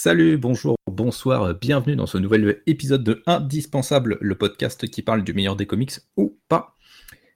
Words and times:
Salut, 0.00 0.38
bonjour, 0.38 0.76
bonsoir, 0.86 1.52
bienvenue 1.54 1.96
dans 1.96 2.06
ce 2.06 2.18
nouvel 2.18 2.62
épisode 2.68 3.02
de 3.02 3.20
Indispensable, 3.26 4.16
le 4.20 4.36
podcast 4.36 4.88
qui 4.88 5.02
parle 5.02 5.24
du 5.24 5.32
meilleur 5.32 5.56
des 5.56 5.66
comics 5.66 5.98
ou 6.16 6.38
pas. 6.48 6.76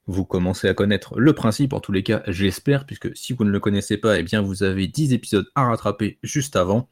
Vous 0.07 0.23
commencez 0.23 0.69
à 0.69 0.73
connaître 0.73 1.19
le 1.19 1.33
principe, 1.33 1.73
en 1.73 1.81
tous 1.81 1.91
les 1.91 2.03
cas, 2.03 2.23
j'espère, 2.25 2.85
puisque 2.85 3.13
si 3.17 3.33
vous 3.33 3.43
ne 3.43 3.49
le 3.49 3.59
connaissez 3.59 3.97
pas, 3.97 4.17
eh 4.17 4.23
bien 4.23 4.41
vous 4.41 4.63
avez 4.63 4.87
10 4.87 5.11
épisodes 5.11 5.45
à 5.55 5.65
rattraper 5.65 6.19
juste 6.23 6.55
avant. 6.55 6.87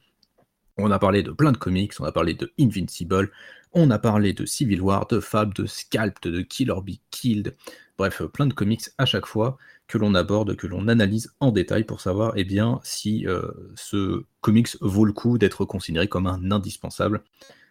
On 0.76 0.90
a 0.90 0.98
parlé 0.98 1.22
de 1.22 1.30
plein 1.30 1.52
de 1.52 1.56
comics, 1.56 1.94
on 2.00 2.04
a 2.04 2.12
parlé 2.12 2.34
de 2.34 2.52
Invincible, 2.60 3.30
on 3.72 3.90
a 3.90 3.98
parlé 3.98 4.34
de 4.34 4.44
Civil 4.44 4.82
War, 4.82 5.06
de 5.06 5.20
Fab, 5.20 5.54
de 5.54 5.64
Scalp, 5.64 6.22
de 6.22 6.42
Kill 6.42 6.70
or 6.70 6.82
Be 6.82 6.96
Killed, 7.10 7.56
bref, 7.96 8.22
plein 8.24 8.46
de 8.46 8.52
comics 8.52 8.90
à 8.98 9.06
chaque 9.06 9.26
fois 9.26 9.56
que 9.88 9.98
l'on 9.98 10.14
aborde, 10.14 10.56
que 10.56 10.66
l'on 10.66 10.88
analyse 10.88 11.32
en 11.40 11.52
détail 11.52 11.84
pour 11.84 12.00
savoir 12.00 12.32
eh 12.36 12.46
si 12.82 13.26
euh, 13.26 13.42
ce 13.74 14.24
comics 14.40 14.76
vaut 14.80 15.04
le 15.04 15.12
coup 15.12 15.38
d'être 15.38 15.64
considéré 15.64 16.08
comme 16.08 16.26
un 16.26 16.50
indispensable, 16.50 17.22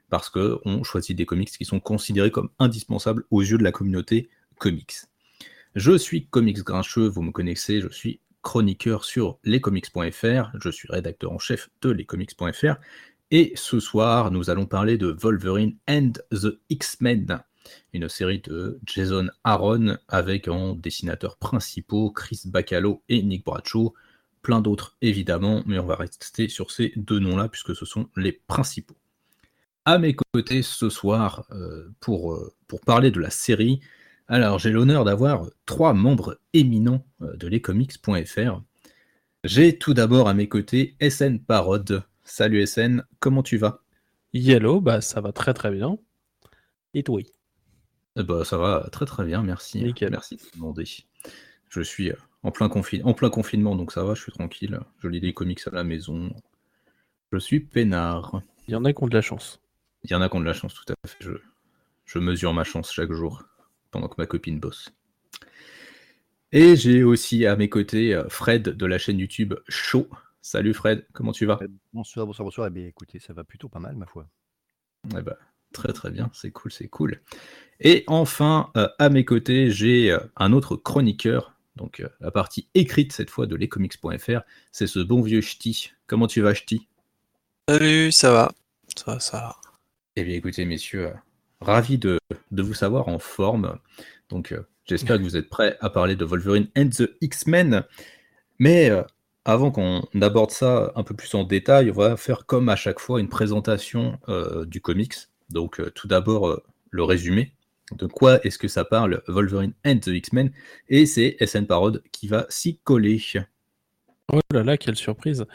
parce 0.10 0.30
qu'on 0.30 0.84
choisit 0.84 1.18
des 1.18 1.26
comics 1.26 1.50
qui 1.50 1.66
sont 1.66 1.80
considérés 1.80 2.32
comme 2.32 2.50
indispensables 2.60 3.26
aux 3.32 3.42
yeux 3.42 3.58
de 3.58 3.64
la 3.64 3.72
communauté 3.72 4.30
comics. 4.60 4.94
Je 5.74 5.98
suis 5.98 6.28
Comics 6.28 6.64
Grincheux, 6.64 7.08
vous 7.08 7.22
me 7.22 7.32
connaissez, 7.32 7.80
je 7.80 7.88
suis 7.88 8.20
chroniqueur 8.42 9.06
sur 9.06 9.40
lescomics.fr, 9.44 10.52
je 10.60 10.70
suis 10.70 10.88
rédacteur 10.92 11.32
en 11.32 11.40
chef 11.40 11.70
de 11.82 11.92
lescomics.fr, 11.92 12.76
et 13.32 13.54
ce 13.56 13.80
soir 13.80 14.32
nous 14.32 14.50
allons 14.50 14.66
parler 14.66 14.98
de 14.98 15.08
Wolverine 15.08 15.78
and 15.88 16.12
the 16.32 16.60
X-Men, 16.70 17.42
une 17.94 18.10
série 18.10 18.40
de 18.40 18.80
Jason 18.86 19.30
Aaron 19.44 19.98
avec 20.08 20.48
en 20.48 20.74
dessinateurs 20.74 21.38
principaux 21.38 22.12
Chris 22.12 22.42
Bacalo 22.46 23.04
et 23.10 23.22
Nick 23.24 23.46
Bradshaw, 23.46 23.94
plein 24.42 24.62
d'autres 24.62 24.98
évidemment, 25.02 25.64
mais 25.66 25.80
on 25.80 25.86
va 25.86 25.96
rester 25.96 26.48
sur 26.48 26.72
ces 26.72 26.94
deux 26.96 27.20
noms-là 27.20 27.50
puisque 27.50 27.76
ce 27.76 27.86
sont 27.86 28.10
les 28.16 28.32
principaux. 28.32 28.98
À 29.86 29.98
mes 29.98 30.16
côtés 30.16 30.62
ce 30.62 30.90
soir 30.90 31.46
euh, 31.52 31.90
pour, 32.00 32.34
euh, 32.34 32.54
pour 32.68 32.82
parler 32.82 33.10
de 33.10 33.20
la 33.20 33.32
série, 33.32 33.80
alors 34.28 34.60
j'ai 34.60 34.70
l'honneur 34.70 35.04
d'avoir 35.04 35.50
trois 35.66 35.94
membres 35.94 36.40
éminents 36.54 37.06
euh, 37.22 37.36
de 37.36 37.48
lescomics.fr. 37.48 38.62
J'ai 39.44 39.78
tout 39.78 39.96
d'abord 39.96 40.30
à 40.30 40.36
mes 40.36 40.48
côtés 40.48 40.96
SN 41.02 41.40
Parod. 41.40 42.04
Salut 42.24 42.66
SN, 42.68 43.04
comment 43.20 43.42
tu 43.42 43.58
vas? 43.58 43.82
Yellow, 44.34 44.80
bah 44.82 45.02
ça 45.02 45.20
va 45.20 45.32
très 45.32 45.54
très 45.54 45.72
bien. 45.72 45.98
Et 46.94 47.04
toi? 47.04 47.22
Bah, 48.16 48.44
ça 48.46 48.58
va 48.58 48.88
très 48.92 49.06
très 49.06 49.26
bien, 49.26 49.42
merci. 49.44 49.94
Merci 50.10 50.38
de 50.38 50.42
demander. 50.56 50.86
Je 51.70 51.82
suis 51.82 52.12
euh, 52.12 52.16
en 52.44 52.52
plein, 52.52 52.70
en 53.04 53.14
plein 53.14 53.30
confinement, 53.30 53.76
donc 53.76 53.92
ça 53.92 54.04
va, 54.04 54.14
je 54.14 54.22
suis 54.22 54.32
tranquille. 54.32 54.80
Je 55.00 55.08
lis 55.08 55.22
des 55.22 55.34
comics 55.34 55.62
à 55.68 55.72
la 55.72 55.84
maison. 55.84 56.34
Je 57.32 57.38
suis 57.38 57.60
peinard. 57.62 58.42
Il 58.68 58.72
y 58.74 58.76
en 58.76 58.86
a 58.86 58.94
qui 58.94 59.04
ont 59.04 59.08
de 59.08 59.14
la 59.14 59.22
chance. 59.22 59.62
Il 60.04 60.12
y 60.12 60.16
en 60.16 60.22
a 60.22 60.30
qui 60.30 60.36
ont 60.36 60.40
de 60.42 60.46
la 60.46 60.54
chance, 60.54 60.74
tout 60.74 60.92
à 60.92 61.08
fait. 61.08 61.18
Je, 61.22 61.32
je 62.06 62.20
mesure 62.20 62.54
ma 62.54 62.64
chance 62.64 62.92
chaque 62.92 63.12
jour, 63.12 63.44
pendant 63.92 64.08
que 64.08 64.16
ma 64.18 64.26
copine 64.26 64.60
bosse. 64.60 64.90
Et 66.52 66.76
j'ai 66.76 67.04
aussi 67.04 67.46
à 67.46 67.56
mes 67.56 67.70
côtés 67.70 68.14
euh, 68.14 68.28
Fred 68.28 68.64
de 68.64 68.86
la 68.86 68.98
chaîne 68.98 69.20
YouTube 69.20 69.54
Show. 69.70 70.10
Salut 70.42 70.74
Fred, 70.74 71.08
comment 71.14 71.32
tu 71.32 71.46
vas? 71.46 71.60
Bonsoir, 71.94 72.26
bonsoir, 72.26 72.44
bonsoir. 72.44 72.68
Eh 72.68 72.72
bien, 72.72 72.86
écoutez, 72.88 73.20
ça 73.20 73.32
va 73.32 73.46
plutôt 73.46 73.70
pas 73.70 73.80
mal, 73.80 73.96
ma 73.96 74.06
foi. 74.08 74.28
Eh 75.18 75.22
ben, 75.22 75.36
Très 75.74 75.94
très 75.94 76.12
bien, 76.12 76.30
c'est 76.34 76.52
cool, 76.52 76.72
c'est 76.72 76.88
cool. 76.88 77.22
Et 77.80 78.04
enfin, 78.08 78.72
euh, 78.76 78.88
à 79.00 79.10
mes 79.10 79.26
côtés, 79.26 79.72
j'ai 79.72 80.12
euh, 80.12 80.20
un 80.36 80.52
autre 80.52 80.76
chroniqueur, 80.76 81.56
donc 81.78 82.02
euh, 82.02 82.10
la 82.20 82.30
partie 82.30 82.68
écrite 82.76 83.14
cette 83.14 83.30
fois 83.30 83.48
de 83.48 83.56
lescomics.fr, 83.56 84.42
c'est 84.72 84.88
ce 84.88 85.00
bon 85.00 85.22
vieux 85.22 85.42
Ch'ti. 85.42 85.92
Comment 86.08 86.28
tu 86.28 86.42
vas 86.42 86.54
Ch'ti? 86.54 86.88
Salut, 87.70 88.12
ça 88.12 88.32
va, 88.32 88.52
ça 88.96 89.14
va, 89.14 89.20
ça 89.20 89.38
va. 89.38 89.56
Eh 90.18 90.24
bien 90.26 90.36
écoutez 90.36 90.66
messieurs, 90.66 91.14
ravi 91.62 91.98
de, 91.98 92.20
de, 92.52 92.62
vous 92.62 92.74
savoir 92.74 93.08
en 93.08 93.18
forme. 93.18 93.80
Donc 94.30 94.54
j'espère 94.86 95.18
que 95.18 95.24
vous 95.24 95.38
êtes 95.38 95.50
prêts 95.50 95.78
à 95.80 95.90
parler 95.90 96.18
de 96.18 96.26
Wolverine 96.26 96.68
and 96.78 96.90
the 96.90 97.10
X-Men. 97.22 97.86
Mais 98.60 98.92
avant 99.46 99.72
qu'on 99.72 100.06
aborde 100.22 100.52
ça 100.52 100.92
un 100.96 101.04
peu 101.04 101.16
plus 101.16 101.34
en 101.34 101.46
détail, 101.46 101.90
on 101.92 101.94
va 101.94 102.18
faire 102.18 102.46
comme 102.46 102.68
à 102.68 102.76
chaque 102.76 103.00
fois 103.00 103.22
une 103.22 103.30
présentation 103.30 104.20
du 104.68 104.82
comics 104.82 105.31
donc 105.52 105.80
euh, 105.80 105.92
tout 105.92 106.08
d'abord 106.08 106.48
euh, 106.48 106.64
le 106.90 107.04
résumé. 107.04 107.54
De 107.92 108.08
quoi 108.08 108.44
est-ce 108.46 108.58
que 108.58 108.68
ça 108.68 108.86
parle 108.86 109.22
Wolverine 109.28 109.74
and 109.86 109.98
the 109.98 110.08
X-Men? 110.08 110.52
Et 110.88 111.06
c'est 111.06 111.36
SN 111.46 111.66
Parod 111.66 112.02
qui 112.12 112.28
va 112.28 112.46
s'y 112.50 112.78
coller. 112.78 113.22
Oh 114.32 114.40
là 114.52 114.64
là, 114.64 114.78
quelle 114.78 114.96
surprise 114.96 115.46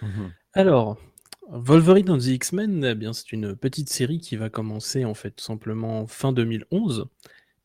mhm. 0.00 0.32
Alors, 0.54 0.98
Wolverine 1.50 2.10
and 2.10 2.18
the 2.18 2.28
X-Men, 2.28 2.84
eh 2.84 2.94
bien, 2.94 3.12
c'est 3.12 3.32
une 3.32 3.54
petite 3.54 3.90
série 3.90 4.20
qui 4.20 4.36
va 4.36 4.48
commencer 4.48 5.04
en 5.04 5.12
fait 5.12 5.32
tout 5.32 5.44
simplement 5.44 6.06
fin 6.06 6.32
2011 6.32 7.08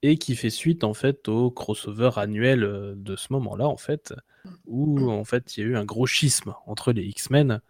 et 0.02 0.18
qui 0.18 0.36
fait 0.36 0.50
suite 0.50 0.84
en 0.84 0.94
fait 0.94 1.28
au 1.28 1.50
crossover 1.50 2.12
annuel 2.18 2.64
euh, 2.64 2.94
de 2.96 3.16
ce 3.16 3.32
moment-là 3.34 3.68
en 3.68 3.78
fait, 3.78 4.14
où 4.66 5.10
en 5.10 5.24
fait 5.24 5.56
il 5.56 5.62
y 5.62 5.64
a 5.64 5.70
eu 5.70 5.78
un 5.78 5.86
gros 5.86 6.06
schisme 6.06 6.54
entre 6.66 6.92
les 6.92 7.04
X-Men 7.04 7.62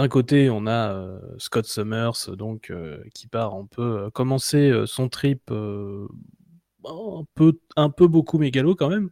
d'un 0.00 0.08
côté, 0.08 0.48
on 0.48 0.66
a 0.66 0.94
euh, 0.94 1.20
Scott 1.36 1.66
Summers, 1.66 2.34
donc 2.34 2.70
euh, 2.70 3.04
qui 3.12 3.26
part 3.26 3.54
un 3.54 3.66
peu 3.66 4.04
euh, 4.04 4.10
commencer 4.10 4.72
son 4.86 5.10
trip 5.10 5.50
un 5.50 7.24
peu, 7.34 7.60
un 7.76 7.90
peu 7.90 8.08
beaucoup 8.08 8.38
mégalo 8.38 8.74
quand 8.74 8.88
même. 8.88 9.10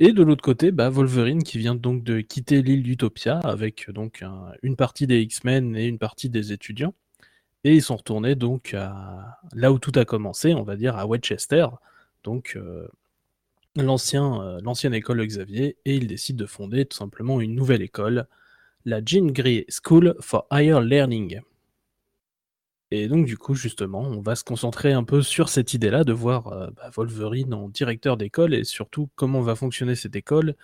Et 0.00 0.12
de 0.12 0.22
l'autre 0.22 0.42
côté, 0.42 0.70
bah, 0.70 0.90
Wolverine 0.90 1.42
qui 1.42 1.56
vient 1.56 1.74
donc 1.74 2.04
de 2.04 2.20
quitter 2.20 2.60
l'île 2.60 2.82
d'Utopia 2.82 3.38
avec 3.38 3.90
donc 3.90 4.22
une 4.62 4.76
partie 4.76 5.06
des 5.06 5.22
X-Men 5.22 5.76
et 5.76 5.86
une 5.86 5.98
partie 5.98 6.28
des 6.28 6.52
étudiants. 6.52 6.92
Et 7.64 7.74
ils 7.76 7.82
sont 7.82 7.96
retournés 7.96 8.34
donc 8.34 8.72
là 9.54 9.72
où 9.72 9.78
tout 9.78 9.92
a 9.94 10.04
commencé, 10.04 10.52
on 10.52 10.62
va 10.62 10.76
dire 10.76 10.98
à 10.98 11.06
Westchester, 11.06 11.68
donc 12.22 12.58
l'ancien, 13.76 14.58
l'ancienne 14.62 14.92
école 14.92 15.24
Xavier, 15.26 15.78
et 15.86 15.96
ils 15.96 16.06
décident 16.06 16.42
de 16.42 16.46
fonder 16.46 16.84
tout 16.84 16.98
simplement 16.98 17.40
une 17.40 17.54
nouvelle 17.54 17.80
école 17.80 18.26
la 18.84 19.00
Jean 19.04 19.30
Grey 19.32 19.66
School 19.68 20.14
for 20.20 20.46
Higher 20.50 20.80
Learning. 20.80 21.40
Et 22.90 23.08
donc 23.08 23.24
du 23.24 23.38
coup 23.38 23.54
justement, 23.54 24.02
on 24.02 24.20
va 24.20 24.36
se 24.36 24.44
concentrer 24.44 24.92
un 24.92 25.04
peu 25.04 25.22
sur 25.22 25.48
cette 25.48 25.72
idée-là 25.72 26.04
de 26.04 26.12
voir 26.12 26.48
euh, 26.48 26.68
bah, 26.76 26.90
Wolverine 26.94 27.54
en 27.54 27.68
directeur 27.68 28.16
d'école 28.16 28.54
et 28.54 28.64
surtout 28.64 29.08
comment 29.14 29.40
va 29.40 29.54
fonctionner 29.54 29.94
cette 29.94 30.14
école 30.14 30.54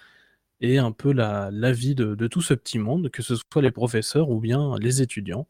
et 0.60 0.78
un 0.78 0.92
peu 0.92 1.12
la, 1.12 1.50
vie 1.72 1.94
de, 1.94 2.26
tout 2.26 2.42
ce 2.42 2.54
petit 2.54 2.78
monde, 2.78 3.10
que 3.10 3.22
ce 3.22 3.36
soit 3.36 3.62
les 3.62 3.70
professeurs 3.70 4.30
ou 4.30 4.40
bien 4.40 4.76
les 4.80 5.02
étudiants. 5.02 5.46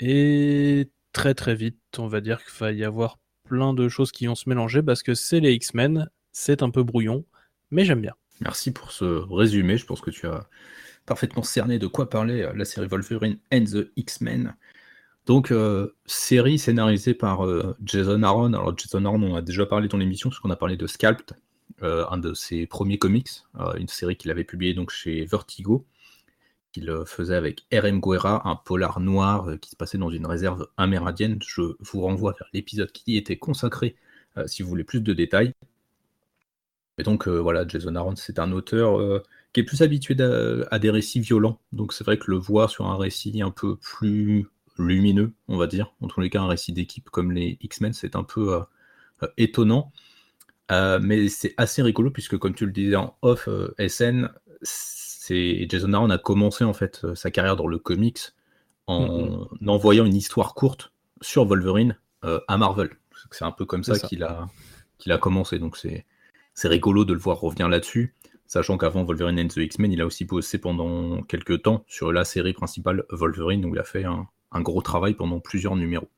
Et 0.00 0.88
très 1.12 1.34
très 1.34 1.54
vite, 1.54 1.78
on 1.98 2.08
va 2.08 2.20
dire 2.20 2.42
qu'il 2.42 2.58
va 2.58 2.72
y 2.72 2.84
avoir 2.84 3.18
plein 3.44 3.74
de 3.74 3.88
choses 3.88 4.12
qui 4.12 4.26
vont 4.26 4.34
se 4.34 4.48
mélanger 4.48 4.82
parce 4.82 5.02
que 5.02 5.14
c'est 5.14 5.40
les 5.40 5.52
X-Men, 5.52 6.08
c'est 6.32 6.62
un 6.62 6.70
peu 6.70 6.82
brouillon, 6.82 7.24
mais 7.70 7.84
j'aime 7.84 8.00
bien. 8.00 8.14
Merci 8.40 8.72
pour 8.72 8.92
ce 8.92 9.04
résumé, 9.04 9.76
je 9.76 9.84
pense 9.84 10.00
que 10.00 10.10
tu 10.10 10.26
as 10.26 10.48
parfaitement 11.06 11.42
cerné 11.42 11.78
de 11.78 11.86
quoi 11.86 12.08
parler 12.08 12.42
euh, 12.42 12.52
la 12.54 12.64
série 12.64 12.86
Wolverine 12.86 13.38
and 13.52 13.64
the 13.64 13.90
X-Men. 13.96 14.54
Donc, 15.26 15.52
euh, 15.52 15.94
série 16.06 16.58
scénarisée 16.58 17.14
par 17.14 17.44
euh, 17.44 17.76
Jason 17.84 18.22
Aaron. 18.22 18.52
Alors, 18.52 18.76
Jason 18.76 19.04
Aaron, 19.04 19.22
on 19.22 19.34
a 19.34 19.42
déjà 19.42 19.66
parlé 19.66 19.88
dans 19.88 19.98
l'émission, 19.98 20.30
parce 20.30 20.40
qu'on 20.40 20.50
a 20.50 20.56
parlé 20.56 20.76
de 20.76 20.86
Scalped, 20.86 21.36
un 21.82 22.18
de 22.18 22.34
ses 22.34 22.66
premiers 22.66 22.98
comics, 22.98 23.30
une 23.78 23.88
série 23.88 24.14
qu'il 24.16 24.30
avait 24.30 24.44
publiée 24.44 24.74
donc 24.74 24.90
chez 24.90 25.24
Vertigo, 25.24 25.86
qu'il 26.72 26.92
faisait 27.06 27.36
avec 27.36 27.62
R.M. 27.72 28.00
Guerra, 28.00 28.46
un 28.46 28.54
polar 28.54 29.00
noir 29.00 29.48
qui 29.62 29.70
se 29.70 29.76
passait 29.76 29.96
dans 29.96 30.10
une 30.10 30.26
réserve 30.26 30.68
amérindienne. 30.76 31.38
Je 31.40 31.62
vous 31.80 32.02
renvoie 32.02 32.32
vers 32.32 32.48
l'épisode 32.52 32.92
qui 32.92 33.12
y 33.12 33.16
était 33.16 33.38
consacré, 33.38 33.96
si 34.44 34.62
vous 34.62 34.68
voulez 34.68 34.84
plus 34.84 35.00
de 35.00 35.14
détails. 35.14 35.54
Et 36.98 37.02
donc, 37.02 37.28
voilà, 37.28 37.66
Jason 37.66 37.94
Aaron, 37.94 38.16
c'est 38.16 38.38
un 38.38 38.52
auteur 38.52 39.22
qui 39.52 39.60
est 39.60 39.64
plus 39.64 39.82
habitué 39.82 40.16
à, 40.70 40.78
des 40.78 40.90
récits 40.90 41.20
violents. 41.20 41.60
Donc 41.72 41.92
c'est 41.92 42.04
vrai 42.04 42.18
que 42.18 42.30
le 42.30 42.36
voir 42.36 42.70
sur 42.70 42.86
un 42.86 42.96
récit 42.96 43.42
un 43.42 43.50
peu 43.50 43.76
plus 43.76 44.46
lumineux, 44.78 45.32
on 45.48 45.56
va 45.56 45.66
dire, 45.66 45.92
en 46.00 46.08
tous 46.08 46.20
les 46.20 46.30
cas 46.30 46.40
un 46.40 46.46
récit 46.46 46.72
d'équipe 46.72 47.10
comme 47.10 47.32
les 47.32 47.58
X-Men, 47.60 47.92
c'est 47.92 48.16
un 48.16 48.22
peu 48.22 48.54
euh, 48.54 48.60
euh, 49.22 49.28
étonnant. 49.36 49.92
Euh, 50.70 51.00
mais 51.02 51.28
c'est 51.28 51.52
assez 51.56 51.82
rigolo 51.82 52.10
puisque 52.10 52.36
comme 52.38 52.54
tu 52.54 52.64
le 52.64 52.72
disais 52.72 52.96
en 52.96 53.16
off, 53.22 53.48
SN, 53.88 54.30
c'est 54.62 55.66
Jason 55.68 55.92
Aaron 55.92 56.10
a 56.10 56.18
commencé 56.18 56.62
en 56.62 56.72
fait 56.72 57.04
sa 57.14 57.30
carrière 57.30 57.56
dans 57.56 57.66
le 57.66 57.78
comics 57.78 58.20
en 58.86 59.48
envoyant 59.66 60.04
une 60.04 60.14
histoire 60.14 60.54
courte 60.54 60.92
sur 61.20 61.44
Wolverine 61.44 61.96
à 62.22 62.56
Marvel. 62.56 62.90
C'est 63.32 63.44
un 63.44 63.50
peu 63.52 63.64
comme 63.64 63.84
ça, 63.84 63.98
qu'il 63.98 64.22
a, 64.22 64.46
qu'il 64.98 65.10
a 65.10 65.18
commencé. 65.18 65.58
Donc 65.58 65.76
c'est 65.76 66.68
rigolo 66.68 67.04
de 67.04 67.14
le 67.14 67.18
voir 67.18 67.40
revenir 67.40 67.68
là-dessus. 67.68 68.14
Sachant 68.52 68.76
qu'avant 68.78 69.04
Wolverine 69.04 69.38
and 69.38 69.46
the 69.46 69.58
X-Men, 69.58 69.92
il 69.92 70.00
a 70.00 70.06
aussi 70.06 70.24
bossé 70.24 70.58
pendant 70.58 71.22
quelques 71.22 71.62
temps 71.62 71.84
sur 71.86 72.12
la 72.12 72.24
série 72.24 72.52
principale 72.52 73.04
Wolverine, 73.10 73.64
où 73.64 73.76
il 73.76 73.78
a 73.78 73.84
fait 73.84 74.02
un, 74.02 74.26
gros 74.60 74.82
travail 74.82 75.14
pendant 75.14 75.38
plusieurs 75.38 75.76
numéros. 75.76 76.10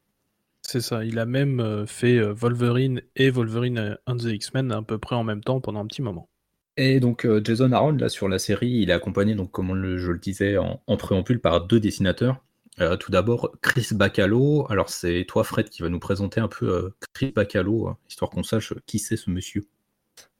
C'est 0.62 0.80
ça, 0.80 1.04
il 1.04 1.18
a 1.18 1.26
même 1.26 1.60
euh, 1.60 1.84
fait 1.84 2.16
euh, 2.16 2.32
Wolverine 2.32 3.02
et 3.16 3.28
Wolverine 3.28 3.98
and 4.06 4.16
the 4.16 4.30
X-Men 4.32 4.72
à 4.72 4.80
peu 4.80 4.96
près 4.96 5.14
en 5.14 5.24
même 5.24 5.44
temps 5.44 5.60
pendant 5.60 5.80
un 5.80 5.86
petit 5.86 6.00
moment. 6.00 6.30
Et 6.78 7.00
donc 7.00 7.26
euh, 7.26 7.42
Jason 7.44 7.70
Aaron, 7.72 7.92
là 7.92 8.08
sur 8.08 8.30
la 8.30 8.38
série, 8.38 8.70
il 8.70 8.88
est 8.88 8.94
accompagné, 8.94 9.34
donc 9.34 9.50
comme 9.50 9.98
je 9.98 10.10
le 10.10 10.18
disais 10.18 10.56
en, 10.56 10.96
préambule, 10.96 11.38
par 11.38 11.66
deux 11.66 11.80
dessinateurs. 11.80 12.42
Euh, 12.80 12.96
tout 12.96 13.10
d'abord, 13.10 13.52
Chris 13.60 13.88
Bacalo. 13.92 14.66
Alors, 14.70 14.88
c'est 14.88 15.26
toi, 15.28 15.44
Fred, 15.44 15.68
qui 15.68 15.82
va 15.82 15.90
nous 15.90 15.98
présenter 15.98 16.40
un 16.40 16.48
peu 16.48 16.66
euh, 16.70 16.94
Chris 17.12 17.30
Bacalo, 17.36 17.88
hein, 17.88 17.98
histoire 18.08 18.30
qu'on 18.30 18.42
sache 18.42 18.72
qui 18.86 18.98
c'est 18.98 19.18
ce 19.18 19.28
monsieur. 19.28 19.66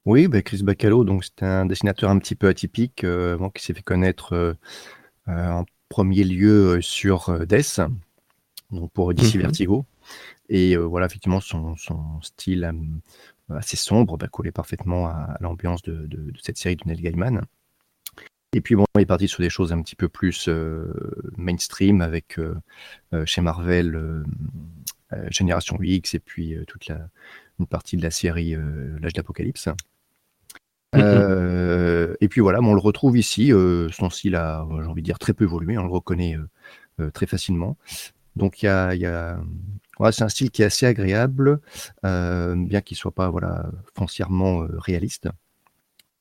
Oui, 0.04 0.26
bah, 0.28 0.43
Chris 0.43 0.62
Bacalo, 0.62 1.04
donc 1.04 1.25
c'est 1.25 1.43
un 1.44 1.66
dessinateur 1.66 2.10
un 2.10 2.19
petit 2.19 2.34
peu 2.34 2.49
atypique, 2.49 3.06
qui 3.54 3.64
s'est 3.64 3.75
fait 3.75 3.82
connaître 3.82 4.56
en 5.26 5.64
premier 5.88 6.25
lieu 6.25 6.81
sur 6.81 7.46
Death, 7.46 7.81
donc 8.70 8.90
pour 8.93 9.14
DC 9.14 9.37
mhm. 9.37 9.43
Vertigo. 9.43 9.87
Et 10.49 10.76
voilà, 10.76 11.06
effectivement, 11.06 11.40
son, 11.40 11.76
style 12.20 12.70
assez 13.49 13.76
sombre 13.76 14.16
bah, 14.16 14.28
collait 14.28 14.52
parfaitement 14.52 15.06
à, 15.06 15.37
l'ambiance 15.40 15.82
de, 15.82 16.32
cette 16.43 16.58
série 16.58 16.76
de 16.76 16.82
Neil 16.87 17.00
Gaiman. 17.00 17.43
Et 18.54 18.60
puis 18.60 18.75
bon, 18.75 18.84
il 18.96 19.02
est 19.02 19.06
parti 19.06 19.28
sur 19.28 19.40
des 19.40 19.49
choses 19.49 19.72
un 19.72 19.81
petit 19.81 19.96
peu 19.96 20.08
plus 20.08 20.46
euh, 20.49 20.93
mainstream 21.38 22.02
avec 22.02 22.38
euh, 22.38 22.54
euh, 23.14 23.25
chez 23.25 23.40
Marvel 23.40 24.25
Génération 25.31 25.78
X 25.81 26.14
et 26.14 26.19
puis 26.19 26.56
toute 26.66 26.87
la, 26.87 27.08
une 27.58 27.66
partie 27.66 27.96
de 27.96 28.02
la 28.02 28.10
série 28.10 28.56
L'âge 29.00 29.12
d'Apocalypse. 29.12 29.69
Mm-hmm. 30.94 32.16
et 32.20 32.28
puis 32.28 32.40
voilà, 32.40 32.60
on 32.60 32.74
le 32.74 32.80
retrouve 32.80 33.16
ici. 33.16 33.52
son 33.92 34.10
style 34.10 34.36
a, 34.36 34.66
j'ai 34.82 34.86
envie 34.86 35.02
de 35.02 35.06
dire, 35.06 35.18
très 35.18 35.32
peu 35.32 35.44
évolué. 35.44 35.78
On 35.78 35.84
le 35.84 35.92
reconnaît 35.92 36.36
très 37.12 37.26
facilement. 37.26 37.76
Donc 38.36 38.62
il 38.62 38.66
y 38.66 38.68
a, 38.68 38.94
y 38.94 39.06
c'est 40.12 40.24
un 40.24 40.28
style 40.28 40.50
qui 40.50 40.62
est 40.62 40.66
assez 40.66 40.86
agréable, 40.86 41.60
bien 42.02 42.80
qu'il 42.82 42.96
soit 42.96 43.14
pas 43.14 43.30
voilà 43.30 43.70
foncièrement 43.94 44.66
réaliste. 44.78 45.28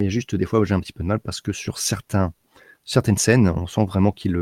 Et 0.01 0.09
juste 0.09 0.35
des 0.35 0.45
fois, 0.45 0.63
j'ai 0.65 0.73
un 0.73 0.79
petit 0.79 0.93
peu 0.93 1.03
de 1.03 1.07
mal 1.07 1.19
parce 1.19 1.41
que 1.41 1.51
sur 1.51 1.77
certains, 1.77 2.33
certaines 2.85 3.17
scènes, 3.17 3.47
on 3.49 3.67
sent 3.67 3.85
vraiment 3.85 4.11
qu'il 4.11 4.35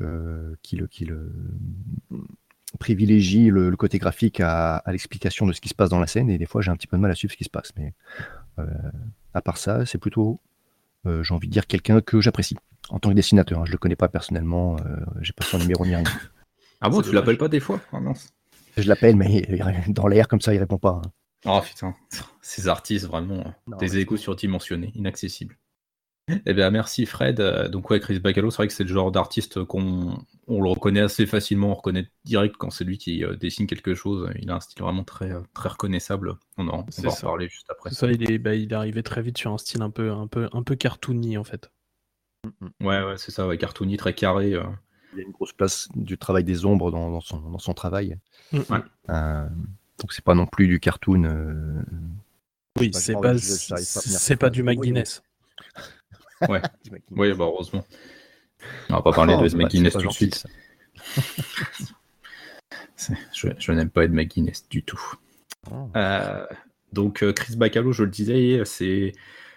euh, 0.00 0.54
qu'il 0.62 0.86
privilégie 2.78 3.48
le, 3.48 3.74
côté 3.76 3.98
graphique 3.98 4.40
à, 4.40 4.82
l'explication 4.88 5.46
de 5.46 5.52
ce 5.52 5.60
qui 5.60 5.68
se 5.68 5.74
passe 5.74 5.88
dans 5.88 6.00
la 6.00 6.06
scène. 6.06 6.28
Et 6.30 6.38
des 6.38 6.46
fois, 6.46 6.60
j'ai 6.60 6.70
un 6.70 6.76
petit 6.76 6.86
peu 6.86 6.96
de 6.96 7.02
mal 7.02 7.10
à 7.10 7.14
suivre 7.14 7.32
ce 7.32 7.36
qui 7.36 7.44
se 7.44 7.50
passe. 7.50 7.72
Mais 7.76 7.94
euh, 8.20 8.24
à 9.34 9.40
part 9.42 9.58
ça, 9.58 9.84
c'est 9.86 9.98
plutôt, 9.98 10.40
euh, 11.06 11.22
j'ai 11.22 11.34
envie 11.34 11.48
de 11.48 11.52
dire, 11.52 11.66
quelqu'un 11.66 12.00
que 12.00 12.20
j'apprécie 12.20 12.56
en 12.88 12.98
tant 12.98 13.10
que 13.10 13.14
dessinateur. 13.14 13.60
Hein. 13.60 13.64
Je 13.66 13.72
le 13.72 13.78
connais 13.78 13.96
pas 13.96 14.08
personnellement, 14.08 14.76
j'ai 15.20 15.32
pas 15.32 15.44
son 15.44 15.58
numéro 15.58 15.84
ni 15.84 15.94
rien. 15.94 16.04
Ah 16.82 16.90
bon, 16.90 17.00
tu 17.00 17.10
l'appelles 17.10 17.38
pas 17.38 17.48
des 17.48 17.58
fois? 17.58 17.80
Ah, 17.90 17.98
Je 18.76 18.86
l'appelle, 18.86 19.16
mais 19.16 19.48
dans 19.88 20.06
l'air 20.08 20.28
comme 20.28 20.42
ça, 20.42 20.52
il 20.52 20.58
répond 20.58 20.76
pas. 20.76 21.00
Hein. 21.02 21.10
Oh 21.46 21.60
putain, 21.64 21.94
ces 22.42 22.68
artistes 22.68 23.06
vraiment 23.06 23.54
des 23.78 23.98
égos 23.98 24.16
surdimensionnés, 24.16 24.92
inaccessibles. 24.94 25.56
Eh 26.44 26.54
bien, 26.54 26.70
merci 26.70 27.06
Fred. 27.06 27.38
Euh, 27.38 27.68
donc 27.68 27.88
ouais, 27.88 28.00
Chris 28.00 28.18
Bacalo, 28.18 28.50
c'est 28.50 28.56
vrai 28.56 28.66
que 28.66 28.72
c'est 28.72 28.82
le 28.82 28.92
genre 28.92 29.12
d'artiste 29.12 29.62
qu'on 29.64 30.18
on 30.48 30.60
le 30.60 30.68
reconnaît 30.68 31.00
assez 31.00 31.24
facilement, 31.24 31.70
on 31.70 31.74
reconnaît 31.74 32.10
direct 32.24 32.56
quand 32.56 32.70
c'est 32.70 32.84
lui 32.84 32.98
qui 32.98 33.24
euh, 33.24 33.36
dessine 33.36 33.68
quelque 33.68 33.94
chose. 33.94 34.28
Il 34.40 34.50
a 34.50 34.56
un 34.56 34.60
style 34.60 34.82
vraiment 34.82 35.04
très, 35.04 35.30
euh, 35.30 35.40
très 35.54 35.68
reconnaissable. 35.68 36.34
On, 36.56 36.66
en, 36.68 36.84
va 36.98 37.10
en 37.10 37.14
parler 37.14 37.48
juste 37.48 37.70
après. 37.70 37.90
Ça, 37.90 38.10
il 38.10 38.28
est, 38.28 38.38
bah, 38.38 38.54
il 38.56 38.72
est 38.72 38.76
arrivé 38.76 39.04
très 39.04 39.22
vite 39.22 39.38
sur 39.38 39.52
un 39.52 39.58
style 39.58 39.82
un 39.82 39.90
peu, 39.90 40.10
un 40.10 40.26
peu, 40.26 40.48
un 40.52 40.62
peu 40.64 40.74
cartoony 40.74 41.38
en 41.38 41.44
fait. 41.44 41.70
Ouais, 42.80 43.02
ouais, 43.02 43.16
c'est 43.16 43.30
ça, 43.30 43.46
ouais, 43.46 43.58
cartoony, 43.58 43.96
très 43.96 44.14
carré. 44.14 44.50
Il 44.50 45.18
y 45.18 45.20
a 45.20 45.24
une 45.24 45.32
grosse 45.32 45.52
place 45.52 45.88
du 45.94 46.18
travail 46.18 46.44
des 46.44 46.64
ombres 46.64 46.90
dans, 46.90 47.20
son, 47.20 47.38
dans 47.38 47.58
son, 47.58 47.72
travail. 47.72 48.18
Ouais. 48.52 48.82
Donc 49.98 50.12
c'est 50.12 50.24
pas 50.24 50.34
non 50.34 50.46
plus 50.46 50.66
du 50.66 50.80
cartoon. 50.80 51.24
Euh, 51.24 51.82
oui, 52.78 52.90
c'est 52.92 53.14
pas, 53.14 53.38
c'est 53.38 54.36
pas 54.36 54.50
du 54.50 54.62
McGuinness. 54.62 55.22
Ouais. 56.48 56.62
oui, 57.10 57.32
bah 57.34 57.44
heureusement. 57.44 57.84
On 58.90 58.94
va 58.94 59.02
pas 59.02 59.12
parler 59.12 59.36
de 59.36 59.48
bah, 59.48 59.64
McGuinness 59.64 59.92
tout 59.94 60.06
de 60.06 60.12
suite. 60.12 60.46
je, 63.32 63.48
je 63.58 63.72
n'aime 63.72 63.90
pas 63.90 64.04
Ed 64.04 64.12
McGuinness 64.12 64.68
du 64.68 64.82
tout. 64.82 65.00
Oh. 65.70 65.90
Euh, 65.96 66.46
donc 66.92 67.22
euh, 67.22 67.32
Chris 67.32 67.56
Bacalo, 67.56 67.92
je 67.92 68.04
le 68.04 68.10
disais, 68.10 68.62
c'est 68.64 69.12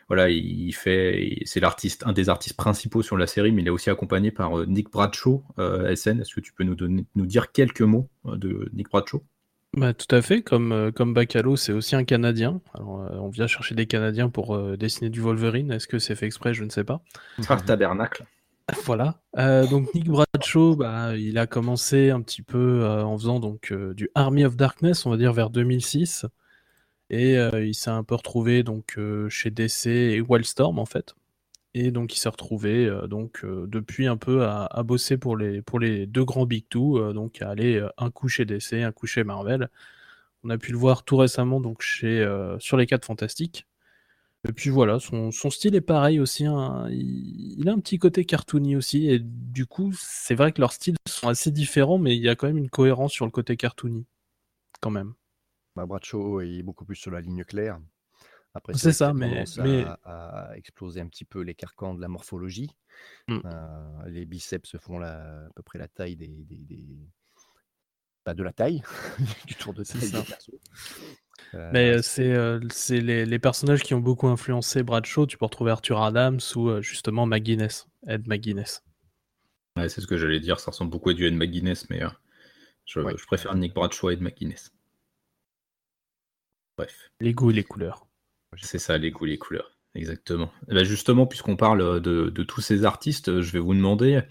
voilà, 0.07 0.29
il 0.29 0.73
fait, 0.73 1.43
c'est 1.45 1.59
l'artiste, 1.59 2.03
un 2.07 2.13
des 2.13 2.29
artistes 2.29 2.57
principaux 2.57 3.03
sur 3.03 3.15
la 3.15 3.27
série, 3.27 3.51
mais 3.51 3.61
il 3.61 3.67
est 3.67 3.71
aussi 3.71 3.91
accompagné 3.91 4.31
par 4.31 4.65
Nick 4.65 4.89
Bradshaw, 4.91 5.43
SN. 5.57 6.21
Est-ce 6.21 6.33
que 6.33 6.39
tu 6.39 6.51
peux 6.51 6.63
nous 6.63 6.73
donner, 6.73 7.05
nous 7.13 7.27
dire 7.27 7.51
quelques 7.51 7.83
mots 7.83 8.09
de 8.25 8.71
Nick 8.73 8.89
Bradshaw? 8.89 9.23
Bah, 9.79 9.93
tout 9.93 10.13
à 10.13 10.21
fait, 10.21 10.41
comme, 10.41 10.73
euh, 10.73 10.91
comme 10.91 11.13
Bacalo, 11.13 11.55
c'est 11.55 11.71
aussi 11.71 11.95
un 11.95 12.03
Canadien. 12.03 12.59
Alors, 12.73 13.01
euh, 13.01 13.17
on 13.19 13.29
vient 13.29 13.47
chercher 13.47 13.75
des 13.75 13.85
Canadiens 13.85 14.29
pour 14.29 14.53
euh, 14.53 14.75
dessiner 14.75 15.09
du 15.09 15.21
Wolverine. 15.21 15.71
Est-ce 15.71 15.87
que 15.87 15.99
c'est 15.99 16.15
fait 16.15 16.25
exprès? 16.25 16.53
Je 16.53 16.63
ne 16.63 16.69
sais 16.69 16.83
pas. 16.83 17.01
Ah, 17.49 17.55
tabernacle. 17.57 18.25
Voilà. 18.85 19.15
donc 19.35 19.91
Nick 19.95 20.09
Bradshaw, 20.09 20.75
bah, 20.75 21.15
il 21.17 21.39
a 21.39 21.47
commencé 21.47 22.11
un 22.11 22.21
petit 22.21 22.43
peu 22.43 22.85
en 22.85 23.17
faisant 23.17 23.39
donc 23.39 23.73
du 23.73 24.11
Army 24.13 24.45
of 24.45 24.55
Darkness, 24.55 25.07
on 25.07 25.09
va 25.09 25.17
dire 25.17 25.33
vers 25.33 25.49
2006. 25.49 26.27
Et 27.09 27.33
il 27.33 27.73
s'est 27.73 27.89
un 27.89 28.03
peu 28.03 28.13
retrouvé 28.13 28.61
donc 28.61 28.99
chez 29.29 29.49
DC 29.49 29.87
et 29.87 30.21
Wildstorm 30.21 30.77
en 30.77 30.85
fait. 30.85 31.15
Et 31.75 31.91
donc 31.91 32.15
il 32.15 32.19
s'est 32.19 32.29
retrouvé 32.29 32.85
euh, 32.85 33.07
donc 33.07 33.43
euh, 33.43 33.67
depuis 33.67 34.07
un 34.07 34.17
peu 34.17 34.45
à, 34.45 34.83
bosser 34.83 35.17
pour 35.17 35.37
les, 35.37 35.61
pour 35.61 35.79
les 35.79 36.07
deux 36.07 36.25
grands 36.25 36.45
Big 36.45 36.67
Two, 36.67 36.97
euh, 36.97 37.13
donc 37.13 37.41
à 37.41 37.49
aller 37.49 37.85
un 37.97 38.09
coup 38.09 38.27
chez 38.27 38.45
DC, 38.45 38.73
un 38.73 38.91
coup 38.91 39.07
chez 39.07 39.23
Marvel. 39.23 39.69
On 40.43 40.49
a 40.49 40.57
pu 40.57 40.71
le 40.71 40.77
voir 40.77 41.03
tout 41.03 41.17
récemment 41.17 41.59
donc 41.59 41.81
chez 41.81 42.25
sur 42.59 42.77
les 42.77 42.87
4 42.87 43.05
Fantastiques. 43.05 43.67
Et 44.47 44.53
puis 44.53 44.69
voilà, 44.69 44.99
son, 44.99 45.31
style 45.31 45.75
est 45.75 45.81
pareil 45.81 46.19
aussi. 46.19 46.45
Hein. 46.45 46.87
Il, 46.91 47.67
a 47.67 47.73
un 47.73 47.79
petit 47.79 47.99
côté 47.99 48.23
cartoony 48.23 48.77
aussi. 48.77 49.09
Et 49.09 49.19
du 49.19 49.65
coup, 49.65 49.91
c'est 49.99 50.35
vrai 50.35 50.53
que 50.53 50.61
leurs 50.61 50.71
styles 50.71 50.95
sont 51.07 51.27
assez 51.27 51.51
différents, 51.51 51.97
mais 51.97 52.15
il 52.15 52.23
y 52.23 52.29
a 52.29 52.35
quand 52.35 52.47
même 52.47 52.57
une 52.57 52.69
cohérence 52.69 53.11
sur 53.11 53.25
le 53.25 53.31
côté 53.31 53.57
cartoony. 53.57 54.05
Quand 54.79 54.91
même. 54.91 55.13
Bah, 55.75 55.85
Bradshaw 55.85 56.39
est 56.41 56.63
beaucoup 56.63 56.85
plus 56.85 56.95
sur 56.95 57.11
la 57.11 57.19
ligne 57.19 57.43
claire. 57.43 57.79
Après, 58.59 58.73
c'est 58.73 58.91
ça, 58.91 59.13
mais, 59.13 59.45
mais... 59.63 59.85
À, 60.03 60.51
exploser 60.55 60.99
un 60.99 61.07
petit 61.07 61.23
peu 61.23 61.39
les 61.39 61.55
carcans 61.55 61.93
de 61.93 62.01
la 62.01 62.09
morphologie. 62.09 62.69
Mmh. 63.29 63.39
Euh, 63.45 64.05
les 64.07 64.25
biceps 64.25 64.75
font 64.79 64.99
la, 64.99 65.45
à 65.45 65.49
peu 65.55 65.63
près 65.63 65.79
la 65.79 65.87
taille 65.87 66.17
des, 66.17 66.27
des, 66.27 67.09
Pas 68.25 68.33
de 68.33 68.43
la 68.43 68.51
taille 68.51 68.83
du 69.47 69.55
tour 69.55 69.73
de 69.73 69.85
taille 69.85 70.11
euh, 71.53 71.69
mais 71.71 71.93
euh, 71.93 72.61
c'est 72.69 72.99
les, 72.99 73.25
les, 73.25 73.39
personnages 73.39 73.81
qui 73.81 73.93
ont 73.93 74.01
beaucoup 74.01 74.27
influencé 74.27 74.83
Bradshaw. 74.83 75.25
Tu 75.25 75.37
peux 75.37 75.45
retrouver 75.45 75.71
Arthur 75.71 76.01
Adams 76.01 76.41
ou 76.57 76.81
justement 76.81 77.25
McGuinness, 77.25 77.87
Ed 78.07 78.27
McGuinness. 78.27 78.83
Ouais, 79.77 79.87
c'est 79.87 80.01
ce 80.01 80.07
que 80.07 80.17
j'allais 80.17 80.41
dire. 80.41 80.59
Ça 80.59 80.71
ressemble 80.71 80.91
beaucoup 80.91 81.11
à 81.11 81.13
du 81.13 81.25
Ed 81.25 81.33
McGuinness, 81.33 81.89
mais 81.89 82.01
je, 82.83 82.99
je, 82.99 83.25
préfère 83.25 83.55
Nick 83.55 83.73
Bradshaw 83.73 84.09
et 84.09 84.13
Ed 84.15 84.21
McGuinness. 84.21 84.73
Bref. 86.77 87.09
Les 87.21 87.33
goûts 87.33 87.51
et 87.51 87.53
les 87.53 87.63
couleurs. 87.63 88.08
C'est 88.57 88.79
ça, 88.79 88.97
les 88.97 89.11
goûts, 89.11 89.25
les 89.25 89.37
couleurs. 89.37 89.71
Exactement. 89.95 90.45
Et 90.45 90.71
eh 90.71 90.75
ben, 90.75 90.83
justement, 90.83 91.25
puisqu'on 91.25 91.55
parle 91.55 91.99
de, 92.01 92.43
tous 92.43 92.61
ces 92.61 92.85
artistes, 92.85 93.41
je 93.41 93.51
vais 93.51 93.59
vous 93.59 93.73
demander 93.73 94.21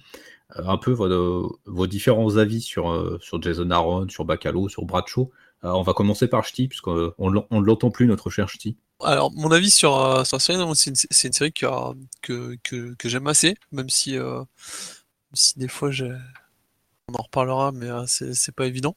euh, 0.56 0.62
un 0.66 0.78
peu 0.78 0.92
vos, 0.92 1.87
différents 1.87 2.37
avis 2.37 2.60
sur, 2.60 2.90
euh, 2.90 3.18
sur 3.20 3.42
Jason 3.42 3.70
Aaron, 3.70 4.08
sur 4.08 4.25
Bacalo, 4.25 4.68
sur 4.68 4.84
Bradshaw. 4.84 5.30
Euh, 5.64 5.70
on 5.70 5.82
va 5.82 5.92
commencer 5.92 6.28
par 6.28 6.44
Ch'ti, 6.44 6.68
puisqu'on 6.68 7.12
ne 7.30 7.60
l'entend 7.60 7.90
plus, 7.90 8.06
notre 8.06 8.30
cher 8.30 8.48
Ch'ti. 8.48 8.76
Alors, 9.02 9.32
mon 9.32 9.50
avis 9.50 9.70
sur, 9.70 9.92
sur 10.26 10.37
la 10.37 10.40
série, 10.40 10.58
c'est 10.75 10.90
une, 10.90 11.32
série 11.32 11.52
que, 11.52 11.94
que, 12.22 13.08
j'aime 13.08 13.26
assez, 13.26 13.56
même 13.72 13.88
si, 13.90 14.16
si 15.32 15.58
des 15.58 15.68
fois, 15.68 15.90
on 17.08 17.14
en 17.14 17.22
reparlera, 17.22 17.72
mais 17.72 17.88
c'est 18.06 18.54
pas 18.54 18.66
évident. 18.66 18.96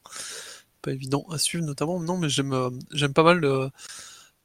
Pas 0.80 0.92
évident 0.92 1.24
à 1.30 1.38
suivre, 1.38 1.64
notamment. 1.64 2.00
Non, 2.00 2.18
mais 2.18 2.28
j'aime 2.28 2.80
j'aime 2.92 3.12
pas 3.12 3.22
mal 3.22 3.70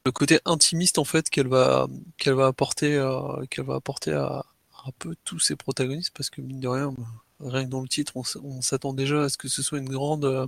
le 0.08 0.12
côté 0.14 0.40
intimiste 0.46 1.00
en 1.00 1.04
fait 1.04 1.30
qu'elle 1.30 1.50
va 1.50 1.88
qu'elle 2.18 2.34
va 2.34 2.48
apporter 2.48 2.96
euh, 2.96 3.46
qu'elle 3.50 3.66
va 3.66 3.76
apporter 3.76 4.14
à, 4.14 4.46
un 4.86 4.92
peu 5.00 5.16
tous 5.26 5.40
ses 5.40 5.58
protagonistes 5.58 6.12
parce 6.16 6.30
que 6.30 6.40
mine 6.40 6.62
de 6.62 6.68
rien 6.70 6.94
rien 7.42 7.66
que 7.66 7.70
dans 7.70 7.82
le 7.82 7.90
titre 7.90 8.14
on, 8.16 8.62
s'attend 8.62 8.94
déjà 8.94 9.24
à 9.24 9.30
ce 9.30 9.38
que 9.38 9.50
ce 9.50 9.62
soit 9.62 9.80
une 9.80 9.90
grande 9.90 10.24
euh, 10.24 10.48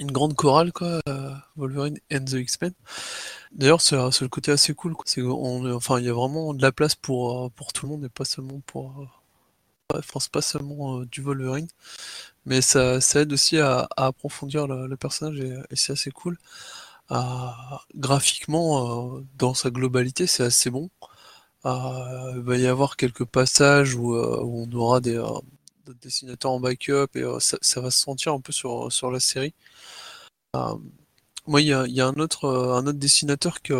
une 0.00 0.10
grande 0.10 0.34
chorale 0.34 0.72
quoi 0.72 1.00
euh, 1.08 1.30
Wolverine 1.54 1.98
and 2.12 2.24
the 2.24 2.34
X-Men. 2.34 2.72
D'ailleurs 3.52 3.80
c'est 3.80 3.96
le 3.96 4.28
côté 4.28 4.50
assez 4.50 4.74
cool 4.74 4.96
c'est 5.04 5.22
enfin 5.22 6.00
il 6.00 6.06
y 6.06 6.08
a 6.08 6.12
vraiment 6.12 6.52
de 6.52 6.62
la 6.62 6.72
place 6.72 6.96
pour 6.96 7.50
pour 7.52 7.72
tout 7.72 7.86
le 7.86 7.92
monde 7.92 8.04
et 8.04 8.08
pas 8.08 8.24
seulement 8.24 8.60
pour 8.66 9.06
enfin 9.94 10.18
c'est 10.20 10.32
pas 10.32 10.42
seulement 10.42 11.02
du 11.02 11.22
Wolverine. 11.22 11.68
Mais 12.44 12.60
ça, 12.60 13.00
ça 13.00 13.20
aide 13.20 13.32
aussi 13.32 13.58
à, 13.58 13.88
approfondir 13.96 14.66
le, 14.66 14.96
personnage 14.96 15.40
et 15.40 15.76
c'est 15.76 15.92
assez 15.92 16.10
cool 16.10 16.38
graphiquement, 17.94 19.16
euh, 19.16 19.24
dans 19.38 19.54
sa 19.54 19.70
globalité, 19.70 20.26
c'est 20.26 20.44
assez 20.44 20.70
bon. 20.70 20.90
Euh, 21.66 22.32
il 22.36 22.42
va 22.42 22.56
y 22.58 22.66
avoir 22.66 22.96
quelques 22.96 23.24
passages 23.24 23.94
où, 23.94 24.14
euh, 24.14 24.40
on 24.44 24.70
aura 24.72 25.00
des, 25.00 25.22
dessinateurs 26.02 26.52
en 26.52 26.60
backup 26.60 27.08
et 27.14 27.24
ça, 27.40 27.80
va 27.80 27.90
se 27.90 28.00
sentir 28.00 28.32
un 28.32 28.40
peu 28.40 28.52
sur, 28.52 28.92
sur 28.92 29.10
la 29.10 29.20
série. 29.20 29.54
moi, 31.46 31.60
il 31.60 31.66
y 31.68 31.72
a, 31.72 32.06
un, 32.06 32.14
autre, 32.14 32.48
un 32.48 32.86
autre 32.86 32.98
dessinateur 32.98 33.62
que, 33.62 33.74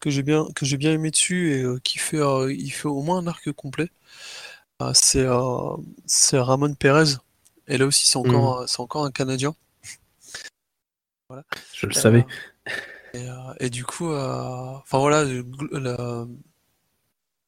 que 0.00 0.10
j'ai 0.10 0.22
bien, 0.22 0.46
que 0.54 0.64
j'ai 0.66 0.76
bien 0.76 0.92
aimé 0.92 1.10
dessus 1.10 1.54
et 1.54 1.80
qui 1.82 1.98
fait, 1.98 2.20
il 2.50 2.70
fait 2.70 2.88
au 2.88 3.02
moins 3.02 3.18
un 3.18 3.26
arc 3.26 3.50
complet. 3.52 3.90
Ah, 4.80 4.92
c'est 4.94 6.38
Ramon 6.38 6.74
Perez. 6.74 7.16
Et 7.68 7.78
là 7.78 7.86
aussi, 7.86 8.06
c'est 8.06 8.16
encore, 8.16 8.62
hmm. 8.62 8.82
encore 8.82 9.04
un 9.04 9.10
Canadien. 9.10 9.54
Voilà. 11.28 11.44
Je 11.74 11.86
le 11.86 11.92
savais. 11.92 12.26
Et, 13.60 13.70
du 13.70 13.84
coup, 13.84 14.12
enfin 14.12 14.98
voilà, 14.98 15.24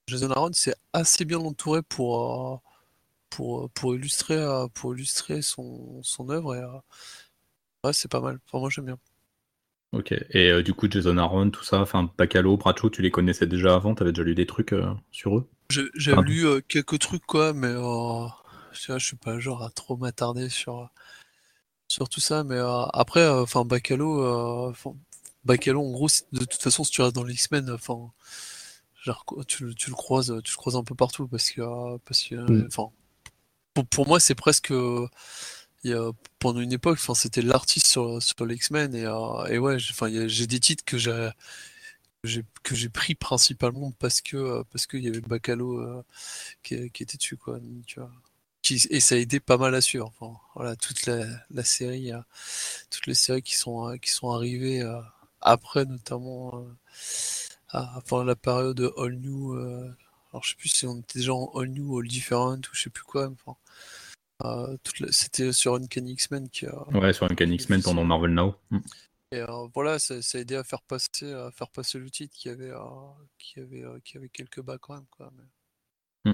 Jason 0.06 0.30
Aaron 0.30 0.50
c'est 0.52 0.74
assez 0.92 1.24
bien 1.24 1.38
entouré 1.38 1.82
pour, 1.82 2.62
pour, 3.30 3.70
pour 3.70 3.94
illustrer, 3.94 4.44
pour 4.74 4.94
illustrer 4.94 5.42
son, 5.42 6.02
son 6.02 6.28
œuvre. 6.30 6.54
Et, 6.54 6.64
ouais, 7.84 7.92
c'est 7.92 8.10
pas 8.10 8.20
mal. 8.20 8.38
Enfin, 8.46 8.58
moi, 8.58 8.70
j'aime 8.70 8.86
bien. 8.86 8.98
Ok, 9.92 10.12
et 10.12 10.50
euh, 10.50 10.62
du 10.62 10.72
coup, 10.72 10.88
Jason 10.88 11.18
Aaron, 11.18 11.50
tout 11.50 11.64
ça, 11.64 11.80
enfin, 11.80 12.12
Bacalo, 12.16 12.56
Bracho, 12.56 12.90
tu 12.90 13.02
les 13.02 13.10
connaissais 13.10 13.48
déjà 13.48 13.74
avant? 13.74 13.94
T'avais 13.94 14.12
déjà 14.12 14.22
lu 14.22 14.36
des 14.36 14.46
trucs 14.46 14.72
euh, 14.72 14.94
sur 15.10 15.36
eux? 15.36 15.48
J'ai 15.68 16.14
lu 16.16 16.46
euh, 16.46 16.60
quelques 16.60 17.00
trucs, 17.00 17.26
quoi, 17.26 17.52
mais 17.52 17.72
je, 18.72 18.98
suis 18.98 19.16
pas 19.16 19.40
genre 19.40 19.64
à 19.64 19.70
trop 19.70 19.96
m'attarder 19.96 20.48
sur, 20.48 20.90
sur 21.90 22.08
tout 22.08 22.20
ça. 22.20 22.44
Mais 22.44 22.58
après, 22.92 23.28
enfin, 23.28 23.64
Bacalo, 23.64 24.72
Bacalo, 25.44 25.82
en 25.82 25.90
gros, 25.90 26.08
de 26.32 26.44
toute 26.44 26.62
façon, 26.62 26.84
si 26.84 26.92
tu 26.92 27.02
restes 27.02 27.14
dans 27.14 27.24
les 27.24 27.34
X-Men, 27.34 27.70
enfin, 27.70 28.10
tu, 29.46 29.74
tu, 29.74 29.90
le 29.90 29.96
croises, 29.96 30.34
tu 30.44 30.52
le 30.52 30.56
croises 30.56 30.76
un 30.76 30.84
peu 30.84 30.94
partout 30.94 31.26
parce 31.28 31.50
que, 31.50 31.96
parce 31.98 32.22
que, 32.22 32.34
mm. 32.36 32.66
enfin, 32.68 32.90
pour, 33.74 33.86
pour, 33.86 34.06
moi, 34.06 34.20
c'est 34.20 34.34
presque 34.34 34.72
pendant 36.38 36.60
une 36.60 36.72
époque, 36.72 36.98
enfin, 37.00 37.14
c'était 37.14 37.42
l'artiste 37.42 37.86
sur, 37.86 38.22
sur 38.22 38.46
l'X-Men 38.46 38.94
et, 38.94 39.04
euh, 39.04 39.46
et, 39.46 39.58
ouais, 39.58 39.78
j'ai 39.78 40.46
des 40.46 40.60
titres 40.60 40.84
que 40.84 40.98
j'ai 40.98 41.30
que 42.62 42.74
j'ai 42.74 42.90
pris 42.90 43.14
principalement 43.14 43.92
parce 43.92 44.20
que 44.20 44.36
euh, 44.36 44.62
parce 44.70 44.86
qu'il 44.86 45.02
y 45.02 45.08
avait 45.08 45.22
Bacalo 45.22 45.78
euh, 45.78 46.04
qui, 46.62 46.74
était 46.74 47.16
dessus 47.16 47.38
quoi, 47.38 47.58
et 48.70 49.00
ça 49.00 49.14
a 49.14 49.18
aidé 49.18 49.40
pas 49.40 49.56
mal 49.56 49.74
à 49.74 49.80
suivre. 49.80 50.12
Enfin, 50.18 50.38
voilà, 50.54 50.76
toute 50.76 51.06
la, 51.06 51.24
la 51.50 51.64
série, 51.64 52.12
toutes 52.90 53.06
les 53.06 53.14
séries 53.14 53.42
qui 53.42 53.56
sont 53.56 53.96
qui 53.98 54.10
sont 54.10 54.30
arrivées 54.32 54.82
après, 55.40 55.84
notamment 55.84 56.64
à, 57.70 57.98
enfin, 57.98 58.24
la 58.24 58.36
période 58.36 58.76
de 58.76 58.92
All 58.96 59.14
New. 59.14 59.54
alors 59.56 60.44
je 60.44 60.50
sais 60.50 60.56
plus 60.56 60.68
si 60.68 60.86
on 60.86 60.98
était 60.98 61.20
déjà 61.20 61.34
en 61.34 61.50
All 61.54 61.68
New, 61.68 61.98
All 61.98 62.08
Different 62.08 62.58
ou 62.58 62.74
je 62.74 62.82
sais 62.82 62.90
plus 62.90 63.04
quoi. 63.04 63.28
Enfin, 63.28 63.56
euh, 64.44 64.76
c'était 65.10 65.52
sur 65.52 65.74
Uncanny 65.74 66.12
X-Men 66.12 66.48
qui 66.48 66.66
a. 66.66 66.88
Ouais, 66.90 67.12
sur 67.12 67.30
Uncanny 67.30 67.56
X-Men 67.56 67.82
pendant 67.82 68.04
Marvel 68.04 68.32
Now. 68.32 68.54
Mm. 68.70 68.78
Et 69.32 69.40
euh, 69.40 69.68
voilà, 69.74 69.98
ça, 69.98 70.14
a 70.14 70.38
aidé 70.38 70.56
à 70.56 70.64
faire 70.64 70.82
passer, 70.82 71.32
à 71.32 71.50
faire 71.52 71.70
passer 71.70 71.98
le 71.98 72.10
titre 72.10 72.34
qui 72.34 72.48
avait, 72.48 72.70
euh, 72.70 72.80
qui 73.38 73.60
avait, 73.60 73.84
qui 74.04 74.16
avait 74.16 74.28
quelques 74.28 74.60
bas 74.60 74.78
quand 74.78 74.94
même. 74.94 75.06
Quoi, 75.10 75.32
mm. 76.24 76.32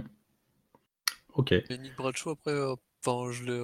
Ok. 1.37 1.53
Et 1.53 1.79
Nick 1.79 1.95
Bradshaw, 1.97 2.31
après, 2.31 2.59
enfin, 3.05 3.31
je 3.31 3.45
l'ai, 3.45 3.61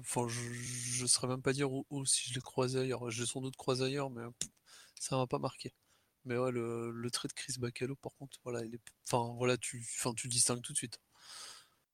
enfin, 0.00 0.26
je, 0.28 0.40
je 0.52 1.06
saurais 1.06 1.28
même 1.28 1.42
pas 1.42 1.52
dire 1.52 1.70
où, 1.72 2.04
si 2.06 2.30
je 2.30 2.34
l'ai 2.34 2.40
croisé 2.40 2.78
ailleurs. 2.78 3.10
Je 3.10 3.20
l'ai 3.20 3.26
sans 3.26 3.40
doute 3.40 3.56
croisé 3.56 3.84
ailleurs, 3.84 4.10
mais 4.10 4.22
ça 5.00 5.16
m'a 5.16 5.26
pas 5.26 5.38
marqué. 5.38 5.72
Mais 6.24 6.36
ouais, 6.36 6.52
le, 6.52 6.90
le, 6.90 7.10
trait 7.10 7.28
de 7.28 7.32
Chris 7.32 7.54
Bacalo, 7.58 7.96
par 7.96 8.12
contre, 8.18 8.38
voilà, 8.44 8.64
il 8.64 8.74
est, 8.74 8.80
enfin, 9.10 9.34
voilà, 9.36 9.56
tu, 9.56 9.84
enfin, 9.98 10.12
tu 10.14 10.28
distingues 10.28 10.62
tout 10.62 10.72
de 10.72 10.78
suite. 10.78 11.00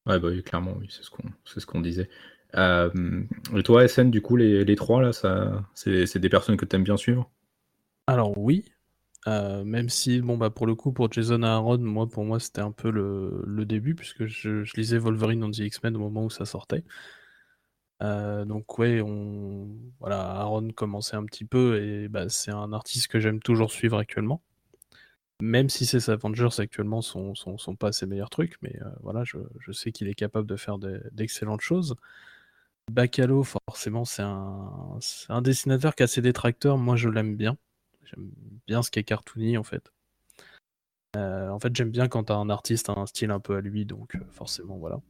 Ouais, 0.07 0.19
bah 0.19 0.29
oui, 0.29 0.43
clairement, 0.43 0.75
oui, 0.79 0.89
c'est 0.91 1.03
ce 1.03 1.11
qu'on 1.11 1.25
ce 1.45 1.65
qu'on 1.65 1.81
disait. 1.81 2.11
Euh, 2.57 3.23
et 3.57 3.63
toi, 3.63 3.87
SN, 3.89 4.11
du 4.11 4.21
coup, 4.21 4.37
les, 4.37 4.65
les 4.65 4.77
trois, 4.77 5.01
là, 5.01 5.13
ça, 5.13 5.65
c'est 5.75 6.19
des 6.19 6.29
personnes 6.29 6.57
que 6.57 6.65
tu 6.65 6.77
aimes 6.77 6.85
bien 6.85 6.97
suivre? 6.97 7.31
Alors 8.07 8.37
oui, 8.37 8.74
euh, 9.27 9.65
même 9.65 9.89
si, 9.89 10.21
bon, 10.21 10.37
bah, 10.37 10.51
pour 10.51 10.67
le 10.67 10.75
coup, 10.75 10.93
pour 10.93 11.11
Jason 11.11 11.43
Aaron, 11.43 11.79
moi, 11.79 12.07
pour 12.09 12.25
moi, 12.25 12.39
c'était 12.41 12.61
un 12.61 12.73
peu 12.73 12.91
le, 12.91 13.65
début, 13.65 13.95
puisque 13.95 14.27
je, 14.27 14.65
lisais 14.77 14.99
Wolverine 14.99 15.41
dans 15.41 15.51
The 15.51 15.61
X-Men 15.61 15.97
au 15.97 16.01
moment 16.01 16.25
où 16.25 16.31
ça 16.31 16.45
sortait. 16.45 16.85
Euh, 18.03 18.45
donc 18.45 18.79
ouais, 18.79 19.01
on... 19.01 19.69
voilà, 20.01 20.21
Aaron 20.21 20.71
commençait 20.71 21.17
un 21.17 21.25
petit 21.25 21.45
peu, 21.45 21.83
et 21.83 22.09
bah, 22.09 22.29
c'est 22.29 22.51
un 22.51 22.73
artiste 22.73 23.09
que 23.09 23.21
j'aime 23.21 23.41
toujours 23.41 23.71
suivre 23.71 23.99
actuellement. 23.99 24.43
Même 25.41 25.69
si 25.69 25.87
ces 25.87 26.11
Avengers 26.11 26.49
actuellement 26.61 27.03
sont, 27.03 27.35
sont, 27.35 27.59
sont, 27.59 27.77
pas 27.77 27.93
ses 27.93 28.07
meilleurs 28.07 28.31
trucs, 28.31 28.57
mais 28.63 28.77
euh, 28.83 28.89
voilà, 29.03 29.25
je, 29.25 29.39
je 29.61 29.73
sais 29.73 29.93
qu'il 29.93 30.09
est 30.09 30.15
capable 30.15 30.47
de 30.47 30.57
faire 30.57 30.79
d'excellentes 31.13 31.61
choses. 31.61 31.97
Bacalo, 32.91 33.43
forcément, 33.43 34.05
c'est 34.05 34.23
un, 34.23 34.99
un, 35.29 35.43
dessinateur 35.43 35.95
qui 35.95 36.03
a 36.03 36.07
ses 36.07 36.23
détracteurs. 36.23 36.79
Moi, 36.79 36.97
je 36.97 37.09
l'aime 37.09 37.37
bien. 37.37 37.57
J'aime 38.05 38.31
bien 38.67 38.83
ce 38.83 38.91
qui 38.91 38.99
est 38.99 39.05
cartoony, 39.05 39.57
en 39.59 39.65
fait. 39.65 39.93
Euh, 41.17 41.49
en 41.49 41.59
fait, 41.61 41.75
j'aime 41.77 41.91
bien 41.91 42.09
quand 42.09 42.31
un 42.31 42.51
artiste 42.51 42.89
a 42.91 42.99
un 42.99 43.07
style 43.07 43.31
un 43.31 43.41
peu 43.41 43.57
à 43.57 43.61
lui, 43.61 43.85
donc 43.85 44.17
euh, 44.17 44.21
forcément, 44.31 44.77
voilà. 44.77 45.01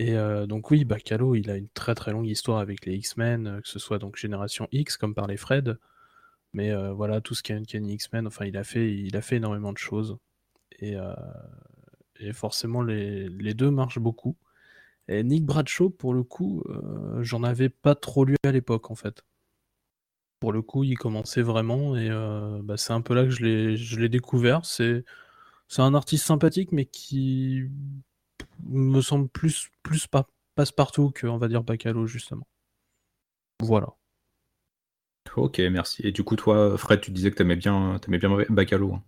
Et 0.00 0.14
donc 0.46 0.70
oui, 0.70 0.84
Bacalo, 0.84 1.34
il 1.34 1.50
a 1.50 1.56
une 1.56 1.68
très 1.70 1.96
très 1.96 2.12
longue 2.12 2.28
histoire 2.28 2.60
avec 2.60 2.86
les 2.86 2.94
X-Men, 2.94 3.60
que 3.60 3.68
ce 3.68 3.80
soit 3.80 3.98
donc 3.98 4.16
Génération 4.16 4.68
X, 4.70 4.96
comme 4.96 5.12
par 5.12 5.26
les 5.26 5.36
Fred, 5.36 5.76
mais 6.52 6.70
euh, 6.70 6.92
voilà, 6.92 7.20
tout 7.20 7.34
ce 7.34 7.42
qui 7.42 7.52
est 7.52 7.56
Uncanny 7.56 7.94
X-Men, 7.94 8.26
enfin, 8.26 8.46
il 8.46 8.56
a, 8.56 8.64
fait, 8.64 8.92
il 8.92 9.16
a 9.16 9.22
fait 9.22 9.36
énormément 9.36 9.72
de 9.72 9.78
choses. 9.78 10.18
Et, 10.80 10.96
euh, 10.96 11.14
forcément, 12.32 12.82
les, 12.82 13.28
les, 13.28 13.54
deux 13.54 13.70
marchent 13.70 13.98
beaucoup. 13.98 14.36
Et 15.08 15.22
Nick 15.24 15.44
Bradshaw, 15.46 15.90
pour 15.90 16.14
le 16.14 16.22
coup, 16.22 16.62
euh, 16.68 17.22
j'en 17.22 17.42
avais 17.44 17.68
pas 17.68 17.94
trop 17.94 18.24
lu 18.24 18.36
à 18.44 18.52
l'époque, 18.52 18.90
en 18.90 18.94
fait. 18.94 19.24
Pour 20.40 20.52
le 20.52 20.62
coup, 20.62 20.84
il 20.84 20.96
commençait 20.96 21.42
vraiment, 21.42 21.96
et 21.96 22.08
bah, 22.62 22.76
c'est 22.76 22.92
un 22.92 23.00
peu 23.00 23.14
là 23.14 23.24
que 23.24 23.30
je 23.30 23.98
l'ai 23.98 24.08
découvert. 24.08 24.64
C'est 24.64 25.04
un 25.78 25.94
artiste 25.94 26.26
sympathique, 26.26 26.72
mais 26.72 26.84
qui 26.84 27.68
me 28.68 29.00
semble 29.00 29.28
plus, 29.28 29.68
plus 29.82 30.06
passe-partout 30.54 31.10
que, 31.10 31.26
on 31.26 31.38
va 31.38 31.48
dire, 31.48 31.62
Bacalo, 31.62 32.06
justement. 32.06 32.46
Voilà. 33.60 33.88
Ok, 35.36 35.58
merci. 35.58 36.02
Et 36.04 36.12
du 36.12 36.22
coup, 36.22 36.36
toi, 36.36 36.76
Fred, 36.78 37.00
tu 37.00 37.10
disais 37.10 37.30
que 37.30 37.36
tu 37.36 37.42
aimais 37.42 37.56
bien, 37.56 38.00
aimais 38.06 38.18
bien 38.18 38.30
Bacalo. 38.48 38.94
Hein. 38.94 39.02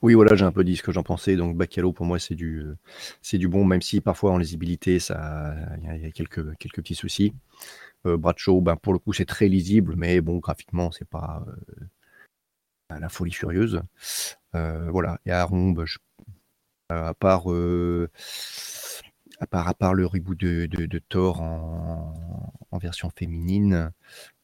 Oui, 0.00 0.14
voilà, 0.14 0.34
j'ai 0.34 0.44
un 0.44 0.52
peu 0.52 0.64
dit 0.64 0.76
ce 0.76 0.82
que 0.82 0.92
j'en 0.92 1.02
pensais. 1.02 1.36
Donc, 1.36 1.56
Bacalo, 1.56 1.92
pour 1.92 2.06
moi, 2.06 2.18
c'est 2.18 2.34
du, 2.34 2.58
euh, 2.60 2.76
c'est 3.20 3.38
du 3.38 3.48
bon, 3.48 3.64
même 3.64 3.82
si 3.82 4.00
parfois 4.00 4.32
en 4.32 4.38
lisibilité, 4.38 4.98
ça, 4.98 5.54
il 5.78 6.02
y, 6.02 6.06
a 6.06 6.10
quelques, 6.10 6.56
quelques 6.58 6.76
petits 6.76 6.94
soucis. 6.94 7.34
Euh, 8.06 8.16
Bradshaw, 8.16 8.60
ben, 8.60 8.76
pour 8.76 8.92
le 8.92 8.98
coup, 8.98 9.12
c'est 9.12 9.26
très 9.26 9.48
lisible, 9.48 9.94
mais 9.96 10.20
bon, 10.20 10.38
graphiquement, 10.38 10.90
c'est 10.90 11.08
pas 11.08 11.44
euh, 11.46 12.98
la 12.98 13.08
folie 13.08 13.32
furieuse. 13.32 13.82
Euh, 14.54 14.90
voilà. 14.90 15.18
Et 15.26 15.30
Aaron, 15.32 15.70
ben, 15.70 15.86
à 16.88 17.14
part 17.14 17.46
à 19.40 19.46
part, 19.46 19.68
à 19.68 19.74
part 19.74 19.94
le 19.94 20.06
reboot 20.06 20.38
de, 20.38 20.66
de, 20.66 20.98
Thor 20.98 21.40
en, 21.40 22.52
en, 22.70 22.78
version 22.78 23.10
féminine, 23.10 23.92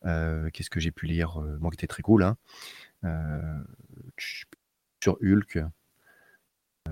euh, 0.06 0.50
qu'est-ce 0.50 0.70
que 0.70 0.80
j'ai 0.80 0.90
pu 0.90 1.06
lire 1.06 1.40
Moi, 1.60 1.70
qui 1.70 1.76
était 1.76 1.86
très 1.86 2.02
cool. 2.02 2.22
Hein. 2.24 2.36
Euh, 3.04 3.62
sur 5.02 5.16
Hulk. 5.22 5.58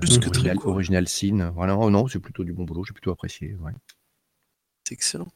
Plus 0.00 0.18
que 0.18 0.28
original, 0.28 0.58
Original 0.64 1.08
Sin. 1.08 1.50
Voilà. 1.50 1.76
Oh 1.76 1.90
non, 1.90 2.06
c'est 2.06 2.18
plutôt 2.20 2.44
du 2.44 2.52
bon 2.52 2.64
boulot. 2.64 2.85
J'ai 2.85 2.92
plutôt 2.92 3.11
apprécié. 3.11 3.54
Ouais. 3.56 3.73
C'est 4.87 4.94
excellent. 4.94 5.28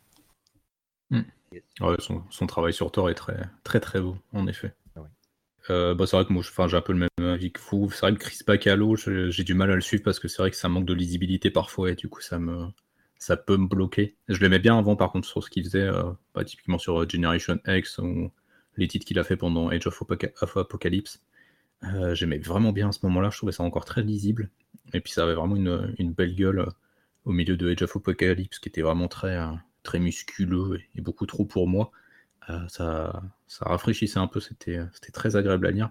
Ouais, 1.13 1.97
son, 1.99 2.23
son, 2.31 2.47
travail 2.47 2.73
sur 2.73 2.93
Thor 2.93 3.11
est 3.11 3.15
très 3.15 3.49
très 3.65 3.81
très 3.81 4.01
beau, 4.01 4.17
en 4.33 4.47
effet. 4.47 4.73
Ah 5.69 5.95
bah, 5.95 6.07
c'est 6.07 6.17
vrai 6.17 6.25
que 6.25 6.33
moi, 6.33 6.43
j'ai 6.69 6.77
un 6.77 6.81
peu 6.81 6.93
le 6.93 6.99
même 6.99 7.29
avis 7.31 7.53
que 7.53 7.61
vous. 7.71 7.91
C'est 7.91 8.01
vrai 8.01 8.15
que 8.15 8.19
Chris 8.19 8.39
Bacalo, 8.47 8.97
j'ai 8.97 9.45
du 9.45 9.55
mal 9.55 9.71
à 9.71 9.75
le 9.75 9.81
suivre 9.81 10.03
parce 10.03 10.19
que 10.19 10.27
c'est 10.27 10.43
vrai 10.43 10.51
que 10.51 10.57
ça 10.57 10.69
manque 10.69 10.87
de 10.87 10.95
lisibilité 10.95 11.51
parfois 11.51 11.91
et 11.91 11.95
du 11.95 12.09
coup, 12.09 12.21
ça 12.21 12.39
me, 12.39 12.67
ça 13.19 13.37
peut 13.37 13.57
me 13.57 13.69
bloquer. 13.69 14.17
Je 14.29 14.41
l'aimais 14.41 14.59
bien 14.59 14.79
avant, 14.79 14.97
par 14.97 15.13
contre, 15.13 15.29
sur 15.29 15.45
ce 15.45 15.51
qu'il 15.51 15.65
faisait, 15.65 15.83
euh, 15.83 16.11
bah, 16.35 16.45
typiquement 16.45 16.79
sur 16.79 17.03
euh, 17.03 17.07
Generation 17.09 17.61
X 17.67 17.99
ou 17.99 18.33
les 18.77 18.89
titres 18.89 19.07
qu'il 19.07 19.19
a 19.19 19.25
fait 19.25 19.37
pendant 19.37 19.69
Age 19.69 19.87
of, 19.87 20.57
Apocalypse. 20.57 21.23
Euh, 21.85 22.15
j'aimais 22.15 22.39
vraiment 22.39 22.73
bien 22.73 22.89
à 22.89 22.93
ce 22.93 23.01
moment-là, 23.07 23.31
je 23.31 23.37
trouvais 23.37 23.53
ça 23.53 23.63
encore 23.63 23.85
très 23.85 24.03
lisible. 24.03 24.51
Et 24.95 25.01
puis 25.01 25.13
ça 25.13 25.23
avait 25.25 25.35
vraiment 25.35 25.57
une, 25.57 26.13
belle 26.13 26.35
gueule 26.35 26.67
au 27.25 27.33
milieu 27.33 27.57
de 27.57 27.71
Age 27.71 27.83
of 27.83 27.97
Apocalypse 27.97 28.59
qui 28.59 28.69
était 28.69 28.83
vraiment 28.83 29.09
très, 29.09 29.39
très 29.83 29.99
musculeux 29.99 30.81
et, 30.95 31.01
beaucoup 31.01 31.27
trop 31.27 31.45
pour 31.45 31.69
moi. 31.69 31.91
ça, 32.69 33.23
ça 33.47 33.65
rafraîchissait 33.67 34.19
un 34.19 34.27
peu, 34.27 34.41
c'était 34.41 34.89
très 35.13 35.37
agréable 35.37 35.67
à 35.67 35.71
lire. 35.71 35.91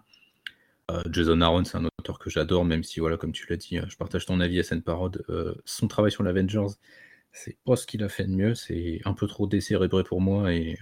Jason 1.12 1.40
Aaron, 1.42 1.66
c'est 1.66 1.78
un 1.78 1.86
auteur 1.86 2.18
que 2.18 2.32
j'adore, 2.32 2.66
même 2.66 2.84
si, 2.84 3.00
voilà, 3.00 3.16
comme 3.16 3.32
tu 3.32 3.46
l'as 3.48 3.58
dit, 3.58 3.80
je 3.88 3.96
partage 3.96 4.26
ton 4.26 4.40
avis 4.40 4.60
à 4.60 4.64
scène 4.64 4.82
parode. 4.82 5.24
son 5.66 5.88
travail 5.88 6.12
sur 6.12 6.24
l'Avengers, 6.24 6.74
c'est 7.32 7.58
pas 7.64 7.76
ce 7.76 7.86
qu'il 7.86 8.04
a 8.04 8.10
fait 8.10 8.26
de 8.26 8.32
mieux, 8.32 8.56
c'est 8.56 9.02
un 9.06 9.14
peu 9.14 9.28
trop 9.28 9.48
décérébré 9.48 10.04
pour 10.04 10.22
moi 10.22 10.54
et 10.54 10.78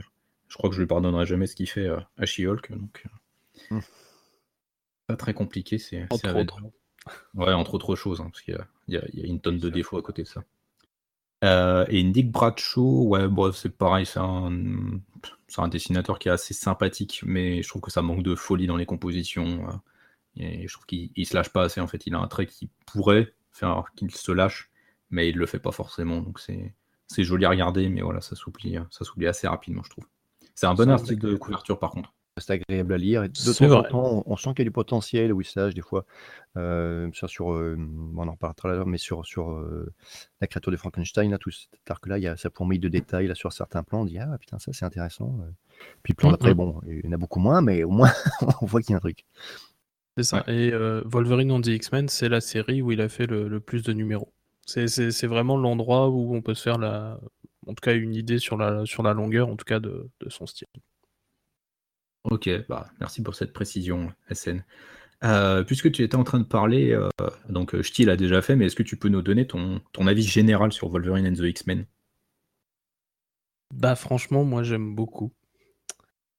je 0.47 0.55
crois 0.55 0.69
que 0.69 0.75
je 0.75 0.81
lui 0.81 0.87
pardonnerai 0.87 1.25
jamais 1.25 1.47
ce 1.47 1.55
qu'il 1.55 1.69
fait 1.69 1.87
à 1.87 2.25
She-Hulk. 2.25 2.71
Donc, 2.71 3.05
euh, 3.71 3.75
hmm. 3.75 3.81
pas 5.07 5.15
très 5.15 5.33
compliqué. 5.33 5.77
C'est, 5.77 6.05
entre 6.11 6.35
autres. 6.35 6.59
Ouais, 7.35 7.53
entre 7.53 7.73
autres 7.75 7.95
choses, 7.95 8.21
hein, 8.21 8.29
parce 8.31 8.41
qu'il 8.41 8.57
y 8.87 8.97
a, 8.97 9.03
une 9.13 9.39
tonne 9.39 9.59
de 9.59 9.69
défauts 9.69 9.97
à 9.97 10.01
côté 10.01 10.23
de 10.23 10.27
ça. 10.27 10.43
Euh, 11.43 11.85
et 11.89 12.03
Nick 12.03 12.31
Bradshaw, 12.31 13.07
ouais, 13.07 13.27
bon, 13.27 13.51
c'est 13.51 13.69
pareil, 13.69 14.05
c'est 14.05 14.19
un, 14.19 14.51
un, 15.57 15.67
dessinateur 15.67 16.19
qui 16.19 16.29
est 16.29 16.31
assez 16.31 16.53
sympathique, 16.53 17.21
mais 17.25 17.61
je 17.61 17.69
trouve 17.69 17.81
que 17.81 17.91
ça 17.91 18.01
manque 18.01 18.23
de 18.23 18.35
folie 18.35 18.67
dans 18.67 18.77
les 18.77 18.85
compositions. 18.85 19.67
Euh, 19.69 19.73
et 20.37 20.67
je 20.67 20.73
trouve 20.73 20.85
qu'il 20.85 21.25
se 21.25 21.35
lâche 21.35 21.49
pas 21.49 21.63
assez. 21.63 21.81
En 21.81 21.87
fait, 21.87 22.05
il 22.07 22.15
a 22.15 22.19
un 22.19 22.27
trait 22.27 22.45
qui 22.45 22.69
pourrait 22.85 23.33
faire 23.51 23.85
qu'il 23.95 24.13
se 24.13 24.31
lâche, 24.31 24.69
mais 25.09 25.29
il 25.29 25.37
le 25.37 25.45
fait 25.45 25.59
pas 25.59 25.71
forcément. 25.71 26.21
Donc 26.21 26.39
c'est 26.39 27.23
joli 27.23 27.45
à 27.45 27.49
regarder, 27.49 27.89
mais 27.89 28.01
voilà, 28.01 28.21
ça 28.21 28.35
s'oublie 28.35 28.77
ça 28.91 29.05
s'oublie 29.05 29.27
assez 29.27 29.47
rapidement, 29.47 29.83
je 29.83 29.89
trouve. 29.89 30.05
C'est 30.53 30.67
un 30.67 30.73
bon 30.73 30.89
article 30.89 31.27
de 31.27 31.35
couverture 31.35 31.79
par 31.79 31.91
contre. 31.91 32.13
C'est 32.39 32.53
agréable 32.53 32.93
à 32.93 32.97
lire. 32.97 33.23
Et 33.23 33.29
de 33.29 33.53
temps 33.53 33.71
en 33.71 33.83
temps, 33.83 34.23
on 34.25 34.35
sent 34.35 34.49
qu'il 34.51 34.59
y 34.59 34.61
a 34.61 34.65
du 34.65 34.71
potentiel, 34.71 35.33
oui, 35.33 35.45
sage, 35.45 35.73
des 35.73 35.81
fois. 35.81 36.05
Euh, 36.55 37.09
sur, 37.13 37.53
euh, 37.53 37.77
on 38.15 38.27
en 38.27 38.31
reparlera 38.31 38.75
l'heure, 38.75 38.87
mais 38.87 38.97
sur, 38.97 39.25
sur 39.25 39.51
euh, 39.51 39.93
la 40.41 40.47
créature 40.47 40.71
de 40.71 40.77
Frankenstein, 40.77 41.29
là, 41.31 41.37
tout 41.37 41.51
cet 41.51 41.69
arc-là, 41.89 42.17
il 42.17 42.23
y 42.23 42.27
a 42.27 42.35
sa 42.35 42.49
fourmille 42.49 42.79
de 42.79 42.89
détails 42.89 43.27
là, 43.27 43.35
sur 43.35 43.53
certains 43.53 43.83
plans. 43.83 44.01
On 44.01 44.05
dit, 44.05 44.17
ah 44.19 44.37
putain, 44.39 44.57
ça 44.59 44.73
c'est 44.73 44.85
intéressant. 44.85 45.37
Puis 46.03 46.13
le 46.13 46.15
plan 46.15 46.31
d'après, 46.31 46.53
bon, 46.53 46.81
il 46.87 47.05
y 47.05 47.07
en 47.07 47.11
a 47.11 47.17
beaucoup 47.17 47.39
moins, 47.39 47.61
mais 47.61 47.83
au 47.83 47.91
moins, 47.91 48.11
on 48.61 48.65
voit 48.65 48.81
qu'il 48.81 48.91
y 48.91 48.93
a 48.93 48.97
un 48.97 49.01
truc. 49.01 49.25
C'est 50.17 50.23
ça. 50.23 50.43
Et 50.47 50.71
Wolverine 51.05 51.51
on 51.51 51.61
the 51.61 51.67
X-Men, 51.67 52.07
c'est 52.09 52.29
la 52.29 52.41
série 52.41 52.81
où 52.81 52.91
il 52.91 53.01
a 53.01 53.09
fait 53.09 53.27
le, 53.27 53.59
plus 53.59 53.83
de 53.83 53.93
numéros. 53.93 54.33
C'est 54.65 55.27
vraiment 55.27 55.57
l'endroit 55.57 56.09
où 56.09 56.35
on 56.35 56.41
peut 56.41 56.55
se 56.55 56.63
faire 56.63 56.79
la, 56.79 57.19
en 57.67 57.73
tout 57.73 57.81
cas 57.81 57.93
une 57.93 58.15
idée 58.15 58.39
sur 58.39 58.57
la, 58.57 58.85
sur 58.85 59.03
la 59.03 59.13
longueur, 59.13 59.47
en 59.47 59.55
tout 59.55 59.65
cas 59.65 59.79
de, 59.79 60.09
de 60.19 60.29
son 60.29 60.47
style. 60.47 60.67
Ok, 62.29 62.49
bah, 62.67 62.87
merci 62.99 63.21
pour 63.23 63.35
cette 63.35 63.53
précision, 63.53 64.11
SN. 64.31 64.63
Euh, 65.23 65.63
puisque 65.63 65.91
tu 65.91 66.03
étais 66.03 66.15
en 66.15 66.23
train 66.23 66.39
de 66.39 66.45
parler, 66.45 66.91
euh, 66.91 67.09
donc 67.49 67.73
euh, 67.73 67.81
Ch'ti 67.81 68.05
l'a 68.05 68.17
déjà 68.17 68.41
fait, 68.41 68.55
mais 68.55 68.65
est-ce 68.65 68.75
que 68.75 68.83
tu 68.83 68.97
peux 68.97 69.07
nous 69.07 69.21
donner 69.21 69.47
ton, 69.47 69.81
ton 69.93 70.07
avis 70.07 70.23
général 70.23 70.73
sur 70.73 70.89
Wolverine 70.89 71.25
and 71.25 71.33
the 71.33 71.45
X-Men? 71.45 71.85
Bah 73.73 73.95
franchement, 73.95 74.43
moi 74.43 74.63
j'aime 74.63 74.93
beaucoup. 74.93 75.31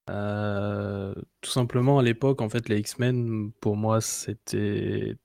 tout 0.07 1.50
simplement 1.50 1.99
à 1.99 2.02
l'époque, 2.02 2.42
en 2.42 2.49
fait, 2.49 2.68
les 2.68 2.78
X-Men, 2.78 3.52
pour 3.61 3.76
moi, 3.76 4.00
c'était 4.00 5.16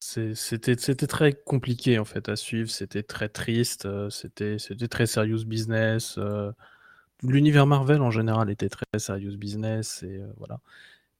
c'était 0.00 0.76
c'était 0.76 1.06
très 1.06 1.32
compliqué 1.32 1.98
en 1.98 2.04
fait 2.04 2.28
à 2.28 2.36
suivre. 2.36 2.70
C'était 2.70 3.02
très 3.02 3.28
triste. 3.28 3.88
C'était 4.10 4.58
c'était 4.58 4.88
très 4.88 5.06
serious 5.06 5.44
business 5.44 6.18
l'univers 7.24 7.66
Marvel 7.66 8.02
en 8.02 8.10
général 8.10 8.50
était 8.50 8.68
très 8.68 8.86
serious 8.98 9.36
business 9.36 10.02
et 10.02 10.18
euh, 10.18 10.26
voilà. 10.38 10.60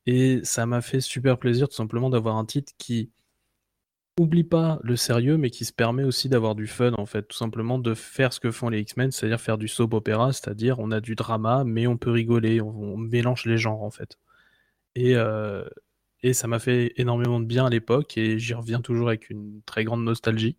Et 0.07 0.41
ça 0.45 0.67
m'a 0.67 0.83
fait 0.83 1.01
super 1.01 1.39
plaisir 1.39 1.69
tout 1.69 1.77
simplement 1.77 2.11
d'avoir 2.11 2.37
un 2.37 2.45
titre 2.45 2.73
qui 2.79 3.11
oublie 4.21 4.45
pas 4.45 4.79
le 4.83 4.97
sérieux, 4.97 5.37
mais 5.37 5.51
qui 5.51 5.65
se 5.65 5.73
permet 5.73 6.05
aussi 6.05 6.29
d'avoir 6.29 6.55
du 6.55 6.67
fun 6.67 6.93
en 6.99 7.07
fait, 7.07 7.23
tout 7.23 7.37
simplement 7.37 7.79
de 7.79 7.95
faire 7.95 8.33
ce 8.33 8.41
que 8.41 8.51
font 8.51 8.69
les 8.69 8.81
X-Men, 8.81 9.11
c'est-à-dire 9.11 9.41
faire 9.41 9.59
du 9.59 9.67
soap 9.69 9.95
opéra, 9.95 10.33
c'est-à-dire 10.33 10.79
on 10.79 10.91
a 10.93 11.01
du 11.01 11.15
drama, 11.17 11.65
mais 11.65 11.87
on 11.87 11.97
peut 11.97 12.11
rigoler, 12.11 12.61
on, 12.61 12.97
mélange 12.97 13.45
les 13.47 13.59
genres 13.59 13.83
en 13.83 13.91
fait. 13.91 14.19
Et, 14.95 15.17
euh, 15.17 15.65
et 16.23 16.33
ça 16.35 16.49
m'a 16.49 16.59
fait 16.61 16.93
énormément 16.97 17.41
de 17.41 17.47
bien 17.47 17.67
à 17.67 17.71
l'époque 17.71 18.17
et 18.19 18.39
j'y 18.39 18.55
reviens 18.55 18.81
toujours 18.81 19.09
avec 19.09 19.31
une 19.31 19.63
très 19.67 19.85
grande 19.85 20.05
nostalgie. 20.05 20.57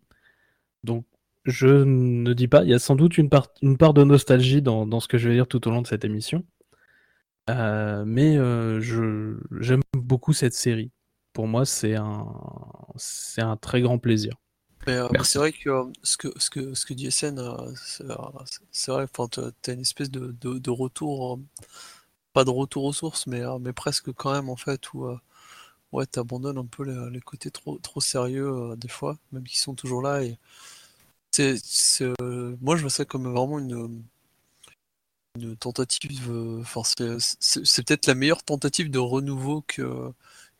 Donc 0.84 1.06
je 1.46 1.68
ne 1.68 2.32
dis 2.32 2.48
pas, 2.48 2.64
il 2.64 2.70
y 2.70 2.74
a 2.74 2.78
sans 2.78 2.96
doute 2.96 3.18
une 3.18 3.30
part, 3.30 3.48
une 3.62 3.78
part 3.78 3.94
de 3.94 4.02
nostalgie 4.02 4.62
dans, 4.62 5.00
ce 5.00 5.08
que 5.08 5.16
je 5.16 5.28
vais 5.28 5.34
dire 5.36 5.46
tout 5.46 5.66
au 5.68 5.70
long 5.70 5.80
de 5.80 5.86
cette 5.86 6.04
émission. 6.04 6.44
Euh, 7.48 8.04
mais 8.04 8.36
euh, 8.36 8.80
j'aime 9.60 9.82
beaucoup 9.92 10.32
cette 10.32 10.54
série. 10.54 10.90
Pour 11.32 11.46
moi, 11.46 11.64
c'est 11.64 11.94
un, 11.94 12.26
c'est 12.96 13.42
un 13.42 13.56
très 13.56 13.80
grand 13.80 13.98
plaisir. 13.98 14.34
Euh, 14.88 15.08
c'est 15.22 15.38
vrai 15.38 15.52
que 15.52 15.70
ce 16.02 16.16
que, 16.16 16.28
ce 16.36 16.50
que, 16.50 16.74
ce 16.74 16.84
que 16.84 16.94
dit 16.94 17.10
SN, 17.10 17.40
c'est 18.72 18.90
vrai, 18.90 19.06
tu 19.30 19.40
as 19.40 19.72
une 19.72 19.80
espèce 19.80 20.10
de, 20.10 20.34
de, 20.40 20.70
retour, 20.70 21.40
pas 22.32 22.44
de 22.44 22.50
retour 22.50 22.84
aux 22.84 22.92
sources, 22.92 23.26
mais, 23.26 23.42
mais 23.60 23.72
presque 23.72 24.12
quand 24.12 24.32
même, 24.32 24.48
en 24.48 24.56
fait, 24.56 24.92
où 24.94 25.08
ouais, 25.92 26.06
tu 26.06 26.18
abandonnes 26.18 26.58
un 26.58 26.66
peu 26.66 26.84
les, 26.84 27.10
les, 27.10 27.20
côtés 27.20 27.50
trop, 27.50 27.78
trop 27.78 28.00
sérieux 28.00 28.74
des 28.76 28.88
fois, 28.88 29.16
même 29.32 29.44
qu'ils 29.44 29.58
sont 29.58 29.74
toujours 29.74 30.02
là. 30.02 30.22
Et, 30.24 30.38
euh, 31.40 32.56
moi, 32.60 32.76
je 32.76 32.82
vois 32.82 32.90
ça 32.90 33.04
comme 33.04 33.32
vraiment 33.32 33.58
une, 33.58 34.02
une 35.36 35.56
tentative. 35.56 36.30
Euh, 36.30 36.60
enfin, 36.60 36.82
c'est 37.40 37.86
peut-être 37.86 38.06
la 38.06 38.14
meilleure 38.14 38.42
tentative 38.42 38.90
de 38.90 38.98
renouveau 38.98 39.62
que, 39.66 40.12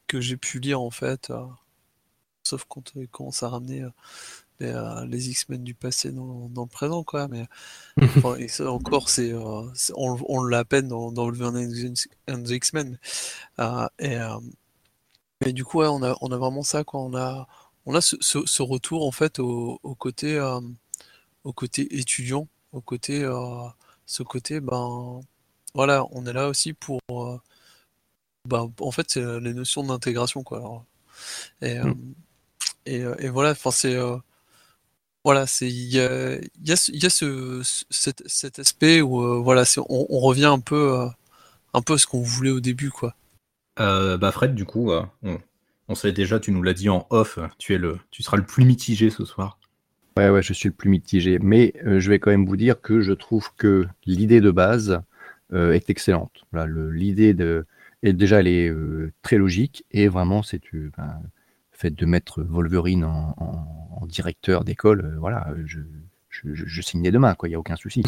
que 0.07 0.21
j'ai 0.21 0.37
pu 0.37 0.61
lire 0.61 0.81
en 0.81 0.91
fait. 0.91 1.31
Euh, 1.31 1.45
sauf 2.45 2.65
quand 2.69 2.93
on 2.97 3.07
commence 3.07 3.43
à 3.43 3.49
ramener 3.49 3.85
les, 4.61 5.31
X-Men 5.31 5.65
du 5.65 5.75
passé 5.75 6.13
dans, 6.13 6.51
le 6.55 6.67
présent, 6.67 7.05
quoi. 7.05 7.29
Mais 7.29 7.47
et 8.39 8.49
ça 8.49 8.71
encore, 8.71 9.11
c'est 9.11 9.33
on, 9.95 10.43
l'a 10.45 10.59
à 10.61 10.65
peine 10.65 10.89
dans, 10.89 11.13
dans 11.13 11.25
Wolverine 11.25 11.95
and 12.29 12.43
the 12.45 12.51
X-Men. 12.51 12.99
et, 13.99 14.19
mais 15.45 15.53
du 15.53 15.65
coup, 15.65 15.83
on 15.83 16.03
a 16.03 16.17
on 16.21 16.33
a 16.33 16.37
vraiment 16.39 16.63
ça, 16.63 16.85
quoi. 16.85 17.01
On 17.01 17.15
a 17.15 17.47
on 17.87 17.95
a 17.95 18.01
ce, 18.01 18.63
retour 18.63 19.07
en 19.07 19.13
fait 19.13 19.39
au, 19.39 19.79
côté 19.99 20.37
euh, 20.37 20.61
au 21.45 21.53
côté 21.53 21.99
étudiant, 21.99 22.49
au 22.73 22.81
côté 22.81 23.23
euh, 23.23 23.63
ce 24.07 24.23
côté 24.23 24.61
ben 24.61 25.21
voilà, 25.75 26.05
on 26.11 26.27
est 26.27 26.33
là 26.33 26.49
aussi 26.49 26.73
pour 26.73 27.01
euh, 27.11 27.39
ben, 28.49 28.71
en 28.81 28.91
fait 28.91 29.11
c'est 29.11 29.41
les 29.41 29.55
notions 29.55 29.85
d'intégration 29.85 30.43
quoi. 30.43 30.85
et, 31.63 31.79
mm. 31.79 32.15
et, 32.87 33.29
voilà, 33.29 33.53
enfin 33.53 33.71
c'est 33.71 33.97
voilà, 35.25 35.47
c'est 35.47 35.69
il 35.69 35.93
y 35.93 36.01
a, 36.01 36.39
y 36.65 36.73
a, 36.73 37.11
ce, 37.11 37.63
cet, 37.91 38.59
aspect 38.59 39.01
où 39.01 39.43
voilà, 39.43 39.65
on, 39.89 40.07
on, 40.09 40.21
revient 40.21 40.45
un 40.47 40.61
peu 40.61 41.09
un 41.73 41.83
peu 41.83 41.95
à 41.95 41.99
ce 41.99 42.07
qu'on 42.07 42.23
voulait 42.23 42.51
au 42.51 42.61
début 42.61 42.91
quoi. 42.91 43.15
bah 43.77 44.33
Fred, 44.33 44.55
du 44.55 44.65
coup, 44.65 44.93
on, 44.93 45.41
on 45.89 45.95
sait 45.95 46.13
déjà, 46.13 46.41
tu 46.41 46.51
nous 46.53 46.63
l'as 46.63 46.75
dit 46.75 46.89
en 46.89 47.07
off, 47.11 47.39
tu, 47.59 47.75
es 47.75 47.79
le, 47.79 47.99
tu 48.11 48.23
seras 48.23 48.37
le 48.37 48.45
plus 48.45 48.65
mitigé 48.65 49.11
ce 49.11 49.25
soir. 49.25 49.59
Ouais, 50.17 50.31
ouais, 50.31 50.43
je 50.43 50.53
suis 50.55 50.71
le 50.71 50.75
plus 50.75 50.89
mitigé. 50.89 51.39
Mais 51.41 51.75
euh, 51.85 52.01
je 52.01 52.09
vais 52.09 52.19
quand 52.19 52.31
même 52.31 52.47
vous 52.47 52.57
dire 52.57 52.81
que 52.81 53.01
je 53.01 53.13
trouve 53.13 53.51
que 53.57 53.87
l'idée 54.07 54.41
de 54.41 54.51
base 54.51 55.03
euh, 55.53 55.73
est 55.73 55.91
excellente. 55.91 56.45
l'idée 56.53 57.35
de. 57.35 57.67
Et 58.03 58.13
déjà, 58.13 58.41
elle 58.41 58.49
est 58.49 58.69
euh, 58.69 59.13
très 59.23 59.37
logique. 59.37 59.85
Et 59.91 60.09
vraiment, 60.09 60.43
c'est 60.43 60.61
ben, 60.73 60.91
le 60.99 61.29
fait 61.73 61.91
de 61.91 62.07
mettre 62.07 62.43
Wolverine 62.43 63.05
en, 63.05 64.07
directeur 64.07 64.65
d'école. 64.65 65.17
voilà, 65.19 65.49
je, 65.65 65.81
je, 66.31 66.81
signe 66.81 67.11
demain, 67.11 67.35
quoi. 67.35 67.49
Il 67.49 67.53
n'y 67.53 67.57
a 67.57 67.59
aucun 67.59 67.77
souci. 67.77 68.03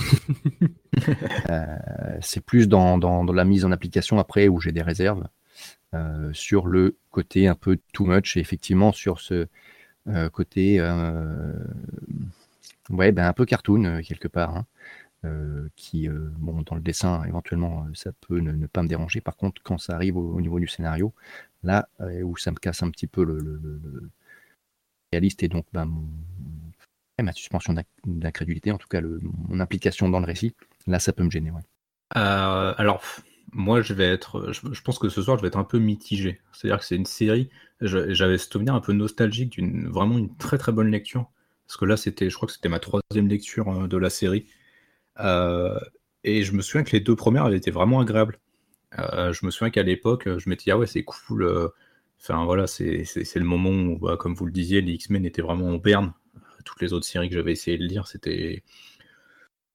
c'est 2.21 2.45
plus 2.45 2.69
dans, 2.69 2.99
dans, 2.99 3.25
la 3.25 3.45
mise 3.45 3.65
en 3.65 3.73
application 3.73 4.19
après 4.19 4.49
où 4.49 4.61
j'ai 4.61 4.73
des 4.73 4.83
réserves. 4.83 5.27
Euh, 5.95 6.31
sur 6.35 6.67
le 6.67 6.99
côté 7.11 7.49
un 7.49 7.55
peu 7.55 7.79
too 7.95 8.05
much 8.05 8.37
et 8.37 8.41
effectivement 8.41 8.93
sur 8.93 9.21
ce 9.21 9.47
euh, 10.07 10.29
côté 10.29 10.81
euh, 10.81 11.55
ouais, 12.91 13.11
ben 13.11 13.27
un 13.27 13.33
peu 13.33 13.47
cartoon 13.47 14.03
quelque 14.03 14.29
part. 14.29 14.55
Hein. 14.57 14.67
qui, 15.77 16.09
bon, 16.09 16.63
dans 16.63 16.77
le 16.77 16.81
dessin, 16.81 17.25
éventuellement, 17.25 17.87
ça 17.95 18.13
peut 18.21 18.39
ne, 18.39 18.67
pas 18.67 18.83
me 18.83 18.89
déranger. 18.89 19.21
Par 19.21 19.37
contre, 19.37 19.63
quand 19.63 19.79
ça 19.79 19.95
arrive 19.95 20.17
au, 20.17 20.41
niveau 20.41 20.61
du 20.61 20.69
scénario, 20.69 21.13
là 21.65 21.89
où 22.23 22.37
ça 22.37 22.51
me 22.53 22.57
casse 22.57 22.83
un 22.83 22.91
petit 22.91 23.09
peu 23.09 23.25
le, 23.25 23.61
réaliste 25.13 25.43
et 25.43 25.49
donc 25.49 25.67
ben, 25.73 25.91
ma 27.21 27.33
suspension 27.33 27.75
d'incrédulité, 28.05 28.71
en 28.71 28.79
tout 28.79 28.89
cas 28.89 29.01
mon 29.01 29.61
implication 29.61 30.09
dans 30.09 30.21
le 30.21 30.27
récit, 30.27 30.55
là, 30.87 30.99
ça 31.01 31.13
peut 31.13 31.25
me 31.25 31.31
gêner. 31.31 31.53
Alors, 32.11 33.03
moi, 33.53 33.83
je 33.83 33.95
vais 33.95 34.07
être. 34.07 34.53
Je, 34.53 34.83
pense 34.83 34.99
que 34.99 35.09
ce 35.09 35.23
soir, 35.23 35.37
je 35.37 35.43
vais 35.43 35.49
être 35.49 35.59
un 35.59 35.65
peu 35.65 35.79
mitigé. 35.79 36.41
C'est-à-dire 36.53 36.79
que 36.79 36.85
c'est 36.85 36.97
une 36.97 37.07
série. 37.07 37.49
J'avais 37.81 38.39
ce 38.39 38.49
souvenir 38.49 38.75
un 38.75 38.81
peu 38.81 38.93
nostalgique 38.93 39.51
d'une 39.51 39.89
vraiment 39.89 40.19
une 40.19 40.37
très 40.37 40.59
très 40.59 40.73
bonne 40.73 40.91
lecture. 40.91 41.31
Parce 41.67 41.77
que 41.77 41.85
là, 41.85 41.97
c'était, 41.97 42.31
je 42.31 42.37
crois 42.37 42.47
que 42.47 42.53
c'était 42.53 42.69
ma 42.69 42.81
troisième 42.81 43.29
lecture 43.29 43.69
euh, 43.69 43.89
de 43.89 43.97
la 43.97 44.11
série. 44.11 44.47
Euh, 45.21 45.79
et 46.25 46.43
je 46.43 46.53
me 46.53 46.63
souviens 46.63 46.85
que 46.85 46.93
les 46.93 47.01
deux 47.01 47.17
premières, 47.17 47.47
elles 47.47 47.55
étaient 47.55 47.71
vraiment 47.71 48.01
agréables. 48.01 48.39
Euh, 48.99 49.33
je 49.33 49.45
me 49.47 49.51
souviens 49.51 49.71
qu'à 49.71 49.83
l'époque, 49.83 50.29
je 50.39 50.49
m'étais 50.49 50.65
dit, 50.65 50.71
ah 50.71 50.79
ouais, 50.79 50.87
c'est 50.87 51.05
cool. 51.05 51.71
Enfin 52.21 52.45
voilà, 52.45 52.67
c'est 52.67 53.05
le 53.37 53.45
moment 53.45 53.71
où, 53.71 53.99
bah, 53.99 54.17
comme 54.19 54.35
vous 54.35 54.47
le 54.47 54.53
disiez, 54.53 54.81
les 54.81 54.93
X-Men 54.93 55.25
étaient 55.25 55.43
vraiment 55.43 55.69
en 55.69 55.77
berne. 55.79 56.13
Toutes 56.65 56.81
les 56.83 56.93
autres 56.93 57.07
séries 57.07 57.29
que 57.29 57.35
j'avais 57.35 57.53
essayé 57.53 57.79
de 57.79 57.85
lire, 57.85 58.07
c'était 58.09 58.65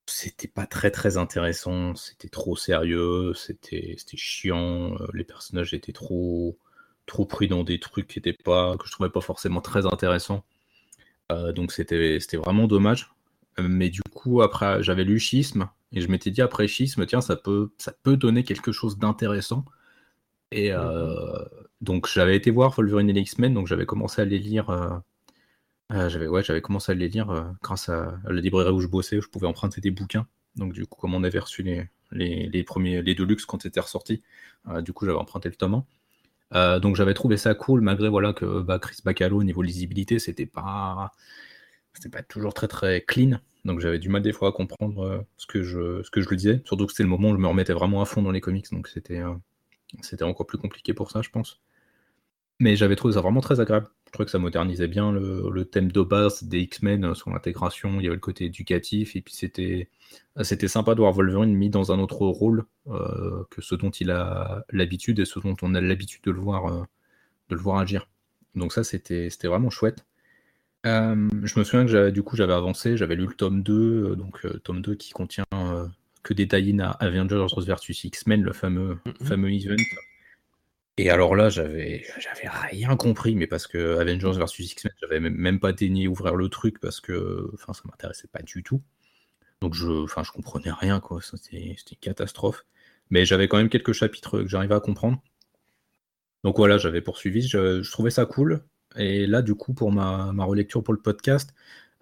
c'était 0.05 0.47
pas 0.47 0.65
très 0.65 0.91
très 0.91 1.17
intéressant, 1.17 1.95
c'était 1.95 2.29
trop 2.29 2.55
sérieux, 2.55 3.33
c'était 3.35 3.95
chiant, 4.15 4.95
euh, 4.99 5.07
les 5.13 5.23
personnages 5.23 5.73
étaient 5.73 5.93
trop 5.93 6.57
trop 7.05 7.25
pris 7.25 7.47
dans 7.47 7.63
des 7.63 7.79
trucs 7.79 8.07
qui 8.07 8.19
étaient 8.19 8.33
pas 8.33 8.77
que 8.77 8.87
je 8.87 8.91
trouvais 8.91 9.09
pas 9.09 9.21
forcément 9.21 9.61
très 9.61 9.85
intéressants. 9.85 10.43
Euh, 11.31 11.53
donc 11.53 11.71
c'était 11.71 12.19
c'était 12.19 12.37
vraiment 12.37 12.67
dommage. 12.67 13.13
Euh, 13.59 13.67
mais 13.69 13.89
du 13.89 14.01
coup 14.13 14.41
après 14.41 14.83
j'avais 14.83 15.03
lu 15.05 15.19
Schisme 15.19 15.69
et 15.93 16.01
je 16.01 16.07
m'étais 16.09 16.31
dit 16.31 16.41
après 16.41 16.67
Schisme 16.67 17.05
tiens 17.05 17.21
ça 17.21 17.35
peut 17.35 17.71
ça 17.77 17.93
peut 18.03 18.17
donner 18.17 18.43
quelque 18.43 18.71
chose 18.71 18.97
d'intéressant. 18.97 19.65
Et 20.51 20.71
donc 21.81 22.07
j'avais 22.07 22.35
été 22.35 22.51
voir 22.51 22.71
Wolverine 22.75 23.09
et 23.09 23.13
les 23.13 23.21
X-Men 23.21 23.53
donc 23.55 23.67
j'avais 23.67 23.87
commencé 23.87 24.21
à 24.21 24.25
les 24.25 24.37
lire 24.39 25.01
euh, 25.91 26.09
j'avais 26.09 26.27
ouais, 26.27 26.43
j'avais 26.43 26.61
commencé 26.61 26.91
à 26.91 26.95
les 26.95 27.09
lire 27.09 27.29
euh, 27.29 27.43
grâce 27.61 27.89
à, 27.89 28.19
la 28.25 28.41
librairie 28.41 28.71
où 28.71 28.79
je 28.79 28.87
bossais, 28.87 29.17
où 29.17 29.21
je 29.21 29.27
pouvais 29.27 29.47
emprunter 29.47 29.81
des 29.81 29.91
bouquins. 29.91 30.27
Donc 30.55 30.73
du 30.73 30.85
coup, 30.85 30.99
comme 30.99 31.13
on 31.13 31.23
avait 31.23 31.39
reçu 31.39 31.63
les, 31.63 31.89
les, 32.11 32.63
premiers, 32.63 33.01
les 33.01 33.15
Deluxe 33.15 33.45
quand 33.45 33.61
c'était 33.61 33.79
ressorti, 33.79 34.21
euh, 34.69 34.81
du 34.81 34.93
coup 34.93 35.05
j'avais 35.05 35.17
emprunté 35.17 35.49
le 35.49 35.55
tome 35.55 35.83
1. 36.51 36.79
donc 36.79 36.95
j'avais 36.95 37.13
trouvé 37.13 37.37
ça 37.37 37.53
cool, 37.55 37.81
malgré 37.81 38.09
voilà 38.09 38.33
que 38.33 38.61
bah, 38.61 38.79
Chris 38.79 38.97
Bacalo, 39.03 39.39
au 39.39 39.43
niveau 39.43 39.61
lisibilité, 39.61 40.19
c'était 40.19 40.45
pas 40.45 41.11
c'était 41.93 42.09
pas 42.09 42.23
toujours 42.23 42.53
très 42.53 42.67
très 42.67 43.01
clean. 43.01 43.39
Donc 43.65 43.79
j'avais 43.79 43.99
du 43.99 44.09
mal 44.09 44.21
des 44.21 44.33
fois 44.33 44.49
à 44.49 44.51
comprendre 44.51 45.25
ce, 45.37 45.47
que 45.47 45.63
je, 45.63 46.03
ce 46.03 46.11
que 46.11 46.21
je 46.21 46.29
lui 46.29 46.37
disais. 46.37 46.61
Surtout 46.65 46.85
que 46.85 46.91
c'était 46.91 47.03
le 47.03 47.09
moment 47.09 47.29
où 47.29 47.35
je 47.35 47.39
me 47.39 47.47
remettais 47.47 47.73
vraiment 47.73 48.01
à 48.01 48.05
fond 48.05 48.21
dans 48.21 48.31
les 48.31 48.41
comics. 48.41 48.69
Donc 48.71 48.87
c'était 48.87 49.21
c'était 50.01 50.23
encore 50.23 50.47
plus 50.47 50.57
compliqué 50.57 50.93
pour 50.93 51.11
ça, 51.11 51.21
je 51.21 51.29
pense. 51.29 51.61
Mais 52.63 52.77
j'avais 52.77 52.95
trouvé 52.95 53.15
ça 53.15 53.19
vraiment 53.19 53.41
très 53.41 53.59
agréable. 53.59 53.87
Je 54.05 54.13
trouvais 54.13 54.23
que 54.23 54.31
ça 54.31 54.39
modernisait 54.39 54.87
bien 54.87 55.11
le, 55.11 55.65
thème 55.65 55.91
de 55.91 56.01
base 56.01 56.45
des 56.45 56.61
X-Men 56.61 57.03
euh, 57.03 57.13
sur 57.13 57.29
l'intégration. 57.29 57.99
Il 57.99 58.03
y 58.03 58.07
avait 58.07 58.15
le 58.15 58.21
côté 58.21 58.45
éducatif. 58.45 59.17
Et 59.17 59.21
puis 59.21 59.33
c'était, 59.33 59.89
c'était 60.43 60.69
sympa 60.69 60.95
de 60.95 61.01
voir 61.01 61.11
Wolverine 61.11 61.53
mis 61.53 61.69
dans 61.69 61.91
un 61.91 61.99
autre 61.99 62.25
rôle 62.25 62.63
euh, 62.87 63.43
que 63.49 63.61
ce 63.61 63.75
dont 63.75 63.89
il 63.89 64.11
a 64.11 64.63
l'habitude 64.69 65.19
et 65.19 65.25
ce 65.25 65.41
dont 65.41 65.57
on 65.61 65.75
a 65.75 65.81
l'habitude 65.81 66.23
de 66.23 66.31
le 66.31 66.39
voir, 66.39 66.67
euh, 66.67 66.83
de 67.49 67.55
le 67.55 67.61
voir 67.61 67.79
agir. 67.79 68.07
Donc 68.55 68.71
ça, 68.71 68.85
c'était, 68.85 69.29
c'était 69.29 69.49
vraiment 69.49 69.69
chouette. 69.69 70.05
je 70.85 71.59
me 71.59 71.65
souviens 71.65 71.85
que 71.85 72.11
du 72.11 72.23
coup 72.23 72.37
j'avais 72.37 72.53
avancé, 72.53 72.95
j'avais 72.95 73.17
lu 73.17 73.27
le 73.27 73.33
tome 73.33 73.61
2, 73.61 74.15
donc 74.15 74.47
tome 74.63 74.81
2 74.81 74.95
qui 74.95 75.11
contient 75.11 75.43
que 76.23 76.33
des 76.33 76.47
tie 76.47 76.79
à 76.79 76.91
Avengers 76.91 77.45
vs 77.57 78.05
X-Men, 78.05 78.41
le 78.41 78.53
fameux, 78.53 78.99
fameux 79.21 79.51
event 79.51 79.75
et 80.97 81.09
alors 81.09 81.35
là, 81.35 81.49
j'avais, 81.49 82.05
j'avais 82.19 82.47
rien 82.49 82.95
compris, 82.95 83.35
mais 83.35 83.47
parce 83.47 83.65
que 83.65 83.97
Avengers 83.97 84.39
vs 84.39 84.59
X-Men, 84.59 84.93
j'avais 85.01 85.19
même 85.19 85.59
pas 85.59 85.73
daigné 85.73 86.07
ouvrir 86.07 86.35
le 86.35 86.49
truc 86.49 86.79
parce 86.79 87.01
que, 87.01 87.49
enfin, 87.53 87.73
ça 87.73 87.81
m'intéressait 87.85 88.27
pas 88.27 88.43
du 88.43 88.61
tout. 88.61 88.81
Donc 89.61 89.73
je, 89.73 89.87
enfin, 90.03 90.23
je 90.23 90.31
comprenais 90.31 90.71
rien, 90.71 90.99
quoi. 90.99 91.19
C'était, 91.21 91.57
une 91.57 91.97
catastrophe. 92.01 92.65
Mais 93.09 93.25
j'avais 93.25 93.47
quand 93.47 93.57
même 93.57 93.69
quelques 93.69 93.93
chapitres 93.93 94.43
que 94.43 94.47
j'arrivais 94.47 94.75
à 94.75 94.79
comprendre. 94.81 95.21
Donc 96.43 96.57
voilà, 96.57 96.77
j'avais 96.77 97.01
poursuivi. 97.01 97.47
Je, 97.47 97.89
trouvais 97.91 98.11
ça 98.11 98.25
cool. 98.25 98.63
Et 98.97 99.25
là, 99.27 99.41
du 99.41 99.55
coup, 99.55 99.73
pour 99.73 99.91
ma, 99.91 100.31
relecture 100.45 100.83
pour 100.83 100.93
le 100.93 101.01
podcast, 101.01 101.53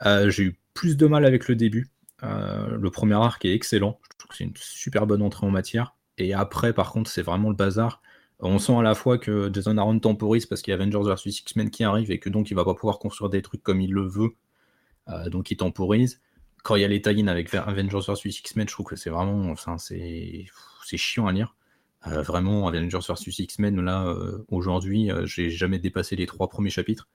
euh, 0.06 0.30
j'ai 0.30 0.44
eu 0.44 0.60
plus 0.74 0.98
de 0.98 1.06
mal 1.08 1.26
avec 1.26 1.48
le 1.48 1.56
début. 1.56 1.90
Euh, 2.24 2.78
le 2.78 2.92
premier 2.92 3.16
arc 3.16 3.46
est 3.46 3.54
excellent. 3.54 4.00
Je 4.12 4.18
trouve 4.18 4.32
que 4.32 4.38
c'est 4.38 4.44
une 4.44 4.54
super 4.58 5.08
bonne 5.08 5.22
entrée 5.22 5.46
en 5.46 5.52
matière. 5.52 5.96
Et 6.18 6.34
après, 6.34 6.74
par 6.74 6.92
contre, 6.92 7.10
c'est 7.10 7.22
vraiment 7.22 7.50
le 7.50 7.56
bazar. 7.56 8.02
On 8.42 8.58
sent 8.58 8.76
à 8.76 8.82
la 8.82 8.96
fois 8.96 9.20
que 9.20 9.52
Jason 9.54 9.78
Aaron 9.78 10.00
temporise 10.00 10.48
parce 10.48 10.62
qu'il 10.62 10.72
y 10.72 10.74
a 10.74 10.80
Avengers 10.80 11.04
vs 11.04 11.26
X-Men 11.26 11.70
qui 11.70 11.84
arrive 11.84 12.10
et 12.12 12.20
que 12.20 12.30
donc 12.30 12.50
il 12.50 12.56
va 12.56 12.66
pas 12.66 12.74
pouvoir 12.74 12.98
construire 12.98 13.30
des 13.30 13.44
trucs 13.44 13.62
comme 13.62 13.82
il 13.82 13.92
le 13.92 14.08
veut. 14.08 14.32
Euh, 15.10 15.30
donc 15.30 15.52
il 15.52 15.58
temporise. 15.58 16.22
Quand 16.64 16.76
il 16.76 16.82
y 16.82 16.86
a 16.86 16.88
les 16.88 17.02
tie 17.02 17.28
avec 17.28 17.54
Avengers 17.54 18.00
vs 18.08 18.26
X-Men, 18.26 18.68
je 18.68 18.74
trouve 18.74 18.86
que 18.88 18.96
c'est 18.96 19.10
vraiment. 19.10 19.52
Enfin, 19.52 19.78
c'est, 19.78 20.46
chiant 20.96 21.28
à 21.28 21.32
lire. 21.32 21.56
Euh, 22.08 22.24
vraiment, 22.24 22.68
Avengers 22.68 23.00
vs 23.08 23.40
X-Men, 23.40 23.80
là, 23.82 24.06
euh, 24.08 24.46
aujourd'hui, 24.50 25.10
j'ai 25.26 25.50
jamais 25.52 25.80
dépassé 25.80 26.16
les 26.16 26.26
trois 26.26 26.50
premiers 26.50 26.70
chapitres. 26.70 27.10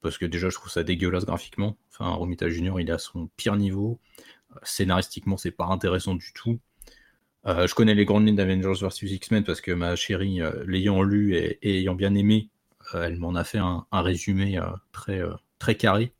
Parce 0.00 0.16
que 0.18 0.26
déjà, 0.26 0.48
je 0.48 0.54
trouve 0.54 0.70
ça 0.70 0.84
dégueulasse 0.84 1.24
graphiquement. 1.24 1.76
Enfin, 1.90 2.10
Romita 2.10 2.48
Junior, 2.48 2.80
il 2.80 2.88
est 2.88 2.92
à 2.92 2.98
son 2.98 3.28
pire 3.36 3.56
niveau. 3.56 3.98
scénaristiquement, 4.62 5.36
c'est 5.36 5.50
pas 5.50 5.66
intéressant 5.66 6.14
du 6.14 6.32
tout. 6.34 6.60
Euh, 7.48 7.66
je 7.66 7.74
connais 7.74 7.94
les 7.94 8.04
grandes 8.04 8.26
lignes 8.26 8.36
d'Avengers 8.36 8.84
vs 8.84 9.02
X-Men 9.02 9.42
parce 9.42 9.62
que 9.62 9.72
ma 9.72 9.96
chérie, 9.96 10.42
euh, 10.42 10.64
l'ayant 10.66 11.02
lu 11.02 11.34
et, 11.34 11.58
ayant 11.62 11.94
bien 11.94 12.14
aimé, 12.14 12.50
euh, 12.94 13.04
elle 13.04 13.16
m'en 13.16 13.34
a 13.34 13.42
fait 13.42 13.58
un, 13.58 13.86
résumé 13.90 14.60
très, 14.92 15.22
très 15.58 15.74
carré. 15.74 16.12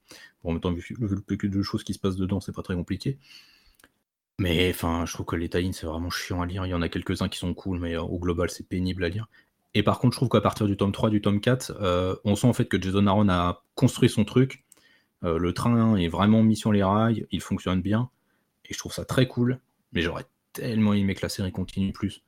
Bon, 0.42 0.50
en 0.50 0.52
même 0.52 0.60
temps, 0.60 0.72
vu, 0.72 0.96
le 0.98 1.20
peu 1.20 1.36
de 1.36 1.62
choses 1.62 1.84
qui 1.84 1.92
se 1.92 1.98
passent 1.98 2.16
dedans, 2.16 2.40
c'est 2.40 2.54
pas 2.54 2.62
très 2.62 2.74
compliqué. 2.74 3.18
Mais 4.38 4.70
enfin, 4.70 5.04
je 5.04 5.12
trouve 5.12 5.26
que 5.26 5.36
les 5.36 5.48
tie 5.48 5.72
c'est 5.72 5.86
vraiment 5.86 6.10
chiant 6.10 6.40
à 6.40 6.46
lire. 6.46 6.64
Il 6.64 6.70
y 6.70 6.74
en 6.74 6.80
a 6.82 6.88
quelques-uns 6.88 7.28
qui 7.28 7.38
sont 7.38 7.52
cool, 7.54 7.78
mais 7.78 7.96
au 7.96 8.18
global, 8.18 8.48
c'est 8.50 8.66
pénible 8.66 9.04
à 9.04 9.08
lire. 9.08 9.28
Et 9.74 9.82
par 9.82 9.98
contre, 9.98 10.14
je 10.14 10.18
trouve 10.18 10.28
qu'à 10.30 10.40
partir 10.40 10.66
du 10.66 10.76
tome 10.76 10.92
3, 10.92 11.10
du 11.10 11.20
tome 11.20 11.40
4, 11.40 12.20
on 12.24 12.36
sent 12.36 12.46
en 12.46 12.52
fait 12.52 12.66
que 12.66 12.80
Jason 12.80 13.06
Aaron 13.06 13.28
a 13.28 13.64
construit 13.74 14.08
son 14.08 14.24
truc. 14.24 14.64
le 15.22 15.52
train 15.52 15.96
est 15.96 16.08
vraiment 16.08 16.42
mis 16.42 16.56
sur 16.56 16.72
les 16.72 16.82
rails, 16.82 17.26
il 17.32 17.42
fonctionne 17.42 17.82
bien. 17.82 18.10
Et 18.64 18.74
je 18.74 18.78
trouve 18.78 18.92
ça 18.92 19.04
très 19.04 19.26
cool. 19.26 19.58
Mais 19.92 20.02
j'aurais 20.02 20.24
tellement 20.60 20.94
aimé 20.94 21.14
que 21.14 21.22
la 21.22 21.28
série 21.28 21.52
continue 21.52 21.92
plus. 21.92 22.22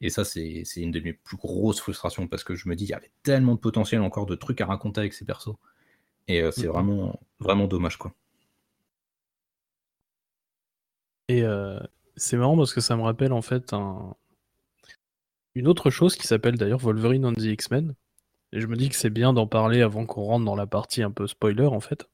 Et 0.00 0.10
ça, 0.10 0.24
c'est 0.24 0.64
une 0.76 0.90
de 0.90 1.00
mes 1.00 1.12
plus 1.12 1.36
grosses 1.36 1.80
frustrations 1.80 2.26
parce 2.26 2.42
que 2.42 2.54
je 2.54 2.68
me 2.68 2.74
dis, 2.74 2.84
il 2.84 2.90
y 2.90 2.94
avait 2.94 3.12
tellement 3.22 3.54
de 3.54 3.60
potentiel 3.60 4.00
encore 4.00 4.26
de 4.26 4.34
trucs 4.34 4.60
à 4.60 4.66
raconter 4.66 5.00
avec 5.00 5.14
ces 5.14 5.24
persos. 5.24 5.54
Et 6.28 6.42
euh, 6.42 6.50
c'est 6.50 6.66
mhm. 6.66 6.72
vraiment, 6.72 7.20
vraiment 7.38 7.66
dommage, 7.66 7.96
quoi. 7.98 8.12
Et 11.28 11.42
euh, 11.42 11.78
c'est 12.16 12.36
marrant 12.36 12.56
parce 12.56 12.74
que 12.74 12.80
ça 12.80 12.96
me 12.96 13.02
rappelle 13.02 13.32
en 13.32 13.42
fait 13.42 13.72
un... 13.72 14.14
une 15.54 15.68
autre 15.68 15.90
chose 15.90 16.16
qui 16.16 16.26
s'appelle 16.26 16.58
d'ailleurs 16.58 16.80
Wolverine 16.80 17.24
on 17.24 17.32
the 17.32 17.42
X-Men. 17.42 17.94
Et 18.52 18.60
je 18.60 18.66
me 18.66 18.76
dis 18.76 18.88
que 18.88 18.96
c'est 18.96 19.08
bien 19.08 19.32
d'en 19.32 19.46
parler 19.46 19.82
avant 19.82 20.04
qu'on 20.04 20.24
rentre 20.24 20.44
dans 20.44 20.56
la 20.56 20.66
partie 20.66 21.02
un 21.02 21.10
peu 21.10 21.26
spoiler 21.26 21.66
en 21.66 21.80
fait. 21.80 22.08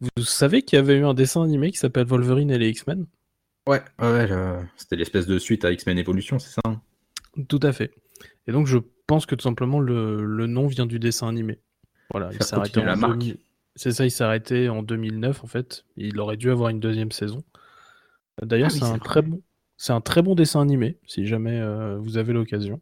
Vous 0.00 0.24
savez 0.24 0.62
qu'il 0.62 0.76
y 0.76 0.80
avait 0.80 0.96
eu 0.96 1.04
un 1.04 1.14
dessin 1.14 1.42
animé 1.42 1.70
qui 1.70 1.78
s'appelle 1.78 2.06
Wolverine 2.06 2.50
et 2.50 2.58
les 2.58 2.68
X-Men? 2.68 3.06
Ouais, 3.68 3.82
ouais, 3.98 4.28
c'était 4.76 4.96
l'espèce 4.96 5.26
de 5.26 5.38
suite 5.38 5.62
à 5.66 5.72
X-Men 5.72 5.98
Evolution, 5.98 6.38
c'est 6.38 6.54
ça 6.54 6.62
hein 6.64 6.80
Tout 7.48 7.60
à 7.62 7.72
fait. 7.74 7.92
Et 8.46 8.52
donc 8.52 8.66
je 8.66 8.78
pense 9.06 9.26
que 9.26 9.34
tout 9.34 9.42
simplement 9.42 9.78
le, 9.78 10.46
nom 10.46 10.68
vient 10.68 10.86
du 10.86 10.98
dessin 10.98 11.28
animé. 11.28 11.60
Voilà, 12.10 12.30
il 12.32 12.42
s'est 12.42 12.54
arrêté 12.54 12.82
marque. 12.82 13.36
C'est 13.76 13.92
ça, 13.92 14.06
il 14.06 14.10
s'est 14.10 14.24
arrêté 14.24 14.70
en 14.70 14.82
2009 14.82 15.44
en 15.44 15.46
fait. 15.46 15.84
Il 15.98 16.18
aurait 16.18 16.38
dû 16.38 16.50
avoir 16.50 16.70
une 16.70 16.80
deuxième 16.80 17.12
saison. 17.12 17.44
D'ailleurs, 18.40 18.70
ah 18.72 18.74
c'est 18.74 18.84
un 18.84 18.98
très 18.98 19.20
bon, 19.20 19.42
c'est 19.76 19.92
un 19.92 20.00
très 20.00 20.22
bon 20.22 20.34
dessin 20.34 20.62
animé 20.62 20.98
si 21.06 21.26
jamais 21.26 21.60
euh, 21.60 21.98
vous 21.98 22.16
avez 22.16 22.32
l'occasion. 22.32 22.80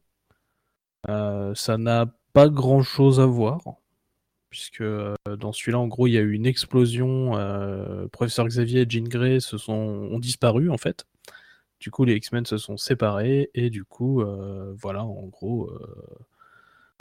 Euh, 1.09 1.53
ça 1.57 1.79
n'a 1.79 2.07
pas 2.33 2.49
grand 2.49 2.83
chose 2.83 3.19
à 3.19 3.27
voir 3.27 3.61
puisque 4.51 4.81
euh, 4.81 5.15
dans 5.39 5.53
celui-là, 5.53 5.79
en 5.79 5.89
gros, 5.89 6.07
il 6.07 6.13
y 6.13 6.19
a 6.19 6.21
eu 6.21 6.33
une 6.33 6.47
explosion. 6.47 7.37
Euh, 7.37 8.07
Professeur 8.09 8.47
Xavier 8.47 8.83
et 8.83 8.87
Jean 8.89 9.09
Grey 9.09 9.41
se 9.41 9.59
sont, 9.59 9.73
ont 9.75 10.19
disparu, 10.19 10.71
en 10.71 10.79
fait. 10.79 11.07
Du 11.81 11.91
coup, 11.91 12.05
les 12.05 12.15
X-Men 12.15 12.47
se 12.47 12.57
sont 12.57 12.77
séparés, 12.77 13.51
et 13.55 13.71
du 13.71 13.85
coup, 13.85 14.23
euh, 14.23 14.75
voilà, 14.79 15.05
en 15.05 15.27
gros, 15.27 15.71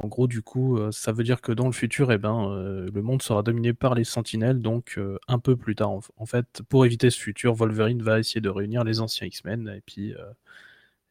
en 0.04 0.08
gros, 0.10 0.28
du 0.28 0.42
coup, 0.42 0.78
ça 0.92 1.14
veut 1.14 1.24
dire 1.24 1.42
que 1.42 1.54
dans 1.54 1.68
le 1.68 1.72
futur, 1.72 2.12
eh 2.12 2.18
ben, 2.18 2.54
le 2.94 3.02
monde 3.02 3.22
sera 3.22 3.42
dominé 3.42 3.74
par 3.74 3.96
les 3.96 4.04
Sentinelles, 4.04 4.62
donc 4.62 5.00
un 5.30 5.40
peu 5.40 5.56
plus 5.56 5.76
tard. 5.76 5.92
En, 6.18 6.26
fait, 6.26 6.62
pour 6.68 6.86
éviter 6.86 7.10
ce 7.10 7.20
futur, 7.20 7.54
Wolverine 7.54 8.02
va 8.04 8.20
essayer 8.20 8.42
de 8.42 8.50
réunir 8.50 8.84
les 8.84 9.00
anciens 9.00 9.28
X-Men, 9.28 9.70
et 9.78 9.82
puis 9.86 10.14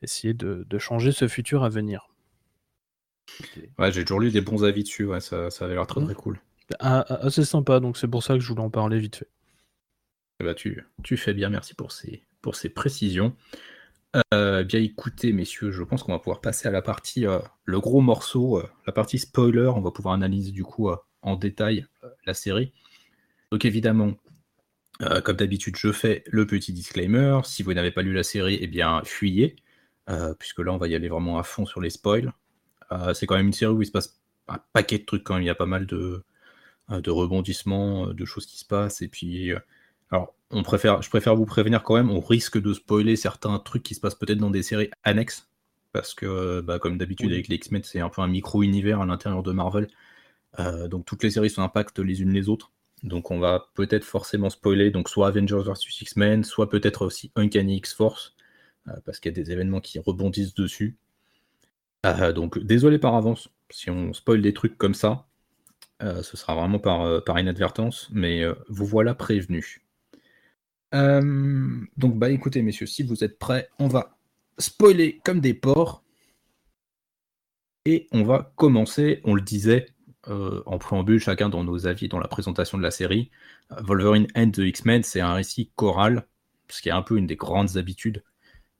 essayer 0.03 0.35
de, 0.35 0.67
de 0.69 0.79
changer 0.79 1.13
ce 1.13 1.27
futur 1.27 1.65
à 1.65 1.71
venir. 1.71 2.09
Ouais, 3.79 3.91
j'ai 3.93 4.05
toujours 4.05 4.21
lu 4.21 4.31
des 4.31 4.41
bons 4.41 4.65
avis 4.65 4.83
dessus, 4.83 5.05
ouais, 5.05 5.21
ça, 5.21 5.51
ça 5.51 5.65
avait 5.65 5.75
l'air 5.75 5.87
très 5.87 6.05
très 6.05 6.15
cool. 6.15 6.41
Ah, 6.79 7.05
ah, 7.09 7.15
assez 7.27 7.45
sympa, 7.45 7.81
donc 7.81 7.97
c'est 7.97 8.09
pour 8.09 8.23
ça 8.23 8.35
que 8.35 8.41
je 8.41 8.49
voulais 8.49 8.61
en 8.63 8.71
parler 8.71 8.99
vite 8.99 9.17
fait. 9.17 9.29
Bah, 10.41 10.55
tu, 10.55 10.85
tu 11.03 11.17
fais 11.17 11.35
bien, 11.35 11.49
merci 11.49 11.75
pour 11.75 11.93
ces, 11.93 12.23
pour 12.41 12.57
ces 12.57 12.69
précisions. 12.69 13.37
Euh, 14.33 14.63
bien 14.63 14.81
écoutez, 14.81 15.33
messieurs, 15.33 15.73
je 15.73 15.83
pense 15.83 16.03
qu'on 16.03 16.13
va 16.13 16.19
pouvoir 16.19 16.41
passer 16.41 16.69
à 16.69 16.71
la 16.71 16.83
partie, 16.83 17.27
euh, 17.27 17.41
le 17.65 17.81
gros 17.81 18.01
morceau, 18.01 18.59
euh, 18.59 18.69
la 18.87 18.93
partie 18.93 19.19
spoiler. 19.19 19.73
On 19.75 19.81
va 19.81 19.91
pouvoir 19.91 20.15
analyser 20.15 20.53
du 20.53 20.63
coup 20.63 20.89
en 21.23 21.37
détail 21.37 21.87
la 22.27 22.35
série. 22.35 22.73
Donc 23.51 23.65
évidemment, 23.65 24.15
comme 25.25 25.37
d'habitude, 25.37 25.77
je 25.77 25.91
fais 25.91 26.23
le 26.27 26.47
petit 26.47 26.73
disclaimer. 26.73 27.41
Si 27.45 27.63
vous 27.63 27.75
n'avez 27.75 27.91
pas 27.91 28.03
lu 28.03 28.13
la 28.13 28.23
série, 28.23 28.59
eh 28.61 28.67
bien, 28.67 29.03
fuyez, 29.05 29.57
puisque 30.39 30.61
là, 30.61 30.73
on 30.73 30.77
va 30.77 30.89
y 30.89 30.95
aller 30.95 31.09
vraiment 31.09 31.39
à 31.39 31.43
fond 31.43 31.67
sur 31.67 31.81
les 31.81 31.91
spoils. 31.91 32.33
Euh, 32.95 33.15
c'est 33.15 33.27
quand 33.27 33.37
même 33.37 33.49
une 33.49 33.53
série 33.53 33.73
où 33.73 33.83
il 33.83 33.87
se 33.87 33.93
passe 33.93 34.21
un 34.49 34.59
paquet 34.73 34.99
de 34.99 35.05
trucs 35.05 35.25
quand 35.25 35.35
même. 35.35 35.43
Il 35.43 35.47
y 35.47 35.51
a 35.51 35.55
pas 35.55 35.67
mal 35.67 35.87
de, 35.87 36.25
euh, 36.91 37.01
de 37.01 37.11
rebondissements, 37.11 38.09
euh, 38.09 38.15
de 38.15 38.25
choses 38.25 38.47
qui 38.47 38.59
se 38.59 38.65
passent. 38.65 39.03
Et 39.03 39.09
puis, 39.09 39.53
alors, 40.11 40.35
on 40.51 40.63
préfère, 40.63 41.03
je 41.03 41.11
préfère 41.11 41.37
vous 41.37 41.47
prévenir 41.47 41.83
quand 41.83 41.97
même, 41.97 42.11
on 42.11 42.21
risque 42.21 42.61
de 42.61 42.73
spoiler 42.75 43.17
certains 43.17 43.59
trucs 43.59 43.83
qui 43.83 43.95
se 43.95 44.01
passent 44.01 44.15
peut-être 44.15 44.39
dans 44.39 44.51
des 44.51 44.63
séries 44.63 44.91
annexes. 45.03 45.49
Parce 45.93 46.15
que, 46.15 46.61
bah, 46.61 46.79
comme 46.81 46.99
d'habitude 46.99 47.33
avec 47.33 47.49
les 47.49 47.57
X-Men, 47.57 47.83
c'est 47.85 48.01
un 48.01 48.09
peu 48.09 48.21
un 48.23 48.27
micro-univers 48.29 49.01
à 49.01 49.07
l'intérieur 49.07 49.43
de 49.43 49.53
Marvel. 49.53 49.89
donc 50.89 51.05
toutes 51.07 51.23
les 51.23 51.31
séries 51.31 51.51
sont 51.51 51.63
impactent 51.63 52.01
les 52.01 52.23
unes 52.23 52.33
les 52.33 52.49
autres. 52.49 52.73
Donc 53.05 53.31
on 53.31 53.39
va 53.39 53.71
peut-être 53.75 54.05
forcément 54.05 54.51
spoiler, 54.51 54.91
donc 54.91 55.09
soit 55.09 55.29
Avengers 55.29 55.63
vs 55.65 56.01
X-Men, 56.01 56.45
soit 56.45 56.69
peut-être 56.69 57.07
aussi 57.07 57.31
Uncanny 57.37 57.77
X-Force, 57.77 58.35
parce 59.05 59.21
qu'il 59.21 59.31
y 59.31 59.35
a 59.35 59.43
des 59.43 59.53
événements 59.53 59.81
qui 59.81 59.99
rebondissent 60.01 60.55
dessus. 60.55 60.97
Euh, 62.05 62.33
donc 62.33 62.59
désolé 62.59 62.99
par 62.99 63.15
avance 63.15 63.49
si 63.71 63.91
on 63.91 64.13
spoil 64.13 64.43
des 64.43 64.53
trucs 64.53 64.77
comme 64.77 64.95
ça. 64.95 65.27
Euh, 66.03 66.23
ce 66.23 66.37
sera 66.37 66.55
vraiment 66.55 66.79
par, 66.79 67.03
euh, 67.03 67.21
inadvertance, 67.29 68.09
mais 68.13 68.45
vous 68.69 68.87
voilà 68.87 69.15
prévenus. 69.15 69.81
donc 70.93 72.19
bah 72.19 72.31
écoutez 72.31 72.63
messieurs, 72.63 72.87
si 72.87 73.03
vous 73.03 73.25
êtes 73.25 73.39
prêts, 73.39 73.69
on 73.79 73.89
va 73.89 74.17
spoiler 74.59 75.21
comme 75.25 75.41
des 75.41 75.55
porcs. 75.55 76.03
Et 77.87 78.09
on 78.13 78.23
va 78.23 78.53
commencer, 78.57 79.21
on 79.25 79.35
le 79.35 79.43
disait 79.43 79.87
en 80.27 80.79
préambule, 80.79 81.21
chacun 81.21 81.51
dans 81.51 81.65
nos 81.65 81.87
avis 81.87 82.09
dans 82.09 82.19
la 82.19 82.29
présentation 82.29 82.79
de 82.79 82.83
la 82.83 82.91
série. 82.91 83.31
Wolverine 83.83 84.27
and 84.35 84.53
the 84.53 84.59
X-Men, 84.59 85.03
c'est 85.03 85.21
un 85.21 85.35
récit 85.35 85.71
choral, 85.77 86.27
ce 86.71 86.81
qui 86.81 86.89
est 86.89 86.93
un 86.93 87.03
peu 87.03 87.19
une 87.19 87.27
des 87.27 87.37
grandes 87.37 87.77
habitudes 87.77 88.23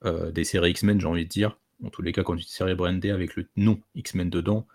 des 0.03 0.43
séries 0.43 0.71
X-Men, 0.71 0.99
j'ai 0.99 1.07
envie 1.07 1.25
de 1.25 1.29
dire. 1.29 1.57
En 1.83 1.89
tous 1.89 2.01
les 2.01 2.11
cas, 2.11 2.23
quand 2.23 2.35
une 2.35 2.41
série 2.41 2.75
brandée 2.75 3.11
avec 3.11 3.35
le 3.35 3.47
nom 3.55 3.79
X-Men 3.95 4.29
dedans, 4.29 4.65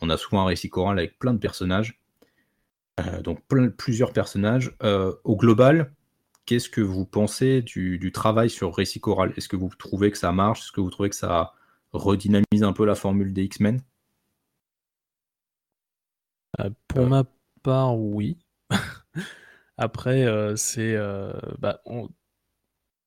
on 0.00 0.10
a 0.10 0.16
souvent 0.16 0.42
un 0.42 0.46
récit 0.46 0.68
choral 0.68 0.98
avec 0.98 1.18
plein 1.18 1.32
de 1.32 1.38
personnages. 1.38 2.00
donc 3.22 3.42
plusieurs 3.76 4.12
personnages. 4.12 4.74
au 5.24 5.36
global, 5.36 5.92
qu'est-ce 6.46 6.68
que 6.68 6.80
vous 6.80 7.04
pensez 7.04 7.62
du, 7.62 8.10
travail 8.12 8.50
sur 8.50 8.74
récit 8.74 9.00
choral? 9.00 9.32
Est-ce 9.36 9.48
que 9.48 9.56
vous 9.56 9.70
trouvez 9.78 10.10
que 10.10 10.18
ça 10.18 10.32
marche? 10.32 10.60
Est-ce 10.60 10.72
que 10.72 10.80
vous 10.80 10.90
trouvez 10.90 11.10
que 11.10 11.16
ça 11.16 11.52
redynamise 11.92 12.62
un 12.62 12.72
peu 12.72 12.84
la 12.84 12.94
formule 12.94 13.32
des 13.32 13.44
X-Men? 13.44 13.80
Pour 16.88 17.06
ma 17.06 17.24
part, 17.62 17.98
oui. 17.98 18.38
Après, 19.76 20.26
c'est. 20.56 20.96
Bah, 21.58 21.80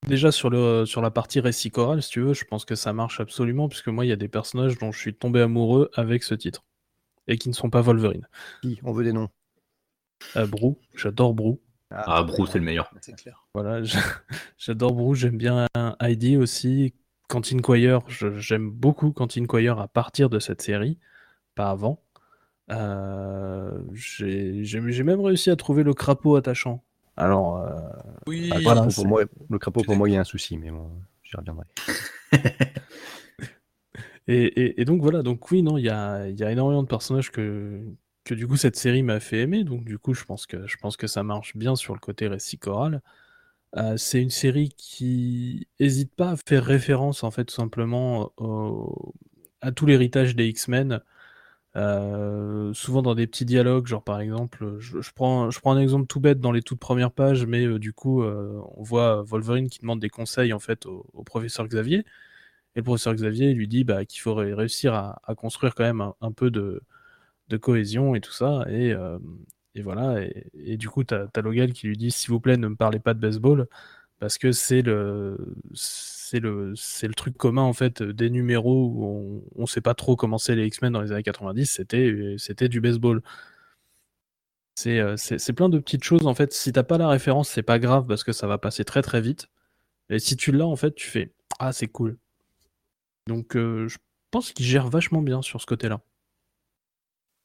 déjà 0.07 0.31
sur, 0.31 0.49
le, 0.49 0.85
sur 0.85 1.01
la 1.01 1.11
partie 1.11 1.39
récit 1.39 1.71
choral, 1.71 2.01
si 2.01 2.09
tu 2.09 2.21
veux, 2.21 2.33
je 2.33 2.45
pense 2.45 2.65
que 2.65 2.75
ça 2.75 2.93
marche 2.93 3.19
absolument, 3.19 3.69
puisque 3.69 3.87
moi, 3.87 4.05
il 4.05 4.09
y 4.09 4.13
a 4.13 4.17
des 4.17 4.27
personnages 4.27 4.77
dont 4.77 4.91
je 4.91 4.99
suis 4.99 5.13
tombé 5.13 5.41
amoureux 5.41 5.89
avec 5.95 6.23
ce 6.23 6.35
titre, 6.35 6.63
et 7.27 7.37
qui 7.37 7.49
ne 7.49 7.53
sont 7.53 7.69
pas 7.69 7.81
Wolverine. 7.81 8.27
Qui? 8.61 8.79
On 8.83 8.91
veut 8.91 9.03
des 9.03 9.13
noms. 9.13 9.29
Euh, 10.35 10.45
Brou, 10.45 10.77
j'adore 10.95 11.33
Brou. 11.33 11.59
Ah, 11.89 12.03
ah 12.07 12.23
Brou, 12.23 12.45
c'est 12.45 12.59
le 12.59 12.63
meilleur. 12.63 12.91
C'est 13.01 13.15
clair. 13.15 13.45
Voilà, 13.53 13.81
j'adore 14.57 14.93
Brou, 14.93 15.15
j'aime 15.15 15.37
bien 15.37 15.67
Heidi 15.99 16.37
aussi. 16.37 16.93
Quentin 17.27 17.59
Quire, 17.59 18.01
j'aime 18.37 18.69
beaucoup 18.69 19.13
Quentin 19.13 19.45
Quire 19.45 19.79
à 19.79 19.87
partir 19.87 20.29
de 20.29 20.37
cette 20.37 20.61
série, 20.61 20.99
pas 21.55 21.69
avant. 21.69 22.03
Euh, 22.71 23.81
j'ai 23.93 25.03
même 25.03 25.21
réussi 25.21 25.49
à 25.49 25.55
trouver 25.55 25.83
le 25.83 25.93
crapaud 25.93 26.35
attachant. 26.35 26.83
Alors, 27.15 27.57
euh, 27.57 27.79
oui, 28.27 28.49
bah, 28.63 28.87
pour 28.93 29.07
moi, 29.07 29.23
le 29.49 29.59
crapaud, 29.59 29.83
pour 29.83 29.95
moi, 29.95 30.09
il 30.09 30.13
y 30.13 30.17
a 30.17 30.21
un 30.21 30.25
souci, 30.25 30.57
mais 30.57 30.71
bon, 30.71 30.89
j'y 31.23 31.35
reviendrai. 31.35 31.65
et, 34.27 34.85
donc 34.85 35.01
voilà, 35.01 35.23
donc 35.23 35.49
oui, 35.51 35.63
non, 35.63 35.77
il 35.77 35.85
y 35.85 35.89
a, 35.89 36.27
y 36.27 36.43
a, 36.43 36.51
énormément 36.51 36.83
de 36.83 36.87
personnages 36.87 37.31
que, 37.31 37.81
que 38.23 38.33
du 38.33 38.47
coup 38.47 38.57
cette 38.57 38.75
série 38.75 39.03
m'a 39.03 39.19
fait 39.19 39.39
aimer, 39.39 39.63
donc 39.63 39.83
du 39.83 39.97
coup 39.97 40.13
je 40.13 40.23
pense 40.23 40.45
que, 40.45 40.67
je 40.67 40.77
pense 40.77 40.97
que 40.97 41.07
ça 41.07 41.23
marche 41.23 41.55
bien 41.57 41.75
sur 41.75 41.93
le 41.93 41.99
côté 41.99 42.27
récit 42.27 42.57
choral. 42.57 43.01
Euh, 43.77 43.95
c'est 43.97 44.21
une 44.21 44.29
série 44.29 44.69
qui 44.77 45.67
hésite 45.79 46.13
pas 46.13 46.31
à 46.31 46.35
faire 46.35 46.63
référence 46.65 47.23
en 47.23 47.31
fait 47.31 47.45
tout 47.45 47.55
simplement 47.55 48.33
à 49.61 49.71
tout 49.71 49.85
l'héritage 49.85 50.35
des 50.35 50.47
X-Men 50.47 51.01
euh, 51.77 52.73
souvent 52.73 53.01
dans 53.01 53.15
des 53.15 53.27
petits 53.27 53.45
dialogues, 53.45 53.87
genre 53.87 54.03
par 54.03 54.19
exemple, 54.19 54.77
je, 54.79 55.11
prends, 55.15 55.49
je 55.51 55.59
prends 55.61 55.73
un 55.73 55.79
exemple 55.79 56.05
tout 56.07 56.19
bête 56.19 56.39
dans 56.41 56.51
les 56.51 56.61
toutes 56.61 56.79
premières 56.79 57.11
pages, 57.11 57.45
mais 57.45 57.65
euh, 57.65 57.79
du 57.79 57.93
coup, 57.93 58.23
euh, 58.23 58.61
on 58.75 58.83
voit 58.83 59.21
Wolverine 59.23 59.69
qui 59.69 59.79
demande 59.79 60.01
des 60.01 60.09
conseils 60.09 60.51
en 60.53 60.59
fait 60.59 60.85
au, 60.85 61.05
professeur 61.25 61.67
Xavier, 61.67 61.99
et 61.99 62.79
le 62.79 62.83
professeur 62.83 63.13
Xavier 63.15 63.53
lui 63.53 63.67
dit 63.67 63.83
bah, 63.85 64.05
qu'il 64.05 64.21
faudrait 64.21 64.53
réussir 64.53 64.93
à, 64.93 65.35
construire 65.35 65.75
quand 65.75 65.83
même 65.83 66.01
un, 66.21 66.31
peu 66.31 66.51
de, 66.51 66.81
cohésion 67.61 68.15
et 68.15 68.21
tout 68.21 68.33
ça, 68.33 68.65
et, 68.69 68.93
voilà, 69.81 70.21
et, 70.53 70.77
du 70.77 70.89
coup, 70.89 71.03
t'as 71.03 71.27
as 71.33 71.41
Logal 71.41 71.73
qui 71.73 71.87
lui 71.87 71.97
dit 71.97 72.11
s'il 72.11 72.31
vous 72.31 72.39
plaît, 72.41 72.57
ne 72.57 72.67
me 72.67 72.75
parlez 72.75 72.99
pas 72.99 73.13
de 73.13 73.19
baseball, 73.19 73.67
parce 74.19 74.37
que 74.37 74.51
c'est 74.51 74.81
le 74.81 75.37
c'est 76.31 76.39
le, 76.39 76.73
c'est 76.77 77.09
le 77.09 77.13
truc 77.13 77.37
commun 77.37 77.63
en 77.63 77.73
fait 77.73 78.01
des 78.01 78.29
numéros 78.29 78.87
où 78.87 79.43
on, 79.53 79.61
ne 79.63 79.65
sait 79.65 79.81
pas 79.81 79.93
trop 79.93 80.15
comment 80.15 80.37
c'est 80.37 80.55
les 80.55 80.65
X-Men 80.65 80.93
dans 80.93 81.01
les 81.01 81.11
années 81.11 81.23
90, 81.23 81.65
c'était, 81.65 82.35
c'était 82.37 82.69
du 82.69 82.79
baseball. 82.79 83.21
Euh, 84.87 85.17
c'est, 85.17 85.37
c'est, 85.39 85.51
plein 85.51 85.67
de 85.67 85.77
petites 85.77 86.05
choses 86.05 86.25
en 86.25 86.33
fait. 86.33 86.53
Si 86.53 86.71
t'as 86.71 86.83
pas 86.83 86.97
la 86.97 87.09
référence, 87.09 87.49
c'est 87.49 87.63
pas 87.63 87.79
grave 87.79 88.05
parce 88.07 88.23
que 88.23 88.31
ça 88.31 88.47
va 88.47 88.57
passer 88.57 88.85
très 88.85 89.01
très 89.01 89.19
vite. 89.19 89.49
Et 90.09 90.19
si 90.19 90.37
tu 90.37 90.53
l'as 90.53 90.65
en 90.65 90.77
fait, 90.77 90.95
tu 90.95 91.05
fais 91.05 91.33
Ah, 91.59 91.73
c'est 91.73 91.87
cool. 91.87 92.17
Donc 93.27 93.57
euh, 93.57 93.89
je 93.89 93.97
pense 94.31 94.53
qu'il 94.53 94.65
gère 94.65 94.87
vachement 94.87 95.21
bien 95.21 95.41
sur 95.41 95.59
ce 95.59 95.65
côté-là. 95.65 95.99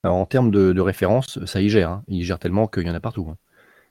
Alors, 0.05 0.17
en 0.19 0.27
termes 0.27 0.53
de, 0.53 0.81
référence, 0.81 1.45
ça 1.45 1.61
y 1.61 1.69
gère. 1.69 1.91
Hein. 1.91 2.05
Il 2.07 2.23
gère 2.23 2.39
tellement 2.39 2.69
qu'il 2.69 2.87
y 2.87 2.91
en 2.91 2.95
a 2.95 3.01
partout. 3.01 3.27
Hein. 3.29 3.37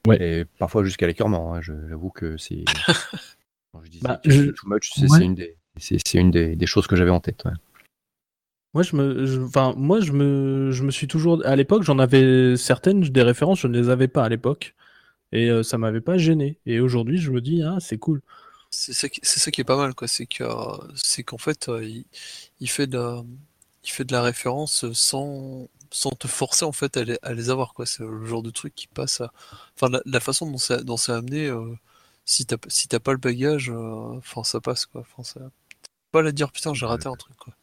Ouais. 0.07 0.21
Et 0.21 0.45
parfois 0.45 0.85
jusqu'à 0.85 1.05
l'écœurement. 1.05 1.53
Hein. 1.53 1.61
J'avoue 1.61 2.11
que 2.11 2.37
c'est. 2.37 2.63
Bah, 4.01 4.21
c'est 4.23 5.23
une, 5.23 5.35
des, 5.35 5.57
une 6.13 6.31
des, 6.31 6.65
choses 6.65 6.87
que 6.87 6.95
j'avais 6.95 7.11
en 7.11 7.19
tête. 7.19 7.43
Moi, 8.73 8.83
je 8.83 8.95
me, 8.95 9.45
enfin, 9.45 9.73
moi, 9.77 10.01
je 10.01 10.11
me, 10.11 10.71
je 10.71 10.83
me 10.83 10.91
suis 10.91 11.07
toujours, 11.07 11.45
à 11.45 11.55
l'époque, 11.55 11.83
j'en 11.83 11.97
avais 11.97 12.57
certaines 12.57 13.01
des 13.01 13.21
références, 13.21 13.59
je 13.61 13.67
ne 13.67 13.79
les 13.79 13.89
avais 13.89 14.07
pas 14.07 14.23
à 14.23 14.29
l'époque, 14.29 14.75
et 15.31 15.49
euh, 15.49 15.63
ça 15.63 15.77
m'avait 15.77 16.01
pas 16.01 16.17
gêné. 16.17 16.59
Et 16.65 16.79
aujourd'hui, 16.79 17.17
je 17.17 17.31
me 17.31 17.41
dis, 17.41 17.63
ah, 17.63 17.77
c'est 17.79 17.97
cool. 17.97 18.21
C'est 18.71 18.93
ça, 18.93 19.07
qui, 19.07 19.21
ça 19.23 19.51
qui 19.51 19.61
est 19.61 19.65
pas 19.65 19.77
mal, 19.77 19.95
quoi. 19.95 20.07
C'est 20.07 20.25
que, 20.25 20.43
c'est 20.95 21.23
qu'en 21.23 21.37
fait, 21.37 21.69
euh, 21.69 21.87
il, 22.59 22.69
fait 22.69 22.87
de, 22.87 22.97
la, 22.97 23.23
il 23.83 23.89
fait 23.89 24.03
de 24.03 24.11
la 24.11 24.21
référence 24.21 24.91
sans, 24.91 25.69
sans 25.91 26.11
te 26.11 26.27
forcer 26.27 26.65
en 26.65 26.73
fait 26.73 26.97
à 26.97 27.33
les, 27.33 27.49
avoir, 27.49 27.73
quoi. 27.73 27.85
C'est 27.85 28.03
le 28.03 28.25
genre 28.25 28.43
de 28.43 28.49
truc 28.49 28.75
qui 28.75 28.87
passe. 28.87 29.21
À... 29.21 29.31
Enfin, 29.75 29.99
la, 30.05 30.19
façon 30.19 30.51
dont 30.51 30.57
c'est, 30.57 30.83
dont 30.83 30.97
c'est 30.97 31.13
amené. 31.13 31.49
Euh, 32.25 32.31
si 32.31 32.45
t'as 32.45 32.57
si 32.67 32.87
pas 32.87 33.11
le 33.11 33.17
bagage, 33.17 33.69
euh, 33.69 34.17
enfin 34.17 34.43
ça 34.43 34.59
passe 34.59 34.85
quoi. 34.85 35.01
Enfin, 35.01 35.23
ça... 35.23 35.51
Pas 36.11 36.21
la 36.21 36.31
dire 36.31 36.51
putain 36.51 36.73
j'ai 36.73 36.85
raté 36.85 37.07
un 37.07 37.15
truc 37.15 37.35
quoi. 37.37 37.53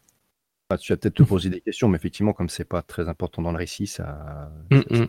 Bah, 0.71 0.79
tu 0.79 0.93
vas 0.93 0.97
peut-être 0.97 1.15
te 1.15 1.23
poser 1.23 1.51
des 1.51 1.61
questions, 1.61 1.89
mais 1.89 1.97
effectivement 1.97 2.33
comme 2.33 2.49
c'est 2.49 2.65
pas 2.65 2.83
très 2.83 3.09
important 3.09 3.43
dans 3.43 3.53
le 3.53 3.59
récit, 3.59 3.87
ça, 3.87 4.51
mm, 4.71 4.77
mm. 4.91 5.07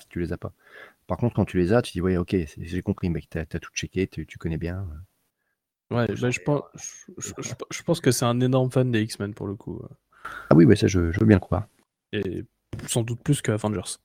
si 0.00 0.08
tu 0.08 0.20
les 0.20 0.32
as 0.32 0.38
pas. 0.38 0.52
Par 1.06 1.18
contre 1.18 1.36
quand 1.36 1.44
tu 1.44 1.58
les 1.58 1.72
as, 1.72 1.82
tu 1.82 1.92
dis 1.92 2.00
ouais 2.00 2.16
ok 2.16 2.34
j'ai 2.56 2.82
compris 2.82 3.10
mec, 3.10 3.28
t'as 3.28 3.40
as 3.40 3.58
tout 3.58 3.70
checké, 3.74 4.06
tu, 4.06 4.26
connais 4.38 4.58
bien. 4.58 4.86
Ouais, 5.90 6.06
bah, 6.06 6.30
je, 6.30 6.40
pense, 6.40 6.62
je, 7.16 7.82
pense 7.82 8.00
que 8.00 8.10
c'est 8.10 8.26
un 8.26 8.40
énorme 8.40 8.70
fan 8.70 8.90
des 8.90 9.02
X-Men 9.02 9.32
pour 9.34 9.46
le 9.46 9.54
coup. 9.54 9.82
Ah 10.50 10.54
oui, 10.54 10.76
ça 10.76 10.86
je, 10.86 11.00
veux 11.00 11.26
bien 11.26 11.36
le 11.36 11.40
croire. 11.40 11.66
Et 12.12 12.44
sans 12.86 13.02
doute 13.02 13.22
plus 13.22 13.40
que 13.40 13.52
Avengers. 13.52 13.96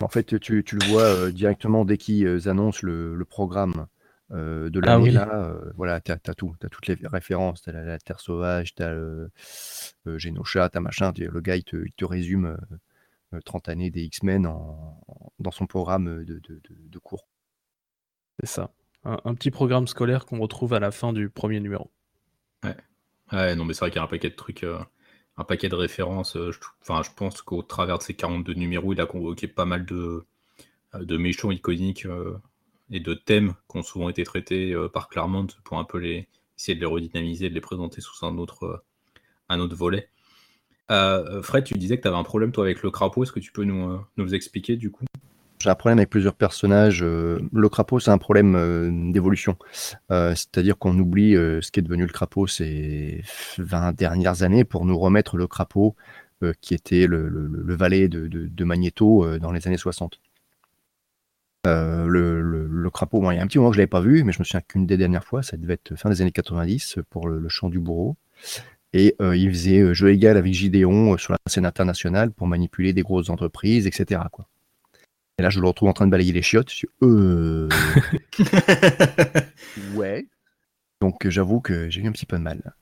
En 0.00 0.08
fait, 0.08 0.38
tu, 0.38 0.62
le 0.62 0.86
vois 0.86 1.02
euh, 1.02 1.32
directement 1.32 1.84
dès 1.84 1.98
qu'ils 1.98 2.48
annoncent 2.48 2.80
le 2.82 3.24
programme 3.24 3.88
euh, 4.32 4.70
de 4.70 4.80
ah 4.84 4.86
l'année 4.86 5.10
là, 5.10 5.28
euh, 5.34 5.72
voilà, 5.76 6.00
tu 6.00 6.10
as, 6.10 6.16
tout, 6.18 6.54
tu 6.58 6.66
as 6.66 6.70
toutes 6.70 6.86
les 6.86 6.96
références, 7.04 7.62
tu 7.62 7.70
as 7.70 7.72
la, 7.72 7.98
Terre 7.98 8.20
sauvage, 8.20 8.74
tu 8.74 8.82
as 8.82 8.90
euh, 8.90 9.28
Genosha, 10.06 10.70
tu 10.70 10.78
as 10.78 10.80
machin, 10.80 11.12
le 11.16 11.40
gars 11.40 11.56
il 11.56 11.64
te, 11.64 12.04
résume 12.04 12.56
30 13.44 13.68
années 13.68 13.90
des 13.90 14.02
X-Men 14.04 14.44
dans 15.38 15.50
son 15.50 15.66
programme 15.66 16.24
de, 16.24 16.98
cours. 16.98 17.28
C'est 18.40 18.48
ça, 18.48 18.70
un, 19.04 19.34
petit 19.34 19.50
programme 19.50 19.86
scolaire 19.86 20.24
qu'on 20.24 20.38
retrouve 20.38 20.72
à 20.72 20.80
la 20.80 20.90
fin 20.90 21.12
du 21.12 21.28
premier 21.28 21.60
numéro. 21.60 21.90
Ouais, 22.64 22.76
ouais 23.32 23.54
non 23.54 23.66
mais 23.66 23.74
c'est 23.74 23.80
vrai 23.80 23.90
qu'il 23.90 23.98
y 23.98 24.00
a 24.00 24.04
un 24.04 24.08
paquet 24.08 24.30
de 24.30 24.36
trucs, 24.36 24.64
un 25.36 25.44
paquet 25.44 25.68
de 25.68 25.74
références, 25.74 26.38
je, 26.38 26.58
enfin, 26.80 27.02
je 27.02 27.10
pense 27.14 27.42
qu'au 27.42 27.62
travers 27.62 27.98
de 27.98 28.02
ces 28.02 28.14
42 28.14 28.54
numéros, 28.54 28.94
il 28.94 29.00
a 29.02 29.06
convoqué 29.06 29.46
pas 29.46 29.66
mal 29.66 29.84
de, 29.84 30.24
de 30.94 31.16
méchants 31.18 31.50
iconiques 31.50 32.06
et 32.92 33.00
de 33.00 33.14
thèmes 33.14 33.54
qui 33.68 33.78
ont 33.78 33.82
souvent 33.82 34.08
été 34.08 34.22
traités 34.22 34.72
euh, 34.72 34.88
par 34.88 35.08
Claremont 35.08 35.46
pour 35.64 35.78
un 35.78 35.84
peu 35.84 35.98
les, 35.98 36.28
essayer 36.58 36.74
de 36.74 36.80
les 36.80 36.86
redynamiser, 36.86 37.48
de 37.48 37.54
les 37.54 37.60
présenter 37.60 38.00
sous 38.00 38.24
un 38.24 38.36
autre, 38.38 38.64
euh, 38.64 38.84
un 39.48 39.58
autre 39.58 39.74
volet. 39.74 40.08
Euh, 40.90 41.42
Fred, 41.42 41.64
tu 41.64 41.74
disais 41.74 41.96
que 41.96 42.02
tu 42.02 42.08
avais 42.08 42.18
un 42.18 42.22
problème 42.22 42.52
toi 42.52 42.64
avec 42.64 42.82
le 42.82 42.90
crapaud, 42.90 43.22
est-ce 43.22 43.32
que 43.32 43.40
tu 43.40 43.50
peux 43.50 43.64
nous, 43.64 43.98
nous 44.18 44.34
expliquer 44.34 44.76
du 44.76 44.90
coup? 44.90 45.06
J'ai 45.60 45.70
un 45.70 45.74
problème 45.74 45.98
avec 45.98 46.10
plusieurs 46.10 46.34
personnages. 46.34 47.02
Le 47.04 47.68
crapaud, 47.68 48.00
c'est 48.00 48.10
un 48.10 48.18
problème 48.18 49.12
d'évolution. 49.12 49.56
C'est-à-dire 50.10 50.76
qu'on 50.76 50.98
oublie 50.98 51.34
ce 51.34 51.70
qui 51.70 51.78
est 51.78 51.84
devenu 51.84 52.02
le 52.02 52.12
crapaud 52.12 52.48
ces 52.48 53.22
20 53.58 53.92
dernières 53.92 54.42
années 54.42 54.64
pour 54.64 54.84
nous 54.84 54.98
remettre 54.98 55.36
le 55.36 55.46
crapaud 55.46 55.94
qui 56.60 56.74
était 56.74 57.06
le, 57.06 57.74
valet 57.74 58.08
de, 58.08 58.26
de 58.26 58.64
Magneto 58.64 59.38
dans 59.38 59.52
les 59.52 59.68
années 59.68 59.76
60. 59.76 60.18
Euh, 61.66 62.06
le, 62.08 62.90
crapaud, 62.90 63.30
il 63.30 63.36
y 63.36 63.38
a 63.38 63.42
un 63.42 63.46
petit 63.46 63.58
moment 63.58 63.70
que 63.70 63.76
je 63.76 63.78
l'avais 63.78 63.86
pas 63.86 64.00
vu, 64.00 64.24
mais 64.24 64.32
je 64.32 64.38
me 64.40 64.44
souviens 64.44 64.60
qu'une 64.60 64.86
des 64.86 64.96
dernières 64.96 65.24
fois, 65.24 65.42
ça 65.42 65.56
devait 65.56 65.74
être 65.74 65.96
fin 65.96 66.10
des 66.10 66.20
années 66.20 66.32
90 66.32 66.98
pour 67.08 67.28
le, 67.28 67.48
chant 67.48 67.68
du 67.68 67.78
bourreau. 67.78 68.16
Et 68.92 69.14
euh, 69.22 69.34
il 69.36 69.48
faisait 69.50 69.80
euh, 69.80 69.94
jeu 69.94 70.10
égal 70.10 70.36
avec 70.36 70.52
Gideon 70.52 71.16
sur 71.16 71.32
la 71.32 71.38
scène 71.46 71.64
internationale 71.64 72.30
pour 72.30 72.46
manipuler 72.46 72.92
des 72.92 73.02
grosses 73.02 73.30
entreprises, 73.30 73.86
etc. 73.86 74.20
Quoi. 74.30 74.46
Et 75.38 75.42
là, 75.42 75.48
je 75.48 75.60
le 75.60 75.66
retrouve 75.66 75.88
en 75.88 75.94
train 75.94 76.06
de 76.06 76.10
balayer 76.10 76.32
les 76.32 76.42
chiottes. 76.42 76.70
Je 76.70 76.86
euh... 77.02 77.68
ouais. 79.94 80.26
Donc, 81.00 81.26
j'avoue 81.28 81.60
que 81.60 81.88
j'ai 81.88 82.02
eu 82.02 82.06
un 82.06 82.12
petit 82.12 82.26
peu 82.26 82.36
de 82.36 82.42
mal. 82.42 82.74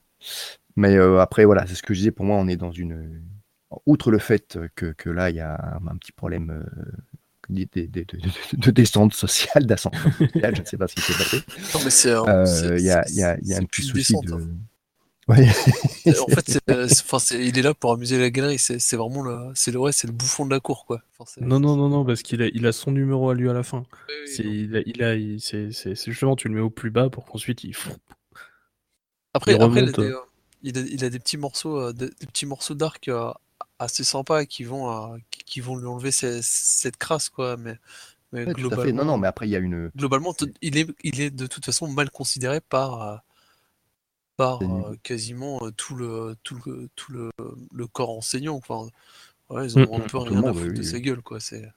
Mais 0.75 0.97
après, 0.97 1.45
voilà, 1.45 1.65
c'est 1.65 1.75
ce 1.75 1.83
que 1.83 1.93
je 1.93 1.99
disais. 1.99 2.11
Pour 2.11 2.25
moi, 2.25 2.37
on 2.37 2.47
est 2.47 2.57
dans 2.57 2.71
une. 2.71 3.21
Outre 3.85 4.11
le 4.11 4.19
fait 4.19 4.59
que, 4.75 4.87
que 4.91 5.09
là, 5.09 5.29
il 5.29 5.37
y 5.37 5.39
a 5.39 5.79
un, 5.89 5.95
petit 5.95 6.11
problème 6.11 6.65
de, 7.51 8.71
descente 8.71 9.13
sociale, 9.13 9.65
d'ascension 9.65 10.11
sociale, 10.17 10.55
je 10.55 10.61
ne 10.61 10.65
sais 10.65 10.77
pas 10.77 10.87
ce 10.87 10.95
qui 10.95 11.01
s'est 11.01 11.13
passé. 11.13 11.37
Non, 11.73 11.81
mais 11.83 11.89
c'est. 11.89 12.11
Euh, 12.11 12.77
il 12.77 12.85
y 12.85 12.91
a, 12.91 13.03
y 13.09 13.23
a, 13.23 13.37
y 13.41 13.53
a 13.53 13.57
un 13.57 13.65
petit 13.65 13.83
souci 13.83 14.15
de. 14.23 14.33
Hein. 14.33 14.39
Ouais. 15.27 15.47
en 15.47 16.27
fait, 16.27 16.59
euh, 16.69 16.87
il 17.39 17.57
est 17.57 17.61
là 17.61 17.75
pour 17.75 17.93
amuser 17.93 18.19
la 18.19 18.31
galerie. 18.31 18.57
C'est 18.57 18.95
vraiment 18.95 19.21
le, 19.21 19.51
c'est 19.53 19.71
le, 19.71 19.79
ouais, 19.79 19.91
c'est 19.91 20.07
le 20.07 20.13
bouffon 20.13 20.45
de 20.45 20.51
la 20.51 20.59
cour, 20.59 20.85
quoi. 20.85 21.03
non, 21.39 21.59
non, 21.59 21.77
non, 21.77 21.89
non, 21.89 22.03
parce 22.03 22.23
qu'il 22.23 22.41
a, 22.41 22.47
il 22.47 22.65
a 22.65 22.71
son 22.71 22.91
numéro 22.91 23.29
à 23.29 23.35
lui 23.35 23.47
à 23.47 23.53
la 23.53 23.61
fin. 23.61 23.85
c'est, 24.25 24.43
il 24.43 24.75
a, 25.03 25.15
il 25.15 25.39
c'est, 25.39 25.71
justement, 25.95 26.35
tu 26.35 26.49
le 26.49 26.55
mets 26.55 26.59
au 26.59 26.71
plus 26.71 26.89
bas 26.89 27.09
pour 27.09 27.25
qu'ensuite 27.25 27.63
il. 27.63 27.75
Après, 29.33 29.53
il, 29.53 29.61
après 29.61 29.83
il, 29.83 29.89
a 29.89 29.91
des, 29.91 30.01
euh, 30.01 30.17
il, 30.63 30.77
a, 30.77 30.81
il, 30.81 31.05
a 31.05 31.09
des, 31.09 31.19
petits 31.19 31.37
morceaux, 31.37 31.93
des, 31.93 32.09
petits 32.09 32.47
morceaux 32.47 32.73
d'arc 32.73 33.09
assez 33.81 34.03
sympas 34.03 34.45
qui 34.45 34.63
vont, 34.63 35.19
qui 35.45 35.59
vont 35.59 35.75
lui 35.75 35.87
enlever 35.87 36.11
cette 36.11 36.97
crasse, 36.97 37.29
quoi. 37.29 37.57
Mais, 37.57 37.77
globalement, 38.53 39.03
non, 39.03 39.05
non, 39.05 39.17
mais 39.17 39.27
après, 39.27 39.47
il 39.47 39.51
y 39.51 39.55
a 39.55 39.59
une. 39.59 39.89
Globalement, 39.95 40.33
il 40.61 40.77
est, 40.77 40.87
il 41.03 41.19
est 41.19 41.31
de 41.31 41.47
toute 41.47 41.65
façon 41.65 41.87
mal 41.87 42.09
considéré 42.09 42.61
par, 42.61 43.23
par 44.37 44.59
quasiment 45.03 45.59
tout 45.71 45.95
le, 45.95 46.35
tout 46.43 46.57
le, 46.65 46.89
tout 46.95 47.11
le, 47.11 47.31
le 47.73 47.87
corps 47.87 48.11
enseignant. 48.11 48.55
Enfin, 48.55 48.87
ils 49.63 49.77
ont 49.77 49.81
mmh, 49.81 50.01
un 50.01 50.07
peu 50.07 50.17
rien 50.19 50.43
à 50.43 50.53
foutre 50.53 50.73
de 50.73 50.83
sa 50.83 50.99
gueule, 50.99 51.21
quoi. 51.21 51.39
C'est. 51.39 51.67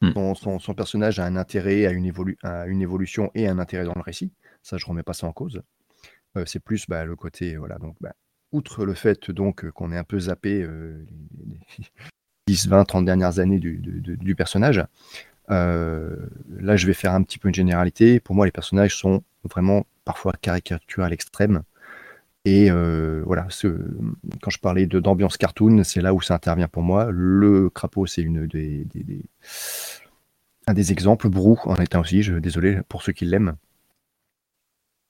Mmh. 0.00 0.34
Son, 0.34 0.74
personnage 0.74 1.18
a 1.18 1.24
un 1.24 1.36
intérêt, 1.36 1.86
a 1.86 1.92
une, 1.92 2.12
une 2.66 2.82
évolution 2.82 3.30
et 3.34 3.46
un 3.48 3.58
intérêt 3.58 3.84
dans 3.84 3.94
le 3.94 4.02
récit. 4.02 4.32
Ça, 4.62 4.76
je 4.76 4.86
remets 4.86 5.02
pas 5.02 5.12
ça 5.14 5.26
en 5.26 5.32
cause. 5.32 5.62
Euh, 6.36 6.44
c'est 6.46 6.58
plus 6.58 6.86
bah, 6.88 7.04
le 7.04 7.16
côté, 7.16 7.56
voilà, 7.56 7.78
donc, 7.78 7.96
bah, 8.00 8.14
outre 8.54 8.84
le 8.84 8.94
fait 8.94 9.30
donc 9.30 9.68
qu'on 9.70 9.92
est 9.92 9.98
un 9.98 10.04
peu 10.04 10.18
zappé 10.18 10.62
euh, 10.62 11.04
les 11.78 11.90
10, 12.46 12.68
20, 12.68 12.84
30 12.84 13.04
dernières 13.04 13.38
années 13.38 13.58
du, 13.58 14.34
personnage, 14.36 14.84
euh, 15.50 16.14
là, 16.58 16.76
je 16.76 16.86
vais 16.86 16.94
faire 16.94 17.12
un 17.12 17.22
petit 17.22 17.38
peu 17.38 17.48
une 17.48 17.54
généralité. 17.54 18.20
Pour 18.20 18.34
moi, 18.34 18.46
les 18.46 18.52
personnages 18.52 18.96
sont 18.96 19.22
vraiment 19.44 19.86
parfois 20.04 20.32
caricaturés 20.40 21.04
à 21.04 21.08
l'extrême. 21.08 21.62
Et 22.46 22.70
voilà, 22.70 23.46
quand 24.42 24.50
je 24.50 24.58
parlais 24.58 24.86
d'ambiance 24.86 25.38
cartoon, 25.38 25.82
c'est 25.82 26.02
là 26.02 26.12
où 26.12 26.20
ça 26.20 26.34
intervient 26.34 26.68
pour 26.68 26.82
moi. 26.82 27.08
Le 27.10 27.70
crapaud, 27.70 28.06
c'est 28.06 28.22
une 28.22 28.46
des, 28.46 28.86
un 30.66 30.74
des 30.74 30.92
exemples. 30.92 31.30
Brou 31.30 31.58
en 31.64 31.76
est 31.76 31.94
aussi. 31.96 32.22
Je, 32.22 32.34
désolé 32.34 32.80
pour 32.88 33.02
ceux 33.02 33.12
qui 33.12 33.24
l'aiment. 33.24 33.56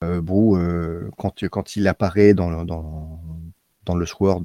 Euh, 0.04 0.20
Brou, 0.20 0.56
euh, 0.56 1.10
quand, 1.16 1.76
il 1.76 1.88
apparaît 1.88 2.34
dans, 2.34 2.50
dans 3.84 3.94
le 3.94 4.06
Sword, 4.06 4.44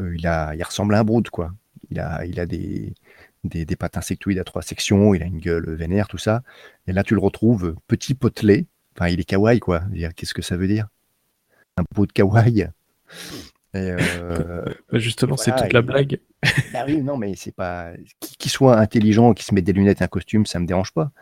euh, 0.00 0.16
il, 0.16 0.26
a, 0.26 0.54
il 0.54 0.62
ressemble 0.62 0.94
à 0.94 1.00
un 1.00 1.04
Brood, 1.04 1.28
quoi. 1.30 1.52
Il 1.90 1.98
a, 1.98 2.24
il 2.24 2.38
a 2.40 2.46
des, 2.46 2.94
des, 3.44 3.64
des, 3.64 3.76
pattes 3.76 3.96
insectoïdes 3.96 4.38
à 4.38 4.44
trois 4.44 4.62
sections, 4.62 5.14
il 5.14 5.22
a 5.22 5.26
une 5.26 5.38
gueule 5.40 5.74
vénère, 5.74 6.08
tout 6.08 6.18
ça. 6.18 6.42
Et 6.86 6.92
là, 6.92 7.02
tu 7.02 7.14
le 7.14 7.20
retrouves 7.20 7.74
petit 7.86 8.14
potelé. 8.14 8.66
Enfin, 8.96 9.08
il 9.08 9.20
est 9.20 9.24
kawaii, 9.24 9.60
quoi. 9.60 9.82
Qu'est-ce 10.16 10.34
que 10.34 10.42
ça 10.42 10.56
veut 10.56 10.68
dire? 10.68 10.88
Un 11.76 11.84
Brood 11.92 12.12
kawaii. 12.12 12.68
Bah, 13.72 13.78
justement, 14.94 15.36
c'est 15.36 15.54
toute 15.54 15.72
la 15.72 15.82
blague. 15.82 16.18
Bah 16.72 16.84
oui, 16.86 17.02
non, 17.02 17.16
mais 17.16 17.34
c'est 17.36 17.54
pas. 17.54 17.92
Qu'il 18.18 18.50
soit 18.50 18.76
intelligent, 18.78 19.32
qu'il 19.32 19.44
se 19.44 19.54
mette 19.54 19.64
des 19.64 19.72
lunettes 19.72 20.00
et 20.00 20.04
un 20.04 20.08
costume, 20.08 20.44
ça 20.44 20.58
me 20.58 20.66
dérange 20.66 20.92
pas. 20.92 21.12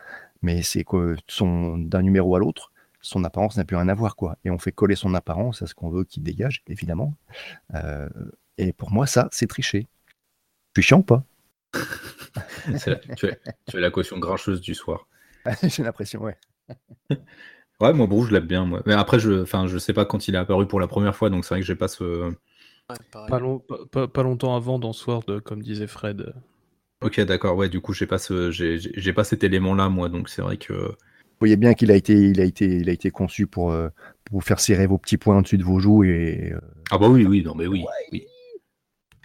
Mais 0.40 0.62
c'est 0.62 0.84
que 0.84 1.16
son 1.26 1.76
d'un 1.76 2.02
numéro 2.02 2.36
à 2.36 2.38
l'autre, 2.38 2.72
son 3.00 3.24
apparence 3.24 3.56
n'a 3.56 3.64
plus 3.64 3.76
rien 3.76 3.88
à 3.88 3.94
voir, 3.94 4.16
quoi. 4.16 4.36
Et 4.44 4.50
on 4.50 4.58
fait 4.58 4.72
coller 4.72 4.96
son 4.96 5.14
apparence 5.14 5.62
à 5.62 5.66
ce 5.66 5.74
qu'on 5.74 5.90
veut 5.90 6.04
qu'il 6.04 6.22
dégage, 6.22 6.62
évidemment. 6.66 7.14
Euh, 7.74 8.08
et 8.56 8.72
pour 8.72 8.90
moi, 8.90 9.06
ça, 9.06 9.28
c'est 9.30 9.46
tricher. 9.46 9.86
Tu 10.74 10.82
chiant 10.82 10.98
ou 10.98 11.02
pas? 11.02 11.24
Tu, 13.16 13.26
es, 13.26 13.80
la 13.80 13.90
caution 13.90 14.18
grincheuse 14.18 14.60
du 14.60 14.74
soir. 14.74 15.08
J'ai 15.62 15.82
l'impression, 15.82 16.22
ouais. 16.22 16.36
ouais, 17.80 17.92
moi, 17.92 18.06
Brou, 18.06 18.24
je 18.24 18.32
l'aime 18.32 18.46
bien, 18.46 18.64
moi. 18.64 18.82
Mais 18.86 18.94
après, 18.94 19.18
je, 19.18 19.42
enfin, 19.42 19.66
je 19.66 19.78
sais 19.78 19.92
pas 19.92 20.04
quand 20.04 20.28
il 20.28 20.34
est 20.34 20.38
apparu 20.38 20.66
pour 20.66 20.80
la 20.80 20.86
première 20.86 21.16
fois, 21.16 21.30
donc 21.30 21.44
c'est 21.44 21.54
vrai 21.54 21.60
que 21.60 21.66
j'ai 21.66 21.74
pas 21.74 21.88
ce. 21.88 22.32
pas, 23.10 24.22
longtemps 24.22 24.54
avant 24.54 24.78
dans 24.78 24.92
Sword, 24.92 25.40
comme 25.44 25.62
disait 25.62 25.86
Fred. 25.86 26.34
Ok, 27.00 27.20
d'accord, 27.20 27.56
ouais, 27.56 27.68
du 27.68 27.80
coup, 27.80 27.92
j'ai 27.92 28.06
pas, 28.06 28.18
ce, 28.18 28.50
j'ai, 28.50 29.12
pas 29.12 29.24
cet 29.24 29.44
élément-là, 29.44 29.88
moi, 29.88 30.08
donc 30.08 30.28
c'est 30.28 30.42
vrai 30.42 30.56
que 30.56 30.96
vous 31.38 31.46
voyez 31.46 31.56
bien 31.56 31.74
qu'il 31.74 31.92
a 31.92 31.94
été, 31.94 32.14
il 32.14 32.40
a 32.40 32.44
été, 32.44 32.66
il 32.66 32.88
a 32.88 32.92
été 32.92 33.12
conçu 33.12 33.46
pour, 33.46 33.70
euh, 33.70 33.90
pour 34.24 34.40
vous 34.40 34.44
faire 34.44 34.58
serrer 34.58 34.88
vos 34.88 34.98
petits 34.98 35.18
points 35.18 35.38
au-dessus 35.38 35.56
de 35.56 35.62
vos 35.62 35.78
joues 35.78 36.02
et. 36.02 36.50
Euh, 36.52 36.58
ah 36.90 36.98
bah 36.98 37.08
oui, 37.08 37.24
oui, 37.26 37.44
non 37.44 37.54
mais 37.54 37.68
oui. 37.68 37.84
oui. 38.10 38.26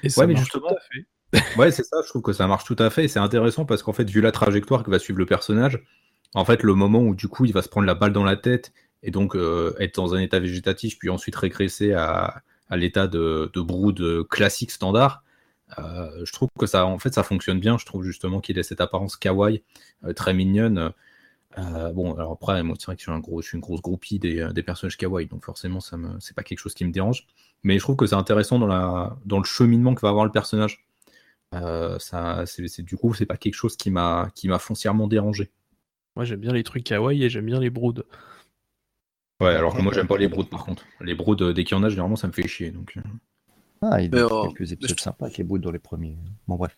Et 0.03 0.09
ça 0.09 0.27
mais 0.27 0.35
justement, 0.35 0.67
tout 0.67 0.75
à 0.75 1.39
fait. 1.39 1.55
ouais, 1.57 1.71
c'est 1.71 1.81
ça. 1.81 1.97
Je 2.03 2.09
trouve 2.09 2.21
que 2.21 2.31
ça 2.31 2.45
marche 2.45 2.65
tout 2.65 2.75
à 2.77 2.91
fait. 2.91 3.05
Et 3.05 3.07
c'est 3.07 3.17
intéressant 3.17 3.65
parce 3.65 3.81
qu'en 3.81 3.93
fait, 3.93 4.07
vu 4.07 4.21
la 4.21 4.31
trajectoire 4.31 4.83
que 4.83 4.91
va 4.91 4.99
suivre 4.99 5.17
le 5.17 5.25
personnage, 5.25 5.83
en 6.35 6.45
fait, 6.45 6.61
le 6.61 6.75
moment 6.75 6.99
où 6.99 7.15
du 7.15 7.27
coup, 7.27 7.45
il 7.45 7.51
va 7.53 7.63
se 7.63 7.69
prendre 7.69 7.87
la 7.87 7.95
balle 7.95 8.13
dans 8.13 8.23
la 8.23 8.35
tête 8.35 8.73
et 9.01 9.09
donc 9.09 9.35
euh, 9.35 9.73
être 9.79 9.95
dans 9.95 10.13
un 10.13 10.19
état 10.19 10.39
végétatif, 10.39 10.99
puis 10.99 11.09
ensuite 11.09 11.35
régresser 11.35 11.93
à, 11.93 12.43
à 12.69 12.77
l'état 12.77 13.07
de, 13.07 13.49
de 13.51 13.61
brood 13.61 14.27
classique 14.29 14.69
standard. 14.69 15.23
je 15.79 16.31
trouve 16.31 16.49
que 16.59 16.67
ça, 16.67 16.85
en 16.85 16.99
fait, 16.99 17.15
ça 17.15 17.23
fonctionne 17.23 17.59
bien. 17.59 17.79
Je 17.79 17.87
trouve 17.87 18.03
justement 18.03 18.39
qu'il 18.39 18.59
a 18.59 18.63
cette 18.63 18.81
apparence 18.81 19.17
kawaii, 19.17 19.63
très 20.15 20.35
mignonne. 20.35 20.93
Euh, 21.57 21.91
bon, 21.91 22.15
alors 22.15 22.33
après, 22.33 22.63
moi, 22.63 22.75
c'est 22.79 22.85
vrai 22.85 22.95
que 22.95 23.01
je 23.01 23.05
suis, 23.05 23.11
un 23.11 23.19
gros, 23.19 23.41
je 23.41 23.47
suis 23.47 23.55
une 23.55 23.61
grosse 23.61 23.81
groupie 23.81 24.19
des, 24.19 24.39
euh, 24.39 24.53
des 24.53 24.63
personnages 24.63 24.97
kawaii, 24.97 25.27
donc 25.27 25.45
forcément, 25.45 25.79
ça 25.79 25.97
me, 25.97 26.19
c'est 26.19 26.35
pas 26.35 26.43
quelque 26.43 26.59
chose 26.59 26.73
qui 26.73 26.85
me 26.85 26.91
dérange. 26.91 27.27
Mais 27.63 27.75
je 27.75 27.83
trouve 27.83 27.95
que 27.95 28.05
c'est 28.05 28.15
intéressant 28.15 28.59
dans, 28.59 28.67
la, 28.67 29.15
dans 29.25 29.37
le 29.37 29.43
cheminement 29.43 29.93
que 29.93 30.01
va 30.01 30.09
avoir 30.09 30.25
le 30.25 30.31
personnage. 30.31 30.85
Euh, 31.53 31.99
ça, 31.99 32.45
c'est, 32.45 32.81
du 32.81 32.97
coup, 32.97 33.13
c'est 33.13 33.25
pas 33.25 33.37
quelque 33.37 33.53
chose 33.53 33.77
qui 33.77 33.91
m'a, 33.91 34.31
qui 34.33 34.47
m'a 34.47 34.59
foncièrement 34.59 35.07
dérangé. 35.07 35.51
Moi, 36.15 36.25
j'aime 36.25 36.39
bien 36.39 36.53
les 36.53 36.63
trucs 36.63 36.83
kawaii 36.83 37.23
et 37.23 37.29
j'aime 37.29 37.45
bien 37.45 37.59
les 37.59 37.69
broods. 37.69 38.03
Ouais, 39.39 39.55
alors 39.55 39.75
que 39.75 39.81
moi, 39.81 39.93
j'aime 39.93 40.07
pas 40.07 40.17
les 40.17 40.27
broods 40.27 40.49
par 40.49 40.65
contre. 40.65 40.83
Les 41.01 41.15
broods, 41.15 41.53
dès 41.53 41.63
qu'il 41.63 41.77
y 41.77 41.79
en 41.79 41.83
a, 41.83 41.89
généralement, 41.89 42.15
ça 42.15 42.27
me 42.27 42.33
fait 42.33 42.47
chier. 42.47 42.71
Donc... 42.71 42.97
Ah, 43.81 44.01
il 44.01 44.15
y 44.15 44.17
a 44.17 44.27
quelques 44.47 44.71
épisodes 44.71 44.99
sympas 44.99 45.25
avec 45.25 45.37
les 45.37 45.43
broods 45.43 45.59
dans 45.59 45.71
les 45.71 45.79
premiers. 45.79 46.17
Bon, 46.47 46.55
bref. 46.55 46.77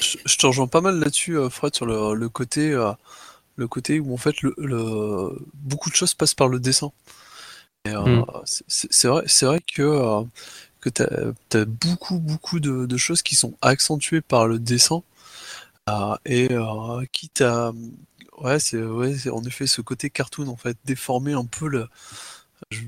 Je, 0.00 0.38
te 0.38 0.46
rejoins 0.46 0.68
pas 0.68 0.80
mal 0.80 0.98
là-dessus, 0.98 1.36
Fred, 1.50 1.74
sur 1.74 1.84
le, 1.84 2.14
le 2.14 2.28
côté 2.28 2.74
le 3.58 3.68
côté 3.68 4.00
où 4.00 4.14
en 4.14 4.16
fait 4.16 4.40
le, 4.42 5.36
beaucoup 5.54 5.90
de 5.90 5.94
choses 5.96 6.14
passent 6.14 6.34
par 6.34 6.48
le 6.48 6.60
dessin. 6.60 6.92
Euh, 7.88 8.22
hmm. 8.22 8.24
C'est 8.46 9.08
vrai, 9.08 9.24
c'est 9.26 9.46
vrai 9.46 9.60
que, 9.60 9.82
euh, 9.82 10.22
que 10.80 10.88
tu 10.88 11.02
as, 11.02 11.64
beaucoup, 11.64 12.18
beaucoup 12.18 12.60
de, 12.60 12.96
choses 12.96 13.22
qui 13.22 13.34
sont 13.36 13.54
accentuées 13.60 14.20
par 14.20 14.46
le 14.46 14.58
dessin 14.58 15.02
euh, 15.90 16.16
et 16.24 16.48
qui 17.12 17.28
t'a. 17.28 17.72
Ouais, 18.38 18.60
c'est 18.60 18.80
ouais, 18.80 19.28
en 19.30 19.42
effet 19.42 19.66
ce 19.66 19.80
côté 19.80 20.10
cartoon 20.10 20.46
en 20.46 20.56
fait, 20.56 20.76
déformer 20.84 21.32
un 21.32 21.44
peu 21.44 21.68
le. 21.68 21.88
Je, 22.70 22.82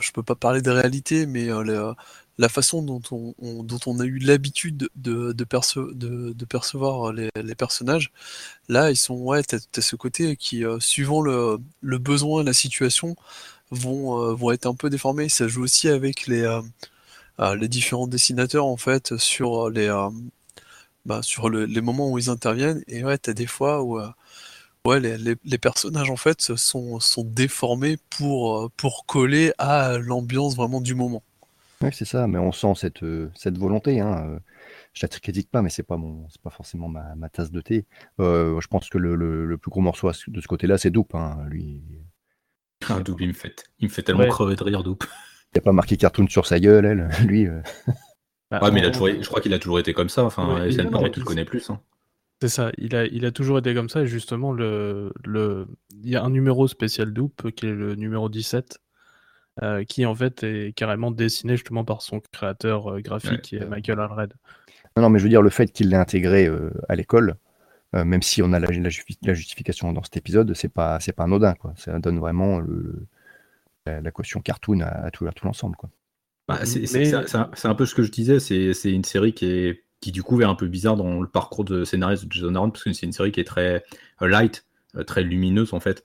je 0.00 0.12
peux 0.12 0.22
pas 0.22 0.36
parler 0.36 0.62
de 0.62 0.70
réalité, 0.70 1.26
mais 1.26 1.46
le, 1.46 1.94
la 2.40 2.48
façon 2.48 2.82
dont 2.82 3.02
on, 3.10 3.62
dont 3.62 3.78
on 3.84 4.00
a 4.00 4.04
eu 4.06 4.18
l'habitude 4.18 4.88
de, 4.96 5.44
percevoir 5.44 7.12
les, 7.12 7.30
personnages, 7.54 8.12
là, 8.68 8.90
ils 8.90 8.96
sont, 8.96 9.16
ouais, 9.16 9.42
t'as, 9.42 9.58
ce 9.82 9.94
côté 9.96 10.36
qui, 10.36 10.64
euh, 10.64 10.80
suivant 10.80 11.20
le, 11.20 11.58
le, 11.82 11.98
besoin, 11.98 12.42
la 12.42 12.54
situation, 12.54 13.14
vont, 13.70 14.22
euh, 14.22 14.34
vont 14.34 14.52
être 14.52 14.66
un 14.66 14.74
peu 14.74 14.88
déformés. 14.88 15.28
Ça 15.28 15.48
joue 15.48 15.62
aussi 15.62 15.88
avec 15.88 16.26
les, 16.26 16.42
euh, 17.40 17.68
différents 17.68 18.06
dessinateurs, 18.06 18.66
en 18.66 18.78
fait, 18.78 19.18
sur 19.18 19.68
les, 19.70 19.88
bah, 21.04 21.20
sur 21.22 21.50
les 21.50 21.80
moments 21.82 22.10
où 22.10 22.18
ils 22.18 22.30
interviennent. 22.30 22.82
Et 22.88 23.04
ouais, 23.04 23.18
t'as 23.18 23.34
des 23.34 23.46
fois 23.46 23.82
où 23.82 24.00
ouais, 24.86 25.00
les, 25.00 25.58
personnages 25.58 26.10
en 26.10 26.16
fait 26.16 26.56
sont, 26.56 27.00
sont 27.00 27.24
déformés 27.24 27.98
pour, 28.10 28.70
pour 28.78 29.04
coller 29.06 29.52
à 29.58 29.98
l'ambiance 29.98 30.56
vraiment 30.56 30.80
du 30.80 30.94
moment. 30.94 31.22
Oui, 31.82 31.88
c'est 31.92 32.04
ça, 32.04 32.26
mais 32.26 32.38
on 32.38 32.52
sent 32.52 32.74
cette, 32.76 33.02
euh, 33.02 33.30
cette 33.34 33.56
volonté. 33.56 34.00
Hein. 34.00 34.26
Euh, 34.26 34.38
je 34.92 35.06
la 35.06 35.08
critique 35.08 35.50
pas, 35.50 35.62
mais 35.62 35.70
c'est 35.70 35.82
pas 35.82 35.96
mon, 35.96 36.28
c'est 36.28 36.42
pas 36.42 36.50
forcément 36.50 36.88
ma, 36.88 37.14
ma 37.14 37.30
tasse 37.30 37.50
de 37.50 37.60
thé. 37.62 37.86
Euh, 38.20 38.60
je 38.60 38.66
pense 38.68 38.90
que 38.90 38.98
le, 38.98 39.14
le, 39.14 39.56
plus 39.56 39.70
gros 39.70 39.80
morceau 39.80 40.10
de 40.28 40.40
ce 40.40 40.46
côté-là, 40.46 40.76
c'est 40.76 40.90
Doupe. 40.90 41.14
Hein, 41.14 41.38
lui, 41.48 41.82
Ah, 42.88 43.00
Doupe, 43.00 43.22
il 43.22 43.28
me 43.28 43.32
fait, 43.32 43.64
il 43.78 43.88
me 43.88 43.92
fait 43.92 44.02
tellement 44.02 44.26
crever 44.26 44.56
de 44.56 44.64
rire, 44.64 44.82
Doupe. 44.82 45.04
il 45.54 45.58
a 45.58 45.62
pas 45.62 45.72
marqué 45.72 45.96
cartoon 45.96 46.28
sur 46.28 46.46
sa 46.46 46.60
gueule, 46.60 46.84
elle. 46.84 47.08
Lui, 47.26 47.46
bah, 48.50 48.60
Ouais, 48.62 48.70
mais 48.70 48.80
il 48.80 48.86
a 48.86 48.90
toujours, 48.90 49.08
je 49.08 49.26
crois 49.26 49.40
qu'il 49.40 49.54
a 49.54 49.58
toujours 49.58 49.78
été 49.78 49.94
comme 49.94 50.10
ça. 50.10 50.24
Enfin, 50.24 50.60
Ouais, 50.60 50.70
SN 50.70 50.90
tu 51.10 51.20
le 51.20 51.24
connais 51.24 51.46
plus. 51.46 51.70
Hein. 51.70 51.80
C'est 52.42 52.48
ça, 52.48 52.72
il 52.78 52.94
a, 52.94 53.04
il 53.06 53.24
a 53.26 53.32
toujours 53.32 53.58
été 53.58 53.74
comme 53.74 53.88
ça, 53.88 54.02
et 54.02 54.06
justement, 54.06 54.52
le, 54.52 55.12
le... 55.24 55.66
il 55.90 56.08
y 56.10 56.16
a 56.16 56.24
un 56.24 56.30
numéro 56.30 56.68
spécial 56.68 57.12
Doupe, 57.12 57.50
qui 57.52 57.66
est 57.66 57.72
le 57.72 57.94
numéro 57.96 58.28
17, 58.28 58.78
euh, 59.62 59.84
qui 59.84 60.06
en 60.06 60.14
fait 60.14 60.42
est 60.44 60.72
carrément 60.74 61.10
dessiné 61.10 61.56
justement 61.56 61.84
par 61.84 62.02
son 62.02 62.20
créateur 62.32 62.92
euh, 62.92 63.00
graphique, 63.00 63.52
est 63.52 63.66
Michael 63.66 63.98
Alred. 64.00 64.32
Non, 64.96 65.02
non, 65.02 65.10
mais 65.10 65.18
je 65.18 65.24
veux 65.24 65.28
dire, 65.28 65.42
le 65.42 65.50
fait 65.50 65.70
qu'il 65.72 65.90
l'ait 65.90 65.96
intégré 65.96 66.46
euh, 66.46 66.70
à 66.88 66.94
l'école, 66.94 67.36
même 67.92 68.22
si 68.22 68.40
on 68.40 68.52
a 68.52 68.60
la, 68.60 68.68
la, 68.68 69.34
justification 69.34 69.92
dans 69.92 70.04
cet 70.04 70.16
épisode, 70.16 70.54
c'est 70.54 70.68
pas, 70.68 71.00
c'est 71.00 71.12
pas 71.12 71.24
anodin, 71.24 71.54
quoi. 71.54 71.74
Ça 71.76 71.98
donne 71.98 72.20
vraiment 72.20 72.60
le, 72.60 73.06
la, 73.84 74.10
caution 74.12 74.40
cartoon 74.40 74.80
à, 74.80 75.10
tout, 75.10 75.26
à 75.26 75.32
tout 75.32 75.44
l'ensemble, 75.44 75.74
quoi. 75.74 75.90
Bah, 76.46 76.60
c'est, 76.64 77.66
un, 77.66 77.74
peu 77.74 77.86
ce 77.86 77.94
que 77.96 78.04
je 78.04 78.12
disais, 78.12 78.38
c'est, 78.38 78.92
une 78.92 79.04
série 79.04 79.32
qui 79.32 79.46
est 79.46 79.84
qui 80.00 80.12
du 80.12 80.22
coup 80.22 80.40
est 80.40 80.44
un 80.44 80.54
peu 80.54 80.66
bizarre 80.66 80.96
dans 80.96 81.20
le 81.20 81.28
parcours 81.28 81.64
de 81.64 81.84
scénariste 81.84 82.24
de 82.24 82.32
Jason 82.32 82.54
Aaron 82.54 82.70
parce 82.70 82.84
que 82.84 82.92
c'est 82.92 83.04
une 83.04 83.12
série 83.12 83.32
qui 83.32 83.40
est 83.40 83.44
très 83.44 83.84
light, 84.20 84.64
très 85.06 85.22
lumineuse 85.22 85.74
en 85.74 85.80
fait. 85.80 86.04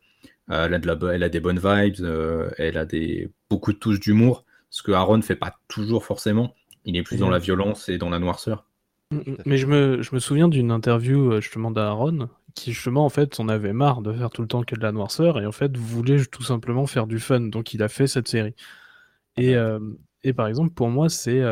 Euh, 0.51 0.67
elle, 0.67 0.73
a 0.75 0.79
de 0.79 0.87
la, 0.87 1.13
elle 1.13 1.23
a 1.23 1.29
des 1.29 1.39
bonnes 1.39 1.59
vibes, 1.59 1.95
euh, 2.01 2.49
elle 2.57 2.77
a 2.77 2.85
des, 2.85 3.31
beaucoup 3.49 3.73
de 3.73 3.77
touches 3.77 3.99
d'humour, 3.99 4.45
ce 4.69 4.83
que 4.83 4.91
Aaron 4.91 5.17
ne 5.17 5.23
fait 5.23 5.35
pas 5.35 5.55
toujours 5.67 6.05
forcément. 6.05 6.53
Il 6.85 6.95
est 6.97 7.03
plus 7.03 7.17
dans 7.17 7.31
la 7.31 7.39
violence 7.39 7.89
et 7.89 7.97
dans 7.97 8.09
la 8.09 8.19
noirceur. 8.19 8.65
Mm, 9.11 9.17
mm. 9.17 9.37
Mais 9.45 9.57
je 9.57 9.65
me, 9.65 10.01
je 10.03 10.13
me 10.13 10.19
souviens 10.19 10.47
d'une 10.47 10.69
interview 10.71 11.31
euh, 11.31 11.41
justement 11.41 11.71
d'Aaron 11.71 12.29
qui 12.53 12.71
justement 12.71 13.03
en 13.03 13.09
fait 13.09 13.37
on 13.41 13.49
avait 13.49 13.73
marre 13.73 14.01
de 14.01 14.13
faire 14.13 14.29
tout 14.29 14.41
le 14.41 14.47
temps 14.47 14.63
que 14.63 14.75
de 14.75 14.81
la 14.81 14.93
noirceur 14.93 15.41
et 15.41 15.45
en 15.45 15.51
fait 15.51 15.75
voulait 15.75 16.23
tout 16.25 16.41
simplement 16.41 16.87
faire 16.87 17.05
du 17.05 17.19
fun 17.19 17.41
donc 17.41 17.73
il 17.73 17.83
a 17.83 17.89
fait 17.89 18.07
cette 18.07 18.29
série 18.29 18.55
et, 19.35 19.55
et, 20.23 20.31
par 20.31 20.47
exemple, 20.47 20.73
pour 20.73 20.87
moi, 20.87 21.09
c'est 21.09 21.43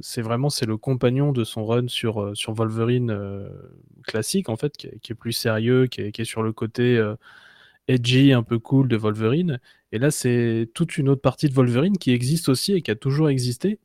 c'est 0.00 0.22
vraiment 0.22 0.48
c'est 0.48 0.64
le 0.64 0.78
compagnon 0.78 1.32
de 1.32 1.44
son 1.44 1.66
run 1.66 1.86
sur, 1.86 2.34
sur 2.34 2.54
Wolverine 2.54 3.14
classique, 4.04 4.48
en 4.48 4.56
fait, 4.56 4.74
qui 4.78 4.86
est, 4.88 5.14
plus 5.14 5.32
sérieux, 5.32 5.86
qui 5.86 6.00
est, 6.00 6.12
qui 6.12 6.22
est, 6.22 6.24
sur 6.24 6.42
le 6.42 6.54
côté 6.54 6.98
edgy, 7.88 8.32
un 8.32 8.42
peu 8.42 8.58
cool 8.58 8.88
de 8.88 8.96
Wolverine. 8.96 9.60
Et 9.92 9.98
là, 9.98 10.10
c'est 10.10 10.70
toute 10.74 10.98
une 10.98 11.08
autre 11.08 11.22
partie 11.22 11.48
de 11.48 11.54
Wolverine 11.54 11.98
qui 11.98 12.10
existe 12.12 12.48
aussi 12.48 12.72
et 12.72 12.82
qui 12.82 12.90
a 12.90 12.96
toujours 12.96 13.28
existé, 13.28 13.78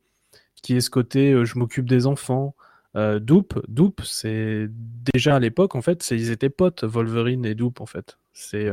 qui 0.62 0.74
est 0.76 0.80
ce 0.80 0.90
côté 0.90 1.44
je 1.44 1.58
m'occupe 1.58 1.88
des 1.88 2.06
enfants. 2.06 2.54
Doop, 2.94 3.58
Doop, 3.68 4.02
c'est 4.04 4.66
déjà 5.14 5.36
à 5.36 5.38
l'époque, 5.38 5.74
en 5.76 5.82
fait, 5.82 6.10
ils 6.10 6.30
étaient 6.30 6.50
potes, 6.50 6.84
Wolverine 6.84 7.46
et 7.46 7.54
Doop, 7.54 7.80
en 7.80 7.86
fait. 7.86 8.18
C'est 8.34 8.68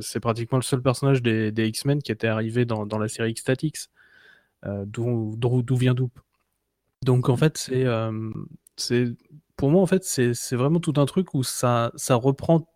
c'est 0.00 0.20
pratiquement 0.20 0.58
le 0.58 0.62
seul 0.62 0.82
personnage 0.82 1.22
des, 1.22 1.52
des 1.52 1.68
X-Men 1.68 2.02
qui 2.02 2.12
était 2.12 2.26
arrivé 2.26 2.64
dans, 2.64 2.84
dans 2.84 2.98
la 2.98 3.08
série 3.08 3.30
X-Statix, 3.30 3.90
d'où 4.86 5.36
vient 5.76 5.94
Doop. 5.94 6.12
Donc, 7.02 7.28
en 7.28 7.36
fait, 7.36 7.56
c'est 7.56 7.86
c'est 8.76 9.14
pour 9.56 9.70
moi, 9.70 9.80
en 9.80 9.86
fait, 9.86 10.04
c'est 10.04 10.56
vraiment 10.56 10.80
tout 10.80 10.94
un 10.96 11.06
truc 11.06 11.34
où 11.34 11.42
ça, 11.42 11.92
ça 11.94 12.14
reprend 12.16 12.68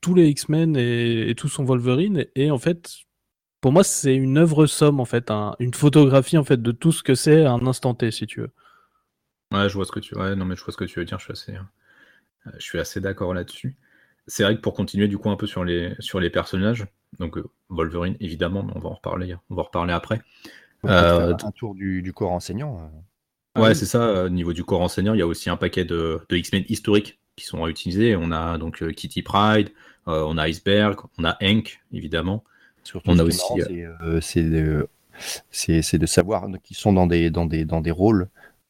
tous 0.00 0.14
les 0.14 0.28
X-Men 0.28 0.76
et, 0.76 1.34
tout 1.36 1.48
son 1.48 1.64
Wolverine. 1.64 2.26
Et, 2.34 2.50
en 2.50 2.58
fait, 2.58 2.90
pour 3.60 3.72
moi, 3.72 3.84
c'est 3.84 4.14
une 4.14 4.38
œuvre 4.38 4.66
somme, 4.66 5.00
en 5.00 5.04
fait, 5.04 5.30
une 5.58 5.74
photographie 5.74 6.38
en 6.38 6.44
fait 6.44 6.60
de 6.60 6.72
tout 6.72 6.92
ce 6.92 7.02
que 7.02 7.14
c'est 7.14 7.44
à 7.44 7.52
un 7.52 7.66
instant 7.66 7.94
T, 7.94 8.10
si 8.10 8.26
tu 8.26 8.40
veux. 8.40 8.50
Ouais, 9.52 9.68
je 9.68 9.74
vois 9.74 9.84
ce 9.84 9.92
que 9.92 10.00
tu, 10.00 10.14
ouais, 10.16 10.36
non 10.36 10.44
mais 10.44 10.54
je 10.54 10.62
vois 10.62 10.72
ce 10.72 10.76
que 10.76 10.84
tu 10.84 11.00
veux 11.00 11.04
dire. 11.04 11.18
Je 11.18 11.24
suis 11.24 11.32
assez, 11.32 11.56
euh, 11.56 12.50
je 12.56 12.62
suis 12.62 12.78
assez 12.78 13.00
d'accord 13.00 13.34
là-dessus. 13.34 13.76
C'est 14.26 14.44
vrai 14.44 14.54
que 14.54 14.60
pour 14.60 14.74
continuer 14.74 15.08
du 15.08 15.18
coup 15.18 15.28
un 15.28 15.36
peu 15.36 15.48
sur 15.48 15.64
les 15.64 15.94
sur 15.98 16.20
les 16.20 16.30
personnages, 16.30 16.86
donc 17.18 17.36
euh, 17.36 17.44
Wolverine 17.68 18.16
évidemment, 18.20 18.62
mais 18.62 18.72
on 18.76 18.78
va 18.78 18.90
en 18.90 18.94
reparler, 18.94 19.34
on 19.50 19.56
va 19.56 19.62
en 19.62 19.64
reparler 19.64 19.92
après. 19.92 20.22
Euh, 20.84 21.34
un 21.34 21.50
tour 21.50 21.74
du, 21.74 22.12
corps 22.14 22.30
enseignant. 22.30 22.90
Ouais, 23.58 23.74
c'est 23.74 23.86
ça. 23.86 24.24
Au 24.24 24.28
niveau 24.28 24.52
du 24.52 24.64
corps 24.64 24.80
enseignant, 24.80 25.14
il 25.14 25.18
y 25.18 25.22
a 25.22 25.26
aussi 25.26 25.50
un 25.50 25.56
paquet 25.56 25.84
de, 25.84 26.20
de 26.28 26.36
X-Men 26.36 26.64
historiques 26.68 27.19
qui 27.40 27.46
sont 27.46 27.64
à 27.64 27.68
utiliser. 27.68 28.16
On 28.16 28.32
a 28.32 28.58
donc 28.58 28.84
Kitty 28.94 29.22
Pride, 29.22 29.70
on 30.06 30.38
a 30.38 30.42
Iceberg, 30.48 31.00
on 31.18 31.24
a 31.24 31.36
Hank 31.42 31.80
évidemment. 31.92 32.44
Surtout, 32.84 33.10
on 33.10 33.18
a 33.18 33.24
aussi. 33.24 33.44
C'est 34.20 34.42
de, 34.42 34.88
c'est 35.50 35.98
de 35.98 36.06
savoir 36.06 36.46
qu'ils 36.62 36.76
sont 36.76 36.92
dans 36.92 37.06
des 37.06 37.30
dans 37.30 37.46
des 37.46 37.64
dans 37.64 37.80
des 37.80 37.90
rôles 37.90 38.28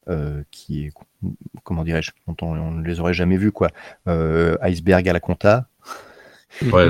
euh, 0.08 0.42
qui 0.50 0.86
est, 0.86 0.92
comment 1.62 1.84
dirais-je, 1.84 2.10
on, 2.26 2.70
ne 2.72 2.84
les 2.84 2.98
aurait 2.98 3.14
jamais 3.14 3.36
vus, 3.36 3.52
quoi. 3.52 3.68
Euh, 4.08 4.56
Iceberg 4.60 5.08
à 5.08 5.12
la 5.12 5.20
compta. 5.20 5.68
Ouais, 6.72 6.88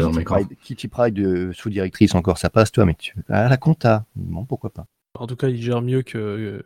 Kitty, 0.62 0.88
Pride, 0.88 1.18
euh, 1.18 1.52
sous-directrice 1.52 2.14
encore, 2.14 2.38
ça 2.38 2.48
passe, 2.48 2.72
toi, 2.72 2.86
mais 2.86 2.94
tu... 2.94 3.14
à 3.28 3.48
la 3.48 3.56
compta, 3.58 4.06
bon, 4.16 4.46
pourquoi 4.46 4.70
pas. 4.70 4.86
En 5.18 5.26
tout 5.26 5.36
cas, 5.36 5.48
il 5.48 5.60
gère 5.60 5.82
mieux 5.82 6.00
que, 6.02 6.62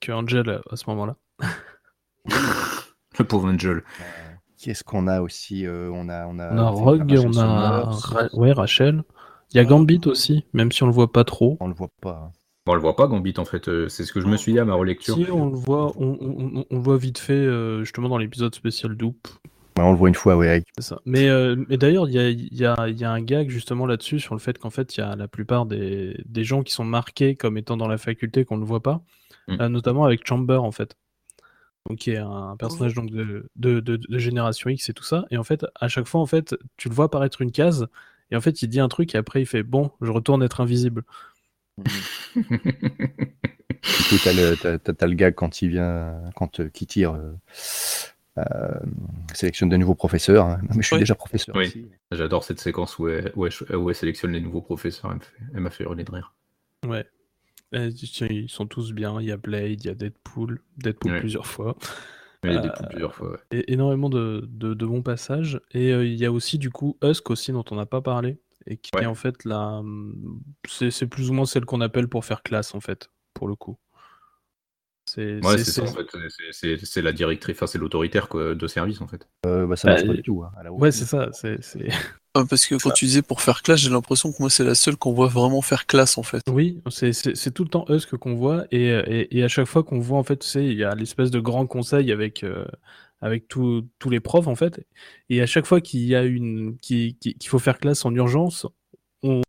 que 0.00 0.12
Angel 0.12 0.60
à 0.70 0.76
ce 0.76 0.84
moment-là. 0.90 1.16
Le 3.18 3.24
pauvre 3.24 3.48
Angel. 3.48 3.82
Qu'est-ce 4.58 4.84
qu'on 4.84 5.06
a 5.06 5.20
aussi 5.20 5.66
on 5.68 6.08
a, 6.08 6.26
on 6.26 6.38
a, 6.38 6.52
on 6.54 6.58
a 6.58 6.70
Rogue, 6.70 7.20
on 7.26 7.38
a 7.38 7.90
ouais, 8.34 8.52
Rachel. 8.52 9.02
Il 9.52 9.58
y 9.58 9.60
a 9.60 9.64
Gambit 9.64 10.00
aussi, 10.06 10.44
même 10.52 10.72
si 10.72 10.82
on 10.82 10.86
le 10.86 10.92
voit 10.92 11.12
pas 11.12 11.24
trop. 11.24 11.56
On 11.60 11.68
le 11.68 11.74
voit 11.74 11.90
pas. 12.00 12.32
Bon, 12.66 12.72
on 12.72 12.74
le 12.76 12.80
voit 12.80 12.96
pas, 12.96 13.06
Gambit, 13.06 13.34
en 13.36 13.44
fait. 13.44 13.68
Euh, 13.68 13.88
c'est 13.88 14.04
ce 14.04 14.12
que 14.12 14.20
je 14.20 14.26
me 14.26 14.36
suis 14.36 14.52
dit 14.52 14.58
à 14.58 14.64
ma 14.64 14.74
relecture. 14.74 15.16
Si, 15.16 15.26
on 15.30 15.50
le 15.50 15.56
voit, 15.56 15.92
on, 15.96 16.64
on, 16.70 16.78
voit 16.78 16.96
vite 16.96 17.18
fait, 17.18 17.34
euh, 17.34 17.80
justement, 17.80 18.08
dans 18.08 18.16
l'épisode 18.16 18.54
spécial 18.54 18.96
Doop. 18.96 19.28
on 19.78 19.92
le 19.92 19.98
voit 19.98 20.08
une 20.08 20.14
fois, 20.14 20.36
oui. 20.36 20.46
C'est 20.78 20.84
ça. 20.84 20.98
Mais, 21.04 21.28
euh, 21.28 21.56
mais 21.68 21.76
d'ailleurs, 21.76 22.08
il 22.08 22.14
y 22.14 22.18
a, 22.18 22.30
y, 22.30 22.64
a, 22.64 22.88
y 22.88 23.04
a, 23.04 23.12
un 23.12 23.20
gag, 23.20 23.50
justement, 23.50 23.84
là-dessus, 23.84 24.18
sur 24.18 24.34
le 24.34 24.40
fait 24.40 24.56
qu'en 24.56 24.70
fait, 24.70 24.96
il 24.96 25.00
y 25.00 25.02
a 25.02 25.14
la 25.14 25.28
plupart 25.28 25.66
des, 25.66 26.16
des, 26.24 26.42
gens 26.42 26.62
qui 26.62 26.72
sont 26.72 26.84
marqués 26.84 27.36
comme 27.36 27.58
étant 27.58 27.76
dans 27.76 27.88
la 27.88 27.98
faculté 27.98 28.46
qu'on 28.46 28.56
ne 28.56 28.64
voit 28.64 28.82
pas, 28.82 29.02
mm. 29.48 29.66
notamment 29.66 30.04
avec 30.04 30.26
Chamber, 30.26 30.64
en 30.64 30.72
fait. 30.72 30.96
Donc, 31.88 31.98
qui 31.98 32.12
est 32.12 32.18
un 32.18 32.56
personnage 32.56 32.94
donc, 32.94 33.10
de, 33.10 33.50
de, 33.56 33.80
de, 33.80 33.96
de, 33.96 34.18
Génération 34.18 34.70
X 34.70 34.88
et 34.88 34.94
tout 34.94 35.04
ça. 35.04 35.26
Et 35.30 35.36
en 35.36 35.44
fait, 35.44 35.66
à 35.74 35.88
chaque 35.88 36.06
fois, 36.06 36.20
en 36.22 36.26
fait, 36.26 36.54
tu 36.78 36.88
le 36.88 36.94
vois 36.94 37.06
apparaître 37.06 37.42
une 37.42 37.52
case, 37.52 37.88
et 38.30 38.36
en 38.36 38.40
fait, 38.40 38.62
il 38.62 38.68
dit 38.68 38.80
un 38.80 38.88
truc, 38.88 39.14
et 39.14 39.18
après, 39.18 39.42
il 39.42 39.46
fait 39.46 39.62
Bon, 39.62 39.90
je 40.00 40.10
retourne 40.10 40.42
être 40.42 40.60
invisible. 40.60 41.04
du 41.78 41.84
coup, 44.08 44.16
t'as 44.22 44.32
le, 44.32 44.56
le 44.56 45.14
gag 45.14 45.34
quand 45.34 45.60
il 45.62 45.68
vient, 45.70 46.20
quand 46.36 46.60
euh, 46.60 46.68
qui 46.68 46.86
tire, 46.86 47.14
euh, 47.14 47.34
euh, 48.38 48.78
sélectionne 49.34 49.68
de 49.68 49.76
nouveaux 49.76 49.94
professeurs. 49.94 50.46
Hein. 50.46 50.60
mais 50.74 50.82
je 50.82 50.86
suis 50.86 50.98
déjà 50.98 51.14
professeur. 51.14 51.54
Oui. 51.54 51.88
J'adore 52.10 52.44
cette 52.44 52.60
séquence 52.60 52.98
où 52.98 53.08
elle, 53.08 53.32
où, 53.36 53.46
elle, 53.46 53.94
sélectionne 53.94 54.32
les 54.32 54.40
nouveaux 54.40 54.62
professeurs. 54.62 55.14
Elle 55.54 55.60
m'a 55.60 55.70
fait, 55.70 55.84
hurler 55.84 56.04
de 56.04 56.10
rire. 56.10 56.34
Ouais. 56.86 57.06
Ils 57.74 58.48
sont 58.48 58.66
tous 58.66 58.92
bien. 58.92 59.20
Il 59.20 59.26
y 59.26 59.32
a 59.32 59.36
Blade, 59.36 59.82
il 59.82 59.86
y 59.86 59.90
a 59.90 59.94
Deadpool. 59.94 60.60
Deadpool 60.78 61.18
plusieurs 61.18 61.46
fois. 61.46 61.76
Il 62.44 62.52
y 62.52 62.56
a 62.56 62.60
Deadpool 62.60 62.88
plusieurs 62.88 63.14
fois. 63.14 63.38
Et 63.50 63.72
énormément 63.72 64.08
de, 64.08 64.48
de, 64.50 64.86
bons 64.86 65.02
passages. 65.02 65.60
Et 65.72 65.90
il 65.90 66.14
y 66.14 66.24
a 66.24 66.32
aussi, 66.32 66.58
du 66.58 66.70
coup, 66.70 66.98
Husk 67.02 67.30
aussi, 67.30 67.52
dont 67.52 67.64
on 67.70 67.76
n'a 67.76 67.86
pas 67.86 68.00
parlé 68.00 68.38
et 68.66 68.76
qui 68.76 68.90
est 68.98 69.06
en 69.06 69.14
fait 69.14 69.44
la. 69.44 69.82
C'est 70.66 71.06
plus 71.06 71.30
ou 71.30 71.34
moins 71.34 71.46
celle 71.46 71.64
qu'on 71.64 71.80
appelle 71.80 72.08
pour 72.08 72.24
faire 72.24 72.42
classe, 72.42 72.74
en 72.74 72.80
fait, 72.80 73.10
pour 73.34 73.48
le 73.48 73.54
coup. 73.54 73.78
C'est 75.14 75.44
ouais, 75.44 75.58
c'est 75.58 75.80
en 75.80 75.86
fait. 75.86 76.06
C'est 76.50 77.02
la 77.02 77.12
directrice, 77.12 77.56
enfin, 77.56 77.68
c'est 77.68 77.78
l'autoritaire 77.78 78.28
de 78.34 78.66
service, 78.66 79.00
en 79.00 79.06
fait. 79.06 79.28
Euh, 79.46 79.66
bah, 79.66 79.76
ça 79.76 79.88
marche 79.88 80.02
bah, 80.02 80.08
pas 80.08 80.14
du 80.14 80.22
tout. 80.22 80.42
Hein, 80.42 80.70
ouais, 80.70 80.90
c'est 80.90 81.04
ça. 81.04 81.28
c'est 81.32 81.60
parce 82.34 82.66
que 82.66 82.74
quand 82.74 82.90
tu 82.90 83.04
disais 83.04 83.22
pour 83.22 83.40
faire 83.40 83.62
classe, 83.62 83.80
j'ai 83.80 83.90
l'impression 83.90 84.32
que 84.32 84.38
moi, 84.40 84.50
c'est 84.50 84.64
la 84.64 84.74
seule 84.74 84.96
qu'on 84.96 85.12
voit 85.12 85.28
vraiment 85.28 85.62
faire 85.62 85.86
classe, 85.86 86.18
en 86.18 86.24
fait. 86.24 86.42
Oui, 86.50 86.82
c'est 86.90 87.54
tout 87.54 87.62
le 87.62 87.70
temps 87.70 87.84
Husk 87.88 88.16
qu'on 88.16 88.34
voit, 88.34 88.64
et, 88.72 88.88
et, 88.88 89.38
et, 89.38 89.44
à 89.44 89.48
chaque 89.48 89.66
fois 89.66 89.84
qu'on 89.84 90.00
voit, 90.00 90.18
en 90.18 90.24
fait, 90.24 90.38
tu 90.38 90.48
sais, 90.48 90.64
il 90.64 90.76
y 90.76 90.84
a 90.84 90.94
l'espèce 90.94 91.30
de 91.30 91.40
grand 91.40 91.66
conseil 91.66 92.10
avec. 92.10 92.42
Euh, 92.42 92.64
avec 93.20 93.48
tous 93.48 93.88
les 94.10 94.20
profs 94.20 94.48
en 94.48 94.54
fait. 94.54 94.86
Et 95.30 95.40
à 95.40 95.46
chaque 95.46 95.64
fois 95.64 95.80
qu'il 95.80 96.00
y 96.00 96.14
a 96.14 96.24
une 96.24 96.76
qu'il 96.76 97.16
faut 97.46 97.58
faire 97.58 97.78
classe 97.78 98.04
en 98.04 98.14
urgence, 98.14 98.66
on, 99.22 99.40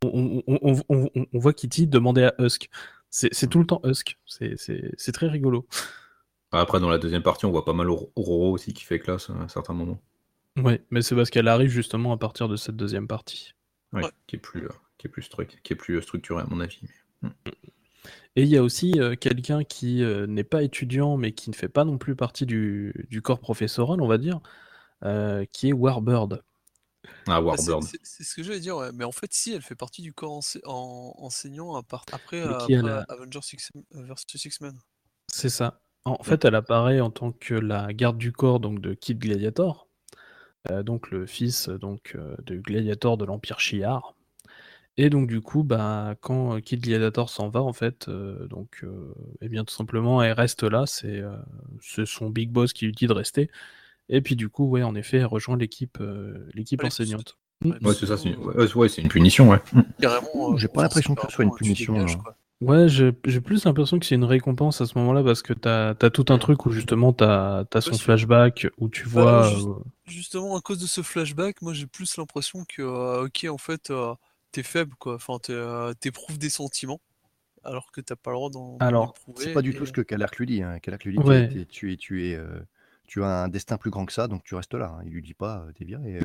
voit 1.34 1.54
Kitty 1.54 1.88
demander 1.88 2.24
à 2.24 2.36
Husk. 2.40 2.70
C'est 3.16 3.50
tout 3.50 3.60
le 3.60 3.66
temps 3.66 3.80
Husk. 3.86 4.18
C'est 4.26 5.12
très 5.14 5.28
rigolo. 5.28 5.66
Après, 6.52 6.82
dans 6.82 6.90
la 6.90 6.98
deuxième 6.98 7.24
partie, 7.24 7.46
on 7.46 7.52
voit 7.52 7.64
pas 7.64 7.74
mal 7.74 7.90
Aurora 7.90 8.50
aussi 8.50 8.74
qui 8.74 8.84
fait 8.84 9.00
classe 9.00 9.30
à 9.30 9.34
un 9.34 9.48
certain 9.48 9.74
moment. 9.74 10.02
Oui, 10.58 10.82
mais 10.90 11.02
c'est 11.02 11.16
parce 11.16 11.30
qu'elle 11.30 11.48
arrive 11.48 11.70
justement 11.70 12.12
à 12.12 12.18
partir 12.18 12.50
de 12.50 12.58
cette 12.58 12.76
deuxième 12.76 13.08
partie. 13.08 13.54
Oui, 13.94 14.04
qui 14.28 14.36
est 14.36 14.40
plus, 14.40 14.68
qui 14.98 15.08
est 15.08 15.10
plus, 15.10 15.30
qui 15.64 15.74
est 15.74 15.76
plus 15.78 16.02
structuré 16.02 16.42
à 16.44 16.46
mon 16.46 16.60
avis. 16.60 16.82
Hmm. 17.22 17.30
Et 18.36 18.44
il 18.44 18.50
y 18.50 18.58
a 18.58 18.64
aussi 18.64 19.00
quelqu'un 19.22 19.64
qui 19.64 20.04
n'est 20.28 20.44
pas 20.44 20.64
étudiant, 20.64 21.16
mais 21.16 21.32
qui 21.32 21.50
ne 21.50 21.56
fait 21.56 21.70
pas 21.70 21.86
non 21.86 21.98
plus 21.98 22.18
partie 22.18 22.46
du, 22.46 23.22
corps 23.24 23.40
professoral, 23.40 24.02
on 24.02 24.08
va 24.08 24.18
dire, 24.18 24.42
qui 25.54 25.70
est 25.70 25.74
Warbird. 25.74 26.44
Ah, 27.28 27.42
bah, 27.42 27.56
c'est 27.58 28.24
ce 28.24 28.36
que 28.36 28.44
j'allais 28.44 28.60
dire, 28.60 28.78
ouais. 28.78 28.92
mais 28.94 29.04
en 29.04 29.12
fait, 29.12 29.34
si, 29.34 29.54
elle 29.54 29.62
fait 29.62 29.76
partie 29.76 30.02
du 30.02 30.14
corps 30.14 30.42
enseignant 30.66 31.76
à 31.76 31.82
après, 32.12 32.42
Avengers 32.42 33.40
vs 33.92 34.46
X-Men. 34.46 34.78
C'est 35.32 35.50
ça. 35.50 35.82
En 36.06 36.24
fait, 36.24 36.46
elle 36.46 36.56
apparaît 36.56 37.00
en 37.00 37.10
tant 37.10 37.32
que 37.32 37.56
la 37.56 37.92
garde 37.94 38.18
du 38.18 38.32
corps 38.32 38.60
donc, 38.60 38.80
de 38.80 38.94
Kid 38.94 39.20
Gladiator, 39.20 39.88
donc 40.84 41.10
le 41.10 41.26
fils 41.26 41.70
donc, 41.70 42.16
de 42.44 42.58
Gladiator 42.58 43.18
de 43.18 43.26
l'Empire 43.26 43.60
Shi'ar. 43.60 44.16
Et 44.98 45.10
donc 45.10 45.28
du 45.28 45.42
coup, 45.42 45.64
bah, 45.64 46.16
quand 46.22 46.62
Kid 46.62 46.82
Gladiator 46.82 47.30
s'en 47.30 47.50
va, 47.50 47.62
en 47.62 47.74
fait, 47.74 48.10
donc, 48.10 48.80
euh, 48.84 49.14
eh 49.42 49.50
bien 49.50 49.66
tout 49.66 49.74
simplement, 49.74 50.22
elle 50.22 50.34
reste 50.34 50.64
là. 50.64 50.86
C'est 50.86 51.24
son 52.06 52.30
big 52.30 52.52
boss 52.52 52.72
qui 52.72 52.86
lui 52.86 52.94
dit 52.94 53.08
de 53.08 53.14
rester. 53.14 53.50
Et 54.10 54.22
puis 54.22 54.36
du 54.36 54.50
coup, 54.50 54.68
ouais, 54.70 54.84
en 54.84 54.96
effet, 54.96 55.18
elle 55.18 55.26
rejoint 55.26 55.58
l'équipe 55.58 55.98
l'équipe 56.54 56.84
enseignante. 56.84 57.38
Ouais, 57.64 57.94
c'est 57.98 58.06
ça, 58.06 58.18
c'est 58.18 58.30
une... 58.30 58.38
Ouais, 58.38 58.88
une 58.98 59.08
punition, 59.08 59.50
ouais. 59.50 59.60
J'ai 60.58 60.68
pas 60.68 60.84
l'impression 60.84 61.16
que 61.16 61.22
ce 61.28 61.32
soit 61.32 61.46
une 61.46 61.56
punition. 61.56 62.06
Ouais, 62.62 62.88
j'ai 62.88 63.42
plus 63.42 63.66
l'impression 63.66 64.00
que 64.00 64.06
c'est 64.06 64.16
une 64.16 64.24
récompense 64.24 64.80
à 64.82 64.86
ce 64.86 64.98
moment-là 64.98 65.24
parce 65.24 65.42
que 65.42 65.54
t'as 65.54 65.90
as 65.90 66.10
tout 66.10 66.26
un 66.30 66.38
truc 66.38 66.66
où 66.66 66.72
justement 66.72 67.14
t'as 67.14 67.66
as 67.74 67.82
son 67.82 67.98
flashback 67.98 68.68
où 68.78 68.90
tu 68.90 69.04
bah, 69.10 69.50
vois. 69.50 69.84
Justement, 70.06 70.56
à 70.56 70.62
cause 70.62 70.80
de 70.80 70.88
ce 70.88 71.02
flashback, 71.02 71.62
moi 71.62 71.74
j'ai 71.74 71.88
plus 71.88 72.18
l'impression 72.18 72.66
que, 72.68 73.26
ok, 73.26 73.48
en 73.50 73.58
fait, 73.58 73.92
t'es 74.56 74.64
faible, 74.64 74.96
quoi. 74.98 75.16
Enfin, 75.16 75.38
euh, 75.50 75.94
t'éprouves 76.00 76.38
des 76.38 76.50
sentiments, 76.50 77.02
alors 77.64 77.92
que 77.92 78.00
t'as 78.00 78.16
pas 78.16 78.32
le 78.32 78.38
droit 78.38 78.50
d'en 78.50 78.78
Alors, 78.80 79.16
c'est 79.36 79.52
pas 79.52 79.62
du 79.62 79.76
tout 79.76 79.86
ce 79.86 79.92
que 79.92 80.02
Kalark 80.02 80.38
lui 80.38 80.46
dit. 80.46 80.64
Hein. 80.64 80.80
lui 81.04 81.18
dit, 81.48 81.68
tu 81.68 81.92
es, 81.92 81.98
tu 81.98 82.30
es, 82.30 82.36
euh, 82.36 82.62
tu 83.08 83.24
as 83.24 83.44
un 83.44 83.48
destin 83.48 83.78
plus 83.78 83.92
grand 83.92 84.06
que 84.06 84.14
ça, 84.14 84.28
donc 84.28 84.44
tu 84.44 84.56
restes 84.56 84.74
là. 84.74 84.98
Hein. 84.98 85.04
Il 85.06 85.12
lui 85.12 85.22
dit 85.22 85.34
pas, 85.34 85.66
t'es 85.76 85.86
viré. 85.86 86.20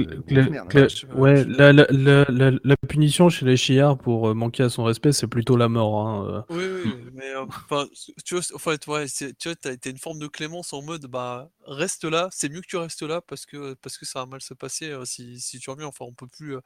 ouais, 1.15 1.45
la, 1.45 1.73
la, 1.73 1.87
la, 1.91 2.51
la, 2.63 2.77
punition 2.89 3.29
chez 3.29 3.47
les 3.47 3.57
chiards 3.57 3.99
pour 3.99 4.29
euh, 4.29 4.35
manquer 4.35 4.65
à 4.65 4.69
son 4.69 4.85
respect, 4.85 5.13
c'est 5.13 5.27
plutôt 5.27 5.57
la 5.57 5.69
mort. 5.69 6.09
Hein, 6.09 6.45
oui, 6.51 6.65
oui, 6.85 6.95
mais 7.13 7.35
enfin, 7.37 7.87
tu 8.25 8.35
vois, 8.35 8.45
en 8.55 8.59
fait, 8.59 8.87
ouais, 8.87 9.07
tu 9.09 9.49
vois, 9.49 9.57
t'as 9.57 9.91
une 9.91 9.99
forme 9.99 10.19
de 10.19 10.27
clémence 10.27 10.73
en 10.73 10.83
mode, 10.83 11.07
bah, 11.07 11.51
reste 11.67 12.05
là, 12.05 12.29
c'est 12.33 12.49
mieux 12.49 12.61
que 12.61 12.67
tu 12.67 12.77
restes 12.77 13.03
là 13.03 13.21
parce 13.21 13.47
que, 13.47 13.75
parce 13.75 13.99
que 13.99 14.07
ça 14.07 14.21
va 14.21 14.27
mal 14.27 14.41
se 14.41 14.55
passer 14.55 14.95
si, 15.05 15.41
si 15.41 15.59
tu 15.59 15.71
reviens. 15.71 15.87
Enfin, 15.87 16.05
on 16.07 16.13
peut 16.13 16.27
plus, 16.27 16.57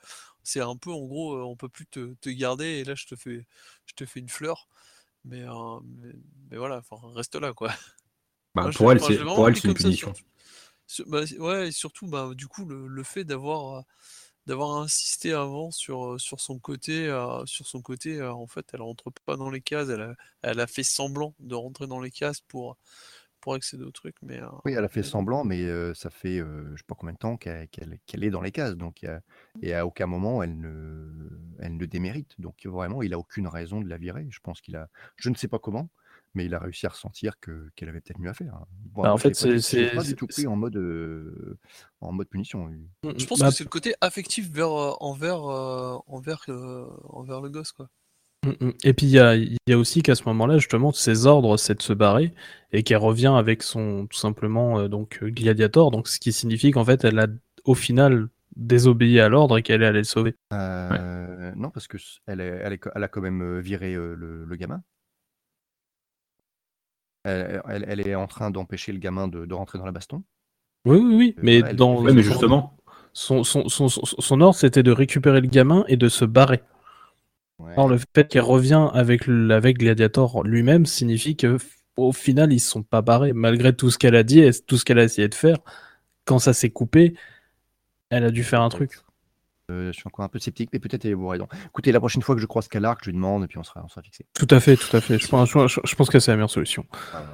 c'est 0.42 0.60
un 0.60 0.76
peu, 0.76 0.90
en 0.90 1.04
gros, 1.04 1.42
on 1.42 1.56
peut 1.56 1.68
plus 1.68 1.86
te, 1.86 2.14
te, 2.20 2.30
garder 2.30 2.66
et 2.66 2.84
là, 2.84 2.94
je 2.94 3.06
te 3.06 3.16
fais, 3.16 3.46
je 3.86 3.94
te 3.94 4.06
fais 4.06 4.20
une 4.20 4.28
fleur. 4.28 4.68
Mais, 5.24 5.44
mais, 6.50 6.58
voilà, 6.58 6.82
reste 7.14 7.34
là, 7.36 7.52
quoi. 7.52 7.72
Bah, 8.54 8.70
pour, 8.74 8.92
elle, 8.92 9.00
c'est, 9.00 9.18
pour 9.18 9.48
elle, 9.48 9.56
c'est 9.56 9.68
une 9.68 9.74
punition. 9.74 10.12
Bah, 11.06 11.22
ouais, 11.38 11.68
et 11.68 11.72
surtout, 11.72 12.06
bah, 12.06 12.30
du 12.34 12.46
coup, 12.46 12.64
le, 12.66 13.02
fait 13.02 13.24
d'avoir 13.24 13.84
d'avoir 14.46 14.76
insisté 14.76 15.32
avant 15.32 15.70
sur, 15.70 16.20
sur 16.20 16.38
son 16.38 16.58
côté, 16.58 17.08
sur 17.46 17.66
son 17.66 17.80
côté, 17.80 18.22
en 18.22 18.46
fait, 18.46 18.66
elle 18.74 18.82
rentre 18.82 19.10
pas 19.24 19.36
dans 19.36 19.50
les 19.50 19.62
cases, 19.62 19.88
elle 19.88 20.02
a, 20.02 20.14
elle 20.42 20.60
a 20.60 20.66
fait 20.66 20.82
semblant 20.82 21.34
de 21.40 21.54
rentrer 21.54 21.86
dans 21.86 22.00
les 22.00 22.10
cases 22.10 22.42
pour, 22.42 22.76
pour 23.40 23.54
accéder 23.54 23.84
au 23.84 23.90
truc. 23.90 24.14
Mais, 24.20 24.40
oui, 24.66 24.72
elle 24.72 24.84
a 24.84 24.88
fait 24.88 25.02
semblant, 25.02 25.44
mais 25.44 25.66
ça 25.94 26.10
fait 26.10 26.38
je 26.38 26.76
sais 26.76 26.84
pas 26.86 26.94
combien 26.94 27.14
de 27.14 27.18
temps 27.18 27.38
qu'elle 27.38 27.98
est 28.22 28.30
dans 28.30 28.42
les 28.42 28.52
cases. 28.52 28.76
Donc, 28.76 29.06
et 29.62 29.74
à 29.74 29.86
aucun 29.86 30.06
moment 30.06 30.42
elle 30.42 30.58
ne, 30.60 31.10
elle 31.60 31.78
ne 31.78 31.86
démérite. 31.86 32.34
Donc 32.38 32.66
vraiment, 32.66 33.02
il 33.02 33.14
a 33.14 33.18
aucune 33.18 33.48
raison 33.48 33.80
de 33.80 33.88
la 33.88 33.96
virer. 33.96 34.26
Je 34.28 34.40
pense 34.40 34.60
qu'il 34.60 34.76
a, 34.76 34.90
je 35.16 35.30
ne 35.30 35.34
sais 35.34 35.48
pas 35.48 35.58
comment, 35.58 35.88
mais 36.34 36.46
il 36.46 36.54
a 36.54 36.58
réussi 36.58 36.86
à 36.86 36.90
ressentir 36.90 37.38
que 37.40 37.70
qu'elle 37.74 37.88
avait 37.88 38.00
peut-être 38.00 38.18
mieux 38.18 38.30
à 38.30 38.34
faire. 38.34 38.54
Hein. 38.54 38.66
Bah, 38.96 39.12
en 39.12 39.16
fait, 39.16 39.34
c'est 39.34 39.94
pas 39.94 40.02
du 40.02 40.14
tout 40.14 40.26
pris 40.26 40.46
en 40.46 40.56
mode 40.56 40.78
en 42.00 42.12
mode 42.12 42.28
punition. 42.28 42.66
Mmh, 42.66 43.12
je 43.16 43.26
pense 43.26 43.38
bah 43.38 43.48
que 43.48 43.54
c'est 43.54 43.64
le 43.64 43.70
côté 43.70 43.94
affectif 44.00 44.50
vers 44.50 44.70
envers 45.02 45.42
envers 46.06 46.46
envers 47.04 47.40
le 47.40 47.48
gosse 47.48 47.72
quoi. 47.72 47.88
Mmh, 48.44 48.66
mmh. 48.66 48.70
Et 48.84 48.92
puis 48.92 49.06
il 49.06 49.12
y 49.12 49.18
a, 49.18 49.36
y 49.36 49.56
a, 49.70 49.78
aussi 49.78 50.02
qu'à 50.02 50.14
ce 50.14 50.24
moment-là, 50.26 50.58
justement, 50.58 50.92
ses 50.92 51.26
ordres, 51.26 51.56
c'est 51.56 51.76
de 51.76 51.82
se 51.82 51.94
barrer 51.94 52.34
et 52.72 52.82
qu'elle 52.82 52.98
revient 52.98 53.34
avec 53.34 53.62
son 53.62 54.06
tout 54.06 54.18
simplement 54.18 54.86
donc 54.88 55.24
gladiator, 55.24 55.90
donc 55.90 56.08
ce 56.08 56.20
qui 56.20 56.32
signifie 56.32 56.70
qu'en 56.70 56.84
fait, 56.84 57.04
elle 57.04 57.18
a 57.18 57.26
au 57.64 57.74
final 57.74 58.28
désobéi 58.56 59.20
à 59.20 59.28
l'ordre 59.28 59.58
et 59.58 59.62
qu'elle 59.62 59.82
est 59.82 59.86
allée 59.86 59.98
le 59.98 60.04
sauver. 60.04 60.36
Euh, 60.52 61.52
non, 61.56 61.70
parce 61.70 61.88
que 61.88 61.96
elle, 62.26 62.40
elle, 62.40 62.78
elle, 62.94 63.02
a 63.02 63.08
quand 63.08 63.20
même 63.20 63.58
viré 63.60 63.94
le, 63.94 64.44
le 64.44 64.56
gamin. 64.56 64.82
Elle, 67.24 68.06
est 68.06 68.14
en 68.14 68.26
train 68.26 68.50
d'empêcher 68.50 68.92
le 68.92 68.98
gamin 68.98 69.28
de, 69.28 69.52
rentrer 69.52 69.78
dans 69.78 69.86
la 69.86 69.92
baston. 69.92 70.22
Oui, 70.84 70.98
oui, 70.98 71.14
oui. 71.14 71.34
Mais, 71.38 71.62
dans, 71.74 72.00
mais 72.02 72.22
justement. 72.22 72.76
Son, 73.12 73.44
son, 73.44 73.68
son, 73.68 73.88
son 73.88 74.40
ordre, 74.40 74.56
c'était 74.56 74.82
de 74.82 74.90
récupérer 74.90 75.40
le 75.40 75.46
gamin 75.46 75.84
et 75.88 75.96
de 75.96 76.08
se 76.08 76.24
barrer. 76.24 76.62
Alors, 77.60 77.88
le 77.88 77.98
fait 78.14 78.28
qu'elle 78.28 78.42
revient 78.42 78.88
avec, 78.92 79.28
avec 79.28 79.78
Gladiator 79.78 80.42
lui-même 80.44 80.86
signifie 80.86 81.36
que 81.36 81.58
au 81.96 82.12
final, 82.12 82.52
ils 82.52 82.60
se 82.60 82.70
sont 82.70 82.82
pas 82.82 83.02
barrés. 83.02 83.32
Malgré 83.32 83.74
tout 83.74 83.90
ce 83.90 83.98
qu'elle 83.98 84.16
a 84.16 84.24
dit 84.24 84.40
et 84.40 84.50
tout 84.52 84.76
ce 84.76 84.84
qu'elle 84.84 84.98
a 84.98 85.04
essayé 85.04 85.28
de 85.28 85.34
faire, 85.34 85.58
quand 86.24 86.38
ça 86.38 86.52
s'est 86.52 86.70
coupé, 86.70 87.14
elle 88.10 88.24
a 88.24 88.30
dû 88.30 88.42
faire 88.42 88.62
un 88.62 88.68
truc. 88.68 89.03
Euh, 89.70 89.92
je 89.92 89.92
suis 89.92 90.06
encore 90.06 90.24
un 90.24 90.28
peu 90.28 90.38
sceptique, 90.38 90.70
mais 90.72 90.78
peut-être 90.78 91.04
elle 91.06 91.12
est 91.12 91.28
raison. 91.28 91.48
Écoutez, 91.66 91.90
la 91.90 92.00
prochaine 92.00 92.22
fois 92.22 92.34
que 92.34 92.40
je 92.40 92.46
croise 92.46 92.68
Calarc, 92.68 93.00
je 93.02 93.10
lui 93.10 93.14
demande 93.14 93.44
et 93.44 93.46
puis 93.46 93.58
on 93.58 93.62
sera, 93.62 93.82
on 93.82 93.88
sera 93.88 94.02
fixé. 94.02 94.26
Tout 94.34 94.48
à 94.50 94.60
fait, 94.60 94.76
tout 94.76 94.94
à 94.94 95.00
fait. 95.00 95.18
Je 95.18 95.26
pense, 95.26 95.48
je, 95.48 95.94
pense 95.94 96.10
que 96.10 96.18
c'est 96.18 96.30
la 96.30 96.36
meilleure 96.36 96.50
solution. 96.50 96.84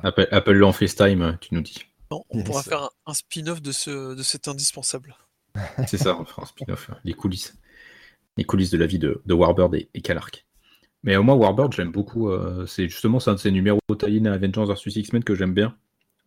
Appelle-le 0.03 0.65
en 0.65 0.73
FaceTime, 0.73 1.39
tu 1.41 1.55
nous 1.55 1.61
dis. 1.61 1.79
on 2.11 2.43
pourra 2.45 2.63
faire 2.63 2.91
un, 3.07 3.15
spin-off 3.15 3.61
de, 3.61 3.73
ce, 3.73 4.15
de 4.15 4.23
cet 4.23 4.47
indispensable. 4.47 5.17
c'est 5.89 5.99
ça, 5.99 6.17
on 6.17 6.25
fera 6.25 6.43
un 6.43 6.47
spin-off, 6.47 6.91
les 7.05 7.15
coulisses. 7.15 7.59
Les 8.37 8.45
coulisses 8.45 8.71
de 8.71 8.79
la 8.79 8.87
vie 8.87 9.01
de, 9.01 9.21
de 9.27 9.35
Warbird 9.35 9.75
et, 9.75 9.89
et 9.93 10.01
Calarc. 10.01 10.47
Mais 11.03 11.17
au 11.17 11.23
moins, 11.23 11.35
Warbird, 11.35 11.73
j'aime 11.73 11.91
beaucoup. 11.91 12.31
Euh, 12.31 12.67
c'est 12.67 12.89
justement 12.89 13.19
un 13.27 13.35
de 13.35 13.39
ces 13.39 13.51
numéros 13.51 13.81
tie 13.99 14.27
à 14.27 14.33
Avengers 14.33 14.67
vs 14.67 14.97
X-Men 14.97 15.25
que 15.25 15.35
j'aime 15.35 15.55
bien. 15.55 15.75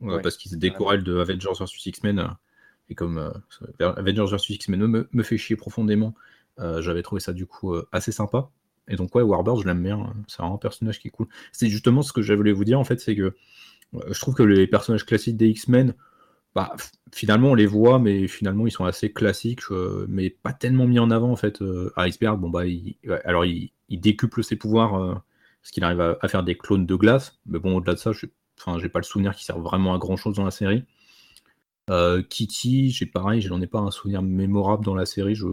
Euh, 0.02 0.20
parce 0.22 0.36
qu'ils 0.36 0.52
se 0.52 0.58
de 0.58 1.20
Avengers 1.20 1.54
vs 1.58 1.86
X-Men 1.86 2.36
et 2.90 2.96
comme 2.96 3.18
euh, 3.18 3.32
Avengers 3.80 4.36
vs 4.36 4.50
X-Men 4.50 4.88
me, 4.88 5.10
me, 5.12 5.24
fait 5.24 5.38
chier 5.38 5.56
profondément, 5.56 6.14
euh, 6.60 6.82
j'avais 6.82 7.02
trouvé 7.02 7.22
ça 7.22 7.34
du 7.34 7.46
coup 7.46 7.74
euh, 7.74 7.88
assez 7.92 8.12
sympa. 8.12 8.50
Et 8.90 8.96
donc, 8.96 9.16
ouais, 9.16 9.22
Warbird, 9.22 9.62
je 9.62 9.66
l'aime 9.66 9.82
bien. 9.82 10.14
C'est 10.28 10.44
un 10.44 10.58
personnage 10.58 11.00
qui 11.00 11.08
est 11.08 11.12
cool. 11.12 11.28
C'est 11.54 11.70
justement 11.70 12.02
ce 12.02 12.12
que 12.12 12.22
j'avais 12.22 12.38
voulu 12.38 12.52
vous 12.52 12.66
dire, 12.66 12.80
en 12.80 12.84
fait, 12.84 13.00
c'est 13.00 13.16
que 13.16 13.34
je 13.94 14.20
trouve 14.20 14.34
que 14.34 14.44
les 14.44 14.68
personnages 14.68 15.06
classiques 15.06 15.38
des 15.38 15.48
X-Men, 15.50 15.94
bah, 16.54 16.76
finalement, 17.14 17.52
on 17.52 17.56
les 17.56 17.66
voit, 17.66 17.98
mais 17.98 18.28
finalement, 18.28 18.68
ils 18.68 18.72
sont 18.72 18.84
assez 18.84 19.14
classiques, 19.14 19.62
mais 20.10 20.30
pas 20.30 20.52
tellement 20.52 20.86
mis 20.86 21.00
en 21.00 21.12
avant, 21.12 21.32
en 21.32 21.38
fait. 21.38 21.64
Iceberg, 21.96 22.40
bon, 22.40 22.50
bah, 22.50 22.64
alors, 23.24 23.46
il, 23.46 23.72
décuple 23.90 24.44
ses 24.44 24.58
pouvoirs, 24.58 25.24
parce 25.62 25.72
qu'il 25.72 25.84
arrive 25.86 26.02
à, 26.02 26.28
faire 26.28 26.44
des 26.44 26.58
clones 26.58 26.86
de 26.86 26.96
glace, 26.96 27.40
mais 27.46 27.60
bon, 27.60 27.78
au-delà 27.78 27.94
de 27.94 28.00
ça, 28.00 28.12
je 28.12 28.26
j'ai 28.80 28.90
pas 28.90 29.00
le 29.00 29.04
souvenir 29.04 29.34
qu'il 29.36 29.46
serve 29.46 29.62
vraiment 29.62 29.94
à 29.94 29.98
grand 29.98 30.18
chose 30.18 30.36
dans 30.36 30.46
la 30.46 30.52
série. 30.52 30.84
Euh, 31.90 32.24
Kitty, 32.24 32.92
j'ai 32.92 33.06
pareil, 33.06 33.42
j'en 33.42 33.62
ai 33.62 33.68
pas 33.68 33.80
un 33.80 33.92
souvenir 33.92 34.22
mémorable 34.22 34.86
dans 34.86 34.96
la 34.96 35.06
série. 35.06 35.36
Je, 35.36 35.48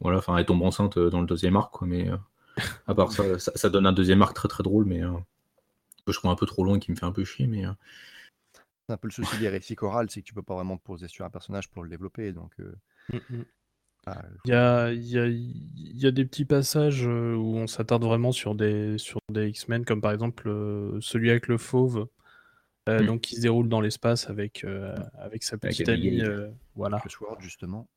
voilà, 0.00 0.18
enfin, 0.18 0.36
elle 0.36 0.46
tombe 0.46 0.62
enceinte 0.62 0.96
euh, 0.96 1.10
dans 1.10 1.20
le 1.20 1.26
deuxième 1.26 1.56
arc, 1.56 1.72
quoi, 1.72 1.86
mais 1.86 2.08
euh, 2.08 2.16
à 2.86 2.94
part 2.94 3.12
ça, 3.12 3.22
ça, 3.38 3.70
donne 3.70 3.86
un 3.86 3.92
deuxième 3.92 4.22
arc 4.22 4.34
très 4.34 4.48
très 4.48 4.62
drôle, 4.62 4.84
mais 4.84 5.00
que 6.06 6.12
je 6.12 6.18
trouve 6.18 6.30
un 6.30 6.36
peu 6.36 6.46
trop 6.46 6.64
long 6.64 6.76
et 6.76 6.80
qui 6.80 6.90
me 6.90 6.96
fait 6.96 7.06
un 7.06 7.12
peu 7.12 7.24
chier. 7.24 7.46
Mais 7.46 7.64
c'est 8.86 8.94
un 8.94 8.96
peu 8.96 9.08
le 9.08 9.12
souci 9.12 9.38
des 9.38 9.48
récits 9.48 9.76
chorales, 9.76 10.10
c'est 10.10 10.22
que 10.22 10.26
tu 10.26 10.34
peux 10.34 10.42
pas 10.42 10.54
vraiment 10.54 10.76
te 10.76 10.82
poser 10.82 11.06
sur 11.06 11.24
un 11.24 11.30
personnage 11.30 11.70
pour 11.70 11.84
le 11.84 11.88
développer, 11.88 12.32
donc. 12.32 12.52
Mm, 13.12 13.18
mm. 13.30 13.44
Ah, 14.06 14.22
il, 14.46 14.50
y 14.50 14.54
a, 14.54 14.92
il, 14.92 15.06
y 15.06 15.18
a, 15.18 15.26
il 15.26 16.00
y, 16.00 16.06
a, 16.06 16.10
des 16.10 16.24
petits 16.24 16.46
passages 16.46 17.04
où 17.04 17.56
on 17.56 17.66
s'attarde 17.66 18.02
vraiment 18.02 18.32
sur 18.32 18.54
des, 18.54 18.96
sur 18.96 19.20
des 19.30 19.50
X-Men, 19.50 19.84
comme 19.84 20.00
par 20.00 20.12
exemple 20.12 20.50
celui 21.02 21.28
avec 21.28 21.48
le 21.48 21.58
fauve, 21.58 22.08
euh, 22.90 23.02
mm. 23.02 23.06
donc 23.06 23.20
qui 23.22 23.36
se 23.36 23.40
déroule 23.40 23.68
dans 23.68 23.80
l'espace 23.80 24.28
avec, 24.28 24.64
euh, 24.64 24.94
avec 25.18 25.42
sa 25.42 25.58
petite 25.58 25.88
amie. 25.88 26.20
Euh, 26.22 26.48
voilà. 26.74 27.02
justement. 27.38 27.88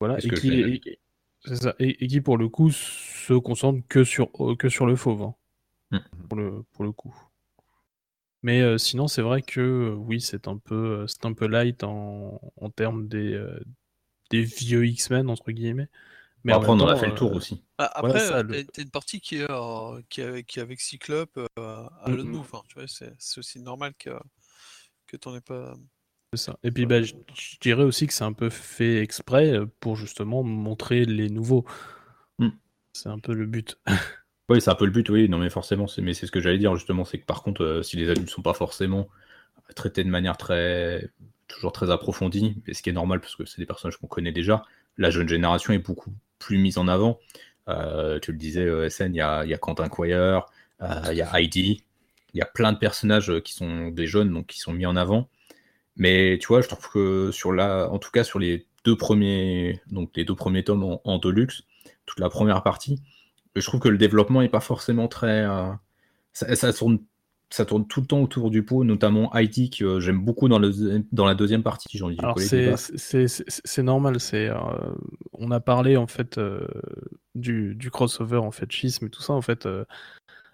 Voilà, 0.00 0.18
et 0.18 0.28
qui, 0.28 0.52
et, 0.52 0.98
ça, 1.44 1.74
et, 1.78 2.06
qui, 2.06 2.20
pour 2.20 2.36
le 2.36 2.48
coup 2.48 2.70
se 2.70 3.32
concentre 3.34 3.86
que 3.88 4.04
sur, 4.04 4.30
que 4.58 4.68
sur 4.68 4.86
le 4.86 4.96
fauve. 4.96 5.22
Hein, 5.22 5.34
mm. 5.90 5.98
pour, 6.28 6.38
le, 6.38 6.64
pour 6.72 6.84
le 6.84 6.92
coup. 6.92 7.14
Mais 8.42 8.76
sinon, 8.78 9.08
c'est 9.08 9.22
vrai 9.22 9.40
que 9.40 9.94
oui, 9.96 10.20
c'est 10.20 10.48
un 10.48 10.58
peu, 10.58 11.06
c'est 11.06 11.24
un 11.24 11.32
peu 11.32 11.46
light 11.46 11.82
en, 11.82 12.40
en 12.60 12.70
termes 12.70 13.08
des, 13.08 13.42
des 14.30 14.42
vieux 14.42 14.86
X-Men 14.86 15.30
entre 15.30 15.50
guillemets. 15.50 15.88
Mais 16.44 16.52
après, 16.52 16.70
on 16.70 16.80
en 16.80 16.86
a 16.86 16.96
fait 16.96 17.06
le 17.06 17.14
tour 17.14 17.32
aussi. 17.32 17.62
Bah, 17.78 17.90
après, 17.94 18.28
t'as 18.28 18.82
une 18.82 18.90
partie 18.90 19.20
qui 19.20 19.36
est, 19.36 19.46
qui 20.10 20.20
est, 20.20 20.44
qui 20.44 20.58
est 20.58 20.62
avec 20.62 20.80
Cyclope 20.80 21.40
à 21.56 21.90
mm, 22.06 22.22
mm. 22.22 22.36
Enfin, 22.36 22.60
tu 22.68 22.78
vois, 22.78 22.84
c'est 22.86 23.38
aussi 23.38 23.60
normal 23.60 23.94
que, 23.98 24.10
que 25.06 25.16
t'en 25.16 25.34
aies 25.34 25.40
pas. 25.40 25.74
C'est 26.34 26.44
ça. 26.44 26.58
Et 26.62 26.70
puis, 26.70 26.84
bah, 26.84 27.02
je, 27.02 27.14
dirais 27.60 27.84
aussi 27.84 28.06
que 28.06 28.12
c'est 28.12 28.24
un 28.24 28.32
peu 28.32 28.50
fait 28.50 28.98
exprès 28.98 29.58
pour 29.80 29.96
justement 29.96 30.42
montrer 30.42 31.06
les 31.06 31.30
nouveaux. 31.30 31.64
Mm. 32.38 32.48
C'est 32.92 33.08
un 33.08 33.18
peu 33.18 33.32
le 33.32 33.46
but. 33.46 33.78
oui, 34.50 34.60
c'est 34.60 34.70
un 34.70 34.74
peu 34.74 34.84
le 34.84 34.92
but, 34.92 35.08
oui. 35.08 35.28
Non, 35.30 35.38
mais 35.38 35.50
forcément, 35.50 35.86
mais 35.98 36.12
c'est 36.12 36.26
ce 36.26 36.32
que 36.32 36.40
j'allais 36.40 36.58
dire 36.58 36.74
justement, 36.76 37.06
c'est 37.06 37.18
que 37.18 37.26
par 37.26 37.42
contre, 37.42 37.80
si 37.82 37.96
les 37.96 38.10
adultes 38.10 38.30
sont 38.30 38.42
pas 38.42 38.54
forcément 38.54 39.08
traités 39.74 40.04
de 40.04 40.10
manière 40.10 40.36
très 40.36 41.10
toujours 41.48 41.72
très 41.72 41.90
approfondie, 41.90 42.62
ce 42.70 42.82
qui 42.82 42.90
est 42.90 42.94
normal 42.94 43.20
parce 43.20 43.36
que 43.36 43.44
c'est 43.44 43.60
des 43.60 43.66
personnages 43.66 43.96
qu'on 43.96 44.06
connaît 44.06 44.32
déjà, 44.32 44.62
la 44.96 45.10
jeune 45.10 45.28
génération 45.28 45.72
est 45.72 45.78
beaucoup 45.78 46.12
plus 46.44 46.78
en 46.78 46.88
avant. 46.88 47.18
Euh, 47.68 48.20
tu 48.20 48.32
le 48.32 48.38
disais, 48.38 48.64
euh, 48.64 48.88
SN, 48.88 49.14
il 49.14 49.16
y 49.16 49.20
a, 49.20 49.58
Quentin 49.58 49.88
euh, 49.98 50.40
il 51.10 51.16
y 51.16 51.22
a 51.22 51.40
Heidi, 51.40 51.82
il 52.34 52.38
y 52.38 52.42
a 52.42 52.46
plein 52.46 52.72
de 52.72 52.78
personnages 52.78 53.32
qui 53.40 53.54
sont 53.54 53.88
des 53.88 54.06
jeunes, 54.06 54.32
donc 54.32 54.46
qui 54.46 54.58
sont 54.58 54.72
mis 54.72 54.86
en 54.86 54.96
avant. 54.96 55.28
Mais 55.96 56.38
tu 56.40 56.48
vois, 56.48 56.60
je 56.60 56.68
trouve 56.68 56.88
que 56.90 57.30
sur 57.32 57.52
la, 57.52 57.88
en 57.90 57.98
tout 57.98 58.10
cas 58.10 58.24
sur 58.24 58.38
les 58.38 58.66
deux 58.84 58.96
premiers, 58.96 59.80
donc 59.90 60.10
les 60.16 60.24
deux 60.24 60.34
premiers 60.34 60.64
tomes 60.64 60.98
en, 61.04 61.18
Deluxe, 61.18 61.62
toute 62.06 62.20
la 62.20 62.28
première 62.28 62.62
partie, 62.62 63.00
je 63.54 63.64
trouve 63.64 63.80
que 63.80 63.88
le 63.88 63.98
développement 63.98 64.42
n'est 64.42 64.48
pas 64.48 64.60
forcément 64.60 65.08
très, 65.08 65.46
ça, 66.32 66.54
ça, 66.56 66.72
tourne 66.72 66.98
ça 67.50 67.64
tourne 67.64 67.86
tout 67.86 68.00
le 68.00 68.06
temps 68.06 68.20
autour 68.20 68.50
du 68.50 68.64
pot, 68.64 68.84
notamment 68.84 69.34
Heidi 69.34 69.70
que 69.70 69.84
euh, 69.84 70.00
j'aime 70.00 70.18
beaucoup 70.18 70.48
dans, 70.48 70.58
le, 70.58 70.72
dans 71.12 71.24
la 71.24 71.34
deuxième 71.34 71.62
partie. 71.62 71.86
J'ai 71.96 72.02
envie 72.02 72.16
c'est 72.46 73.82
normal. 73.82 74.20
C'est 74.20 74.48
euh, 74.48 74.56
on 75.32 75.50
a 75.50 75.60
parlé 75.60 75.96
en 75.96 76.06
fait 76.06 76.38
euh, 76.38 76.66
du, 77.34 77.74
du, 77.74 77.90
crossover 77.90 78.38
en 78.38 78.50
fait 78.50 78.70
schisme 78.72 79.06
et 79.06 79.10
tout 79.10 79.22
ça 79.22 79.34
en 79.34 79.42
fait. 79.42 79.68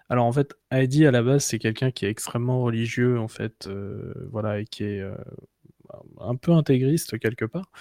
alors 0.09 0.25
en 0.25 0.31
fait 0.31 0.53
Heidi 0.71 1.05
à 1.05 1.11
la 1.11 1.23
base 1.23 1.43
c'est 1.43 1.59
quelqu'un 1.59 1.91
qui 1.91 2.05
est 2.05 2.09
extrêmement 2.09 2.61
religieux 2.61 3.19
en 3.19 3.27
fait, 3.27 3.69
voilà 4.29 4.59
et 4.59 4.65
qui 4.65 4.83
est 4.83 5.03
un 6.19 6.35
peu 6.35 6.51
intégriste 6.51 7.19
quelque 7.19 7.45
part. 7.45 7.71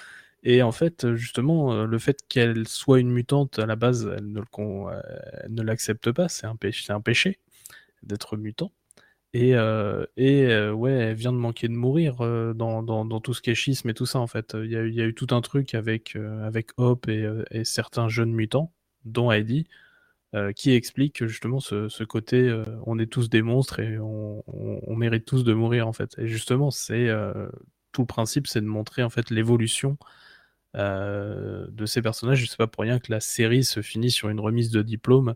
Et 0.43 0.63
en 0.63 0.73
fait, 0.73 1.15
justement, 1.17 1.85
le 1.85 1.99
fait 1.99 2.17
qu'elle 2.27 2.67
soit 2.67 2.99
une 2.99 3.11
mutante 3.11 3.59
à 3.59 3.67
la 3.67 3.77
base, 3.77 4.11
elle 4.17 4.33
ne 4.33 5.63
l'accepte 5.63 6.11
pas, 6.13 6.31
c'est 6.31 6.47
un, 6.47 6.57
péché, 6.57 6.91
un 6.95 7.03
péché 7.03 7.39
d'être 8.03 8.39
mutant. 8.39 8.73
Et, 9.33 9.55
euh, 9.55 10.07
et 10.17 10.47
euh, 10.47 10.73
ouais, 10.73 10.91
elle 10.93 11.15
vient 11.15 11.33
de 11.33 11.39
manquer 11.39 11.69
de 11.69 11.73
mourir 11.75 12.21
euh, 12.21 12.53
dans, 12.53 12.83
dans, 12.83 13.05
dans, 13.05 13.21
tout 13.21 13.33
ce 13.33 13.41
qui 13.41 13.51
est 13.51 13.55
schisme 13.55 13.89
et 13.89 13.95
tout 13.95 14.07
ça 14.07 14.19
en 14.19 14.27
fait. 14.27 14.57
Il 14.61 14.71
y 14.71 14.77
a, 14.77 14.85
y 14.87 15.01
a 15.01 15.05
eu 15.05 15.15
tout 15.15 15.29
un 15.31 15.41
truc 15.41 15.75
avec, 15.75 16.17
avec 16.17 16.71
Hop 16.79 17.09
et, 17.09 17.29
et, 17.53 17.65
certains 17.65 18.09
jeunes 18.09 18.33
mutants, 18.33 18.73
dont 19.05 19.31
Heidi, 19.31 19.67
qui 20.57 20.73
explique 20.73 21.27
justement 21.27 21.61
ce, 21.61 21.89
ce 21.89 22.05
côté 22.05 22.63
on 22.87 22.99
est 22.99 23.07
tous 23.07 23.29
des 23.29 23.43
monstres 23.43 23.81
et 23.81 23.99
on, 23.99 24.45
on, 24.47 24.97
mérite 24.97 25.25
tous 25.27 25.45
de 25.45 25.53
mourir 25.53 25.89
en 25.89 25.93
fait. 25.93 26.15
Et 26.19 26.29
justement, 26.29 26.71
c'est 26.71 27.09
tout 27.93 28.03
le 28.03 28.07
principe, 28.07 28.47
c'est 28.47 28.61
de 28.61 28.67
montrer 28.67 29.03
en 29.03 29.11
fait 29.11 29.31
l'évolution 29.31 29.97
de 30.75 31.87
ces 31.87 32.03
personnages. 32.03 32.39
Je 32.41 32.47
sais 32.47 32.57
pas 32.57 32.69
pour 32.69 32.83
rien 32.83 32.99
que 33.01 33.11
la 33.13 33.21
série 33.21 33.65
se 33.65 33.83
finit 33.83 34.11
sur 34.11 34.29
une 34.29 34.41
remise 34.41 34.71
de 34.71 34.83
diplôme 34.83 35.35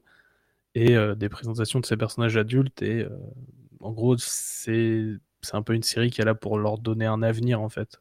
et 0.74 0.96
des 1.16 1.28
présentations 1.28 1.80
de 1.80 1.86
ces 1.86 1.96
personnages 1.96 2.36
adultes. 2.36 2.82
Et 2.82 3.04
en 3.84 3.92
gros, 3.92 4.16
c'est 4.18 5.18
un 5.52 5.62
peu 5.62 5.74
une 5.74 5.82
série 5.82 6.10
qui 6.10 6.22
est 6.22 6.24
là 6.24 6.34
pour 6.34 6.58
leur 6.58 6.78
donner 6.78 7.04
un 7.04 7.22
avenir, 7.22 7.60
en 7.60 7.68
fait. 7.68 8.00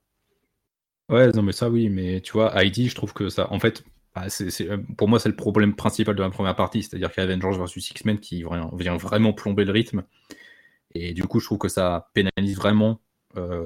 Ouais, 1.10 1.30
non, 1.34 1.44
mais 1.44 1.52
ça, 1.52 1.70
oui, 1.70 1.90
mais 1.90 2.22
tu 2.22 2.32
vois, 2.32 2.56
Heidi, 2.56 2.88
je 2.88 2.96
trouve 2.96 3.14
que 3.14 3.28
ça, 3.28 3.52
en 3.52 3.60
fait, 3.60 3.84
bah, 4.16 4.28
pour 4.98 5.10
moi, 5.10 5.20
c'est 5.20 5.28
le 5.28 5.36
problème 5.36 5.76
principal 5.76 6.16
de 6.16 6.24
la 6.24 6.30
première 6.30 6.56
partie, 6.56 6.84
c'est-à-dire 6.84 7.12
qu'Avengers 7.12 7.58
vs 7.58 7.90
X-Men 7.92 8.20
qui 8.20 8.46
vient 8.74 8.98
vraiment 8.98 9.34
plomber 9.34 9.66
le 9.66 9.74
rythme. 9.74 10.04
Et 10.96 11.14
du 11.14 11.24
coup, 11.24 11.42
je 11.42 11.46
trouve 11.48 11.58
que 11.58 11.68
ça 11.68 12.10
pénalise 12.14 12.56
vraiment, 12.56 13.02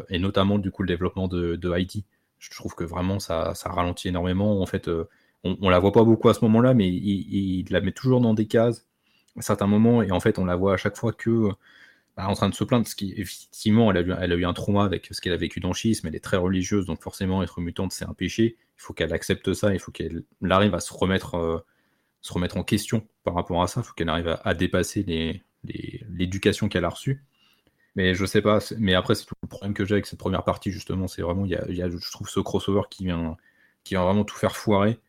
et 0.09 0.18
notamment 0.18 0.57
du 0.57 0.72
coup 0.72 0.82
le 0.82 0.88
développement 0.88 1.28
de, 1.28 1.55
de 1.55 1.72
Heidi. 1.72 2.05
Je 2.39 2.49
trouve 2.51 2.74
que 2.76 2.84
vraiment 2.84 3.20
ça, 3.20 3.53
ça 3.55 3.70
ralentit 3.70 4.07
énormément. 4.07 4.61
En 4.61 4.65
fait, 4.65 4.88
on, 4.88 5.57
on, 5.61 5.70
la 5.70 5.80
voit 5.80 5.91
pas 5.91 6.03
beaucoup 6.03 6.30
à 6.30 6.34
ce 6.34 6.43
moment-là, 6.45 6.74
mais 6.74 6.88
il, 6.89 7.65
la 7.70 7.82
met 7.82 7.91
toujours 7.91 8.22
dans 8.22 8.34
des 8.34 8.47
cases 8.47 8.88
à 9.38 9.41
certains 9.41 9.68
moments, 9.68 10.01
et 10.01 10.11
en 10.11 10.20
fait, 10.20 10.39
on 10.39 10.45
la 10.45 10.55
voit 10.55 10.74
à 10.74 10.78
chaque 10.78 10.97
fois 10.97 11.13
que 11.13 11.51
en 12.26 12.34
train 12.34 12.49
de 12.49 12.55
se 12.55 12.63
plaindre, 12.63 12.84
parce 12.84 12.95
qu'effectivement, 12.95 13.91
elle, 13.91 13.97
a 13.97 14.01
eu, 14.01 14.13
elle 14.20 14.32
a 14.32 14.36
eu 14.36 14.45
un 14.45 14.53
trauma 14.53 14.84
avec 14.84 15.07
ce 15.11 15.22
qu'elle 15.22 15.34
a 15.34 15.38
vécu 15.38 15.59
dans 15.59 15.74
Schisme, 15.74 16.07
elle 16.07 16.15
est 16.15 16.24
très 16.24 16.38
religieuse, 16.38 16.86
donc 16.86 17.01
forcément, 17.01 17.43
être 17.43 17.61
mutante, 17.61 17.91
c'est 17.91 18.05
un 18.05 18.13
péché. 18.13 18.57
Il 18.78 18.82
faut 18.82 18.93
qu'elle 18.93 19.13
accepte 19.13 19.53
ça, 19.53 19.74
il 19.74 19.80
faut 19.80 19.91
qu'elle 19.91 20.24
arrive 20.49 20.74
à 20.74 20.80
se 20.80 20.93
remettre, 20.93 21.36
euh, 21.36 21.59
se 22.22 22.34
remettre 22.34 22.57
en 22.57 22.63
question 22.63 23.07
par 23.24 23.36
rapport 23.36 23.61
à 23.61 23.68
ça, 23.68 23.82
il 23.82 23.88
faut 23.88 23.93
qu'elle 23.93 24.09
arrive 24.09 24.38
à, 24.43 24.53
dépasser 24.53 25.03
l'éducation 25.63 26.65
les, 26.65 26.70
qu'elle 26.70 26.86
a 26.86 26.89
reçue. 26.89 27.24
Mais 27.95 28.13
je 28.13 28.26
sais 28.26 28.41
pas, 28.41 28.59
mais 28.78 28.93
après, 28.93 29.15
c'est 29.15 29.26
tout 29.26 29.36
le 29.41 29.47
problème 29.47 29.74
que 29.74 29.84
j'ai 29.86 29.93
avec 29.93 30.05
cette 30.05 30.20
première 30.20 30.43
partie, 30.43 30.72
justement, 30.72 31.07
c'est 31.07 31.24
vraiment, 31.24 31.45
il 31.45 31.51
y 31.51 31.82
a, 31.82 31.89
je 31.89 32.11
trouve, 32.11 32.30
ce 32.30 32.39
crossover 32.39 32.84
qui 32.89 33.05
vient, 33.05 33.38
qui 33.84 33.95
vient 33.95 34.03
vraiment 34.03 34.24
tout 34.24 34.36
faire 34.36 34.55
foirer 34.55 34.99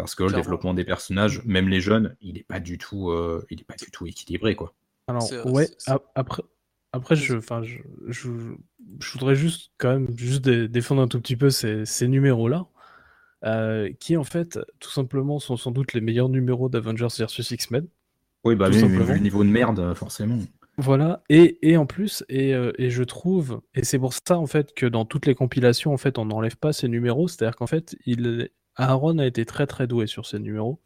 parce 0.00 0.14
que 0.14 0.22
le 0.22 0.32
développement 0.32 0.72
des 0.72 0.84
personnages, 0.84 1.42
même 1.44 1.68
les 1.68 1.80
jeunes, 1.80 2.16
il 2.22 2.34
n'est 2.34 2.42
pas 2.42 2.58
du 2.58 2.78
tout, 2.78 3.10
euh, 3.10 3.44
il 3.50 3.60
est 3.60 3.64
pas 3.64 3.76
du 3.76 3.90
tout 3.90 4.06
équilibré, 4.06 4.56
quoi. 4.56 4.74
Alors 5.10 5.28
ouais, 5.46 5.68
après, 6.14 6.42
après, 6.92 7.16
je, 7.16 7.36
enfin, 7.36 7.62
je, 7.62 7.78
je, 8.08 8.28
voudrais 9.12 9.36
juste 9.36 9.72
quand 9.78 9.90
même 9.90 10.08
juste 10.16 10.42
défendre 10.42 11.02
un 11.02 11.08
tout 11.08 11.20
petit 11.20 11.36
peu 11.36 11.50
ces, 11.50 11.84
ces 11.84 12.08
numéros-là, 12.08 12.66
euh, 13.44 13.92
qui 14.00 14.16
en 14.16 14.24
fait, 14.24 14.58
tout 14.80 14.90
simplement, 14.90 15.38
sont 15.38 15.56
sans 15.56 15.70
doute 15.70 15.92
les 15.92 16.00
meilleurs 16.00 16.28
numéros 16.28 16.68
d'Avengers 16.68 17.08
vs 17.18 17.50
X-Men. 17.50 17.86
Oui, 18.44 18.56
bah 18.56 18.68
oui, 18.70 18.82
vu 18.82 18.98
le 18.98 19.18
niveau 19.18 19.44
de 19.44 19.50
merde, 19.50 19.94
forcément. 19.94 20.38
Voilà, 20.78 21.22
et, 21.28 21.58
et 21.68 21.76
en 21.76 21.84
plus, 21.84 22.24
et, 22.28 22.54
euh, 22.54 22.72
et, 22.78 22.88
je 22.88 23.02
trouve, 23.02 23.60
et 23.74 23.84
c'est 23.84 23.98
pour 23.98 24.14
ça 24.14 24.38
en 24.38 24.46
fait 24.46 24.72
que 24.72 24.86
dans 24.86 25.04
toutes 25.04 25.26
les 25.26 25.34
compilations, 25.34 25.92
en 25.92 25.98
fait, 25.98 26.16
on 26.16 26.24
n'enlève 26.24 26.56
pas 26.56 26.72
ces 26.72 26.88
numéros, 26.88 27.28
c'est-à-dire 27.28 27.56
qu'en 27.56 27.66
fait, 27.66 27.96
il, 28.06 28.48
Aaron 28.76 29.18
a 29.18 29.26
été 29.26 29.44
très 29.44 29.66
très 29.66 29.86
doué 29.86 30.06
sur 30.06 30.24
ces 30.24 30.38
numéros. 30.38 30.80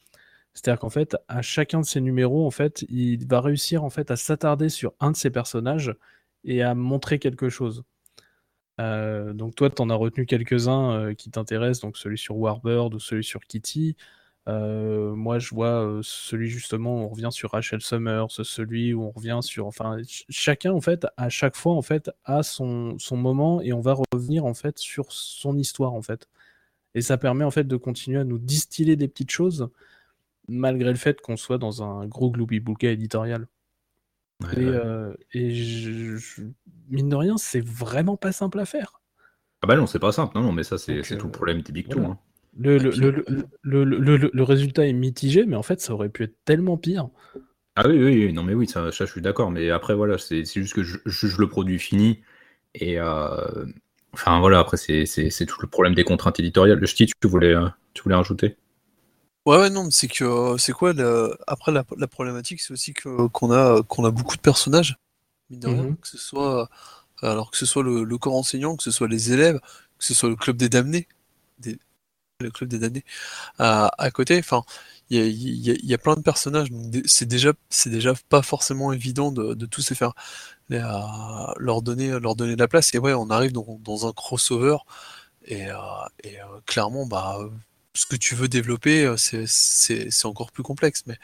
C'est-à-dire 0.54 0.78
qu'en 0.80 0.90
fait, 0.90 1.16
à 1.28 1.42
chacun 1.42 1.80
de 1.80 1.84
ces 1.84 2.00
numéros, 2.00 2.46
en 2.46 2.50
fait, 2.50 2.84
il 2.88 3.26
va 3.26 3.40
réussir 3.40 3.84
en 3.84 3.90
fait 3.90 4.10
à 4.10 4.16
s'attarder 4.16 4.68
sur 4.68 4.94
un 5.00 5.10
de 5.10 5.16
ses 5.16 5.30
personnages 5.30 5.94
et 6.44 6.62
à 6.62 6.74
montrer 6.74 7.18
quelque 7.18 7.48
chose. 7.48 7.84
Euh, 8.80 9.32
donc 9.32 9.54
toi, 9.54 9.70
tu 9.70 9.82
en 9.82 9.90
as 9.90 9.94
retenu 9.94 10.26
quelques-uns 10.26 10.92
euh, 10.92 11.14
qui 11.14 11.30
t'intéressent, 11.30 11.82
donc 11.82 11.96
celui 11.96 12.18
sur 12.18 12.36
Warbird 12.36 12.94
ou 12.94 13.00
celui 13.00 13.24
sur 13.24 13.40
Kitty. 13.40 13.96
Euh, 14.48 15.14
moi, 15.14 15.38
je 15.38 15.54
vois 15.54 16.00
celui 16.02 16.48
justement 16.50 16.98
où 16.98 17.04
on 17.04 17.08
revient 17.08 17.30
sur 17.32 17.52
Rachel 17.52 17.80
Summers, 17.80 18.30
celui 18.30 18.92
où 18.94 19.04
on 19.04 19.10
revient 19.10 19.40
sur, 19.42 19.66
enfin, 19.66 19.96
chacun 20.28 20.72
en 20.72 20.80
fait, 20.80 21.06
à 21.16 21.28
chaque 21.30 21.56
fois 21.56 21.74
en 21.74 21.82
fait, 21.82 22.10
a 22.24 22.42
son, 22.42 22.98
son 22.98 23.16
moment 23.16 23.60
et 23.62 23.72
on 23.72 23.80
va 23.80 23.96
revenir 24.12 24.44
en 24.44 24.54
fait 24.54 24.78
sur 24.78 25.12
son 25.12 25.56
histoire 25.56 25.94
en 25.94 26.02
fait. 26.02 26.28
Et 26.94 27.02
ça 27.02 27.18
permet 27.18 27.44
en 27.44 27.50
fait 27.50 27.64
de 27.64 27.76
continuer 27.76 28.20
à 28.20 28.24
nous 28.24 28.38
distiller 28.38 28.96
des 28.96 29.08
petites 29.08 29.30
choses 29.30 29.70
malgré 30.48 30.90
le 30.90 30.96
fait 30.96 31.20
qu'on 31.20 31.36
soit 31.36 31.58
dans 31.58 31.82
un 31.82 32.06
gros 32.06 32.30
gloobie 32.30 32.60
bouquet 32.60 32.92
éditorial. 32.92 33.46
et, 34.56 34.60
euh, 34.60 35.14
mine 36.90 37.08
de 37.08 37.16
rien, 37.16 37.36
c'est 37.36 37.64
vraiment 37.64 38.16
pas 38.16 38.32
simple 38.32 38.60
à 38.60 38.64
faire. 38.64 39.00
Ah 39.62 39.66
bah 39.66 39.76
non, 39.76 39.86
c'est 39.86 39.98
pas 39.98 40.12
simple, 40.12 40.36
non, 40.36 40.42
non 40.44 40.52
mais 40.52 40.62
ça 40.62 40.76
c'est 40.76 41.00
tout 41.02 41.14
le 41.14 41.24
euh, 41.24 41.28
problème 41.28 41.62
des 41.62 41.72
Big 41.72 41.86
hein. 41.96 42.18
Le, 42.56 42.78
le, 42.82 44.42
résultat 44.42 44.86
est 44.86 44.92
mitigé, 44.92 45.44
mais 45.44 45.56
en 45.56 45.62
fait, 45.62 45.80
ça 45.80 45.92
aurait 45.92 46.08
pu 46.08 46.24
être 46.24 46.36
tellement 46.44 46.76
pire. 46.76 47.08
Ah 47.74 47.88
oui, 47.88 47.98
oui, 47.98 48.32
non, 48.32 48.44
mais 48.44 48.54
oui, 48.54 48.68
ça, 48.68 48.90
je 48.90 49.04
suis 49.04 49.20
d'accord. 49.20 49.50
Mais 49.50 49.70
après, 49.70 49.94
voilà, 49.94 50.18
c'est 50.18 50.44
juste 50.44 50.74
que 50.74 50.84
je 50.84 50.98
juge 51.06 51.38
le 51.38 51.48
produit 51.48 51.80
fini. 51.80 52.22
Et 52.74 53.00
euh, 53.00 53.66
enfin, 54.12 54.38
voilà, 54.38 54.60
après, 54.60 54.76
c'est 54.76 55.46
tout 55.46 55.62
le 55.62 55.66
problème 55.66 55.94
des 55.94 56.04
contraintes 56.04 56.38
éditoriales. 56.38 56.78
Le 56.78 56.86
tu 56.86 57.08
voulais, 57.24 57.54
tu 57.94 58.02
voulais 58.04 58.14
rajouter? 58.14 58.56
Ouais, 59.46 59.58
ouais, 59.58 59.70
non, 59.70 59.90
c'est 59.90 60.08
que 60.08 60.56
c'est 60.58 60.72
quoi 60.72 60.92
après 61.46 61.72
la, 61.72 61.84
problématique, 62.08 62.60
c'est 62.62 62.72
aussi 62.72 62.94
que 62.94 63.26
qu'on 63.28 63.52
a 63.52 63.82
qu'on 63.82 64.04
a 64.04 64.10
beaucoup 64.10 64.36
de 64.36 64.40
personnages, 64.40 64.96
mine 65.50 65.60
de 65.60 65.68
rien, 65.68 65.82
mmh 65.82 65.96
que 65.98 66.08
ce 66.08 66.18
soit 66.18 66.70
alors 67.22 67.50
que 67.50 67.56
ce 67.58 67.66
soit 67.66 67.82
le, 67.82 68.18
corps 68.18 68.36
enseignant, 68.36 68.76
que 68.76 68.82
ce 68.82 68.90
soit 68.90 69.08
les 69.08 69.32
élèves, 69.32 69.60
que 69.98 70.04
ce 70.04 70.14
soit 70.14 70.28
le 70.30 70.36
club 70.36 70.56
des 70.56 70.68
damnés, 70.68 71.08
le 72.40 72.50
club 72.50 72.70
des 72.70 72.78
damnés 72.78 73.04
à, 73.58 73.90
à 73.98 74.10
côté. 74.10 74.38
Enfin, 74.38 74.62
il 75.10 75.18
y 75.18 75.20
a, 75.20 75.26
y, 75.26 75.86
y 75.86 75.94
a, 75.94 75.98
plein 75.98 76.16
de 76.16 76.22
personnages, 76.22 76.68
c'est 77.06 77.26
déjà 77.26 77.52
c'est 77.70 77.90
déjà 77.90 78.14
pas 78.30 78.42
forcément 78.42 78.92
évident 78.92 79.32
de, 79.32 79.54
de 79.54 79.66
tous 79.66 79.90
les 79.90 79.96
faire 79.96 80.14
leur 80.70 81.82
donner 81.82 82.18
leur 82.20 82.36
donner 82.36 82.54
de 82.56 82.60
la 82.60 82.68
place. 82.68 82.94
Et 82.94 82.98
ouais, 82.98 83.14
on 83.14 83.30
arrive 83.30 83.52
dans, 83.52 83.78
dans 83.82 84.06
un 84.08 84.12
crossover 84.12 84.78
et, 85.46 85.70
euh, 85.70 85.76
et 86.22 86.40
euh, 86.40 86.44
clairement, 86.66 87.06
bah 87.06 87.38
ce 87.94 88.06
que 88.06 88.16
tu 88.16 88.34
veux 88.34 88.48
développer, 88.48 89.04
euh, 89.04 89.16
c'est 89.16 90.24
encore 90.24 90.50
plus 90.50 90.62
complexe. 90.62 91.04
Mais 91.06 91.18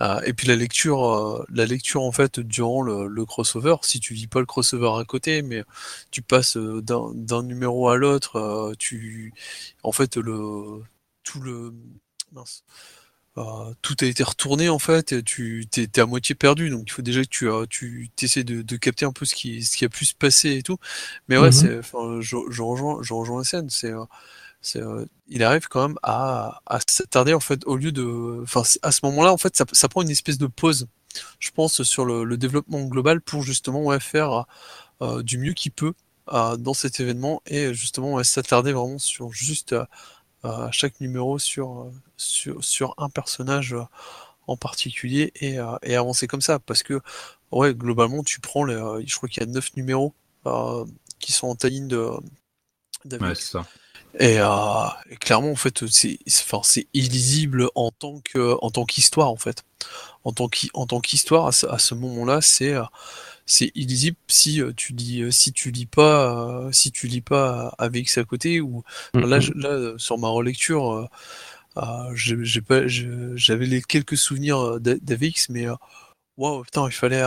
euh, 0.00 0.20
et 0.22 0.32
puis 0.32 0.48
la 0.48 0.56
lecture, 0.56 1.04
euh, 1.04 1.44
la 1.50 1.66
lecture 1.66 2.02
en 2.02 2.12
fait 2.12 2.40
durant 2.40 2.82
le, 2.82 3.24
crossover, 3.26 3.76
si 3.82 4.00
tu 4.00 4.14
vis 4.14 4.26
pas 4.26 4.40
le 4.40 4.46
crossover 4.46 4.98
à 5.00 5.04
côté, 5.04 5.42
mais 5.42 5.62
tu 6.10 6.22
passes 6.22 6.56
d'un 6.56 7.42
numéro 7.42 7.88
à 7.88 7.96
l'autre, 7.96 8.74
tu, 8.78 9.32
en 9.82 9.92
fait 9.92 10.16
le 10.16 10.82
tout 11.24 11.40
le 11.40 11.74
mince. 12.32 12.64
tout 13.82 13.96
a 14.00 14.06
été 14.06 14.22
retourné 14.22 14.68
en 14.68 14.78
fait, 14.78 15.24
tu 15.24 15.66
t'es 15.70 16.00
à 16.00 16.06
moitié 16.06 16.34
perdu, 16.34 16.70
donc 16.70 16.84
il 16.86 16.92
faut 16.92 17.02
déjà 17.02 17.22
que 17.24 17.64
tu, 17.66 18.10
tu 18.16 18.24
essaies 18.24 18.44
de, 18.44 18.62
de, 18.62 18.76
capter 18.76 19.04
un 19.04 19.12
peu 19.12 19.24
ce 19.26 19.34
qui, 19.34 19.64
ce 19.64 19.76
qui 19.76 19.84
a 19.84 19.88
pu 19.88 20.04
se 20.06 20.14
passer 20.14 20.56
et 20.56 20.62
tout. 20.62 20.78
Mais 21.28 21.36
ouais, 21.36 21.48
mmh 21.48 21.52
c'est, 21.52 21.80
je, 22.20 22.36
je, 22.48 22.62
rejoins, 22.62 23.02
je 23.02 23.12
rejoins 23.12 23.38
la 23.38 23.44
scène, 23.44 23.70
c'est 23.70 23.92
euh, 24.76 25.06
il 25.28 25.42
arrive 25.42 25.68
quand 25.68 25.88
même 25.88 25.98
à, 26.02 26.60
s'attarder 26.86 27.34
en 27.34 27.40
fait 27.40 27.64
au 27.66 27.76
lieu 27.76 27.92
de, 27.92 28.40
enfin 28.42 28.62
à 28.82 28.92
ce 28.92 29.00
moment-là 29.04 29.32
en 29.32 29.36
fait 29.36 29.56
ça, 29.56 29.88
prend 29.88 30.02
une 30.02 30.10
espèce 30.10 30.38
de 30.38 30.46
pause, 30.46 30.88
je 31.38 31.50
pense 31.50 31.82
sur 31.82 32.04
le, 32.04 32.36
développement 32.36 32.82
global 32.84 33.20
pour 33.20 33.42
justement 33.42 33.98
faire 34.00 34.46
euh, 35.02 35.22
du 35.22 35.38
mieux 35.38 35.52
qu'il 35.52 35.72
peut 35.72 35.94
euh, 36.32 36.56
dans 36.56 36.74
cet 36.74 37.00
événement 37.00 37.42
et 37.46 37.72
justement 37.74 38.22
s'attarder 38.24 38.72
vraiment 38.72 38.98
sur 38.98 39.32
juste 39.32 39.74
à 40.42 40.70
chaque 40.70 41.00
numéro 41.00 41.40
sur, 41.40 41.90
sur, 42.16 42.94
un 42.98 43.08
personnage 43.08 43.74
en 44.46 44.56
particulier 44.56 45.32
et, 45.40 45.58
avancer 45.58 46.28
comme 46.28 46.40
ça. 46.40 46.60
Parce 46.60 46.84
que 46.84 47.00
ouais 47.50 47.74
globalement 47.74 48.22
tu 48.22 48.40
prends 48.40 48.64
les, 48.64 48.76
je 49.06 49.16
crois 49.16 49.28
qu'il 49.28 49.42
y 49.42 49.46
a 49.46 49.48
9 49.48 49.76
numéros 49.76 50.14
qui 51.18 51.32
sont 51.32 51.48
en 51.48 51.56
taille 51.56 51.80
de, 51.80 52.10
ouais, 53.10 53.34
c'est 53.34 53.58
ça 54.18 54.24
euh, 54.24 55.12
et, 55.12 55.16
clairement, 55.16 55.50
en 55.50 55.56
fait, 55.56 55.86
c'est, 55.88 56.18
enfin, 56.28 56.60
c'est 56.64 56.86
illisible 56.94 57.68
en 57.74 57.90
tant 57.90 58.20
que, 58.20 58.56
en 58.62 58.70
tant 58.70 58.84
qu'histoire, 58.84 59.30
en 59.30 59.36
fait. 59.36 59.64
En 60.24 60.32
tant 60.32 60.48
qu'histoire, 61.00 61.46
à 61.46 61.52
ce, 61.52 61.94
moment-là, 61.94 62.40
c'est, 62.40 62.74
euh, 62.74 62.82
c'est 63.46 63.70
illisible 63.74 64.16
si 64.28 64.60
euh, 64.60 64.72
tu 64.76 64.92
lis, 64.92 65.32
si 65.32 65.52
tu 65.52 65.70
lis 65.70 65.86
pas, 65.86 66.68
si 66.72 66.90
tu 66.90 67.06
lis 67.06 67.20
pas 67.20 67.74
AVX 67.78 68.18
à 68.18 68.24
côté 68.24 68.60
ou 68.60 68.82
là, 69.14 69.38
mm-hmm. 69.38 69.56
là, 69.56 69.94
sur 69.98 70.18
ma 70.18 70.28
relecture, 70.28 71.08
j'avais 72.14 73.66
les 73.66 73.82
quelques 73.82 74.16
souvenirs 74.16 74.80
d'AVX, 74.80 75.50
mais 75.50 75.66
waouh, 76.36 76.64
putain, 76.64 76.86
il 76.86 76.92
fallait, 76.92 77.24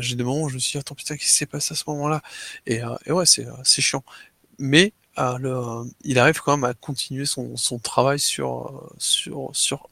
j'ai 0.00 0.16
des 0.16 0.24
moments 0.24 0.42
où 0.42 0.48
je 0.50 0.54
me 0.54 0.60
suis 0.60 0.72
dit, 0.72 0.78
attends, 0.78 0.94
putain, 0.94 1.16
qu'est-ce 1.16 1.30
qui 1.30 1.36
s'est 1.36 1.46
passé 1.46 1.72
à 1.72 1.76
ce 1.76 1.84
moment-là? 1.86 2.20
Et, 2.66 2.82
et 3.06 3.12
ouais, 3.12 3.26
c'est, 3.26 3.46
c'est 3.64 3.80
chiant. 3.80 4.04
Mais 4.58 4.92
il 5.16 6.18
arrive 6.18 6.40
quand 6.40 6.56
même 6.56 6.64
à 6.64 6.74
continuer 6.74 7.24
son, 7.26 7.78
travail 7.82 8.18
sur, 8.18 8.92
sur, 8.98 9.50
sur, 9.52 9.88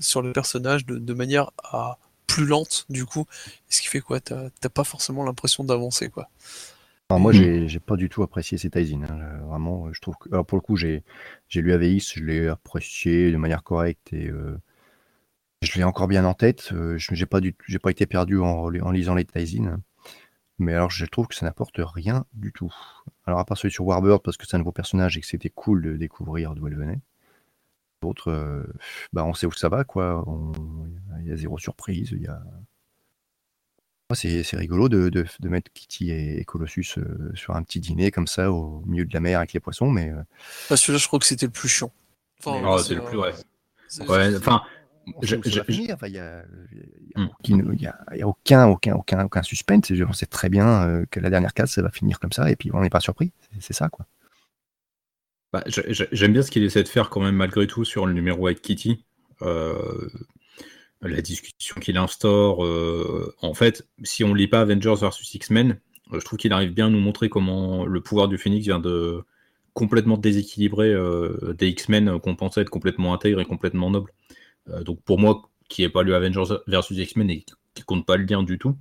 sur 0.00 0.22
le 0.22 0.32
personnage 0.32 0.86
de, 0.86 1.14
manière 1.14 1.50
à, 1.62 1.98
plus 2.26 2.46
lente, 2.46 2.86
du 2.88 3.04
coup. 3.04 3.26
Ce 3.68 3.80
qui 3.80 3.88
fait 3.88 4.00
quoi 4.00 4.20
T'as 4.20 4.68
pas 4.72 4.84
forcément 4.84 5.24
l'impression 5.24 5.64
d'avancer, 5.64 6.08
quoi. 6.08 6.28
moi, 7.10 7.32
mm. 7.32 7.66
j'ai 7.66 7.80
pas 7.80 7.96
du 7.96 8.08
tout 8.08 8.22
apprécié 8.22 8.58
ces 8.58 8.70
Taizin. 8.70 9.02
Hein. 9.02 9.40
Vraiment, 9.48 9.92
je 9.92 10.00
trouve 10.00 10.14
que. 10.20 10.28
Alors, 10.30 10.46
pour 10.46 10.56
le 10.56 10.62
coup, 10.62 10.76
j'ai 10.76 11.02
lu 11.54 11.72
AVX, 11.72 12.14
je 12.14 12.24
l'ai 12.24 12.48
apprécié 12.48 13.32
de 13.32 13.36
manière 13.36 13.64
correcte 13.64 14.12
et 14.12 14.28
euh, 14.28 14.60
je 15.62 15.76
l'ai 15.76 15.84
encore 15.84 16.06
bien 16.06 16.24
en 16.24 16.34
tête. 16.34 16.70
Euh, 16.72 16.96
je 16.98 17.14
j'ai 17.14 17.26
pas, 17.26 17.40
du... 17.40 17.54
pas 17.82 17.90
été 17.90 18.06
perdu 18.06 18.38
en, 18.38 18.66
en 18.66 18.90
lisant 18.90 19.14
les 19.14 19.24
Taizin. 19.24 19.80
Mais 20.58 20.74
alors, 20.74 20.90
je 20.90 21.06
trouve 21.06 21.26
que 21.26 21.34
ça 21.34 21.46
n'apporte 21.46 21.80
rien 21.82 22.26
du 22.34 22.52
tout. 22.52 22.72
Alors, 23.30 23.38
à 23.38 23.44
part 23.44 23.56
celui 23.56 23.72
sur 23.72 23.86
Warbird, 23.86 24.22
parce 24.24 24.36
que 24.36 24.44
c'est 24.44 24.56
un 24.56 24.58
nouveau 24.58 24.72
personnage 24.72 25.16
et 25.16 25.20
que 25.20 25.26
c'était 25.26 25.50
cool 25.50 25.82
de 25.82 25.96
découvrir 25.96 26.56
d'où 26.56 26.66
elle 26.66 26.74
venait. 26.74 26.98
D'autres, 28.02 28.66
bah, 29.12 29.24
on 29.24 29.34
sait 29.34 29.46
où 29.46 29.52
ça 29.52 29.68
va, 29.68 29.84
quoi. 29.84 30.24
Il 31.20 31.28
y 31.28 31.30
a 31.30 31.36
zéro 31.36 31.56
surprise. 31.56 32.08
Il 32.10 32.22
y 32.22 32.26
a... 32.26 32.42
C'est 34.14 34.56
rigolo 34.56 34.88
de, 34.88 35.10
de, 35.10 35.24
de, 35.38 35.48
mettre 35.48 35.70
Kitty 35.72 36.10
et, 36.10 36.44
Colossus 36.44 36.96
sur 37.34 37.54
un 37.54 37.62
petit 37.62 37.78
dîner 37.78 38.10
comme 38.10 38.26
ça 38.26 38.50
au 38.50 38.82
milieu 38.84 39.04
de 39.04 39.14
la 39.14 39.20
mer 39.20 39.38
avec 39.38 39.52
les 39.52 39.60
poissons, 39.60 39.88
mais. 39.92 40.10
Bah, 40.68 40.76
celui-là, 40.76 40.98
je 40.98 41.06
crois 41.06 41.20
que 41.20 41.26
c'était 41.26 41.46
le 41.46 41.52
plus 41.52 41.68
chiant. 41.68 41.92
Enfin, 42.40 42.60
oh, 42.66 42.78
c'est 42.78 42.96
le 42.96 43.04
plus, 43.04 43.16
ouais. 43.16 43.32
ouais 44.08 44.36
enfin, 44.36 44.62
je, 45.22 45.36
je, 45.44 45.60
il 45.68 45.80
n'y 45.80 45.90
a, 47.86 47.98
a, 48.06 48.26
aucun, 48.26 48.68
aucun, 48.68 48.94
aucun, 48.94 49.24
aucun 49.24 49.42
suspense. 49.42 49.92
Je 49.92 50.04
sais 50.12 50.26
très 50.26 50.48
bien 50.48 51.04
que 51.10 51.20
la 51.20 51.30
dernière 51.30 51.54
case, 51.54 51.72
ça 51.72 51.82
va 51.82 51.90
finir 51.90 52.20
comme 52.20 52.32
ça, 52.32 52.50
et 52.50 52.56
puis 52.56 52.70
on 52.72 52.80
n'est 52.80 52.90
pas 52.90 53.00
surpris. 53.00 53.32
C'est 53.58 53.72
ça, 53.72 53.88
quoi. 53.88 54.06
Bah, 55.52 55.64
J'aime 55.66 56.32
bien 56.32 56.42
ce 56.42 56.50
qu'il 56.50 56.62
essaie 56.62 56.82
de 56.82 56.88
faire 56.88 57.10
quand 57.10 57.20
même 57.20 57.34
malgré 57.34 57.66
tout 57.66 57.84
sur 57.84 58.06
le 58.06 58.12
numéro 58.12 58.46
avec 58.46 58.62
Kitty. 58.62 59.04
Euh, 59.42 60.08
la 61.02 61.22
discussion 61.22 61.80
qu'il 61.80 61.96
instaure. 61.96 62.64
Euh, 62.64 63.34
en 63.40 63.54
fait, 63.54 63.88
si 64.02 64.22
on 64.22 64.34
lit 64.34 64.48
pas 64.48 64.60
Avengers 64.60 64.96
vs 65.00 65.34
X-Men, 65.34 65.80
euh, 66.12 66.20
je 66.20 66.24
trouve 66.24 66.38
qu'il 66.38 66.52
arrive 66.52 66.72
bien 66.72 66.86
à 66.86 66.90
nous 66.90 67.00
montrer 67.00 67.28
comment 67.28 67.86
le 67.86 68.00
pouvoir 68.02 68.28
du 68.28 68.38
Phoenix 68.38 68.64
vient 68.64 68.80
de 68.80 69.22
complètement 69.72 70.18
déséquilibrer 70.18 70.94
des 71.56 71.68
X-Men 71.68 72.18
qu'on 72.20 72.34
pensait 72.34 72.60
être 72.62 72.70
complètement 72.70 73.14
intègres 73.14 73.40
et 73.40 73.44
complètement 73.44 73.88
nobles. 73.88 74.12
Donc 74.84 75.02
pour 75.02 75.18
moi, 75.18 75.50
qui 75.68 75.82
n'ai 75.82 75.88
pas 75.88 76.02
lu 76.02 76.14
Avengers 76.14 76.56
vs 76.66 76.90
X-Men 76.90 77.30
et 77.30 77.44
qui 77.74 77.82
compte 77.82 78.06
pas 78.06 78.16
le 78.16 78.24
lien 78.24 78.42
du 78.42 78.58
tout, 78.58 78.76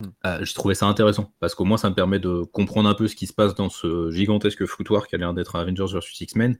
Hmm. 0.00 0.06
Euh, 0.26 0.44
je 0.44 0.54
trouvais 0.54 0.74
ça 0.74 0.86
intéressant 0.86 1.32
parce 1.38 1.54
qu'au 1.54 1.64
moins 1.64 1.76
ça 1.76 1.88
me 1.88 1.94
permet 1.94 2.18
de 2.18 2.42
comprendre 2.42 2.88
un 2.88 2.94
peu 2.94 3.06
ce 3.06 3.14
qui 3.14 3.26
se 3.26 3.32
passe 3.32 3.54
dans 3.54 3.68
ce 3.68 4.10
gigantesque 4.10 4.66
foutoir 4.66 5.06
qui 5.06 5.14
a 5.14 5.18
l'air 5.18 5.34
d'être 5.34 5.54
Avengers 5.54 5.86
vs 5.92 6.20
X-Men 6.20 6.58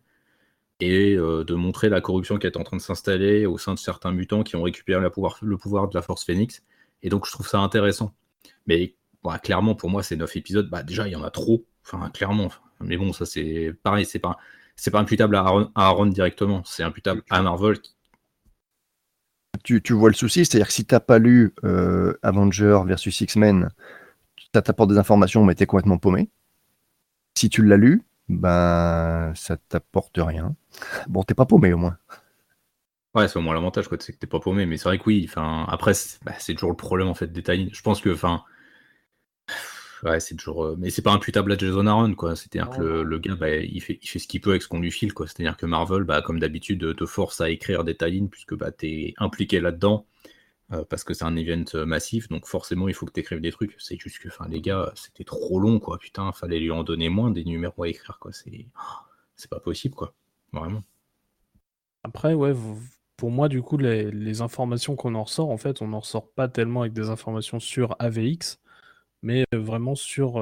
et 0.81 1.14
euh, 1.14 1.45
de 1.45 1.55
montrer 1.55 1.89
la 1.89 2.01
corruption 2.01 2.39
qui 2.39 2.47
est 2.47 2.57
en 2.57 2.62
train 2.62 2.77
de 2.77 2.83
s'installer 2.83 3.47
au 3.47 3.59
sein 3.59 3.75
de 3.75 3.79
certains 3.79 4.12
mutants 4.12 4.45
qui 4.45 4.55
ont 4.55 4.62
récupéré 4.62 5.01
le 5.03 5.57
pouvoir 5.57 5.89
de 5.89 5.95
la 5.95 6.03
Force 6.03 6.25
Phoenix. 6.25 6.62
Et 7.03 7.09
donc 7.09 7.27
je 7.27 7.33
trouve 7.33 7.49
ça 7.49 7.59
intéressant. 7.59 8.14
Mais 8.66 8.95
clairement 9.43 9.75
pour 9.75 9.91
moi 9.91 10.03
ces 10.05 10.16
9 10.16 10.37
épisodes, 10.37 10.70
bah, 10.70 10.83
déjà 10.85 11.09
il 11.09 11.12
y 11.12 11.16
en 11.16 11.25
a 11.25 11.31
trop. 11.31 11.64
Enfin 11.85 12.11
clairement. 12.11 12.51
Mais 12.81 12.97
bon 12.97 13.12
ça 13.12 13.27
c'est 13.27 13.75
pareil, 13.83 14.05
c'est 14.05 14.20
pas 14.20 14.37
c'est 14.77 14.91
pas 14.91 15.01
imputable 15.01 15.37
à 15.37 15.41
Aaron, 15.41 15.70
à 15.75 15.87
Aaron 15.87 16.07
directement, 16.07 16.62
c'est 16.64 16.83
imputable 16.83 17.22
à 17.31 17.43
Marvel 17.43 17.79
tu, 19.64 19.92
vois 19.92 20.10
le 20.10 20.14
souci, 20.14 20.44
c'est-à-dire 20.44 20.66
que 20.66 20.72
si 20.72 20.84
tu 20.84 20.94
n'as 20.94 21.00
pas 21.00 21.18
lu 21.18 21.54
euh, 21.64 22.14
Avenger 22.22 22.80
versus 22.86 23.20
X-Men, 23.20 23.70
ça 24.54 24.62
t'apporte 24.62 24.90
des 24.90 24.98
informations, 24.98 25.44
mais 25.44 25.54
tu 25.54 25.62
es 25.62 25.66
complètement 25.66 25.98
paumé. 25.98 26.28
Si 27.34 27.48
tu 27.48 27.64
l'as 27.64 27.76
lu, 27.76 28.02
ben 28.28 29.32
ça 29.34 29.56
t'apporte 29.56 30.18
rien. 30.18 30.54
Bon, 31.08 31.22
t'es 31.22 31.34
pas 31.34 31.46
paumé 31.46 31.72
au 31.72 31.78
moins. 31.78 31.96
Ouais, 33.14 33.28
c'est 33.28 33.38
au 33.38 33.42
moins 33.42 33.54
l'avantage, 33.54 33.88
quoi, 33.88 33.96
c'est 34.00 34.12
que 34.12 34.18
t'es 34.18 34.26
pas 34.26 34.40
paumé. 34.40 34.66
Mais 34.66 34.76
c'est 34.76 34.84
vrai 34.88 34.98
que 34.98 35.04
oui, 35.06 35.28
après, 35.36 35.92
bah, 36.24 36.32
c'est 36.38 36.54
toujours 36.54 36.70
le 36.70 36.76
problème 36.76 37.08
en 37.08 37.14
fait 37.14 37.32
des 37.32 37.42
Je 37.72 37.82
pense 37.82 38.00
que, 38.00 38.10
enfin, 38.10 38.42
Ouais, 40.05 40.20
c'est 40.20 40.36
toujours. 40.36 40.64
Euh, 40.64 40.76
mais 40.78 40.90
c'est 40.90 41.00
pas 41.00 41.12
imputable 41.12 41.52
à 41.52 41.57
Jason 41.57 41.86
Aaron, 41.86 42.14
quoi. 42.14 42.36
C'est-à-dire 42.36 42.68
que 42.76 42.82
le, 42.82 43.18
gars, 43.18 43.36
bah, 43.36 43.57
il, 43.57 43.80
fait, 43.80 43.98
il 44.02 44.07
fait 44.07 44.18
ce 44.18 44.28
qu'il 44.28 44.42
peut 44.42 44.50
avec 44.50 44.62
ce 44.62 44.68
qu'on 44.68 44.80
lui 44.80 44.90
file, 44.90 45.14
quoi. 45.14 45.26
C'est-à-dire 45.26 45.57
que 45.57 45.64
Marvel, 45.64 46.05
bah, 46.05 46.20
comme 46.20 46.38
d'habitude, 46.38 46.94
te 46.94 47.07
force 47.07 47.40
à 47.40 47.48
écrire 47.48 47.84
des 47.84 47.96
tie 47.96 48.20
puisque 48.30 48.55
bah, 48.55 48.70
tu 48.70 48.86
es 48.86 49.14
impliqué 49.16 49.61
là-dedans, 49.61 50.07
euh, 50.72 50.84
parce 50.84 51.05
que 51.05 51.14
c'est 51.14 51.24
un 51.24 51.36
event 51.36 51.64
euh, 51.74 51.86
massif, 51.86 52.28
donc 52.28 52.46
forcément, 52.46 52.86
il 52.86 52.94
faut 52.94 53.07
que 53.07 53.12
tu 53.12 53.20
écrives 53.20 53.40
des 53.40 53.50
trucs. 53.50 53.74
C'est 53.78 53.98
juste 53.98 54.18
que, 54.18 54.28
enfin, 54.28 54.46
les 54.46 54.61
gars, 54.61 54.92
c'était 54.94 55.24
trop 55.24 55.59
long, 55.59 55.80
quoi. 55.80 55.98
Putain, 55.98 56.32
fallait 56.32 56.61
lui 56.61 56.70
en 56.70 56.84
donner 56.84 57.09
moins 57.09 57.30
des 57.30 57.44
numéros 57.44 57.84
à 57.84 57.88
écrire, 57.88 58.18
quoi. 58.20 58.30
C'est, 58.32 58.66
c'est 59.36 59.50
pas 59.50 59.61
possible, 59.61 59.94
quoi. 59.94 60.14
Vraiment. 60.52 60.82
Après, 62.02 62.34
ouais, 62.34 62.52
pour 63.16 63.30
moi, 63.30 63.48
du 63.48 63.62
coup, 63.62 63.78
les, 63.78 64.11
les 64.11 64.42
informations 64.42 64.96
qu'on 64.96 65.14
en 65.14 65.24
ressort, 65.24 65.48
en 65.48 65.57
fait, 65.57 65.80
on 65.80 65.88
n'en 65.88 66.00
ressort 66.00 66.30
pas 66.30 66.48
tellement 66.48 66.82
avec 66.82 66.92
des 66.92 67.09
informations 67.09 67.59
sur 67.59 67.96
AVX 67.98 68.59
mais 69.25 69.47
vraiment 69.53 69.95
sur, 69.95 70.41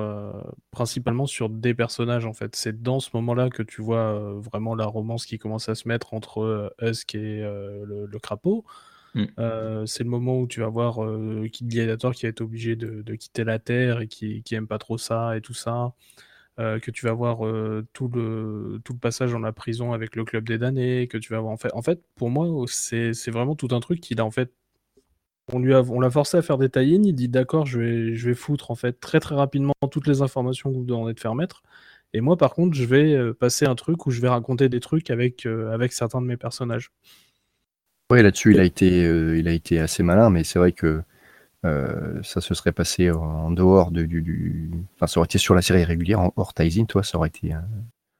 principalement 0.73 1.27
sur 1.27 1.49
des 1.49 1.73
personnages 1.73 2.27
en 2.27 2.35
fait. 2.35 2.57
C'est 2.57 2.83
dans 2.83 3.01
ce 3.01 3.11
moment-là 3.15 3.49
que 3.49 3.63
tu 3.63 3.81
vois 3.81 4.35
vraiment 4.41 4.75
la 4.75 4.87
romance 4.87 5.25
qui 5.25 5.39
commence 5.39 5.69
à 5.69 5.75
se 5.77 5.87
mettre 5.89 6.15
entre 6.15 6.75
Husk 6.81 7.15
et 7.15 7.41
le, 7.41 8.19
crapaud. 8.19 8.65
Mmh. 9.15 9.27
c'est 9.87 10.05
le 10.05 10.11
moment 10.11 10.41
où 10.41 10.47
tu 10.47 10.61
vas 10.61 10.69
voir 10.69 10.99
Kid 11.53 11.69
Gladiator 11.69 12.13
qui 12.13 12.25
va 12.25 12.31
être 12.31 12.41
obligé 12.41 12.77
de, 12.77 13.15
quitter 13.15 13.45
la 13.45 13.59
Terre 13.61 14.01
et 14.01 14.09
qui, 14.09 14.43
qui 14.43 14.55
aime 14.57 14.67
pas 14.67 14.79
trop 14.79 14.99
ça 14.99 15.37
et 15.37 15.41
tout 15.41 15.55
ça. 15.55 15.93
que 16.59 16.91
tu 16.91 17.07
vas 17.07 17.13
voir 17.13 17.39
tout, 17.93 18.09
le, 18.09 18.81
tout 18.85 18.95
le 18.95 18.99
passage 18.99 19.31
dans 19.31 19.39
la 19.39 19.53
prison 19.53 19.93
avec 19.93 20.17
le 20.17 20.25
club 20.25 20.49
des 20.49 20.59
damnés, 20.59 21.07
que 21.07 21.19
tu 21.19 21.33
vas 21.33 21.39
voir 21.39 21.53
en 21.53 21.57
fait. 21.57 21.73
En 21.73 21.83
fait, 21.83 22.03
pour 22.17 22.31
moi, 22.31 22.49
c'est 22.67 23.31
vraiment 23.31 23.55
tout 23.55 23.69
un 23.71 23.81
truc 23.81 24.01
qu'il 24.01 24.21
a 24.21 24.25
en 24.25 24.33
fait 24.33 24.53
on 25.53 25.59
lui 25.59 25.75
a, 25.75 25.83
on 25.83 26.01
l'a 26.01 26.11
forcé 26.11 26.37
à 26.37 26.43
faire 26.43 26.59
des 26.59 26.69
tie 26.69 26.81
il 26.81 27.13
dit 27.13 27.29
d'accord, 27.29 27.67
je 27.67 27.79
vais, 27.79 28.15
je 28.15 28.29
vais 28.29 28.35
foutre 28.35 28.71
en 28.71 28.75
fait 28.75 28.99
très 29.01 29.21
très 29.21 29.35
rapidement 29.35 29.75
toutes 29.91 30.07
les 30.07 30.23
informations 30.23 30.71
que 30.71 30.77
vous 30.77 30.85
demandez 30.85 31.15
de 31.15 31.21
faire 31.21 31.35
mettre. 31.35 31.63
Et 32.15 32.21
moi 32.21 32.37
par 32.37 32.55
contre, 32.55 32.75
je 32.75 32.85
vais 32.85 33.15
euh, 33.15 33.33
passer 33.33 33.67
un 33.67 33.75
truc 33.75 34.07
où 34.07 34.11
je 34.11 34.21
vais 34.21 34.29
raconter 34.29 34.69
des 34.69 34.81
trucs 34.81 35.11
avec, 35.11 35.47
euh, 35.47 35.73
avec 35.73 35.93
certains 35.93 36.21
de 36.21 36.27
mes 36.27 36.37
personnages. 36.37 36.91
Oui, 38.11 38.23
là-dessus, 38.23 38.53
il, 38.53 38.61
a 38.61 38.65
été, 38.65 39.07
euh, 39.07 39.39
il 39.39 39.49
a 39.49 39.53
été 39.53 39.79
assez 39.79 40.03
malin, 40.03 40.29
mais 40.29 40.45
c'est 40.45 40.59
vrai 40.59 40.73
que 40.73 41.03
ça 41.65 42.41
se 42.41 42.55
serait 42.55 42.73
passé 42.73 43.13
en 43.13 43.53
dehors 43.53 43.93
de, 43.93 44.03
du, 44.03 44.69
Enfin, 44.97 45.07
ça 45.07 45.21
aurait 45.21 45.27
été 45.27 45.39
sur 45.39 45.55
la 45.55 45.63
série 45.63 45.85
régulière, 45.85 46.19
en 46.19 46.33
hors 46.35 46.55
Tyson, 46.55 46.87
toi, 46.87 47.05
ça 47.05 47.17
aurait 47.17 47.29
été. 47.29 47.53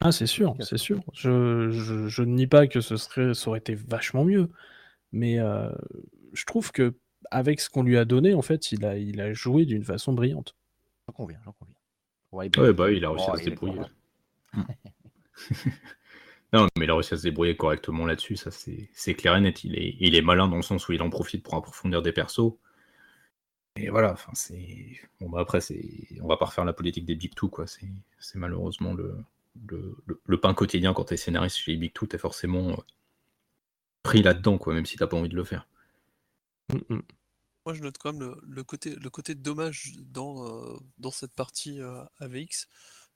Ah, 0.01 0.13
c'est 0.13 0.29
sûr, 0.29 0.55
c'est 0.61 0.79
sûr. 0.79 1.01
Je, 1.13 1.71
je, 1.73 2.23
ne 2.23 2.35
nie 2.35 2.47
pas 2.47 2.69
que 2.69 2.81
ce 2.81 2.97
serait, 2.97 3.35
ça 3.35 3.49
aurait 3.49 3.59
été 3.59 3.75
vachement 3.75 4.25
mieux. 4.25 4.49
Mais 5.11 5.39
je 6.33 6.45
trouve 6.45 6.71
que 6.71 6.95
avec 7.33 7.61
ce 7.61 7.71
qu'on 7.71 7.83
lui 7.83 7.97
a 7.97 8.05
donné, 8.05 8.35
en 8.35 8.43
fait, 8.43 8.73
il 8.73 8.85
a, 8.85 8.97
il 8.97 9.21
a 9.21 9.33
joué 9.33 9.65
d'une 9.65 9.85
façon 9.85 10.13
brillante. 10.13 10.55
J'en 11.09 11.15
conviens, 11.15 11.41
j'en 11.45 11.53
conviens. 11.53 11.75
Ouais, 12.33 12.73
bah, 12.73 12.91
il 12.91 13.05
a 13.05 13.11
réussi 13.11 13.31
à 13.31 13.37
se 13.37 13.45
débrouiller. 13.45 13.81
non, 16.53 16.67
mais 16.79 16.85
il 16.85 16.91
a 16.91 16.95
réussi 16.95 17.15
à 17.15 17.17
se 17.17 17.23
débrouiller 17.23 17.57
correctement 17.57 18.07
là-dessus, 18.07 18.37
ça 18.37 18.51
c'est 18.51 19.15
clair 19.15 19.37
et 19.37 19.41
net. 19.41 19.65
Il 19.65 19.77
est, 19.77 19.97
il 20.01 20.15
est 20.15 20.23
malin 20.23 20.49
dans 20.49 20.57
le 20.57 20.63
sens 20.63 20.89
où 20.89 20.93
il 20.93 21.03
en 21.03 21.11
profite 21.11 21.43
pour 21.43 21.55
approfondir 21.55 22.03
des 22.03 22.13
persos. 22.13 22.53
Et 23.77 23.89
voilà, 23.89 24.13
enfin 24.13 24.33
c'est. 24.35 25.01
Bon 25.21 25.31
bah 25.31 25.41
après 25.41 25.61
c'est. 25.61 25.83
On 26.21 26.29
va 26.29 26.37
pas 26.37 26.47
refaire 26.47 26.65
la 26.65 26.75
politique 26.75 27.07
des 27.07 27.15
Big 27.15 27.35
Two, 27.35 27.49
quoi. 27.49 27.67
C'est 27.67 27.89
malheureusement 28.35 28.93
le, 28.93 29.17
le, 29.67 29.97
le, 30.25 30.41
pain 30.41 30.55
quotidien 30.55 30.93
quand 30.93 31.05
t'es 31.05 31.17
scénariste 31.17 31.57
chez 31.57 31.73
les 31.73 31.79
Big 31.79 31.93
Two, 31.93 32.07
t'es 32.07 32.19
forcément 32.19 32.71
euh, 32.71 32.77
pris 34.03 34.23
là-dedans, 34.23 34.59
quoi, 34.59 34.75
même 34.75 34.87
si 34.87 34.97
t'as 34.97 35.07
pas 35.07 35.17
envie 35.17 35.31
de 35.31 35.37
le 35.37 35.45
faire. 35.45 35.67
Mm, 36.73 36.97
mm. 36.97 37.03
Moi, 37.65 37.75
je 37.75 37.83
note 37.83 37.97
quand 37.99 38.13
même 38.13 38.35
le, 38.43 38.65
côté, 38.65 39.35
dommage 39.37 39.93
dans, 39.99 40.75
euh, 40.75 41.11
cette 41.13 41.35
partie 41.35 41.81
euh, 41.81 42.05
AVX, 42.19 42.67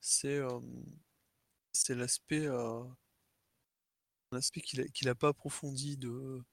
c'est 0.00 0.36
euh, 0.38 0.60
c'est 1.72 1.94
l'aspect 1.96 2.48
qu'il 4.62 5.06
n'a 5.06 5.14
pas 5.16 5.28
approfondi 5.28 5.96
de, 5.96 6.44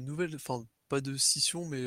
nouvelles, 0.00 0.34
enfin 0.34 0.66
pas 0.88 1.00
de 1.00 1.16
scission, 1.16 1.64
mais 1.64 1.86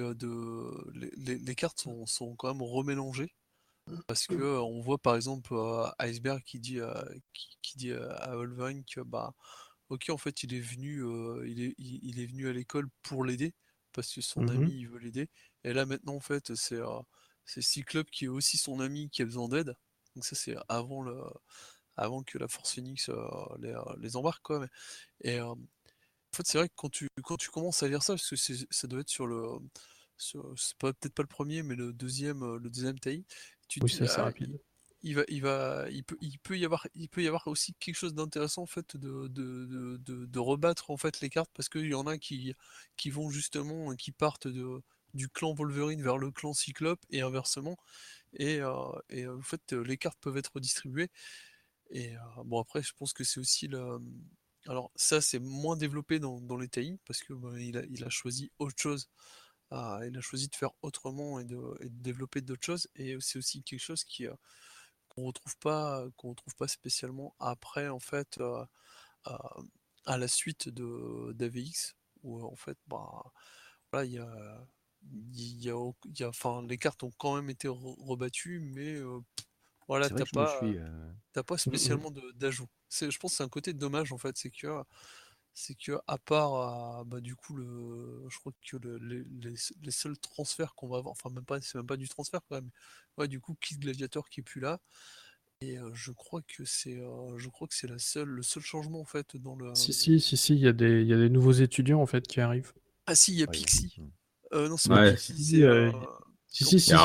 les, 0.94 1.56
cartes 1.56 1.86
sont, 2.06 2.36
quand 2.38 2.54
même 2.54 2.64
remélangées. 2.64 3.36
Parce 4.08 4.26
que 4.26 4.60
on 4.60 4.82
voit 4.82 4.98
par 4.98 5.16
exemple 5.16 5.54
Iceberg 6.00 6.42
qui 6.44 6.60
dit, 6.60 6.80
qui, 7.62 7.78
dit 7.78 7.92
à 7.92 8.36
Wolverine 8.36 8.84
que 8.86 9.02
bah 9.02 9.34
ok 9.90 10.10
en 10.10 10.18
fait 10.18 10.42
il 10.44 10.56
est 10.56 10.60
venu 10.60 11.04
il 11.46 12.20
est 12.20 12.26
venu 12.26 12.48
à 12.48 12.54
l'école 12.54 12.88
pour 13.04 13.24
l'aider 13.24 13.54
parce 13.96 14.14
que 14.14 14.22
son 14.22 14.42
mmh 14.42 14.50
ami 14.50 14.74
il 14.74 14.90
veut 14.90 15.00
l'aider. 15.00 15.30
Et 15.64 15.74
là 15.74 15.86
maintenant 15.86 16.16
en 16.16 16.20
fait 16.20 16.54
c'est 16.56 16.76
euh, 16.76 17.02
Cyclope 17.46 18.12
qui 18.12 18.26
est 18.26 18.30
aussi 18.30 18.58
son 18.58 18.80
ami 18.80 19.10
qui 19.10 19.22
a 19.22 19.26
besoin 19.26 19.48
d'aide. 19.48 19.76
Donc 20.16 20.26
ça 20.26 20.36
c'est 20.36 20.56
avant 20.68 21.02
le 21.02 21.24
avant 21.98 22.24
que 22.24 22.38
la 22.38 22.48
Force 22.48 22.74
Phoenix 22.76 23.10
euh, 23.10 23.16
les, 23.60 23.70
euh, 23.72 23.82
les, 24.00 24.16
embarque 24.18 24.44
quoi. 24.44 24.68
Et 25.22 25.40
en 25.40 25.58
fait 26.36 26.46
c'est 26.46 26.58
vrai 26.58 26.68
que 26.68 26.76
quand 26.76 26.90
tu 26.90 27.08
quand 27.24 27.38
tu 27.38 27.50
commences 27.50 27.82
à 27.84 27.88
lire 27.88 28.04
ça 28.04 28.14
parce 28.14 28.30
que 28.30 28.36
ça 28.36 28.88
doit 28.88 29.00
être 29.00 29.10
sur 29.10 29.28
le 29.28 29.48
c'est 30.18 30.78
peut-être 30.78 31.14
pas 31.14 31.24
le 31.24 31.28
premier 31.28 31.64
mais 31.64 31.76
le 31.76 31.92
deuxième 31.92 32.56
le 32.56 32.70
deuxième 32.70 33.00
taille 33.00 33.26
tu 33.68 33.80
oui, 33.82 33.90
c'est 33.90 34.10
ah, 34.18 34.26
rapide 34.26 34.60
il 35.06 35.16
va, 35.16 35.24
il 35.28 35.42
va, 35.44 35.86
il 35.92 36.04
peut, 36.04 36.18
il 36.20 36.40
peut 36.40 36.58
y 36.58 36.66
avoir, 36.66 36.88
il 36.96 37.10
peut 37.10 37.22
y 37.22 37.28
avoir 37.28 37.46
aussi 37.46 37.76
quelque 37.76 37.96
chose 37.96 38.16
d'intéressant 38.16 38.64
en 38.64 38.66
fait 38.66 38.98
de, 38.98 40.40
rebattre 40.40 40.90
en 40.90 40.98
fait 40.98 41.22
les 41.22 41.30
cartes 41.30 41.52
parce 41.54 41.70
qu'il 41.70 41.86
y 41.86 41.94
en 41.94 42.08
a 42.08 42.18
qui, 42.18 42.56
qui 42.98 43.12
vont 43.12 43.30
justement, 43.30 43.96
qui 43.96 44.12
partent 44.12 44.48
de, 44.48 44.82
du 45.14 45.30
clan 45.30 45.54
Wolverine 45.54 46.02
vers 46.02 46.18
le 46.18 46.32
clan 46.32 46.54
Cyclope 46.54 47.06
et 47.12 47.22
inversement. 47.22 47.78
Et, 48.34 48.62
euh, 48.62 48.74
et 49.10 49.28
en 49.28 49.44
fait, 49.44 49.74
les 49.74 49.98
cartes 49.98 50.18
peuvent 50.22 50.38
être 50.38 50.60
distribuées. 50.60 51.12
Et 51.92 52.16
euh, 52.16 52.20
bon 52.44 52.60
après, 52.60 52.82
je 52.82 52.94
pense 52.98 53.14
que 53.14 53.24
c'est 53.24 53.40
aussi 53.40 53.68
le, 53.68 54.00
alors 54.66 54.92
ça 54.96 55.22
c'est 55.22 55.40
moins 55.40 55.78
développé 55.78 56.18
dans, 56.20 56.58
les 56.58 56.68
TI 56.68 57.00
parce 57.06 57.22
que 57.22 57.34
bah, 57.34 57.60
il, 57.60 58.04
a, 58.04 58.10
choisi 58.10 58.52
autre 58.58 58.82
chose. 58.82 59.08
Ah, 59.70 60.00
il 60.08 60.18
a 60.18 60.22
choisi 60.22 60.48
de 60.48 60.56
faire 60.56 60.72
autrement 60.82 61.40
et 61.40 61.46
de 61.46 61.78
développer 61.84 62.42
d'autres 62.42 62.66
choses. 62.66 62.88
Et 62.96 63.16
c'est 63.20 63.38
aussi 63.38 63.62
quelque 63.62 63.80
chose 63.82 64.04
qui, 64.04 64.28
qu'on 65.16 65.26
retrouve 65.26 65.58
pas 65.60 66.06
qu'on 66.18 66.30
retrouve 66.32 66.56
pas 66.56 66.68
spécialement 66.68 67.36
après 67.40 67.90
en 67.90 68.00
fait 68.00 68.40
à 70.06 70.18
la 70.18 70.28
suite 70.28 70.70
de 70.70 71.34
d'AVX, 71.34 71.96
où 72.24 72.44
en 72.44 72.56
fait, 72.56 72.78
bah, 72.88 73.24
voilà, 73.92 74.06
il 74.06 74.14
y 74.14 74.20
a, 74.20 74.68
il 75.34 75.64
y 75.64 75.70
a, 75.72 75.76
y 76.20 76.24
a, 76.24 76.30
enfin, 76.30 76.64
les 76.68 76.78
cartes 76.78 77.04
ont 77.04 77.12
quand 77.18 77.36
même 77.36 77.50
été 77.50 77.68
rebattues, 77.68 78.60
mais 78.60 79.00
voilà, 79.88 80.10
t'as 80.10 80.26
pas, 80.26 80.76
t'as 81.34 81.44
pas 81.44 81.56
mmh 81.56 81.58
spécialement 81.58 82.12
d'ajout. 82.36 82.68
Je 82.92 83.18
pense 83.18 83.32
que 83.34 83.38
c'est 83.38 83.44
un 83.44 83.50
côté 83.50 83.74
dommage 83.74 84.12
en 84.14 84.18
fait, 84.18 84.38
c'est 84.38 84.52
que 84.52 84.84
c'est 85.56 85.74
que 85.76 85.94
à 86.06 86.18
part 86.18 87.06
bah, 87.06 87.22
du 87.22 87.36
coup 87.36 87.56
le 87.56 88.26
je 88.30 88.38
crois 88.38 88.52
que 88.70 88.78
les, 89.02 89.24
les, 89.42 89.92
seuls 89.92 90.18
transferts 90.20 90.76
qu'on 90.76 90.90
va 90.90 90.98
avoir 90.98 91.14
enfin 91.14 91.30
même 91.30 91.46
pas 91.46 91.62
c'est 91.62 91.78
même 91.78 91.88
pas 91.88 91.98
du 91.98 92.10
transfert 92.10 92.42
quand 92.48 92.56
même 92.56 92.70
ouais 93.18 93.30
du 93.30 93.40
coup 93.40 93.56
Kid 93.60 93.80
Gladiator 93.80 94.30
qui 94.30 94.42
est 94.42 94.44
plus 94.44 94.60
là 94.60 94.82
et 95.62 95.78
je 95.94 96.12
crois 96.12 96.42
que 96.42 96.66
c'est 96.66 97.02
je 97.38 97.50
crois 97.50 97.68
que 97.68 97.74
c'est 97.74 97.88
la 97.88 97.98
seule 98.00 98.28
le 98.28 98.44
seul 98.44 98.64
changement 98.64 99.00
en 99.00 99.06
fait 99.06 99.38
dans 99.38 99.56
le 99.56 99.74
si 99.76 99.94
si 99.94 100.20
si 100.20 100.36
si 100.36 100.54
il 100.54 100.60
y 100.60 100.68
a 100.68 100.74
des 100.74 101.02
il 101.02 101.08
y 101.08 101.14
a 101.14 101.18
des 101.18 101.30
nouveaux 101.30 101.54
étudiants 101.54 102.02
en 102.02 102.06
fait 102.06 102.28
qui 102.28 102.42
arrivent. 102.42 102.74
Ah 103.08 103.16
si 103.16 103.32
il 103.32 103.40
y 103.40 103.44
a 103.44 103.48
Pixie. 103.48 103.96
Euh, 104.54 104.68
non 104.68 104.76
c'est 104.76 104.90
pas 104.90 105.12
Pixie 105.12 105.34
c'est 105.34 105.92
si 106.48 106.66
si 106.66 106.80
si, 106.80 106.80
si, 106.80 106.96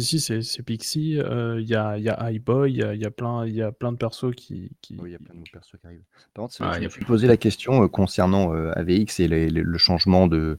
si, 0.00 0.20
c'est 0.20 0.62
Pixie. 0.62 1.18
Euh, 1.18 1.60
il 1.60 1.68
y 1.68 1.74
a, 1.74 1.98
y 1.98 2.08
a 2.08 2.30
iBoy, 2.30 2.72
il 2.72 2.78
y 2.78 2.82
a, 2.82 2.94
y, 2.94 3.04
a 3.04 3.10
plein, 3.10 3.46
y 3.46 3.60
a 3.60 3.72
plein 3.72 3.92
de 3.92 3.98
persos 3.98 4.34
qui. 4.34 4.70
qui... 4.80 4.96
Oui, 4.98 5.10
il 5.10 5.12
y 5.12 5.16
a 5.16 5.18
plein 5.18 5.34
de 5.34 5.44
persos 5.52 5.78
qui 5.78 5.86
arrivent. 5.86 6.04
Par 6.32 6.44
contre, 6.44 6.56
je 6.56 6.84
me 6.84 6.88
suis 6.88 7.04
posé 7.04 7.26
la 7.26 7.36
question 7.36 7.84
euh, 7.84 7.88
concernant 7.88 8.54
euh, 8.54 8.72
AVX 8.74 9.20
et 9.20 9.28
le 9.28 9.78
changement 9.78 10.28
de, 10.28 10.58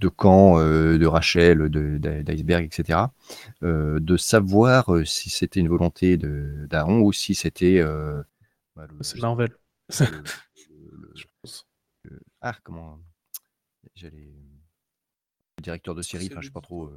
de 0.00 0.08
camp 0.08 0.58
de 0.58 1.06
Rachel, 1.06 1.70
d'Iceberg, 1.70 2.64
etc. 2.64 2.98
de 3.62 4.16
savoir 4.18 4.90
si 5.06 5.30
c'était 5.30 5.60
une 5.60 5.68
volonté 5.68 6.18
d'Aaron 6.18 7.00
ou 7.00 7.12
si 7.12 7.34
c'était. 7.34 7.82
Bah, 8.76 8.86
c'est 9.00 9.20
Marvel. 9.20 9.50
je 9.88 11.24
pense. 11.40 11.66
ah, 12.42 12.56
comment. 12.62 12.98
J'allais. 13.94 14.34
Le 15.58 15.62
directeur 15.62 15.94
de 15.94 16.02
série, 16.02 16.28
enfin, 16.30 16.40
je 16.40 16.46
sais 16.46 16.52
pas 16.52 16.62
trop 16.62 16.90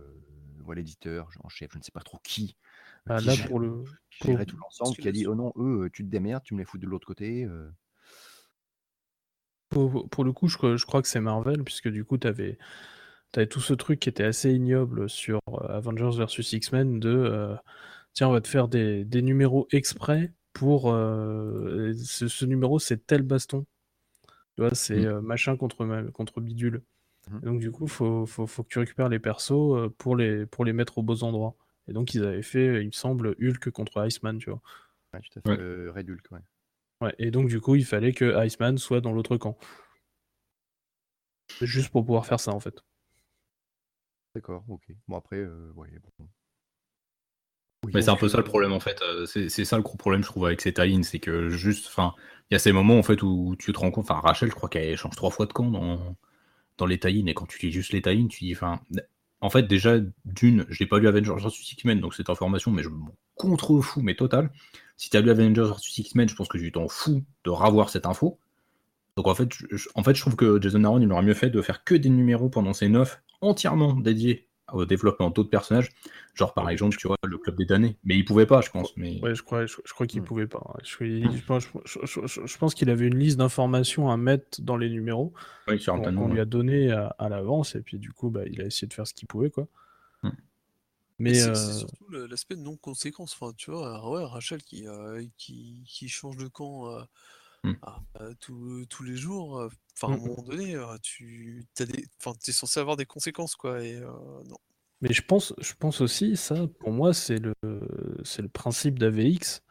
voilà 0.64 0.82
l'éditeur 0.82 1.30
en 1.44 1.50
chef, 1.50 1.72
je 1.74 1.78
ne 1.78 1.84
sais 1.84 1.92
pas 1.92 2.02
trop 2.02 2.20
qui. 2.24 2.58
Euh, 3.10 3.18
ah, 3.18 3.22
là, 3.22 3.34
pour 3.48 3.60
le. 3.60 3.84
Qui 4.10 4.36
tout 4.46 4.58
l'ensemble, 4.58 4.96
qui 4.96 5.08
a 5.08 5.12
dit 5.12 5.28
Oh 5.28 5.36
non, 5.36 5.54
eux, 5.58 5.90
tu 5.92 6.04
te 6.04 6.10
démerdes, 6.10 6.44
tu 6.44 6.54
me 6.54 6.60
les 6.60 6.66
fous 6.66 6.78
de 6.78 6.86
l'autre 6.86 7.08
côté. 7.08 7.44
Euh. 7.44 7.70
Pour, 9.70 10.24
le 10.24 10.32
coup, 10.32 10.48
je, 10.48 10.86
crois 10.86 11.02
que 11.02 11.08
c'est 11.08 11.20
Marvel, 11.20 11.64
puisque 11.64 11.88
du 11.88 12.06
coup, 12.06 12.20
tu 12.20 12.28
avais, 12.28 12.60
avais, 13.36 13.48
tout 13.48 13.60
ce 13.60 13.74
truc 13.74 14.00
qui 14.00 14.08
était 14.08 14.24
assez 14.24 14.52
ignoble 14.54 15.10
sur 15.10 15.40
euh, 15.48 15.68
Avengers 15.68 16.12
vs 16.16 16.54
X-Men 16.54 17.00
de 17.00 17.58
tiens, 18.14 18.28
on 18.28 18.32
va 18.32 18.42
te 18.42 18.48
faire 18.48 18.68
des, 18.68 19.06
numéros 19.22 19.68
exprès 19.72 20.32
pour. 20.54 20.84
Ce, 20.84 22.46
numéro, 22.46 22.78
c'est 22.78 23.08
tel 23.08 23.24
baston. 23.24 23.66
Tu 24.56 24.62
vois, 24.62 24.76
c'est 24.76 25.08
mmh. 25.08 25.20
machin 25.22 25.58
contre, 25.58 26.12
contre 26.12 26.40
bidule. 26.40 26.84
Mmh. 27.30 27.40
donc 27.40 27.60
du 27.60 27.72
coup, 27.72 27.88
faut, 27.88 28.26
faut, 28.26 28.48
faut, 28.48 28.64
que 28.64 28.70
tu 28.70 28.80
récupères 28.80 29.10
les 29.10 29.20
persos 29.20 29.52
euh, 29.52 29.90
pour 29.98 30.16
les, 30.16 30.46
pour 30.46 30.66
les 30.66 30.74
mettre 30.74 30.98
aux 30.98 31.04
beaux 31.04 31.24
endroits. 31.24 31.56
Et 31.88 31.94
donc 31.94 32.14
ils 32.14 32.24
avaient 32.24 32.42
fait, 32.42 32.82
il 32.82 32.88
me 32.88 32.92
semble, 32.92 33.36
Hulk 33.42 33.70
contre 33.72 34.06
Iceman, 34.06 34.38
tu 34.38 34.50
vois. 34.50 34.62
Ouais, 35.14 35.22
tout 35.22 35.40
à 35.40 35.42
fait. 35.42 35.62
Euh, 35.62 35.92
Red 35.96 36.10
Hulk, 36.10 36.32
ouais. 36.32 36.40
Ouais, 37.02 37.16
et 37.20 37.32
donc 37.32 37.50
du 37.50 37.60
coup, 37.60 37.76
il 37.76 37.86
fallait 37.86 38.14
que 38.14 38.46
Iceman 38.46 38.78
soit 38.78 39.02
dans 39.02 39.12
l'autre 39.12 39.38
camp. 39.38 39.58
Juste 41.62 41.90
pour 41.90 42.06
pouvoir 42.06 42.26
faire 42.26 42.40
ça, 42.40 42.52
en 42.52 42.60
fait. 42.60 42.84
D'accord, 44.36 44.64
ok. 44.68 44.84
Bon, 45.08 45.18
après, 45.18 45.38
euh, 45.38 45.72
ouais, 45.76 45.90
bon. 46.18 46.28
Mais 47.94 48.02
c'est 48.02 48.10
un 48.10 48.16
peu 48.16 48.30
ça 48.30 48.38
le 48.38 48.46
problème 48.46 48.72
en 48.72 48.80
fait. 48.80 49.04
C'est 49.26 49.66
ça 49.66 49.76
le 49.76 49.84
gros 49.84 49.98
problème 49.98 50.24
je 50.24 50.30
trouve 50.30 50.46
avec 50.46 50.62
cette 50.62 50.78
tie 50.78 51.04
c'est 51.04 51.20
que 51.20 51.50
juste, 51.50 51.88
enfin, 51.88 52.14
il 52.50 52.54
y 52.54 52.56
a 52.56 52.60
ces 52.60 52.72
moments 52.72 52.98
en 52.98 53.04
fait 53.04 53.22
où 53.22 53.58
tu 53.60 53.74
te 53.74 53.80
rends 53.80 53.92
compte, 53.92 54.10
enfin 54.10 54.22
Rachel, 54.22 54.50
je 54.50 54.56
crois 54.56 54.70
qu'elle 54.70 54.96
change 54.96 55.18
trois 55.18 55.32
fois 55.32 55.46
de 55.48 55.52
camp 55.52 55.70
dans, 55.70 56.16
dans 56.78 56.86
les 56.86 57.00
tie 57.00 57.24
et 57.28 57.34
quand 57.34 57.46
tu 57.46 57.66
lis 57.66 57.72
juste 57.72 57.94
les 57.94 58.02
tie 58.02 58.28
tu 58.28 58.46
dis, 58.46 58.56
en 59.42 59.50
fait, 59.50 59.64
déjà, 59.64 59.98
d'une, 60.26 60.66
je 60.70 60.84
n'ai 60.84 60.88
pas 60.88 61.00
lu 61.00 61.08
Avengers 61.08 61.36
vs 61.36 61.74
X-Men, 61.74 62.00
donc 62.00 62.14
cette 62.16 62.30
information, 62.30 62.72
mais 62.72 62.82
je 62.82 62.90
m'en 62.90 63.14
contrefous, 63.36 64.02
mais 64.02 64.16
total. 64.16 64.52
Si 64.96 65.10
tu 65.10 65.18
as 65.18 65.22
lu 65.22 65.32
Avengers 65.32 65.74
vs 65.76 65.98
X-Men, 65.98 66.30
je 66.30 66.36
pense 66.36 66.48
que 66.48 66.58
je 66.58 66.70
t'en 66.70 66.88
fous 66.88 67.24
de 67.44 67.50
ravoir 67.50 67.90
cette 67.90 68.06
info. 68.06 68.40
Donc 69.18 69.28
en 69.28 69.36
fait, 69.36 69.50
je, 69.52 69.90
en 69.96 70.04
fait, 70.04 70.16
je 70.16 70.22
trouve 70.22 70.36
que 70.36 70.62
Jason 70.62 70.84
Aaron, 70.86 71.02
il 71.02 71.12
aurait 71.12 71.24
mieux 71.24 71.34
fait 71.34 71.50
de 71.50 71.62
faire 71.62 71.84
que 71.84 71.94
des 71.94 72.10
numéros 72.10 72.50
pendant 72.50 72.74
ces 72.74 72.88
neuf 72.88 73.22
entièrement 73.42 73.94
dédiés 73.94 74.48
au 74.72 74.86
développement 74.86 75.30
d'autres 75.30 75.50
personnages. 75.50 75.90
Genre 76.34 76.54
par 76.54 76.70
exemple, 76.70 76.96
tu 76.98 77.08
vois, 77.08 77.18
le 77.24 77.38
club 77.38 77.58
des 77.58 77.66
damnés. 77.66 77.98
Mais 78.04 78.16
il 78.18 78.26
pouvait 78.26 78.46
pas, 78.46 78.62
je 78.62 78.70
pense. 78.70 78.96
Mais... 78.98 79.20
Ouais, 79.22 79.36
je 79.36 79.44
crois, 79.44 79.66
je, 79.66 79.76
crois 79.94 80.08
qu'il 80.08 80.24
pouvait 80.24 80.48
pas. 80.48 80.76
Je, 80.84 82.58
pense, 82.58 82.74
qu'il 82.74 82.90
avait 82.90 83.08
une 83.08 83.18
liste 83.18 83.38
d'informations 83.38 84.10
à 84.10 84.18
mettre 84.18 84.62
dans 84.62 84.78
les 84.78 84.90
numéros 84.90 85.34
oui, 85.68 85.84
qu'on 85.84 86.28
lui 86.30 86.40
a 86.40 86.46
donné 86.46 86.92
à, 86.92 87.30
l'avance. 87.30 87.76
Et 87.76 87.82
puis 87.82 88.00
du 88.00 88.12
coup, 88.12 88.30
bah, 88.30 88.42
il 88.46 88.62
a 88.62 88.66
essayé 88.66 88.88
de 88.88 88.94
faire 88.94 89.08
ce 89.08 89.14
qu'il 89.14 89.28
pouvait. 89.28 89.50
quoi. 89.50 89.68
Hmm. 90.24 90.32
Mais 91.20 91.36
c'est 91.36 91.50
euh, 91.50 91.56
surtout 91.56 92.10
l'aspect 92.10 92.56
de 92.56 92.62
non-conséquence. 92.62 93.38
Enfin, 93.40 93.54
tu 93.56 93.72
vois, 93.72 94.10
ouais, 94.10 94.26
Rachel 94.26 94.64
qui, 94.64 94.88
euh, 94.88 95.24
qui, 95.38 95.84
qui, 95.88 96.10
change 96.10 96.38
de 96.38 96.48
camp 96.48 96.90
euh, 96.90 97.04
hmm. 97.64 98.36
tous 98.40 99.04
les 99.04 99.16
jours. 99.16 99.70
Enfin, 99.96 100.14
à 100.14 100.16
un 100.16 100.18
hmm. 100.18 100.28
moment 100.28 100.44
donné, 100.44 100.78
tu 101.02 101.66
es 101.78 102.52
censé 102.52 102.80
avoir 102.80 102.98
des 102.98 103.06
conséquences. 103.06 103.56
quoi. 103.56 103.84
Et 103.84 104.00
non. 104.00 104.58
Mais 105.02 105.12
je 105.12 105.22
pense, 105.22 105.54
je 105.60 105.74
pense 105.74 106.00
aussi, 106.00 106.38
ça, 106.38 106.68
pour 106.80 106.92
moi, 106.92 107.14
c'est 107.14 107.40
le, 107.40 107.54
c'est 108.24 108.42
le 108.42 108.48
principe 108.48 109.00
d'AVX. 109.00 109.62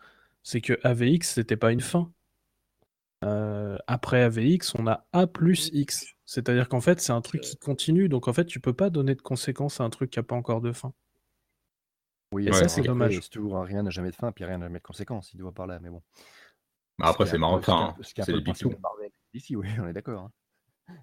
C'est 0.43 0.61
que 0.61 0.79
AVX, 0.83 1.35
c'était 1.35 1.57
pas 1.57 1.73
une 1.73 1.81
fin. 1.81 2.13
Euh, 3.25 3.79
après 3.87 4.23
AVX, 4.23 4.75
on 4.79 4.87
a 4.87 5.07
A 5.13 5.27
plus 5.27 5.71
X. 5.73 6.07
C'est-à-dire 6.27 6.69
qu'en 6.69 6.81
fait, 6.81 7.01
c'est 7.01 7.13
un 7.13 7.21
truc 7.21 7.41
qui 7.41 7.57
continue. 7.57 8.09
Donc 8.09 8.29
en 8.29 8.33
fait, 8.33 8.45
tu 8.45 8.61
peux 8.61 8.73
pas 8.73 8.91
donner 8.91 9.15
de 9.15 9.23
conséquences 9.23 9.81
à 9.81 9.85
un 9.85 9.91
truc 9.91 10.11
qui 10.11 10.19
a 10.19 10.23
pas 10.23 10.35
encore 10.35 10.61
de 10.61 10.73
fin. 10.73 10.93
Oui, 12.33 12.49
et 12.49 12.53
ça, 12.53 12.69
c'est 12.69 12.83
dommage. 12.83 13.29
Toujours 13.31 13.63
rien 13.63 13.83
n'a 13.83 13.91
jamais 13.91 14.11
de 14.11 14.17
fin, 14.17 14.33
puis 14.33 14.45
rien 14.45 14.59
n'a 14.59 14.67
jamais 14.67 14.79
de 14.79 14.85
conséquences. 14.85 15.33
Il 15.35 15.39
doit 15.39 15.53
par 15.53 15.67
là, 15.67 15.79
mais 15.81 15.91
bon. 15.91 16.03
Bah, 16.99 17.07
après, 17.09 17.27
c'est 17.27 17.39
marrant. 17.39 17.61
c'est 18.03 18.29
le 18.29 18.41
de 18.41 18.81
Marvel. 18.81 19.11
Ici, 19.35 19.57
oui, 19.57 19.69
on 19.81 19.87
est 19.87 19.93
d'accord. 19.93 20.31
Hein. 20.89 20.95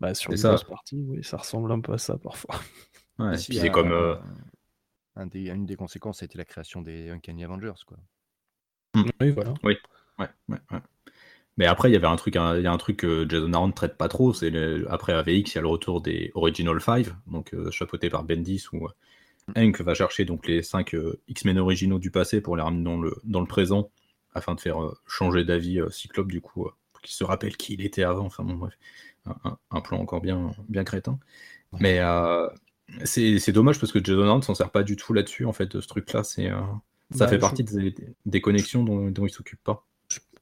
Bah, 0.00 0.14
sur 0.14 0.32
une 0.32 0.40
grosse 0.40 0.64
partie, 0.64 1.02
oui, 1.08 1.22
ça 1.22 1.36
ressemble 1.36 1.70
un 1.72 1.80
peu 1.80 1.92
à 1.92 1.98
ça 1.98 2.18
parfois. 2.18 2.56
Ouais, 3.16 3.38
c'est 3.38 3.70
comme. 3.70 3.92
Euh, 3.92 4.16
un 5.14 5.26
des, 5.26 5.48
une 5.48 5.66
des 5.66 5.76
conséquences, 5.76 6.18
c'était 6.18 6.36
la 6.36 6.44
création 6.44 6.82
des 6.82 7.10
Uncanny 7.10 7.44
Avengers, 7.44 7.84
quoi. 7.86 7.96
Hmm. 8.92 9.04
Oui, 9.20 9.30
voilà. 9.30 9.54
Oui, 9.62 9.76
ouais, 10.18 10.26
ouais, 10.48 10.58
Mais 11.56 11.66
après, 11.66 11.90
il 11.90 11.92
y 11.92 11.96
avait 11.96 12.08
un 12.08 12.16
truc, 12.16 12.34
il 12.34 12.62
y 12.62 12.66
a 12.66 12.72
un 12.72 12.76
truc 12.76 12.96
que 12.96 13.24
Jason 13.28 13.52
Aaron 13.52 13.68
ne 13.68 13.72
traite 13.72 13.96
pas 13.96 14.08
trop. 14.08 14.32
C'est 14.32 14.52
après 14.88 15.12
AVX, 15.12 15.52
il 15.52 15.54
y 15.54 15.58
a 15.58 15.60
le 15.60 15.68
retour 15.68 16.00
des 16.00 16.32
Original 16.34 16.80
5, 16.80 17.06
donc 17.28 17.54
euh, 17.54 17.70
chapeauté 17.70 18.10
par 18.10 18.24
Bendis, 18.24 18.64
où 18.72 18.88
euh, 18.88 19.52
Hank 19.56 19.80
va 19.80 19.94
chercher 19.94 20.24
donc 20.24 20.48
les 20.48 20.64
5 20.64 20.96
X-Men 21.28 21.58
originaux 21.58 22.00
du 22.00 22.10
passé 22.10 22.40
pour 22.40 22.56
les 22.56 22.64
ramener 22.64 22.82
dans 22.82 23.00
le, 23.00 23.14
dans 23.22 23.40
le 23.40 23.46
présent, 23.46 23.92
afin 24.34 24.54
de 24.54 24.60
faire 24.60 24.78
changer 25.06 25.44
d'avis 25.44 25.80
Cyclope, 25.90 26.28
du 26.28 26.40
coup, 26.40 26.68
pour 26.92 27.00
qu'il 27.02 27.14
se 27.14 27.24
rappelle 27.24 27.56
qui 27.56 27.74
il 27.74 27.84
était 27.84 28.04
avant. 28.04 28.26
Enfin 28.26 28.44
bon, 28.44 28.54
bref, 28.54 28.76
un, 29.26 29.58
un 29.70 29.80
plan 29.80 29.98
encore 29.98 30.20
bien, 30.20 30.50
bien 30.68 30.84
crétin. 30.84 31.18
Mais 31.80 32.00
c'est 33.04 33.52
dommage 33.52 33.78
parce 33.80 33.92
que 33.92 34.02
Jason 34.02 34.28
Hunt 34.28 34.42
s'en 34.42 34.54
sert 34.54 34.70
pas 34.70 34.82
du 34.82 34.96
tout 34.96 35.12
là-dessus, 35.12 35.44
en 35.44 35.52
fait, 35.52 35.80
ce 35.80 35.86
truc-là. 35.86 36.24
c'est 36.24 36.50
euh, 36.50 36.60
ça 37.10 37.26
bah, 37.26 37.28
fait 37.28 37.38
partie 37.38 37.64
des, 37.64 38.40
connexions 38.40 38.82
dont, 38.82 39.10
dont 39.10 39.26
il 39.26 39.30
s'occupe 39.30 39.62
pas. 39.62 39.86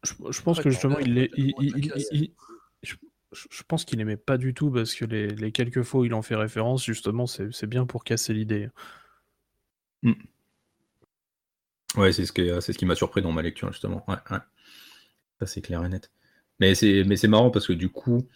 Je, 0.02 0.42
pense 0.42 0.60
que 0.60 0.70
justement, 0.70 0.98
il, 0.98 1.18
est, 1.18 1.30
je, 3.32 3.62
pense 3.68 3.84
qu'il 3.84 4.00
aimait 4.00 4.16
pas 4.16 4.36
du 4.36 4.52
tout 4.52 4.70
parce 4.70 4.94
que 4.94 5.04
les, 5.04 5.52
quelques 5.52 5.82
fois 5.82 6.00
où 6.00 6.04
il 6.04 6.14
en 6.14 6.22
fait 6.22 6.34
référence, 6.34 6.84
justement, 6.84 7.26
c'est 7.26 7.66
bien 7.66 7.86
pour 7.86 8.04
casser 8.04 8.32
l'idée. 8.32 8.68
Hmm. 10.02 10.12
Ouais, 11.96 12.12
c'est 12.12 12.24
ce 12.24 12.32
qui, 12.32 12.48
ce 12.48 12.72
qui 12.72 12.86
m'a 12.86 12.94
surpris 12.94 13.22
dans 13.22 13.32
ma 13.32 13.42
lecture, 13.42 13.70
justement. 13.72 14.04
Ouais, 14.08 14.16
Ça, 15.40 15.46
c'est 15.46 15.60
clair 15.60 15.84
et 15.84 15.88
net. 15.88 16.10
Mais 16.60 16.74
c'est 16.74 17.28
marrant 17.28 17.50
parce 17.50 17.66
que 17.66 17.72
du 17.72 17.88
coup, 17.88 18.28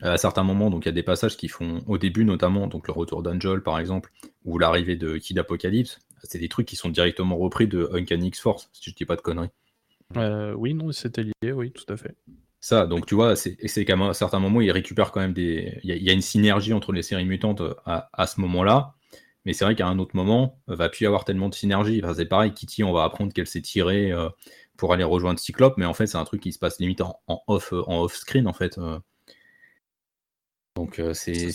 à 0.00 0.16
certains 0.16 0.44
moments, 0.44 0.70
donc 0.70 0.84
il 0.84 0.88
y 0.88 0.90
a 0.90 0.92
des 0.92 1.02
passages 1.02 1.36
qui 1.36 1.48
font, 1.48 1.82
au 1.86 1.98
début 1.98 2.24
notamment, 2.24 2.66
donc 2.66 2.86
le 2.86 2.92
retour 2.92 3.22
d'Angel 3.22 3.62
par 3.62 3.78
exemple, 3.78 4.12
ou 4.44 4.58
l'arrivée 4.58 4.96
de 4.96 5.16
Kid 5.16 5.38
Apocalypse, 5.38 5.98
c'est 6.22 6.38
des 6.38 6.48
trucs 6.48 6.66
qui 6.66 6.76
sont 6.76 6.88
directement 6.88 7.36
repris 7.36 7.66
de 7.66 7.90
Uncanny 7.92 8.28
X-Force, 8.28 8.70
si 8.72 8.90
je 8.90 8.94
dis 8.94 9.04
pas 9.04 9.16
de 9.16 9.20
conneries. 9.20 9.50
Euh, 10.16 10.52
oui, 10.54 10.74
non, 10.74 10.92
c'était 10.92 11.24
lié, 11.24 11.52
oui, 11.52 11.72
tout 11.72 11.90
à 11.92 11.96
fait. 11.96 12.14
Ça, 12.60 12.86
donc 12.86 13.06
tu 13.06 13.16
vois, 13.16 13.34
c'est 13.34 13.56
qu'à 13.84 14.14
certains 14.14 14.38
moments, 14.38 14.60
ils 14.60 14.70
récupèrent 14.70 15.10
quand 15.10 15.20
même 15.20 15.32
des. 15.32 15.80
Il 15.82 15.90
y, 15.90 16.10
a 16.10 16.12
une 16.12 16.22
synergie 16.22 16.72
entre 16.72 16.92
les 16.92 17.02
séries 17.02 17.24
mutantes 17.24 17.62
à, 17.84 18.08
à 18.12 18.26
ce 18.28 18.40
moment-là, 18.40 18.94
mais 19.44 19.52
c'est 19.52 19.64
vrai 19.64 19.74
qu'à 19.74 19.86
un 19.86 19.98
autre 19.98 20.16
moment, 20.16 20.60
va 20.66 20.88
plus 20.88 21.04
y 21.04 21.06
avoir 21.06 21.24
tellement 21.24 21.48
de 21.48 21.54
synergie. 21.54 22.00
Enfin, 22.02 22.14
c'est 22.14 22.26
pareil, 22.26 22.52
Kitty, 22.52 22.84
on 22.84 22.92
va 22.92 23.04
apprendre 23.04 23.32
qu'elle 23.32 23.46
s'est 23.46 23.62
tirée 23.62 24.12
euh, 24.12 24.28
pour 24.76 24.92
aller 24.92 25.04
rejoindre 25.04 25.38
Cyclope, 25.38 25.76
mais 25.76 25.86
en 25.86 25.94
fait, 25.94 26.06
c'est 26.06 26.18
un 26.18 26.24
truc 26.24 26.40
qui 26.40 26.52
se 26.52 26.58
passe 26.58 26.78
limite 26.78 27.00
en, 27.00 27.20
off, 27.46 27.72
en 27.72 28.02
off 28.02 28.16
screen 28.16 28.46
en 28.46 28.52
fait. 28.52 28.78
Euh. 28.78 28.98
Donc 30.76 30.98
euh, 30.98 31.14
c'est 31.14 31.52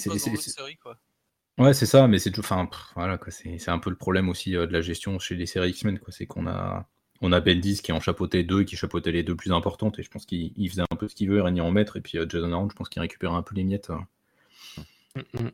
Ouais, 1.58 1.74
c'est 1.74 1.88
ça, 1.88 2.08
mais 2.08 2.20
c'est 2.20 2.38
enfin 2.38 2.70
voilà 2.96 3.20
c'est 3.30 3.70
un 3.70 3.80
peu 3.80 3.90
le 3.90 3.96
problème 3.96 4.30
aussi 4.30 4.56
euh, 4.56 4.68
de 4.68 4.74
la 4.74 4.82
gestion 4.82 5.18
chez 5.18 5.36
les 5.36 5.48
séries 5.48 5.72
X-Men 5.72 5.98
quoi, 5.98 6.14
c'est 6.14 6.28
qu'on 6.28 6.46
a 6.46 6.88
on 7.20 7.32
a 7.32 7.40
Bendis 7.40 7.82
qui 7.82 7.92
en 7.92 8.00
chapeautait 8.00 8.44
deux, 8.44 8.64
qui 8.64 8.76
chapeautait 8.76 9.12
les 9.12 9.24
deux 9.24 9.36
plus 9.36 9.52
importantes, 9.52 9.98
et 9.98 10.04
je 10.04 10.10
pense 10.10 10.28
qu'il 10.28 10.70
faisait 10.70 10.84
un 10.84 10.96
peu 10.96 11.08
ce 11.08 11.16
qu'il 11.16 11.30
veut, 11.30 11.40
et 11.40 11.62
en 11.62 11.72
maître, 11.72 11.98
et 11.98 12.02
puis 12.02 12.20
Jason 12.30 12.52
Aaron, 12.54 12.70
je 12.70 12.76
pense 12.76 12.90
qu'il 12.90 13.02
récupérait 13.02 13.34
un 13.34 13.42
peu 13.42 13.56
les 13.56 13.64
miettes. 13.64 13.90
Mm, 15.16 15.22
mm. 15.34 15.52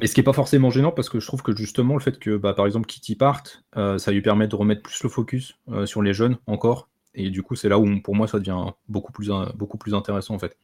Mais 0.00 0.06
ce 0.06 0.14
qui 0.14 0.20
n'est 0.20 0.24
pas 0.24 0.32
forcément 0.32 0.70
gênant, 0.70 0.92
parce 0.92 1.08
que 1.08 1.20
je 1.20 1.26
trouve 1.26 1.42
que 1.42 1.54
justement, 1.56 1.94
le 1.94 2.00
fait 2.00 2.18
que, 2.18 2.36
bah, 2.36 2.54
par 2.54 2.66
exemple, 2.66 2.86
Kitty 2.86 3.16
parte, 3.16 3.64
ça 3.74 4.10
lui 4.12 4.22
permet 4.22 4.48
de 4.48 4.56
remettre 4.56 4.82
plus 4.82 5.02
le 5.02 5.08
focus 5.08 5.58
sur 5.86 6.02
les 6.02 6.14
jeunes 6.14 6.38
encore, 6.46 6.88
et 7.14 7.30
du 7.30 7.42
coup, 7.42 7.56
c'est 7.56 7.68
là 7.68 7.78
où 7.78 8.00
pour 8.00 8.14
moi 8.14 8.28
ça 8.28 8.38
devient 8.38 8.72
beaucoup 8.88 9.12
plus, 9.12 9.30
beaucoup 9.56 9.76
plus 9.76 9.94
intéressant 9.94 10.34
en 10.34 10.38
fait. 10.38 10.56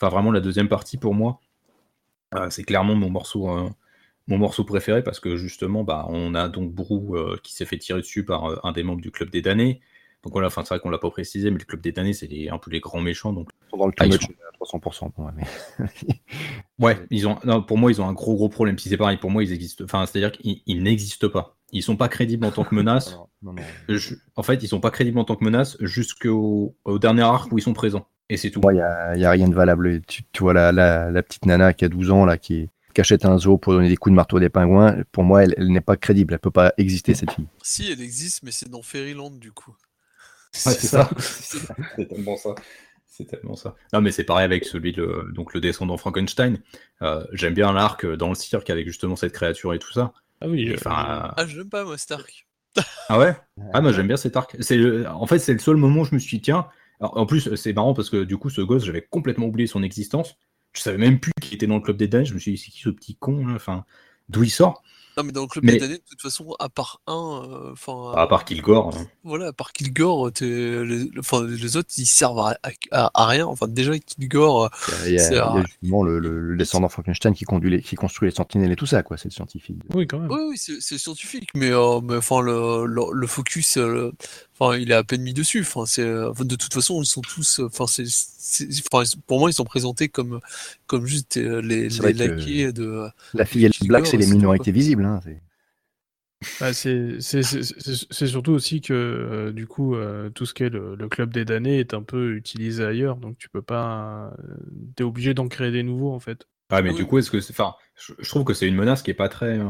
Enfin, 0.00 0.10
vraiment, 0.10 0.30
la 0.30 0.40
deuxième 0.40 0.68
partie 0.68 0.98
pour 0.98 1.14
moi, 1.14 1.40
euh, 2.34 2.50
c'est 2.50 2.64
clairement 2.64 2.94
mon 2.94 3.10
morceau, 3.10 3.48
euh, 3.48 4.64
préféré 4.66 5.02
parce 5.02 5.20
que 5.20 5.36
justement, 5.36 5.84
bah, 5.84 6.06
on 6.08 6.34
a 6.34 6.48
donc 6.48 6.72
Brou 6.72 7.16
euh, 7.16 7.38
qui 7.42 7.54
s'est 7.54 7.64
fait 7.64 7.78
tirer 7.78 8.00
dessus 8.00 8.24
par 8.24 8.64
un 8.66 8.72
des 8.72 8.82
membres 8.82 9.00
du 9.00 9.10
club 9.10 9.30
des 9.30 9.42
damnés. 9.42 9.80
Donc 10.22 10.32
voilà, 10.32 10.46
enfin, 10.46 10.62
c'est 10.62 10.74
vrai 10.74 10.80
qu'on 10.80 10.90
l'a 10.90 10.98
pas 10.98 11.10
précisé, 11.10 11.50
mais 11.50 11.58
le 11.58 11.64
club 11.64 11.80
des 11.80 11.90
damnés, 11.90 12.12
c'est 12.12 12.48
un 12.48 12.58
peu 12.58 12.70
les 12.70 12.80
grands 12.80 13.00
méchants. 13.00 13.32
Donc, 13.32 13.48
dans 13.76 13.86
le 13.86 13.92
ah, 13.98 14.08
club, 14.08 14.20
à 14.20 14.64
300% 14.64 15.10
pour 15.10 15.24
moi. 15.24 15.32
ouais, 16.78 16.98
ils 17.10 17.26
ont, 17.26 17.38
non, 17.44 17.62
pour 17.62 17.76
moi, 17.78 17.90
ils 17.90 18.00
ont 18.00 18.06
un 18.06 18.12
gros 18.12 18.36
gros 18.36 18.48
problème. 18.48 18.78
Si 18.78 18.88
c'est 18.88 18.96
pareil, 18.96 19.16
pour 19.16 19.30
moi, 19.30 19.42
ils 19.42 19.52
existent. 19.52 19.84
Enfin, 19.84 20.06
c'est-à-dire 20.06 20.32
qu'ils 20.32 20.82
n'existent 20.82 21.28
pas. 21.28 21.56
Ils 21.72 21.82
sont 21.82 21.96
pas 21.96 22.08
crédibles 22.08 22.44
en 22.46 22.50
tant 22.50 22.64
que 22.64 22.74
menace. 22.74 23.16
en 24.36 24.42
fait, 24.42 24.62
ils 24.62 24.68
sont 24.68 24.80
pas 24.80 24.90
crédibles 24.90 25.18
en 25.18 25.24
tant 25.24 25.36
que 25.36 25.44
menace 25.44 25.76
jusqu'au 25.80 26.76
dernier 27.00 27.22
arc 27.22 27.50
où 27.50 27.58
ils 27.58 27.62
sont 27.62 27.72
présents. 27.72 28.06
Et 28.28 28.36
c'est 28.36 28.50
tout. 28.50 28.60
Il 28.70 28.74
n'y 28.74 29.24
a, 29.24 29.30
rien 29.30 29.48
de 29.48 29.54
valable. 29.54 30.02
Tu, 30.06 30.24
vois 30.38 30.52
la, 30.52 30.70
la, 30.70 31.22
petite 31.22 31.46
nana 31.46 31.72
qui 31.72 31.84
a 31.84 31.88
12 31.88 32.10
ans 32.12 32.24
là, 32.24 32.38
qui, 32.38 32.68
cachette 32.92 33.24
un 33.24 33.38
zoo 33.38 33.58
pour 33.58 33.72
donner 33.72 33.88
des 33.88 33.96
coups 33.96 34.12
de 34.12 34.16
marteau 34.16 34.36
à 34.36 34.40
des 34.40 34.48
pingouins. 34.48 35.02
Pour 35.12 35.24
moi, 35.24 35.44
elle, 35.44 35.68
n'est 35.68 35.80
pas 35.80 35.96
crédible. 35.96 36.34
Elle 36.34 36.40
peut 36.40 36.50
pas 36.50 36.72
exister 36.76 37.14
cette 37.14 37.32
fille. 37.32 37.46
Si, 37.62 37.90
elle 37.90 38.00
existe, 38.00 38.42
mais 38.42 38.50
c'est 38.50 38.68
dans 38.68 38.82
Fairyland 38.82 39.30
du 39.30 39.52
coup. 39.52 39.74
c'est 40.54 40.86
ça. 40.86 41.10
c'est 41.96 42.06
tellement 42.08 42.36
ça. 42.36 42.54
C'est 43.06 43.26
tellement 43.26 43.56
ça. 43.56 43.74
Non, 43.92 44.00
mais 44.00 44.10
c'est 44.10 44.24
pareil 44.24 44.44
avec 44.44 44.64
celui 44.64 44.92
de 44.92 45.26
donc 45.34 45.52
le 45.54 45.60
descendant 45.60 45.96
Frankenstein. 45.96 46.58
Euh, 47.02 47.24
j'aime 47.32 47.54
bien 47.54 47.72
l'arc 47.72 48.06
dans 48.06 48.30
le 48.30 48.34
cirque 48.34 48.70
avec 48.70 48.86
justement 48.86 49.16
cette 49.16 49.32
créature 49.32 49.74
et 49.74 49.78
tout 49.78 49.92
ça. 49.92 50.12
Ah 50.40 50.48
oui. 50.48 50.70
Euh, 50.70 50.76
enfin. 50.76 51.32
Ah, 51.36 51.46
je 51.46 51.58
n'aime 51.58 51.68
pas 51.68 51.84
moi 51.84 51.98
Stark. 51.98 52.46
ah 53.08 53.18
ouais? 53.18 53.36
Ah 53.74 53.82
moi 53.82 53.92
j'aime 53.92 54.06
bien 54.06 54.16
cet 54.16 54.36
arc. 54.36 54.56
C'est 54.60 55.06
en 55.06 55.26
fait 55.26 55.38
c'est 55.38 55.52
le 55.52 55.58
seul 55.58 55.76
moment 55.76 56.02
où 56.02 56.04
je 56.04 56.14
me 56.14 56.18
suis 56.18 56.38
dit 56.38 56.42
tiens. 56.42 56.68
en 57.00 57.26
plus 57.26 57.54
c'est 57.54 57.74
marrant 57.74 57.92
parce 57.92 58.08
que 58.08 58.24
du 58.24 58.38
coup 58.38 58.48
ce 58.48 58.62
gosse 58.62 58.84
j'avais 58.84 59.02
complètement 59.02 59.46
oublié 59.46 59.66
son 59.66 59.82
existence. 59.82 60.36
Je 60.72 60.80
savais 60.80 60.96
même 60.96 61.20
plus 61.20 61.32
qu'il 61.40 61.54
était 61.54 61.66
dans 61.66 61.76
le 61.76 61.82
club 61.82 61.98
des 61.98 62.08
Danes. 62.08 62.24
Je 62.24 62.32
me 62.32 62.38
suis 62.38 62.52
dit 62.52 62.58
c'est 62.58 62.70
qui 62.70 62.80
ce 62.80 62.88
petit 62.88 63.16
con 63.16 63.54
Enfin 63.54 63.84
d'où 64.30 64.42
il 64.42 64.50
sort? 64.50 64.82
Non, 65.16 65.24
mais 65.24 65.32
dans 65.32 65.42
le 65.42 65.46
club 65.46 65.66
des 65.66 65.78
de 65.78 65.96
toute 65.96 66.22
façon, 66.22 66.54
à 66.58 66.68
part 66.68 67.02
un. 67.06 67.42
Euh, 67.44 67.72
enfin. 67.72 68.12
à 68.16 68.26
part 68.26 68.44
Kilgore. 68.44 68.96
Hein. 68.96 69.06
Voilà, 69.24 69.48
à 69.48 69.52
part 69.52 69.72
Kilgore, 69.72 70.30
les, 70.40 70.84
les 70.84 71.76
autres, 71.76 71.90
ils 71.98 72.06
servent 72.06 72.54
à, 72.92 73.26
rien. 73.26 73.46
Enfin, 73.46 73.68
déjà, 73.68 73.98
Kilgore. 73.98 74.70
Il 75.06 75.12
y 75.12 75.18
a, 75.18 75.62
justement 75.62 76.02
le, 76.02 76.18
le, 76.18 76.56
descendant 76.56 76.88
Frankenstein 76.88 77.34
qui, 77.34 77.44
conduit 77.44 77.82
qui 77.82 77.94
construit 77.94 78.28
les 78.28 78.34
sentinelles 78.34 78.72
et 78.72 78.76
tout 78.76 78.86
ça, 78.86 79.02
quoi. 79.02 79.16
C'est 79.16 79.28
le 79.28 79.32
scientifique. 79.32 79.76
Oui, 79.94 80.06
quand 80.06 80.18
même. 80.18 80.30
Oui, 80.30 80.40
oui 80.50 80.56
c'est 80.56 80.98
scientifique, 80.98 81.50
mais, 81.54 81.70
euh, 81.70 82.00
mais 82.00 82.16
enfin, 82.16 82.40
le, 82.40 82.86
le, 82.86 83.26
focus. 83.26 83.76
Euh, 83.76 84.12
enfin, 84.58 84.76
il 84.76 84.90
est 84.90 84.94
à 84.94 85.04
peine 85.04 85.22
mis 85.22 85.34
dessus. 85.34 85.60
Enfin, 85.60 85.86
c'est, 85.86 86.04
de 86.04 86.56
toute 86.56 86.72
façon, 86.72 87.02
ils 87.02 87.06
sont 87.06 87.20
tous. 87.20 87.60
Enfin, 87.60 87.86
c'est 87.86 88.14
pour 89.26 89.38
moi, 89.38 89.50
ils 89.50 89.54
sont 89.54 89.64
présentés 89.64 90.08
comme, 90.08 90.40
comme 90.86 91.06
juste 91.06 91.36
euh, 91.36 91.60
les, 91.62 91.88
les 91.88 92.12
laquais 92.12 92.72
de. 92.72 93.06
La 93.34 93.44
fille 93.44 93.64
et 93.64 93.70
black, 93.86 94.06
c'est 94.06 94.16
les 94.16 94.26
minorités 94.26 94.72
visibles. 94.72 95.04
Hein, 95.04 95.20
bah, 96.60 96.72
c'est 96.72 97.20
surtout 97.20 98.52
aussi 98.52 98.80
que 98.80 98.92
euh, 98.92 99.52
du 99.52 99.68
coup 99.68 99.94
euh, 99.94 100.28
tout 100.30 100.44
ce 100.44 100.54
qui 100.54 100.64
est 100.64 100.70
le, 100.70 100.96
club 101.08 101.32
des 101.32 101.44
damnés 101.44 101.78
est 101.78 101.94
un 101.94 102.02
peu 102.02 102.34
utilisé 102.34 102.84
ailleurs, 102.84 103.16
donc 103.16 103.38
tu 103.38 103.48
peux 103.48 103.62
pas, 103.62 104.34
t'es 104.96 105.04
obligé 105.04 105.34
d'en 105.34 105.46
créer 105.46 105.70
des 105.70 105.84
nouveaux 105.84 106.12
en 106.12 106.18
fait. 106.18 106.48
Ah 106.70 106.82
mais 106.82 106.92
du 106.94 107.06
coup 107.06 107.18
est-ce 107.18 107.30
que, 107.30 107.38
enfin, 107.50 107.74
je, 107.94 108.28
trouve 108.28 108.44
que 108.44 108.54
c'est 108.54 108.66
une 108.66 108.74
menace 108.74 109.02
qui 109.02 109.12
est 109.12 109.14
pas 109.14 109.28
très, 109.28 109.60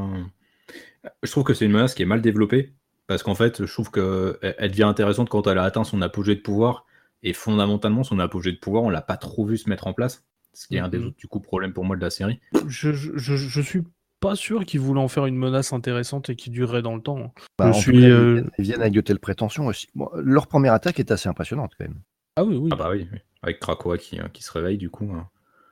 je 1.23 1.31
trouve 1.31 1.45
que 1.45 1.53
c'est 1.53 1.67
une 1.67 1.73
menace 1.73 1.95
qui 1.95 2.03
est 2.03 2.07
mal 2.07 2.23
développée 2.23 2.73
parce 3.07 3.23
qu'en 3.23 3.35
fait 3.35 3.65
je 3.65 3.73
trouve 3.73 3.91
que 3.91 4.39
elle 4.43 4.71
devient 4.71 4.85
intéressante 4.85 5.29
quand 5.29 5.47
elle 5.47 5.59
a 5.59 5.65
atteint 5.65 5.85
son 5.85 6.03
apogée 6.03 6.35
de 6.35 6.41
pouvoir 6.41 6.87
et 7.23 7.33
fondamentalement, 7.33 8.03
son 8.03 8.19
apogée 8.19 8.53
de 8.53 8.59
pouvoir, 8.59 8.83
on 8.83 8.91
l'a 8.91 9.03
pas 9.03 9.17
trop 9.17 9.47
vu 9.47 9.57
se 9.57 9.69
mettre 9.69 9.87
en 9.87 9.93
place. 9.93 10.25
Ce 10.55 10.67
qui 10.67 10.77
est 10.77 10.81
un 10.81 10.89
des 10.89 10.99
mhm. 10.99 11.07
autres 11.07 11.17
du 11.17 11.29
coup 11.29 11.41
problèmes 11.41 11.73
pour 11.73 11.85
moi 11.85 11.97
de 11.97 12.03
la 12.03 12.11
série. 12.11 12.41
Je, 12.67 12.93
je, 12.93 13.61
suis 13.63 13.83
pas 14.21 14.37
sûr 14.37 14.67
qu'ils 14.67 14.81
voulaient 14.81 15.01
en 15.01 15.09
faire 15.09 15.25
une 15.25 15.37
menace 15.37 15.73
intéressante 15.73 16.29
et 16.29 16.37
qui 16.37 16.51
durerait 16.51 16.83
dans 16.83 16.95
le 16.95 17.01
temps. 17.01 17.33
Bah, 17.59 17.73
je 17.73 17.79
suis, 17.79 18.05
euh, 18.05 18.43
Ils 18.59 18.65
viennent 18.65 18.83
avec 18.83 18.93
de 18.93 19.01
telles 19.01 19.19
prétentions 19.19 19.67
aussi. 19.67 19.89
leur 20.17 20.49
première 20.49 20.75
attaque 20.75 21.01
est 21.01 21.11
assez 21.11 21.29
impressionnante 21.29 21.73
quand 21.79 21.87
même. 21.87 22.01
Ah 22.37 22.45
oui, 22.45 22.57
oui. 22.57 22.71
Ah 22.73 22.77
bah 22.77 22.89
oui, 22.91 23.09
avec 23.43 23.61
Krakoa 23.61 23.99
qui, 23.99 24.19
euh, 24.19 24.29
qui, 24.33 24.43
se 24.43 24.53
réveille 24.53 24.79
du 24.79 24.91
coup. 24.91 25.11
Hein. 25.15 25.29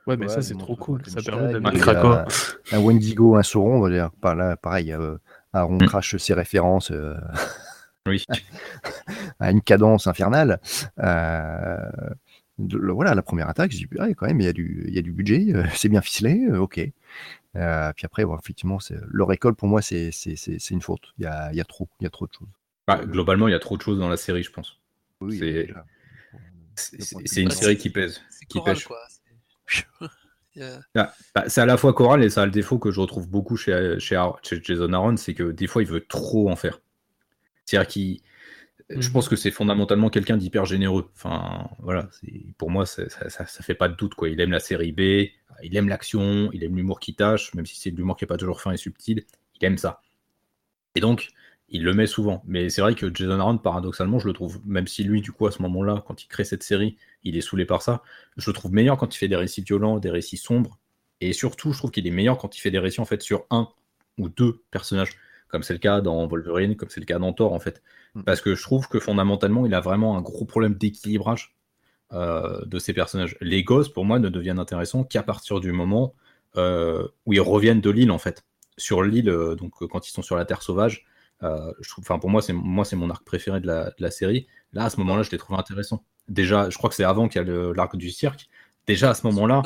Ouais, 0.07 0.17
mais 0.17 0.27
ça 0.27 0.41
c'est 0.41 0.57
trop 0.57 0.75
cool. 0.75 1.01
Ça 1.05 1.21
permet 1.21 1.53
d'amener 1.53 1.79
Krakoa. 1.79 2.25
Un 2.71 2.79
Wendigo, 2.79 3.35
un 3.35 3.43
Sauron, 3.43 3.77
on 3.77 3.81
va 3.81 3.89
dire. 3.89 4.09
Là, 4.23 4.57
pareil, 4.57 4.93
euh, 4.93 5.17
Aaron 5.53 5.75
mm. 5.75 5.85
crache 5.85 6.17
ses 6.17 6.33
références. 6.33 6.91
Oui. 8.07 8.25
à 9.39 9.51
une 9.51 9.61
cadence 9.61 10.07
infernale. 10.07 10.59
Euh, 10.99 11.77
voilà, 12.57 13.15
la 13.15 13.21
première 13.21 13.49
attaque, 13.49 13.71
j'ai 13.71 13.85
dit, 13.85 13.87
ah, 13.99 14.07
quand 14.15 14.27
même, 14.27 14.39
il 14.39 14.45
y 14.45 14.49
a 14.49 14.53
du, 14.53 14.85
il 14.87 14.93
y 14.93 14.99
a 14.99 15.01
du 15.01 15.11
budget, 15.11 15.53
euh, 15.53 15.63
c'est 15.75 15.89
bien 15.89 16.01
ficelé, 16.01 16.47
euh, 16.49 16.59
ok. 16.59 16.75
puis 16.75 16.93
après, 17.53 18.25
bon, 18.25 18.37
effectivement, 18.37 18.79
leur 19.09 19.31
école, 19.31 19.55
pour 19.55 19.67
moi, 19.67 19.81
c'est 19.81 20.11
une 20.69 20.81
faute. 20.81 21.13
Il 21.17 21.23
y 21.23 21.27
a, 21.27 21.51
il 21.51 21.57
y 21.57 21.61
a 21.61 21.65
trop, 21.65 21.87
il 21.99 22.03
y 22.03 22.07
a 22.07 22.09
trop 22.09 22.27
de 22.27 22.33
choses. 22.33 22.47
Bah, 22.87 23.01
globalement, 23.05 23.47
il 23.47 23.51
y 23.51 23.55
a 23.55 23.59
trop 23.59 23.77
de 23.77 23.81
choses 23.81 23.99
dans 23.99 24.09
la 24.09 24.17
série, 24.17 24.43
je 24.43 24.51
pense. 24.51 24.79
c'est 26.75 27.41
une 27.41 27.51
série 27.51 27.77
qui 27.77 27.89
pèse, 27.89 28.21
qui 28.49 28.59
pêche. 28.61 28.87
Ah, 30.59 31.13
bah, 31.33 31.45
c'est 31.47 31.61
à 31.61 31.65
la 31.65 31.77
fois 31.77 31.93
choral 31.93 32.23
et 32.23 32.29
ça 32.29 32.41
a 32.41 32.45
le 32.45 32.51
défaut 32.51 32.77
que 32.77 32.91
je 32.91 32.99
retrouve 32.99 33.29
beaucoup 33.29 33.55
chez, 33.55 33.95
chez, 33.99 34.21
chez 34.43 34.61
Jason 34.61 34.91
Aaron, 34.93 35.17
c'est 35.17 35.33
que 35.33 35.51
des 35.51 35.67
fois 35.67 35.81
il 35.81 35.87
veut 35.87 36.05
trop 36.05 36.49
en 36.49 36.55
faire. 36.55 36.81
C'est-à-dire 37.65 37.87
qu'il. 37.87 38.21
Je 38.89 39.07
mhm. 39.07 39.13
pense 39.13 39.29
que 39.29 39.37
c'est 39.37 39.51
fondamentalement 39.51 40.09
quelqu'un 40.09 40.35
d'hyper 40.35 40.65
généreux. 40.65 41.09
Enfin, 41.15 41.69
voilà, 41.79 42.09
pour 42.57 42.69
moi, 42.69 42.85
ça, 42.85 43.07
ça, 43.07 43.45
fait 43.45 43.75
pas 43.75 43.87
de 43.87 43.95
doute. 43.95 44.15
Quoi. 44.15 44.27
Il 44.27 44.41
aime 44.41 44.51
la 44.51 44.59
série 44.59 44.91
B, 44.91 45.29
il 45.63 45.77
aime 45.77 45.87
l'action, 45.87 46.49
il 46.51 46.63
aime 46.63 46.75
l'humour 46.75 46.99
qui 46.99 47.15
tâche, 47.15 47.53
même 47.53 47.65
si 47.65 47.79
c'est 47.79 47.91
de 47.91 47.95
l'humour 47.95 48.17
qui 48.17 48.25
n'est 48.25 48.27
pas 48.27 48.37
toujours 48.37 48.59
fin 48.59 48.71
et 48.71 48.77
subtil, 48.77 49.25
il 49.59 49.65
aime 49.65 49.77
ça. 49.77 50.01
Et 50.95 50.99
donc, 50.99 51.29
il 51.69 51.83
le 51.83 51.93
met 51.93 52.07
souvent. 52.07 52.43
Mais 52.45 52.69
c'est 52.69 52.81
vrai 52.81 52.95
que 52.95 53.13
Jason 53.13 53.39
Aaron, 53.39 53.57
paradoxalement, 53.57 54.19
je 54.19 54.27
le 54.27 54.33
trouve, 54.33 54.59
même 54.65 54.87
si 54.87 55.03
lui, 55.05 55.21
du 55.21 55.31
coup, 55.31 55.47
à 55.47 55.51
ce 55.51 55.61
moment-là, 55.61 56.03
quand 56.05 56.21
il 56.23 56.27
crée 56.27 56.43
cette 56.43 56.63
série, 56.63 56.97
il 57.23 57.37
est 57.37 57.41
saoulé 57.41 57.65
par 57.65 57.81
ça, 57.81 58.01
je 58.37 58.49
le 58.49 58.53
trouve 58.53 58.73
meilleur 58.73 58.97
quand 58.97 59.13
il 59.13 59.17
fait 59.17 59.27
des 59.27 59.35
récits 59.35 59.61
violents, 59.61 59.99
des 59.99 60.09
récits 60.09 60.37
sombres. 60.37 60.79
Et 61.19 61.33
surtout, 61.33 61.71
je 61.71 61.77
trouve 61.77 61.91
qu'il 61.91 62.07
est 62.07 62.11
meilleur 62.11 62.37
quand 62.37 62.57
il 62.57 62.61
fait 62.61 62.71
des 62.71 62.79
récits 62.79 63.01
en 63.01 63.05
fait 63.05 63.21
sur 63.21 63.45
un 63.49 63.69
ou 64.17 64.29
deux 64.29 64.63
personnages 64.71 65.17
comme 65.51 65.63
c'est 65.63 65.73
le 65.73 65.79
cas 65.79 66.01
dans 66.01 66.25
Wolverine, 66.27 66.75
comme 66.75 66.89
c'est 66.89 67.01
le 67.01 67.05
cas 67.05 67.19
dans 67.19 67.33
Thor 67.33 67.53
en 67.53 67.59
fait. 67.59 67.83
Mm. 68.15 68.23
Parce 68.23 68.41
que 68.41 68.55
je 68.55 68.63
trouve 68.63 68.87
que 68.87 68.99
fondamentalement, 68.99 69.65
il 69.65 69.73
a 69.73 69.81
vraiment 69.81 70.17
un 70.17 70.21
gros 70.21 70.45
problème 70.45 70.75
d'équilibrage 70.75 71.55
euh, 72.13 72.63
de 72.65 72.79
ces 72.79 72.93
personnages. 72.93 73.37
Les 73.41 73.63
gosses, 73.63 73.89
pour 73.89 74.05
moi, 74.05 74.17
ne 74.17 74.29
deviennent 74.29 74.59
intéressants 74.59 75.03
qu'à 75.03 75.23
partir 75.23 75.59
du 75.59 75.71
moment 75.71 76.15
euh, 76.57 77.07
où 77.25 77.33
ils 77.33 77.41
reviennent 77.41 77.81
de 77.81 77.89
l'île 77.89 78.11
en 78.11 78.17
fait. 78.17 78.43
Sur 78.77 79.03
l'île, 79.03 79.29
euh, 79.29 79.55
donc 79.55 79.73
quand 79.87 80.07
ils 80.07 80.11
sont 80.11 80.21
sur 80.21 80.37
la 80.37 80.45
Terre 80.45 80.61
sauvage, 80.61 81.05
je 81.41 81.89
trouve, 81.89 82.03
enfin 82.03 82.19
pour 82.19 82.29
moi, 82.29 82.41
c'est 82.41 82.53
moi 82.53 82.85
c'est 82.85 82.95
mon 82.95 83.09
arc 83.09 83.23
préféré 83.23 83.59
de 83.59 83.67
la, 83.67 83.85
de 83.85 83.95
la, 83.99 84.11
série. 84.11 84.47
Là, 84.73 84.85
à 84.85 84.89
ce 84.89 84.97
moment-là, 84.97 85.23
je 85.23 85.31
l'ai 85.31 85.37
trouvé 85.37 85.59
intéressant. 85.59 86.03
Déjà, 86.27 86.69
je 86.69 86.77
crois 86.77 86.89
que 86.89 86.95
c'est 86.95 87.03
avant 87.03 87.27
qu'il 87.27 87.41
y 87.41 87.49
a 87.49 87.73
l'arc 87.73 87.95
du 87.95 88.09
cirque. 88.11 88.47
Déjà 88.87 89.09
à 89.09 89.13
ce 89.13 89.25
moment-là, 89.27 89.61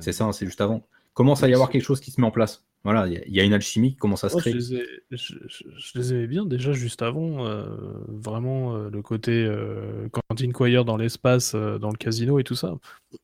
c'est 0.00 0.12
ça, 0.12 0.30
c'est 0.32 0.46
juste 0.46 0.60
avant. 0.60 0.86
Commence 1.14 1.42
à 1.42 1.48
y 1.48 1.54
avoir 1.54 1.70
quelque 1.70 1.82
chose 1.82 2.00
qui 2.00 2.10
se 2.10 2.20
met 2.20 2.26
en 2.26 2.30
place. 2.30 2.64
Voilà, 2.82 3.06
il 3.08 3.34
y, 3.34 3.40
a 3.40 3.44
une 3.44 3.52
alchimie 3.52 3.90
qui 3.90 3.98
commence 3.98 4.24
à 4.24 4.30
se 4.30 4.38
créer. 4.38 4.58
Je, 4.58 5.98
les 5.98 6.12
aimais 6.14 6.26
bien 6.26 6.46
déjà 6.46 6.72
juste 6.72 7.02
avant, 7.02 7.44
euh, 7.44 7.66
vraiment 8.08 8.74
euh, 8.74 8.88
le 8.90 9.02
côté 9.02 9.32
euh, 9.32 10.08
Quentin 10.10 10.50
Quire 10.50 10.86
dans 10.86 10.96
l'espace, 10.96 11.54
dans 11.54 11.90
le 11.90 11.98
casino 11.98 12.38
et 12.38 12.44
tout 12.44 12.54
ça. 12.54 12.76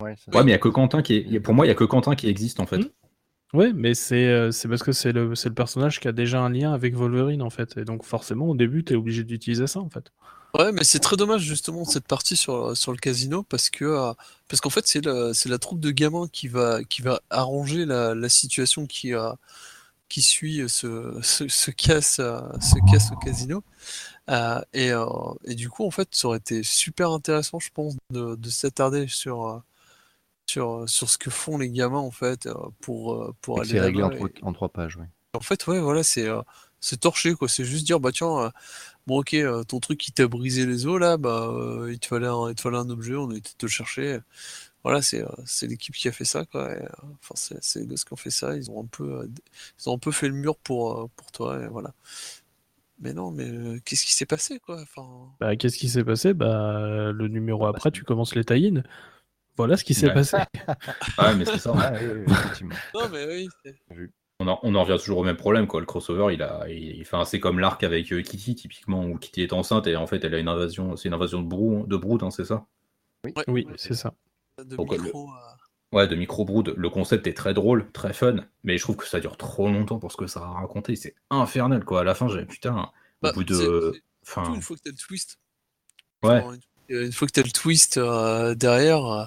Ouais, 0.03 0.15
mais 0.35 0.43
il 0.43 0.51
y 0.51 0.53
a 0.53 0.59
que 0.59 0.69
Quentin 0.69 1.01
qui 1.01 1.15
est, 1.15 1.41
pour 1.41 1.55
moi, 1.55 1.65
il 1.65 1.71
y 1.71 1.73
a 1.73 1.75
que 1.75 1.85
Quentin 1.85 2.15
qui 2.15 2.29
existe 2.29 2.61
en 2.61 2.67
fait. 2.67 2.79
Hmm. 2.79 2.91
Oui, 3.55 3.73
mais 3.75 3.95
c'est 3.95 4.51
parce 4.69 4.83
que 4.83 4.93
c'est 4.93 5.13
le, 5.13 5.29
le 5.31 5.55
personnage 5.55 6.01
qui 6.01 6.09
a 6.09 6.13
déjà 6.13 6.41
un 6.41 6.51
lien 6.51 6.73
avec 6.73 6.95
Wolverine 6.95 7.43
en 7.43 7.51
fait, 7.51 7.77
et 7.77 7.85
donc 7.85 8.05
forcément 8.05 8.47
au 8.49 8.57
début 8.57 8.85
tu 8.85 8.93
es 8.93 8.97
obligé 8.97 9.25
d'utiliser 9.25 9.67
ça 9.67 9.81
en 9.81 9.89
fait. 9.89 10.11
Ouais, 10.55 10.73
mais 10.73 10.85
c'est 10.85 11.01
très 11.01 11.17
dommage 11.17 11.43
justement 11.43 11.85
cette 11.85 12.07
partie 12.07 12.35
sur, 12.37 12.75
sur 12.77 12.91
le 12.93 12.99
casino 12.99 13.43
parce 13.43 13.69
que 13.69 13.85
euh, 13.85 14.15
parce 14.49 14.61
qu'en 14.63 14.71
fait 14.71 14.87
c'est 14.87 15.05
la, 15.05 15.59
troupe 15.59 15.81
de 15.81 15.91
gamins 15.91 16.29
qui 16.29 16.49
va 16.49 16.83
qui 16.85 17.03
va 17.03 17.21
arranger 17.29 17.85
la, 17.85 18.15
la 18.15 18.29
situation 18.31 18.87
qui 18.87 19.13
euh, 19.15 19.33
qui 20.09 20.23
suit 20.23 20.63
ce, 20.69 21.19
ce, 21.23 21.49
ce 21.49 21.71
casse 21.71 22.19
euh, 22.21 22.41
ce 22.61 22.77
casse 22.91 23.13
au 23.13 23.17
casino 23.17 23.63
et, 24.73 24.93
et 25.45 25.55
du 25.55 25.69
coup 25.69 25.85
en 25.87 25.91
fait 25.91 26.09
ça 26.13 26.29
aurait 26.29 26.39
été 26.39 26.63
super 26.63 27.11
intéressant 27.13 27.59
je 27.61 27.71
pense 27.75 27.97
de, 28.11 28.37
de 28.37 28.51
s'attarder 28.51 29.09
sur 29.09 29.63
sur 30.47 30.89
sur 30.89 31.11
ce 31.11 31.19
que 31.19 31.31
font 31.31 31.59
les 31.59 31.71
gamins 31.71 31.99
en 31.99 32.11
fait 32.11 32.49
pour 32.81 33.35
pour 33.41 33.61
aller 33.61 33.71
c'est 33.71 33.81
réglé 33.81 34.03
en, 34.03 34.13
en, 34.43 34.53
trois 34.53 34.69
pages 34.69 34.97
oui 34.97 35.07
En 35.35 35.41
fait, 35.41 35.67
ouais, 35.67 35.81
voilà, 35.81 36.03
c'est 36.03 36.29
c'est 36.81 37.01
torché, 37.01 37.35
quoi. 37.35 37.49
C'est 37.49 37.65
juste 37.65 37.87
dire, 37.87 38.01
bah 38.01 38.13
tiens, 38.13 38.53
bon, 39.07 39.21
ok, 39.21 39.37
ton 39.67 39.81
truc 39.81 39.99
qui 39.99 40.13
t'a 40.13 40.29
brisé 40.29 40.67
les 40.67 40.87
os, 40.87 41.01
là, 41.01 41.17
bah, 41.17 41.53
il, 41.89 41.99
te 41.99 42.07
fallait 42.07 42.27
un, 42.27 42.49
il 42.51 42.55
te 42.55 42.61
fallait 42.61 42.77
un 42.77 42.91
objet, 42.91 43.15
on 43.17 43.31
a 43.31 43.37
été 43.37 43.51
te 43.57 43.67
le 43.67 43.71
chercher. 43.71 44.21
Voilà, 44.85 45.03
c'est 45.03 45.25
l'équipe 45.63 45.95
qui 45.95 46.09
a 46.09 46.13
fait 46.13 46.25
ça, 46.25 46.45
quoi. 46.45 46.71
enfin, 47.21 47.35
c'est 47.61 47.81
les 47.81 47.87
gosses 47.87 48.05
qui 48.05 48.13
ont 48.13 48.17
fait 48.17 48.31
ça. 48.31 48.57
Ils 48.57 48.71
ont 48.71 48.83
un 48.85 48.87
peu, 48.87 49.29
ils 49.81 49.89
ont 49.89 49.95
un 49.95 49.99
peu 49.99 50.13
fait 50.13 50.29
le 50.29 50.35
mur 50.35 50.57
pour, 50.57 51.11
pour 51.17 51.33
toi, 51.33 51.61
et 51.63 51.67
voilà. 51.67 51.93
Mais 53.01 53.13
non, 53.13 53.31
mais 53.31 53.81
qu'est-ce 53.85 54.05
qui 54.05 54.15
s'est 54.15 54.27
passé, 54.27 54.61
quoi 54.61 54.81
enfin... 54.81 55.07
Bah, 55.41 55.57
qu'est-ce 55.57 55.77
qui 55.77 55.89
s'est 55.89 56.05
passé? 56.05 56.35
Bah, 56.35 57.11
le 57.13 57.29
numéro 57.29 57.61
bah, 57.61 57.71
après, 57.75 57.91
tu 57.91 58.05
commences 58.05 58.35
les 58.35 58.45
tie 58.45 58.73
Voilà 59.57 59.77
ce 59.77 59.85
qui 59.85 59.95
s'est 59.95 60.13
passé. 60.13 60.37
ouais, 61.19 61.35
mais 61.37 61.45
c'est 61.45 61.59
ça. 61.59 61.73
non, 62.95 63.09
mais 63.11 63.27
oui. 63.27 63.49
On 64.39 64.49
en, 64.49 64.59
on 64.63 64.75
en, 64.75 64.85
revient 64.85 64.99
toujours 64.99 65.19
au 65.19 65.25
même 65.25 65.37
problème, 65.37 65.67
quoi. 65.67 65.81
Le 65.81 65.87
crossover, 65.87 66.35
il 66.35 66.43
a, 66.43 66.69
il, 66.69 67.01
enfin, 67.01 67.25
c'est 67.25 67.41
comme 67.41 67.59
l'arc 67.59 67.83
avec 67.83 68.07
Kitty, 68.07 68.55
typiquement, 68.55 69.05
où 69.07 69.17
Kitty 69.17 69.43
est 69.43 69.53
enceinte 69.55 69.87
et 69.87 69.97
en 69.97 70.07
fait, 70.07 70.23
elle 70.25 70.35
a 70.35 70.39
une 70.39 70.49
invasion, 70.49 70.95
c'est 70.97 71.09
une 71.09 71.15
invasion 71.15 71.41
de 71.41 71.49
Brou, 71.49 71.87
de 71.87 71.97
Brood, 71.97 72.23
hein, 72.23 72.31
c'est 72.31 72.45
ça? 72.45 72.67
Oui, 73.25 73.33
oui 73.49 73.67
c'est 73.77 73.95
ça. 73.95 74.13
De 74.59 74.77
micro, 74.77 75.31
Ouais, 75.93 76.09
de 76.09 76.17
micro 76.17 76.45
brood. 76.45 76.75
Le 76.77 76.91
concept 76.91 77.27
est 77.27 77.35
très 77.35 77.55
drôle, 77.55 77.91
très 77.93 78.13
fun, 78.13 78.37
mais 78.65 78.77
je 78.77 78.83
trouve 78.83 78.97
que 78.97 79.07
ça 79.07 79.21
dure 79.21 79.37
trop 79.37 79.69
longtemps 79.69 79.99
pour 79.99 80.11
ce 80.11 80.17
que 80.17 80.27
ça 80.27 80.41
a 80.41 80.49
raconté. 80.49 80.97
C'est 80.97 81.15
infernal, 81.31 81.85
quoi. 81.85 82.01
À 82.01 82.05
la 82.05 82.15
fin, 82.15 82.29
j'ai 82.29 82.45
putain, 82.45 82.77
au 82.77 82.87
bah, 83.23 83.33
bout 83.33 83.45
de. 83.45 83.93
Enfin... 84.27 84.53
Une 84.55 84.63
fois 84.63 84.77
que 84.77 84.83
t'as 84.83 84.91
le 84.91 84.97
twist. 84.97 85.39
Ouais. 86.23 86.43
une, 86.89 87.13
fois 87.13 87.29
que 87.29 87.33
t'as 87.33 87.43
le 87.43 87.51
twist 87.51 87.99
euh, 87.99 88.55
derrière, 88.55 89.05
euh, 89.07 89.25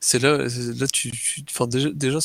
c'est 0.00 0.18
là, 0.20 0.38
là 0.38 0.86
tu, 0.92 1.12
enfin 1.50 1.66
déjà, 1.66 1.90
déjà 1.90 2.18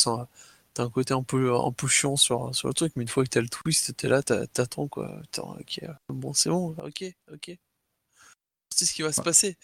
t'as 0.74 0.84
un 0.84 0.90
côté 0.90 1.14
un 1.14 1.24
peu, 1.24 1.54
un 1.56 1.72
peu 1.72 1.88
chiant 1.88 2.16
sur, 2.16 2.54
sur 2.56 2.68
le 2.68 2.74
truc, 2.74 2.94
mais 2.96 3.04
une 3.04 3.08
fois 3.10 3.24
que 3.24 3.30
t'as 3.30 3.42
le 3.42 3.50
twist, 3.50 3.96
t'es 3.96 4.08
là, 4.08 4.24
t'attends 4.24 4.88
quoi. 4.88 5.22
ok, 5.38 5.82
bon, 6.10 6.34
c'est 6.34 6.50
bon, 6.50 6.76
ok, 6.84 7.06
ok. 7.32 7.58
C'est 8.70 8.86
ce 8.86 8.94
qui 8.94 9.04
va 9.04 9.12
se 9.12 9.22
passer. 9.22 9.58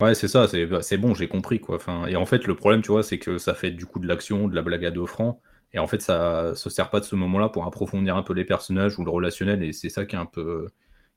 Ouais, 0.00 0.14
c'est 0.14 0.28
ça, 0.28 0.46
c'est 0.46 0.66
bah, 0.66 0.80
bon, 0.98 1.14
j'ai 1.14 1.28
compris 1.28 1.60
quoi. 1.60 1.76
Enfin, 1.76 2.06
et 2.06 2.16
en 2.16 2.26
fait, 2.26 2.46
le 2.46 2.54
problème, 2.54 2.82
tu 2.82 2.92
vois, 2.92 3.02
c'est 3.02 3.18
que 3.18 3.38
ça 3.38 3.54
fait 3.54 3.70
du 3.72 3.86
coup 3.86 3.98
de 3.98 4.06
l'action, 4.06 4.48
de 4.48 4.54
la 4.54 4.62
blague 4.62 4.84
à 4.84 4.90
deux 4.90 5.06
francs, 5.06 5.40
et 5.72 5.78
en 5.78 5.86
fait, 5.86 6.00
ça 6.00 6.54
se 6.54 6.70
sert 6.70 6.90
pas 6.90 7.00
de 7.00 7.04
ce 7.04 7.16
moment-là 7.16 7.48
pour 7.48 7.66
approfondir 7.66 8.16
un 8.16 8.22
peu 8.22 8.34
les 8.34 8.44
personnages 8.44 8.98
ou 8.98 9.04
le 9.04 9.10
relationnel, 9.10 9.62
et 9.62 9.72
c'est 9.72 9.88
ça 9.88 10.04
qui 10.06 10.14
est 10.14 10.18
un 10.18 10.26
peu, 10.26 10.68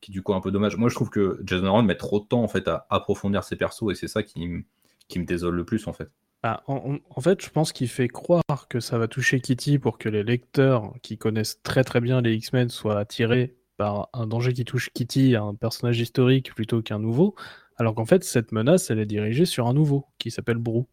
qui 0.01 0.11
est 0.11 0.13
du 0.13 0.23
coup 0.23 0.33
un 0.33 0.41
peu 0.41 0.51
dommage. 0.51 0.77
Moi, 0.77 0.89
je 0.89 0.95
trouve 0.95 1.09
que 1.09 1.39
Jason 1.43 1.67
Aaron 1.67 1.83
met 1.83 1.95
trop 1.95 2.19
de 2.19 2.25
temps 2.25 2.43
en 2.43 2.47
fait 2.47 2.67
à 2.67 2.87
approfondir 2.89 3.43
ses 3.43 3.55
persos, 3.57 3.91
et 3.91 3.95
c'est 3.95 4.07
ça 4.07 4.23
qui, 4.23 4.65
qui 5.07 5.19
me 5.19 5.25
désole 5.25 5.55
le 5.55 5.65
plus 5.65 5.87
en 5.87 5.93
fait. 5.93 6.09
Bah, 6.43 6.63
en, 6.67 6.97
en, 7.09 7.21
fait, 7.21 7.43
je 7.43 7.49
pense 7.49 7.73
qu'il 7.73 7.87
fait 7.87 8.07
croire 8.07 8.67
que 8.69 8.79
ça 8.79 8.97
va 8.97 9.07
toucher 9.07 9.41
Kitty 9.41 9.79
pour 9.79 9.97
que 9.97 10.07
les 10.07 10.23
lecteurs 10.23 10.93
qui 11.01 11.17
connaissent 11.17 11.61
très 11.63 11.83
très 11.83 11.99
bien 11.99 12.21
les 12.21 12.35
X-Men 12.35 12.69
soient 12.69 12.99
attirés 12.99 13.55
par 13.77 14.09
un 14.13 14.27
danger 14.27 14.53
qui 14.53 14.65
touche 14.65 14.89
Kitty, 14.93 15.35
un 15.35 15.55
personnage 15.55 15.99
historique 15.99 16.53
plutôt 16.53 16.81
qu'un 16.81 16.99
nouveau. 16.99 17.35
Alors 17.77 17.95
qu'en 17.95 18.05
fait, 18.05 18.23
cette 18.23 18.51
menace, 18.51 18.89
elle 18.89 18.99
est 18.99 19.05
dirigée 19.05 19.45
sur 19.45 19.67
un 19.67 19.73
nouveau 19.73 20.05
qui 20.17 20.31
s'appelle 20.31 20.57
Brou. 20.57 20.87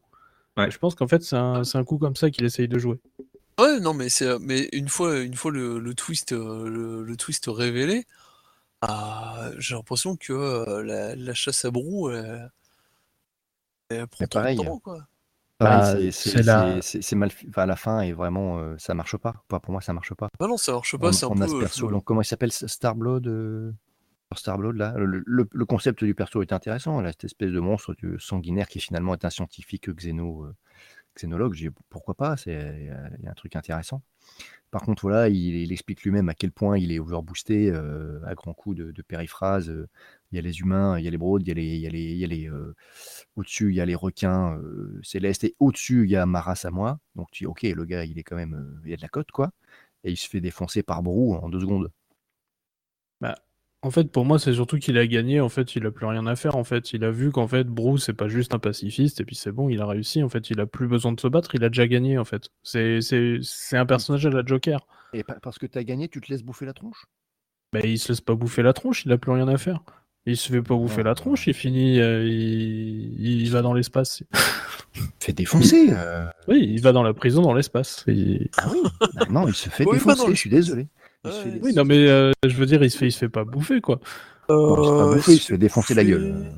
Je 0.57 0.79
pense 0.79 0.95
qu'en 0.95 1.09
fait, 1.09 1.23
c'est 1.23 1.37
un, 1.37 1.63
un, 1.73 1.85
coup 1.85 1.99
comme 1.99 2.15
ça 2.15 2.31
qu'il 2.31 2.45
essaye 2.45 2.69
de 2.69 2.79
jouer. 2.79 3.01
Ouais, 3.59 3.81
non, 3.81 3.93
mais 3.93 4.09
c'est 4.09 4.39
mais 4.39 4.69
une 4.73 4.89
fois, 4.89 5.19
une 5.19 5.35
fois 5.35 5.51
le, 5.51 5.95
twist, 5.95 6.33
euh, 6.33 7.03
le, 7.05 7.17
twist 7.17 7.47
révélé, 7.49 8.05
ah, 8.83 9.51
j'ai 9.59 9.75
l'impression 9.75 10.17
que 10.17 10.33
euh, 10.33 11.15
la, 11.17 11.35
chasse 11.35 11.65
à 11.65 11.71
Brou, 11.71 12.11
prend 14.11 14.27
pareil. 14.27 14.57
Temps, 14.57 14.79
quoi. 14.79 15.07
Bah, 15.61 15.95
c'est 16.11 17.15
mal, 17.15 17.31
enfin, 17.49 17.67
la 17.67 17.77
fin 17.77 18.01
est 18.01 18.13
vraiment, 18.13 18.59
euh, 18.59 18.75
ça 18.79 18.93
marche 18.95 19.17
pas. 19.17 19.45
Pour 19.49 19.71
moi, 19.71 19.81
ça 19.81 19.93
marche 19.93 20.13
pas. 20.15 20.29
Ah 20.41 20.47
non, 20.47 20.57
ça 20.57 20.73
marche 20.73 20.97
pas. 20.97 21.13
C'est 21.13 21.27
un 21.27 21.31
peu. 21.31 21.61
Perso, 21.61 21.89
donc, 21.91 22.05
comment 22.05 22.23
il 22.23 22.27
s'appelle, 22.27 22.53
Starblood 22.53 23.75
Starblood 24.37 24.77
là, 24.77 24.95
le, 24.97 25.65
concept 25.65 26.05
du 26.05 26.15
perso 26.15 26.43
est 26.43 26.53
intéressant, 26.53 27.01
là, 27.01 27.11
cette 27.13 27.25
espèce 27.25 27.51
de 27.51 27.61
monstre 27.61 27.95
sanguinaire 28.19 28.69
qui 28.69 28.81
finalement 28.81 29.15
est 29.15 29.25
un 29.25 29.31
scientifique 29.31 29.89
xéno, 29.95 30.45
euh, 30.45 30.55
xénologue, 31.17 31.55
j'ai 31.55 31.71
pourquoi 31.89 32.15
pas, 32.15 32.37
c'est 32.37 32.91
il 33.19 33.25
y 33.25 33.29
a 33.29 33.31
un 33.31 33.35
truc 33.35 33.57
intéressant. 33.57 34.03
Par 34.71 34.83
contre, 34.83 35.03
voilà, 35.03 35.29
il, 35.29 35.71
explique 35.71 36.03
lui-même 36.03 36.29
à 36.29 36.35
quel 36.35 36.51
point 36.51 36.79
il 36.79 36.91
est 36.91 36.99
overboosté 36.99 37.71
euh, 37.71 38.19
à 38.27 38.35
grands 38.35 38.55
coups 38.55 38.77
de, 38.77 39.03
périphrases. 39.03 39.73
Euh, 40.35 40.39
il 40.39 40.39
y 40.39 40.39
a 40.39 40.43
les 40.43 40.61
humains, 40.61 40.99
il 40.99 41.05
y 41.05 41.09
a 41.09 41.11
les 41.11 41.19
broads, 41.19 41.41
il 41.41 41.49
y 41.49 41.51
a 41.51 41.55
les, 41.55 41.65
il 41.65 42.17
y 42.19 42.25
a 42.25 42.27
les, 42.27 42.51
au-dessus, 43.37 43.71
il 43.71 43.77
y 43.77 43.81
a 43.81 43.87
les 43.87 43.95
requins 43.95 44.59
célestes 45.03 45.45
et 45.45 45.55
au-dessus, 45.61 46.05
il 46.05 46.11
y 46.11 46.17
a 46.17 46.27
Maras 46.27 46.63
à 46.65 46.71
moi. 46.71 46.99
Donc 47.15 47.31
tu 47.31 47.45
dis, 47.45 47.47
ok, 47.47 47.63
le 47.63 47.85
gars, 47.85 48.05
il 48.05 48.19
est 48.19 48.23
quand 48.23 48.37
même, 48.37 48.81
il 48.85 48.91
y 48.91 48.95
a 48.95 48.97
de 48.97 49.03
la 49.03 49.09
cote 49.09 49.31
quoi. 49.31 49.51
Et 50.03 50.11
il 50.11 50.17
se 50.17 50.29
fait 50.29 50.41
défoncer 50.41 50.83
par 50.83 51.03
Brou 51.03 51.35
en 51.35 51.49
deux 51.49 51.61
secondes. 51.61 51.91
Bah, 53.21 53.37
en 53.83 53.91
fait, 53.91 54.11
pour 54.11 54.25
moi, 54.25 54.39
c'est 54.39 54.55
surtout 54.55 54.79
qu'il 54.79 54.99
a 54.99 55.07
gagné. 55.07 55.41
En 55.41 55.49
fait, 55.49 55.77
il 55.77 55.87
a 55.87 55.91
plus 55.91 56.07
rien 56.07 56.27
à 56.27 56.37
faire. 56.37 56.57
En 56.57 56.65
fait, 56.65 56.93
il 56.93 57.05
a 57.05 57.11
vu 57.11 57.31
qu'en 57.31 57.49
fait, 57.49 57.65
Bruce 57.65 58.05
c'est 58.05 58.13
pas 58.15 58.29
juste 58.29 58.55
un 58.55 58.59
pacifiste. 58.59 59.21
Et 59.21 59.25
puis 59.25 59.37
c'est 59.37 59.53
bon, 59.53 59.69
il 59.69 59.81
a 59.81 59.87
réussi. 59.87 60.23
En 60.23 60.29
fait, 60.29 60.51
il 60.51 60.61
a 60.61 60.67
plus 60.67 60.89
besoin 60.89 61.13
de 61.13 61.21
se 61.21 61.29
battre. 61.29 61.55
Il 61.55 61.65
a 61.65 61.69
déjà 61.69 61.87
gagné. 61.87 62.19
En 62.19 62.25
fait, 62.25 62.49
c'est 62.63 63.01
c'est 63.01 63.77
un 63.77 63.87
personnage 63.87 64.27
à 64.27 64.31
la 64.31 64.45
Joker. 64.45 64.87
Et 65.13 65.23
parce 65.23 65.59
que 65.59 65.67
tu 65.67 65.79
as 65.79 65.85
gagné, 65.85 66.09
tu 66.09 66.21
te 66.21 66.31
laisses 66.31 66.43
bouffer 66.43 66.67
la 66.67 66.73
tronche? 66.73 67.07
Bah, 67.73 67.81
il 67.85 67.99
se 67.99 68.09
laisse 68.09 68.21
pas 68.21 68.35
bouffer 68.35 68.63
la 68.63 68.73
tronche. 68.73 69.05
Il 69.05 69.13
a 69.13 69.19
plus 69.19 69.33
rien 69.33 69.49
à 69.49 69.57
faire. 69.59 69.83
Il 70.27 70.37
se 70.39 70.51
fait 70.51 70.63
pas 70.63 70.75
bouffer 70.75 71.03
la 71.03 71.15
tronche. 71.15 71.47
Il 71.47 71.55
finit. 71.55 72.01
Euh, 72.01 72.25
il... 72.27 73.51
va 73.51 73.61
dans 73.61 73.75
l'espace. 73.75 74.23
fait 75.21 75.33
défoncer. 75.33 75.89
Euh. 75.91 76.27
Oui, 76.49 76.67
il 76.71 76.81
va 76.81 76.93
dans 76.93 77.03
la 77.03 77.13
prison 77.13 77.43
dans 77.43 77.53
l'espace. 77.53 78.05
Ah 78.57 78.69
oui. 78.73 78.83
Bah 79.15 79.27
non, 79.29 79.49
il 79.49 79.55
se 79.55 79.69
fait 79.69 79.85
défoncer. 79.85 80.31
Je 80.31 80.35
suis 80.35 80.51
désolé. 80.51 80.89
Oui, 81.63 81.75
non, 81.75 81.85
mais 81.85 82.09
euh, 82.09 82.33
je 82.47 82.55
veux 82.55 82.67
dire, 82.67 82.83
il 82.83 82.91
se 82.91 82.99
fait, 82.99 83.07
il 83.07 83.13
se 83.13 83.19
fait 83.19 83.29
pas 83.29 83.45
bouffer, 83.45 83.81
quoi. 83.81 84.01
Euh, 84.51 85.19
il 85.27 85.39
se 85.39 85.53
fait 85.53 85.59
défoncer 85.59 85.95
la 85.95 86.05
gueule. 86.05 86.53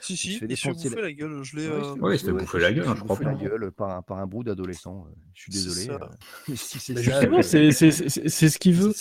Si, 0.00 0.16
si, 0.16 0.30
il 0.30 0.34
se 0.34 0.38
fait 0.38 0.46
défoncer 0.46 0.88
la... 0.90 1.12
gueule. 1.12 1.42
Je 1.42 1.56
l'ai. 1.56 1.66
Euh... 1.66 1.94
Ouais, 1.96 2.16
il 2.16 2.18
se 2.18 2.26
fait 2.26 2.32
bouffer 2.32 2.60
la 2.60 2.72
gueule, 2.72 2.86
je 2.96 3.02
crois. 3.02 3.18
la 3.20 3.34
gueule 3.34 3.70
par 3.72 3.90
un, 3.90 4.02
par 4.02 4.18
un 4.18 4.26
brou 4.26 4.42
d'adolescent. 4.42 5.06
Je 5.34 5.42
suis 5.42 5.52
désolé. 5.52 5.88
c'est 7.42 7.70
c'est 7.72 8.48
ce 8.48 8.58
qu'il 8.58 8.74
veut. 8.74 8.92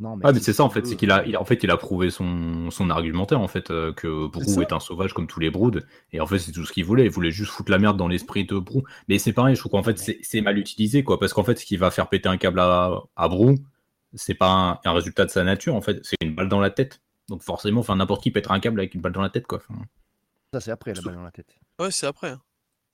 Non, 0.00 0.14
mais 0.14 0.22
ah, 0.26 0.32
mais 0.32 0.38
c'est 0.38 0.52
ça 0.52 0.62
en 0.62 0.70
fait, 0.70 0.86
c'est 0.86 0.94
qu'il 0.94 1.10
a, 1.10 1.26
il, 1.26 1.36
en 1.36 1.44
fait, 1.44 1.64
il 1.64 1.70
a 1.72 1.76
prouvé 1.76 2.10
son, 2.10 2.70
son 2.70 2.88
argumentaire 2.88 3.40
en 3.40 3.48
fait 3.48 3.72
euh, 3.72 3.92
que 3.92 4.28
Brou 4.28 4.62
est, 4.62 4.72
un 4.72 4.78
sauvage 4.78 5.12
comme 5.12 5.26
tous 5.26 5.40
les 5.40 5.50
Broods 5.50 5.80
et 6.12 6.20
en 6.20 6.26
fait 6.26 6.38
c'est 6.38 6.52
tout 6.52 6.64
ce 6.64 6.72
qu'il 6.72 6.84
voulait. 6.84 7.06
Il 7.06 7.10
voulait 7.10 7.32
juste 7.32 7.50
foutre 7.50 7.72
la 7.72 7.78
merde 7.78 7.96
dans 7.96 8.06
l'esprit 8.06 8.44
de 8.44 8.58
Brou. 8.58 8.84
Mais 9.08 9.18
c'est 9.18 9.32
pareil, 9.32 9.56
je 9.56 9.60
trouve 9.60 9.72
qu'en 9.72 9.82
fait 9.82 9.98
c'est 10.22 10.40
mal 10.40 10.56
utilisé 10.56 11.02
quoi, 11.02 11.18
parce 11.18 11.32
qu'en 11.32 11.42
fait 11.42 11.58
ce 11.58 11.66
qui 11.66 11.76
va 11.76 11.90
faire 11.90 12.08
péter 12.08 12.28
un 12.28 12.36
câble 12.36 12.60
à, 12.60 13.02
à 13.16 13.28
Brou, 13.28 13.56
c'est 14.14 14.34
pas 14.34 14.80
un, 14.84 14.92
résultat 14.92 15.24
de 15.24 15.30
sa 15.30 15.42
nature 15.42 15.74
en 15.74 15.80
fait, 15.80 15.98
c'est 16.04 16.16
une 16.22 16.34
balle 16.34 16.48
dans 16.48 16.60
la 16.60 16.70
tête. 16.70 17.00
Donc 17.28 17.42
forcément, 17.42 17.80
enfin 17.80 17.96
n'importe 17.96 18.22
qui 18.22 18.30
pètera 18.30 18.54
un 18.54 18.60
câble 18.60 18.78
avec 18.78 18.94
une 18.94 19.00
balle 19.00 19.12
dans 19.12 19.22
la 19.22 19.30
tête 19.30 19.48
quoi. 19.48 19.60
Ça 20.52 20.60
c'est 20.60 20.70
après 20.70 20.94
la 20.94 21.02
balle 21.02 21.16
dans 21.16 21.22
la 21.22 21.32
tête. 21.32 21.58
Ouais, 21.80 21.90
c'est 21.90 22.06
après. 22.06 22.30
Hein. 22.30 22.40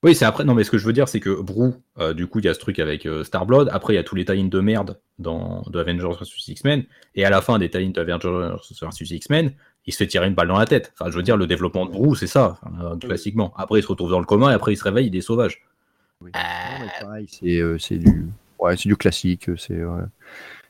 Oui, 0.04 0.14
c'est 0.14 0.26
après. 0.26 0.44
Non, 0.44 0.54
mais 0.54 0.64
ce 0.64 0.70
que 0.70 0.76
je 0.76 0.84
veux 0.84 0.92
dire, 0.92 1.08
c'est 1.08 1.18
que 1.18 1.40
Brou, 1.40 1.74
euh, 1.98 2.12
du 2.12 2.26
coup, 2.26 2.38
il 2.38 2.44
y 2.44 2.48
a 2.48 2.52
ce 2.52 2.58
truc 2.58 2.78
avec 2.78 3.06
euh, 3.06 3.24
Starblood. 3.24 3.70
Après, 3.72 3.94
il 3.94 3.96
y 3.96 3.98
a 3.98 4.02
tous 4.04 4.14
les 4.14 4.26
tie 4.26 4.46
de 4.46 4.60
merde 4.60 5.00
dans 5.18 5.62
de 5.62 5.80
Avengers 5.80 6.10
vs 6.20 6.48
X-Men. 6.48 6.84
Et 7.14 7.24
à 7.24 7.30
la 7.30 7.40
fin 7.40 7.58
des 7.58 7.70
tie 7.70 7.88
de 7.88 7.98
Avengers 7.98 8.54
vs 8.70 9.10
X-Men, 9.10 9.54
il 9.86 9.92
se 9.94 9.98
fait 9.98 10.06
tirer 10.06 10.26
une 10.26 10.34
balle 10.34 10.48
dans 10.48 10.58
la 10.58 10.66
tête. 10.66 10.92
Enfin, 10.92 11.10
je 11.10 11.16
veux 11.16 11.22
dire, 11.22 11.38
le 11.38 11.46
développement 11.46 11.86
de 11.86 11.90
Brou, 11.90 12.14
c'est 12.14 12.26
ça, 12.26 12.58
euh, 12.82 12.96
classiquement. 12.96 13.54
Après, 13.56 13.78
il 13.78 13.82
se 13.82 13.88
retrouve 13.88 14.10
dans 14.10 14.18
le 14.18 14.26
commun 14.26 14.50
et 14.50 14.52
après, 14.52 14.74
il 14.74 14.76
se 14.76 14.84
réveille, 14.84 15.06
il 15.06 15.16
est 15.16 15.22
sauvage. 15.22 15.64
Oui. 16.20 16.30
pareil, 17.00 17.26
c'est 17.78 17.96
du, 17.96 18.26
ouais, 18.58 18.76
du 18.76 18.96
classique. 18.96 19.50
C'est 19.56 19.80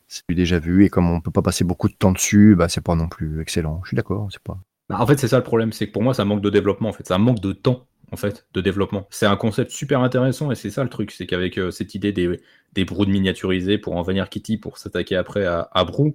c'est 0.07 0.23
déjà 0.31 0.61
vu 0.61 0.85
et 0.85 0.91
comme 0.91 1.11
on 1.11 1.21
peut 1.21 1.33
pas 1.33 1.43
passer 1.43 1.65
beaucoup 1.65 1.89
de 1.89 1.95
temps 1.95 2.13
dessus, 2.13 2.55
bah 2.55 2.69
c'est 2.69 2.83
pas 2.83 2.95
non 2.95 3.09
plus 3.09 3.41
excellent. 3.41 3.81
Je 3.83 3.89
suis 3.89 3.97
d'accord, 3.97 4.29
c'est 4.31 4.43
pas. 4.43 4.59
Bah, 4.89 4.99
en 5.01 5.07
fait, 5.07 5.19
c'est 5.19 5.29
ça 5.29 5.39
le 5.39 5.43
problème, 5.43 5.73
c'est 5.73 5.89
que 5.89 5.93
pour 5.93 6.03
moi, 6.03 6.15
ça 6.15 6.25
manque 6.25 6.43
de 6.43 6.51
développement. 6.51 6.91
En 6.91 6.93
fait, 6.93 7.07
ça 7.07 7.19
manque 7.19 7.41
de 7.41 7.53
temps 7.53 7.87
en 8.15 8.17
fait 8.17 8.47
de 8.55 8.61
développement. 8.61 9.07
C'est 9.11 9.27
un 9.27 9.37
concept 9.37 9.71
super 9.71 10.01
intéressant 10.01 10.51
et 10.51 10.55
c'est 10.55 10.71
ça 10.71 10.83
le 10.83 10.89
truc, 10.89 11.11
c'est 11.11 11.27
qu'avec 11.27 11.59
euh, 11.59 11.71
cette 11.71 11.95
idée 11.95 12.13
des, 12.13 12.41
des 12.73 12.85
broods 12.85 13.09
miniaturisés 13.09 13.77
pour 13.77 13.97
en 13.97 14.03
venir 14.03 14.31
Kitty 14.31 14.57
pour 14.57 14.79
s'attaquer 14.79 15.17
après 15.17 15.45
à, 15.45 15.69
à 15.73 15.85
Brou, 15.85 16.15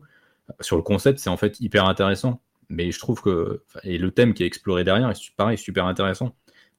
sur 0.61 0.77
le 0.77 0.81
concept, 0.81 1.19
c'est 1.19 1.29
en 1.29 1.37
fait 1.37 1.59
hyper 1.59 1.85
intéressant. 1.85 2.41
Mais 2.69 2.91
je 2.91 2.99
trouve 2.99 3.21
que 3.21 3.63
et 3.83 3.97
le 3.97 4.11
thème 4.11 4.33
qui 4.33 4.43
est 4.43 4.45
exploré 4.47 4.83
derrière 4.83 5.09
est 5.09 5.35
pareil 5.35 5.57
super 5.57 5.85
intéressant. 5.85 6.35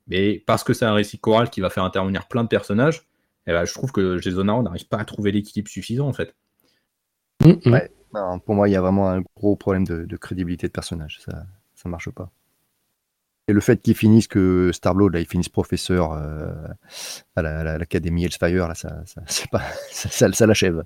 Mais 0.06 0.42
parce 0.46 0.64
que 0.64 0.72
c'est 0.72 0.84
un 0.84 0.94
récit 0.94 1.18
choral 1.18 1.50
qui 1.50 1.60
va 1.60 1.70
faire 1.70 1.84
intervenir 1.84 2.26
plein 2.28 2.42
de 2.42 2.48
personnages, 2.48 2.98
et 3.46 3.50
eh 3.50 3.52
ben, 3.52 3.64
je 3.64 3.72
trouve 3.72 3.92
que 3.92 4.18
Jason 4.18 4.48
Aaron 4.48 4.62
n'arrive 4.62 4.88
pas 4.88 4.98
à 4.98 5.04
trouver 5.04 5.32
l'équilibre 5.32 5.68
suffisant 5.68 6.08
en 6.08 6.12
fait. 6.12 6.34
Mm, 7.42 7.52
mm. 7.64 8.40
pour 8.44 8.54
moi, 8.54 8.68
il 8.68 8.72
y 8.72 8.76
a 8.76 8.80
vraiment 8.80 9.10
un 9.10 9.22
gros 9.36 9.56
problème 9.56 9.84
de, 9.84 10.16
crédibilité 10.16 10.66
de 10.66 10.72
personnage. 10.72 11.20
Ça, 11.24 11.44
ça 11.74 11.88
marche 11.88 12.10
pas. 12.10 12.30
Et 13.50 13.52
le 13.52 13.60
fait 13.60 13.82
qu'il 13.82 13.96
finisse 13.96 14.28
que 14.28 14.70
Starblood, 14.72 15.12
là, 15.12 15.18
il 15.18 15.26
finisse 15.26 15.48
professeur 15.48 16.12
euh, 16.12 16.52
à 17.34 17.42
l'académie 17.42 18.24
Hellfire, 18.24 18.68
là, 18.68 18.76
ça, 18.76 19.02
ça, 19.06 19.22
pas, 19.50 19.62
ça, 19.90 20.46
l'achève. 20.46 20.84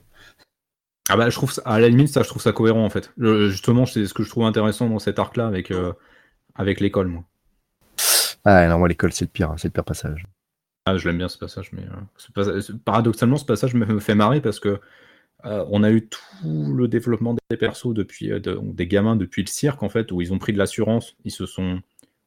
Ah 1.10 1.18
bah, 1.18 1.28
je 1.28 1.34
trouve 1.34 1.52
à 1.66 1.78
la 1.78 1.90
limite, 1.90 2.08
ça, 2.08 2.22
je 2.22 2.28
trouve 2.28 2.40
ça 2.40 2.52
cohérent 2.52 2.82
en 2.82 2.88
fait. 2.88 3.12
justement, 3.18 3.84
c'est 3.84 4.06
ce 4.06 4.14
que 4.14 4.22
je 4.22 4.30
trouve 4.30 4.46
intéressant 4.46 4.88
dans 4.88 4.98
cet 4.98 5.18
arc-là 5.18 5.46
avec, 5.46 5.70
euh, 5.72 5.92
avec 6.54 6.80
l'école, 6.80 7.08
moi. 7.08 7.24
Ah 8.46 8.66
non, 8.66 8.78
moi, 8.78 8.88
l'école, 8.88 9.12
c'est 9.12 9.26
le 9.26 9.30
pire, 9.30 9.52
c'est 9.58 9.68
le 9.68 9.72
pire 9.72 9.84
passage. 9.84 10.24
Ah, 10.86 10.96
je 10.96 11.06
l'aime 11.06 11.18
bien 11.18 11.28
ce 11.28 11.36
passage, 11.36 11.70
mais 11.74 11.82
euh, 12.38 12.62
paradoxalement, 12.86 13.36
ce 13.36 13.44
passage 13.44 13.74
me 13.74 14.00
fait 14.00 14.14
marrer 14.14 14.40
parce 14.40 14.58
que 14.58 14.80
on 15.46 15.82
a 15.82 15.90
eu 15.90 16.08
tout 16.08 16.72
le 16.74 16.88
développement 16.88 17.36
des 17.50 17.58
persos 17.58 17.92
depuis 17.92 18.32
des 18.40 18.86
gamins 18.86 19.14
depuis 19.14 19.42
le 19.42 19.46
cirque 19.46 19.82
en 19.82 19.90
fait 19.90 20.10
où 20.10 20.22
ils 20.22 20.32
ont 20.32 20.38
pris 20.38 20.54
de 20.54 20.58
l'assurance, 20.58 21.16
ils 21.26 21.30
se 21.30 21.44
sont 21.44 21.82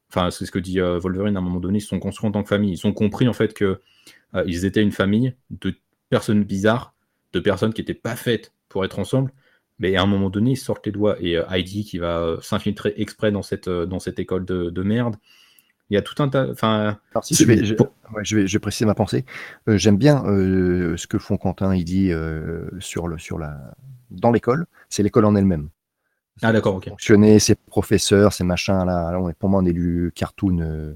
enfin 0.09 0.31
c'est 0.31 0.45
ce 0.45 0.51
que 0.51 0.59
dit 0.59 0.79
Wolverine 0.79 1.35
à 1.35 1.39
un 1.39 1.43
moment 1.43 1.59
donné, 1.59 1.79
ils 1.79 1.81
se 1.81 1.87
sont 1.87 1.99
construits 1.99 2.27
en 2.27 2.31
tant 2.31 2.43
que 2.43 2.49
famille, 2.49 2.73
ils 2.73 2.87
ont 2.87 2.93
compris 2.93 3.27
en 3.27 3.33
fait 3.33 3.53
que 3.53 3.79
ils 4.45 4.65
étaient 4.65 4.83
une 4.83 4.91
famille 4.91 5.33
de 5.49 5.75
personnes 6.09 6.43
bizarres, 6.43 6.93
de 7.33 7.39
personnes 7.39 7.73
qui 7.73 7.81
n'étaient 7.81 7.93
pas 7.93 8.15
faites 8.15 8.53
pour 8.69 8.85
être 8.85 8.99
ensemble, 8.99 9.31
mais 9.79 9.95
à 9.95 10.03
un 10.03 10.05
moment 10.05 10.29
donné, 10.29 10.51
ils 10.51 10.57
sortent 10.57 10.85
les 10.85 10.91
doigts. 10.91 11.17
Et 11.19 11.33
Heidi 11.49 11.85
qui 11.85 11.97
va 11.97 12.37
s'infiltrer 12.41 12.93
exprès 12.97 13.31
dans 13.31 13.41
cette, 13.41 13.69
dans 13.69 13.99
cette 13.99 14.19
école 14.19 14.45
de 14.45 14.81
merde, 14.83 15.15
il 15.89 15.93
y 15.93 15.97
a 15.97 16.01
tout 16.01 16.21
un 16.21 16.29
tas. 16.29 16.47
Enfin, 16.49 16.99
je, 17.29 17.45
vais, 17.45 17.63
je, 17.63 18.35
vais, 18.35 18.47
je, 18.47 18.57
préciser 18.57 18.85
ma 18.85 18.95
pensée. 18.95 19.25
Euh, 19.67 19.77
j'aime 19.77 19.97
bien 19.97 20.25
euh, 20.25 20.97
ce 20.97 21.07
que 21.07 21.17
font 21.17 21.37
Quentin 21.37 21.73
il 21.75 21.85
dit 21.85 22.11
euh, 22.11 22.69
sur 22.79 23.07
le, 23.07 23.17
sur 23.17 23.39
la, 23.39 23.57
dans 24.11 24.31
l'école. 24.31 24.65
C'est 24.89 25.03
l'école 25.03 25.25
en 25.25 25.35
elle-même. 25.35 25.69
Ah 26.41 26.53
d'accord, 26.53 26.75
ok. 26.75 26.89
Fonctionner, 26.89 27.39
ses 27.39 27.55
professeurs, 27.55 28.33
ses 28.33 28.43
machins 28.43 28.85
là. 28.85 29.17
on 29.19 29.29
est, 29.29 29.33
pour 29.33 29.49
moi, 29.49 29.61
on 29.61 29.65
est 29.65 29.73
du 29.73 30.11
cartoon, 30.15 30.95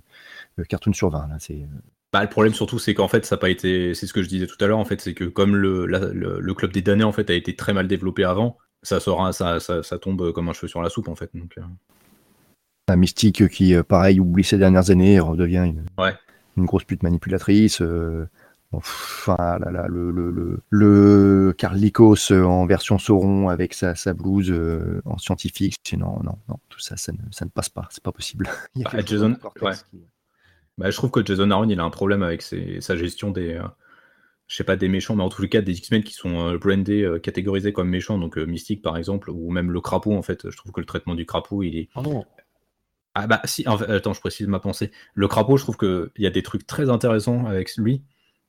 cartoon 0.70 0.94
sur 0.94 1.10
20 1.10 1.28
là. 1.28 1.36
C'est. 1.40 1.68
Bah, 2.14 2.22
le 2.22 2.30
problème 2.30 2.54
surtout, 2.54 2.78
c'est 2.78 2.94
qu'en 2.94 3.08
fait, 3.08 3.26
ça 3.26 3.36
n'a 3.36 3.40
pas 3.40 3.50
été. 3.50 3.94
C'est 3.94 4.06
ce 4.06 4.14
que 4.14 4.22
je 4.22 4.28
disais 4.28 4.48
tout 4.48 4.58
à 4.60 4.68
l'heure. 4.68 4.80
En 4.80 4.86
fait, 4.86 5.00
c'est 5.00 5.14
que 5.14 5.24
comme 5.24 5.56
le, 5.56 5.86
le, 5.86 6.54
club 6.54 6.72
des 6.72 6.82
damnés 6.82 7.04
en 7.06 7.14
fait 7.14 7.30
a 7.30 7.34
été 7.34 7.56
très 7.56 7.74
mal 7.74 7.88
développé 7.88 8.24
avant, 8.24 8.58
ça 8.84 9.00
sera, 9.00 9.32
ça, 9.32 9.60
ça, 9.60 9.82
ça, 9.82 9.98
tombe 9.98 10.32
comme 10.34 10.50
un 10.50 10.54
cheveu 10.54 10.68
sur 10.68 10.82
la 10.82 10.90
soupe 10.90 11.08
en 11.08 11.16
fait. 11.16 11.30
Donc. 11.34 11.56
Un 12.88 12.96
mystique 12.98 13.48
qui, 13.48 13.74
euh, 13.74 13.84
pareil, 13.84 14.20
oublie 14.20 14.44
ses 14.44 14.58
dernières 14.58 14.90
années, 14.90 15.20
redevient 15.22 15.64
une, 15.66 15.86
une 16.58 16.66
grosse 16.66 16.84
pute 16.84 17.04
manipulatrice. 17.04 17.82
Euh, 17.82 18.28
enfin, 18.72 19.60
le, 19.90 20.12
le, 20.12 20.62
le, 20.70 21.54
Carlicos 21.58 22.32
euh, 22.32 22.44
en 22.44 22.66
version 22.66 22.98
Sauron 22.98 23.50
avec 23.50 23.74
sa, 23.74 23.96
sa 23.96 24.14
blouse 24.14 24.54
en 25.06 25.18
scientifique, 25.18 25.96
non, 25.98 26.22
non, 26.24 26.38
non, 26.50 26.60
tout 26.70 26.80
ça, 26.80 26.98
ça 26.98 27.12
ne, 27.12 27.18
ça 27.32 27.46
ne 27.46 27.50
passe 27.50 27.70
pas, 27.70 27.88
c'est 27.92 28.04
pas 28.04 28.12
possible. 28.12 28.50
Bah, 28.76 28.92
Jason, 29.06 29.36
bah, 30.78 30.90
je 30.90 30.96
trouve 30.96 31.12
que 31.12 31.26
Jason 31.26 31.52
Aaron, 31.52 31.70
il 31.70 31.80
a 31.80 31.84
un 31.84 31.90
problème 31.90 32.24
avec 32.24 32.42
sa 32.42 32.96
gestion 32.96 33.32
des, 33.32 33.62
je 34.48 34.56
sais 34.56 34.64
pas, 34.64 34.76
des 34.76 34.88
méchants, 34.88 35.16
mais 35.16 35.24
en 35.24 35.30
tout 35.30 35.48
cas 35.48 35.62
des 35.62 35.78
X-Men 35.78 36.04
qui 36.04 36.14
sont 36.14 36.56
brandés, 36.56 37.20
catégorisés 37.22 37.74
comme 37.74 37.90
méchants, 37.90 38.18
donc 38.18 38.38
Mystique 38.38 38.82
par 38.82 38.98
exemple, 38.98 39.30
ou 39.30 39.52
même 39.52 39.72
le 39.72 39.82
crapaud 39.82 40.14
en 40.14 40.22
fait. 40.22 40.50
Je 40.50 40.58
trouve 40.58 40.72
que 40.72 40.80
le 40.80 40.86
traitement 40.86 41.16
du 41.16 41.26
crapaud, 41.26 41.64
il 41.64 41.78
est, 41.78 41.90
oh 41.96 42.24
ah 43.14 43.28
bah 43.28 43.42
si, 43.46 43.66
attends, 43.68 44.14
je 44.14 44.20
précise 44.22 44.48
ma 44.48 44.60
pensée. 44.60 44.92
Le 45.14 45.28
crapaud, 45.28 45.58
je 45.58 45.64
trouve 45.64 45.78
qu'il 45.78 46.10
y 46.18 46.28
a 46.28 46.30
des 46.30 46.44
trucs 46.44 46.66
très 46.66 46.90
intéressants 46.90 47.46
avec 47.46 47.76
lui, 47.76 48.04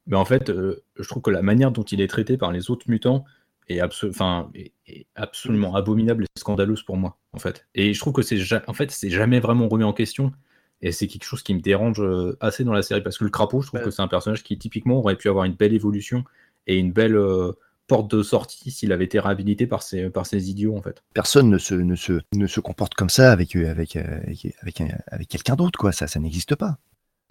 mais 0.06 0.16
en 0.16 0.24
fait, 0.24 0.50
euh, 0.50 0.84
je 0.98 1.06
trouve 1.08 1.22
que 1.22 1.30
la 1.30 1.42
manière 1.42 1.70
dont 1.70 1.82
il 1.82 2.00
est 2.00 2.08
traité 2.08 2.36
par 2.36 2.52
les 2.52 2.70
autres 2.70 2.86
mutants 2.88 3.24
est, 3.68 3.80
enfin, 3.82 4.50
est, 4.54 4.72
absolument 5.14 5.74
abominable 5.74 6.24
et 6.24 6.38
scandaleuse 6.38 6.82
pour 6.82 6.96
moi, 6.96 7.18
en 7.32 7.38
fait. 7.38 7.66
Et 7.74 7.94
je 7.94 8.00
trouve 8.00 8.12
que 8.12 8.22
c'est 8.22 8.38
en 8.66 8.74
fait, 8.74 8.90
c'est 8.90 9.10
jamais 9.10 9.40
vraiment 9.40 9.68
remis 9.68 9.84
en 9.84 9.92
question, 9.92 10.32
et 10.80 10.92
c'est 10.92 11.06
quelque 11.06 11.24
chose 11.24 11.42
qui 11.42 11.54
me 11.54 11.60
dérange 11.60 12.00
euh, 12.00 12.36
assez 12.40 12.64
dans 12.64 12.72
la 12.72 12.82
série, 12.82 13.02
parce 13.02 13.18
que 13.18 13.24
le 13.24 13.30
crapaud, 13.30 13.62
je 13.62 13.68
trouve 13.68 13.82
que 13.82 13.90
c'est 13.90 14.02
un 14.02 14.08
personnage 14.08 14.42
qui 14.42 14.58
typiquement 14.58 14.98
aurait 14.98 15.16
pu 15.16 15.28
avoir 15.28 15.44
une 15.44 15.54
belle 15.54 15.72
évolution 15.72 16.24
et 16.66 16.76
une 16.76 16.92
belle 16.92 17.16
euh, 17.16 17.52
porte 17.86 18.10
de 18.14 18.22
sortie 18.22 18.70
s'il 18.70 18.92
avait 18.92 19.04
été 19.04 19.20
réhabilité 19.20 19.66
par 19.66 19.82
ces, 19.82 20.10
par 20.10 20.26
ces 20.26 20.50
idiots 20.50 20.76
en 20.76 20.82
fait. 20.82 21.02
Personne 21.14 21.48
ne 21.48 21.58
se, 21.58 21.74
ne 21.74 21.94
se, 21.94 22.20
ne 22.34 22.46
se 22.46 22.60
comporte 22.60 22.94
comme 22.94 23.10
ça 23.10 23.30
avec, 23.30 23.54
avec, 23.54 23.96
euh, 23.96 24.20
avec, 24.60 24.82
avec, 25.06 25.28
quelqu'un 25.28 25.54
d'autre, 25.54 25.78
quoi. 25.78 25.92
Ça, 25.92 26.08
ça 26.08 26.18
n'existe 26.18 26.56
pas. 26.56 26.78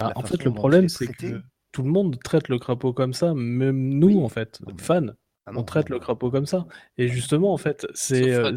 Ah, 0.00 0.12
en 0.16 0.22
fait, 0.22 0.42
le 0.44 0.52
problème, 0.52 0.88
c'est 0.88 1.06
que 1.06 1.42
tout 1.72 1.82
le 1.82 1.90
monde 1.90 2.18
traite 2.22 2.48
le 2.48 2.58
crapaud 2.58 2.92
comme 2.92 3.14
ça, 3.14 3.34
même 3.34 3.98
nous, 3.98 4.22
en 4.22 4.28
fait, 4.28 4.60
fans. 4.78 5.08
Ah 5.44 5.50
on 5.56 5.64
traite 5.64 5.88
le 5.88 5.98
crapaud 5.98 6.30
comme 6.30 6.46
ça. 6.46 6.66
Et 6.98 7.08
justement, 7.08 7.52
en 7.52 7.56
fait, 7.56 7.84
c'est. 7.94 8.32
Euh, 8.32 8.54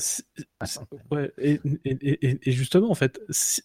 ouais, 1.10 1.32
et, 1.40 1.60
et, 1.84 2.52
justement, 2.52 2.92
en 2.92 2.96
fait, 2.96 3.20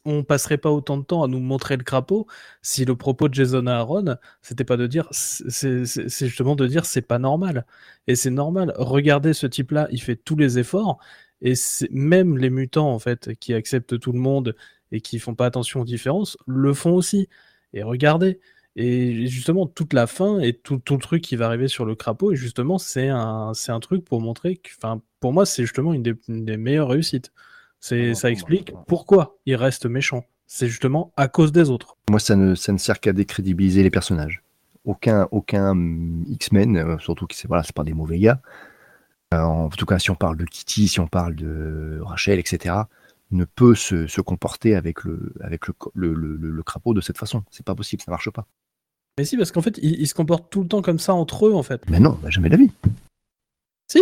on 0.07 0.25
passerait 0.25 0.57
pas 0.57 0.71
autant 0.71 0.97
de 0.97 1.05
temps 1.05 1.23
à 1.23 1.29
nous 1.29 1.39
montrer 1.39 1.77
le 1.77 1.85
crapaud 1.85 2.27
si 2.63 2.87
le 2.87 2.97
propos 2.97 3.29
de 3.29 3.35
Jason 3.35 3.67
Aaron, 3.67 4.17
c'était 4.41 4.65
pas 4.65 4.79
de 4.79 4.87
dire. 4.87 5.07
C'est 5.11 5.85
justement 6.19 6.57
de 6.57 6.67
dire 6.67 6.87
c'est 6.87 7.03
pas 7.03 7.19
normal. 7.19 7.67
Et 8.07 8.17
c'est 8.17 8.31
normal. 8.31 8.73
Regardez 8.79 9.35
ce 9.35 9.47
type-là, 9.47 9.87
il 9.91 10.01
fait 10.01 10.17
tous 10.17 10.37
les 10.37 10.59
efforts. 10.59 10.99
Et 11.43 11.55
même 11.91 12.39
les 12.39 12.49
mutants, 12.49 12.91
en 12.91 12.99
fait, 12.99 13.35
qui 13.35 13.53
acceptent 13.53 13.99
tout 13.99 14.13
le 14.13 14.19
monde 14.19 14.57
et 14.93 15.03
qui 15.03 15.19
font 15.19 15.35
pas 15.35 15.47
attention 15.47 15.83
aux 15.83 15.85
différences, 15.85 16.39
le 16.47 16.73
font 16.73 16.95
aussi. 16.95 17.29
Et 17.75 17.83
regardez. 17.83 18.41
Et 18.77 19.27
justement, 19.27 19.67
toute 19.67 19.93
la 19.93 20.07
fin 20.07 20.39
et 20.39 20.53
tout, 20.53 20.79
tout, 20.79 20.95
le 20.95 21.01
truc 21.01 21.23
qui 21.23 21.37
va 21.37 21.47
arriver 21.47 21.69
sur 21.69 21.85
le 21.85 21.95
crapaud, 21.95 22.33
et 22.33 22.37
justement, 22.37 22.79
c'est 22.79 23.09
un, 23.09 23.53
c'est 23.55 23.73
un 23.73 23.81
truc 23.81 24.05
pour 24.05 24.21
montrer 24.21 24.57
que, 24.57 24.71
enfin, 24.77 25.03
pour 25.19 25.33
moi, 25.33 25.45
c'est 25.45 25.63
justement 25.63 25.93
une 25.93 26.03
des, 26.03 26.57
meilleures 26.57 26.89
réussites. 26.89 27.33
C'est, 27.81 28.15
ça 28.15 28.31
explique 28.31 28.73
pourquoi 28.87 29.39
il 29.47 29.57
reste 29.57 29.87
méchant. 29.87 30.25
C'est 30.47 30.69
justement 30.69 31.13
à 31.17 31.29
cause 31.29 31.53
des 31.53 31.71
autres. 31.71 31.97
Moi, 32.11 32.21
ça 32.21 32.37
ne, 32.37 32.55
ça 32.55 32.73
ne 32.73 32.79
sert 32.79 33.01
qu'à 33.01 33.13
décrédibiliser 33.13 33.83
les 33.83 33.91
personnages. 33.91 34.43
Aucun, 34.85 35.29
aucun 35.31 35.75
X-Men, 36.27 36.77
euh, 36.77 36.99
surtout 36.99 37.27
que 37.27 37.35
c'est 37.35 37.49
voilà, 37.49 37.63
c'est 37.63 37.75
pas 37.75 37.85
des 37.85 37.95
mauvais 37.95 38.19
gars. 38.19 38.41
Euh, 39.33 39.39
en 39.41 39.69
tout 39.69 39.87
cas, 39.87 39.99
si 39.99 40.11
on 40.11 40.17
parle 40.17 40.37
de 40.37 40.45
Kitty, 40.45 40.89
si 40.89 41.01
on 41.01 41.07
parle 41.07 41.37
de 41.37 42.01
Rachel, 42.03 42.39
etc., 42.39 42.75
ne 43.31 43.45
peut 43.45 43.75
se, 43.75 44.07
se 44.07 44.21
comporter 44.21 44.75
avec 44.75 45.05
le, 45.05 45.33
avec 45.41 45.69
le, 45.69 45.75
le, 45.95 46.15
le, 46.15 46.51
le, 46.51 46.63
crapaud 46.63 46.95
de 46.95 47.01
cette 47.01 47.19
façon. 47.19 47.45
C'est 47.51 47.65
pas 47.65 47.77
possible, 47.77 48.03
ça 48.03 48.11
marche 48.11 48.31
pas. 48.31 48.47
Mais 49.19 49.25
si, 49.25 49.37
parce 49.37 49.53
qu'en 49.53 49.63
fait, 49.63 49.79
ils, 49.83 50.07
se 50.07 50.15
comportent 50.15 50.51
tout 50.51 50.63
le 50.63 50.69
temps 50.69 50.83
comme 50.83 50.99
ça 50.99 51.15
entre 51.15 51.47
eux, 51.47 51.55
en 51.55 51.63
fait. 51.63 51.83
Mais 51.89 52.01
non, 52.01 52.19
bah, 52.23 52.31
jamais 52.31 52.49
la 52.49 52.57
vie. 52.57 52.71
Si. 53.87 54.01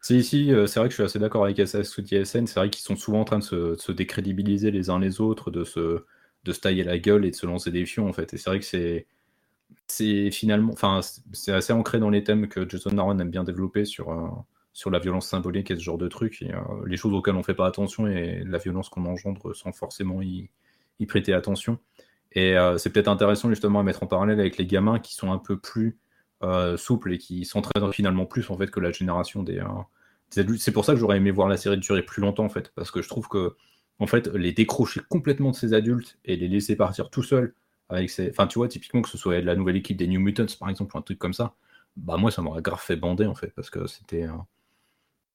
Si, 0.00 0.22
si, 0.22 0.52
euh, 0.52 0.66
c'est 0.66 0.78
vrai 0.78 0.88
que 0.88 0.92
je 0.92 0.96
suis 0.96 1.02
assez 1.02 1.18
d'accord 1.18 1.44
avec 1.44 1.58
SS 1.58 1.98
ou 1.98 2.02
TSN. 2.02 2.46
C'est 2.46 2.54
vrai 2.60 2.70
qu'ils 2.70 2.84
sont 2.84 2.96
souvent 2.96 3.20
en 3.20 3.24
train 3.24 3.38
de 3.38 3.44
se, 3.44 3.74
se, 3.76 3.92
décrédibiliser 3.92 4.70
les 4.70 4.88
uns 4.88 4.98
les 4.98 5.20
autres, 5.20 5.50
de 5.50 5.64
se, 5.64 6.04
de 6.44 6.52
se 6.52 6.60
tailler 6.60 6.84
la 6.84 6.98
gueule 6.98 7.26
et 7.26 7.30
de 7.30 7.36
se 7.36 7.44
lancer 7.44 7.70
des 7.70 7.84
fions, 7.84 8.08
en 8.08 8.12
fait. 8.12 8.32
Et 8.32 8.38
c'est 8.38 8.48
vrai 8.48 8.60
que 8.60 8.64
c'est, 8.64 9.06
c'est 9.88 10.30
finalement, 10.30 10.72
enfin, 10.72 11.00
c'est 11.32 11.52
assez 11.52 11.72
ancré 11.72 11.98
dans 11.98 12.10
les 12.10 12.24
thèmes 12.24 12.48
que 12.48 12.68
Jason 12.68 12.96
Aaron 12.98 13.18
aime 13.18 13.30
bien 13.30 13.44
développer 13.44 13.84
sur, 13.84 14.10
euh, 14.10 14.28
sur 14.72 14.90
la 14.90 14.98
violence 14.98 15.28
symbolique 15.28 15.70
et 15.70 15.76
ce 15.76 15.80
genre 15.80 15.98
de 15.98 16.08
trucs, 16.08 16.42
et, 16.42 16.52
euh, 16.52 16.58
les 16.86 16.96
choses 16.96 17.14
auxquelles 17.14 17.36
on 17.36 17.42
fait 17.42 17.54
pas 17.54 17.66
attention 17.66 18.06
et 18.06 18.42
la 18.44 18.58
violence 18.58 18.88
qu'on 18.88 19.06
engendre 19.06 19.54
sans 19.54 19.72
forcément 19.72 20.22
y, 20.22 20.50
y 20.98 21.06
prêter 21.06 21.32
attention. 21.32 21.78
Et 22.36 22.56
euh, 22.56 22.76
c'est 22.76 22.90
peut-être 22.90 23.08
intéressant 23.08 23.48
justement 23.48 23.80
à 23.80 23.82
mettre 23.82 24.02
en 24.02 24.06
parallèle 24.06 24.38
avec 24.38 24.58
les 24.58 24.66
gamins 24.66 24.98
qui 24.98 25.14
sont 25.14 25.32
un 25.32 25.38
peu 25.38 25.58
plus 25.58 25.98
euh, 26.42 26.76
souples 26.76 27.14
et 27.14 27.18
qui 27.18 27.46
s'entraînent 27.46 27.90
finalement 27.92 28.26
plus 28.26 28.50
en 28.50 28.58
fait 28.58 28.70
que 28.70 28.78
la 28.78 28.92
génération 28.92 29.42
des, 29.42 29.58
adultes. 30.36 30.60
C'est 30.60 30.70
pour 30.70 30.84
ça 30.84 30.92
que 30.92 31.00
j'aurais 31.00 31.16
aimé 31.16 31.30
voir 31.30 31.48
la 31.48 31.56
série 31.56 31.78
durer 31.78 32.02
plus 32.02 32.20
longtemps 32.20 32.44
en 32.44 32.50
fait, 32.50 32.72
parce 32.74 32.90
que 32.90 33.00
je 33.00 33.08
trouve 33.08 33.26
que 33.28 33.56
en 34.00 34.06
fait 34.06 34.26
les 34.34 34.52
décrocher 34.52 35.00
complètement 35.08 35.50
de 35.50 35.56
ces 35.56 35.72
adultes 35.72 36.18
et 36.26 36.36
les 36.36 36.46
laisser 36.46 36.76
partir 36.76 37.08
tout 37.08 37.22
seuls 37.22 37.54
avec 37.88 38.10
ces, 38.10 38.28
enfin 38.28 38.46
tu 38.46 38.58
vois 38.58 38.68
typiquement 38.68 39.00
que 39.00 39.08
ce 39.08 39.16
soit 39.16 39.40
la 39.40 39.56
nouvelle 39.56 39.76
équipe 39.76 39.96
des 39.96 40.06
New 40.06 40.20
Mutants 40.20 40.44
par 40.60 40.68
exemple 40.68 40.94
ou 40.94 40.98
un 40.98 41.02
truc 41.02 41.18
comme 41.18 41.32
ça, 41.32 41.54
bah 41.96 42.18
moi 42.18 42.30
ça 42.30 42.42
m'aurait 42.42 42.60
grave 42.60 42.82
fait 42.82 42.96
bander 42.96 43.24
en 43.24 43.34
fait 43.34 43.54
parce 43.56 43.70
que 43.70 43.86
c'était 43.86 44.26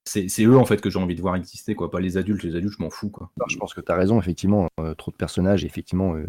c'est 0.03 0.43
eux 0.43 0.57
en 0.57 0.65
fait 0.65 0.81
que 0.81 0.89
j'ai 0.89 0.99
envie 0.99 1.15
de 1.15 1.21
voir 1.21 1.35
exister, 1.35 1.75
quoi. 1.75 1.91
Pas 1.91 1.99
les 1.99 2.17
adultes. 2.17 2.43
Les 2.43 2.55
adultes, 2.55 2.73
je 2.77 2.83
m'en 2.83 2.89
fous, 2.89 3.09
quoi. 3.09 3.31
je 3.47 3.57
pense 3.57 3.73
que 3.73 3.81
tu 3.81 3.91
as 3.91 3.95
raison, 3.95 4.19
effectivement. 4.19 4.67
Euh, 4.79 4.95
trop 4.95 5.11
de 5.11 5.15
personnages, 5.15 5.63
effectivement, 5.63 6.15
euh, 6.15 6.27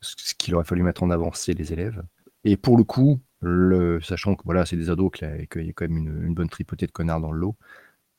ce 0.00 0.34
qu'il 0.34 0.54
aurait 0.54 0.64
fallu 0.64 0.82
mettre 0.82 1.02
en 1.02 1.10
avant, 1.10 1.32
c'est 1.32 1.54
les 1.54 1.72
élèves. 1.72 2.02
Et 2.44 2.56
pour 2.56 2.76
le 2.76 2.84
coup, 2.84 3.20
sachant 4.02 4.34
que 4.34 4.42
voilà, 4.44 4.66
c'est 4.66 4.76
des 4.76 4.90
ados, 4.90 5.10
qu'il 5.12 5.28
y 5.28 5.70
a 5.70 5.72
quand 5.72 5.88
même 5.88 5.96
une, 5.96 6.34
bonne 6.34 6.48
tripotée 6.48 6.86
de 6.86 6.92
connards 6.92 7.20
dans 7.20 7.32
le 7.32 7.38
lot, 7.38 7.56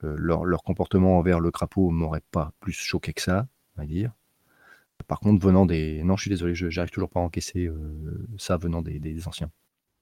euh, 0.03 0.15
leur, 0.17 0.63
comportement 0.63 1.17
envers 1.19 1.39
le 1.39 1.51
crapaud 1.51 1.91
m'aurait 1.91 2.23
pas 2.31 2.53
plus 2.59 2.73
choqué 2.73 3.13
que 3.13 3.21
ça, 3.21 3.47
on 3.77 3.81
va 3.81 3.87
dire. 3.87 4.11
Par 5.07 5.19
contre, 5.19 5.45
venant 5.45 5.65
des. 5.65 6.03
Non, 6.03 6.15
je 6.15 6.21
suis 6.21 6.29
désolé, 6.29 6.55
j'arrive 6.55 6.91
toujours 6.91 7.09
pas 7.09 7.19
à 7.19 7.23
encaisser 7.23 7.69
ça 8.37 8.57
venant 8.57 8.81
des 8.81 9.27
anciens. 9.27 9.51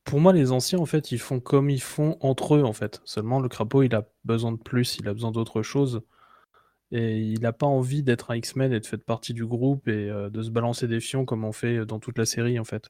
Pour 0.04 0.20
moi, 0.20 0.34
les 0.34 0.52
anciens, 0.52 0.80
en 0.80 0.86
fait, 0.86 1.12
ils 1.12 1.20
font 1.20 1.40
comme 1.40 1.70
ils 1.70 1.82
font 1.82 2.18
entre 2.20 2.56
eux, 2.56 2.64
en 2.64 2.74
fait. 2.74 3.02
Seulement, 3.06 3.40
le 3.40 3.50
crapaud, 3.50 3.84
il 3.84 3.96
a 3.96 4.08
besoin 4.26 4.52
de 4.52 4.58
plus, 4.58 4.98
il 5.00 5.08
a 5.08 5.14
besoin 5.14 5.32
d'autre 5.32 5.62
chose. 5.62 6.02
Et 6.92 7.20
il 7.20 7.42
n'a 7.42 7.54
pas 7.54 7.66
envie 7.66 8.04
d'être 8.04 8.32
un 8.32 8.36
X-Men 8.36 8.72
et 8.72 8.80
de 8.80 8.86
faire 8.86 9.00
partie 9.00 9.34
du 9.34 9.46
groupe 9.46 9.88
et 9.88 10.10
euh, 10.10 10.30
de 10.30 10.44
se 10.44 10.52
balancer 10.52 10.88
des 10.88 11.00
fions 11.00 11.26
comme 11.26 11.44
on 11.44 11.52
fait 11.52 11.86
dans 11.86 12.00
toute 12.00 12.18
la 12.18 12.26
série, 12.26 12.60
en 12.60 12.64
fait. 12.64 12.90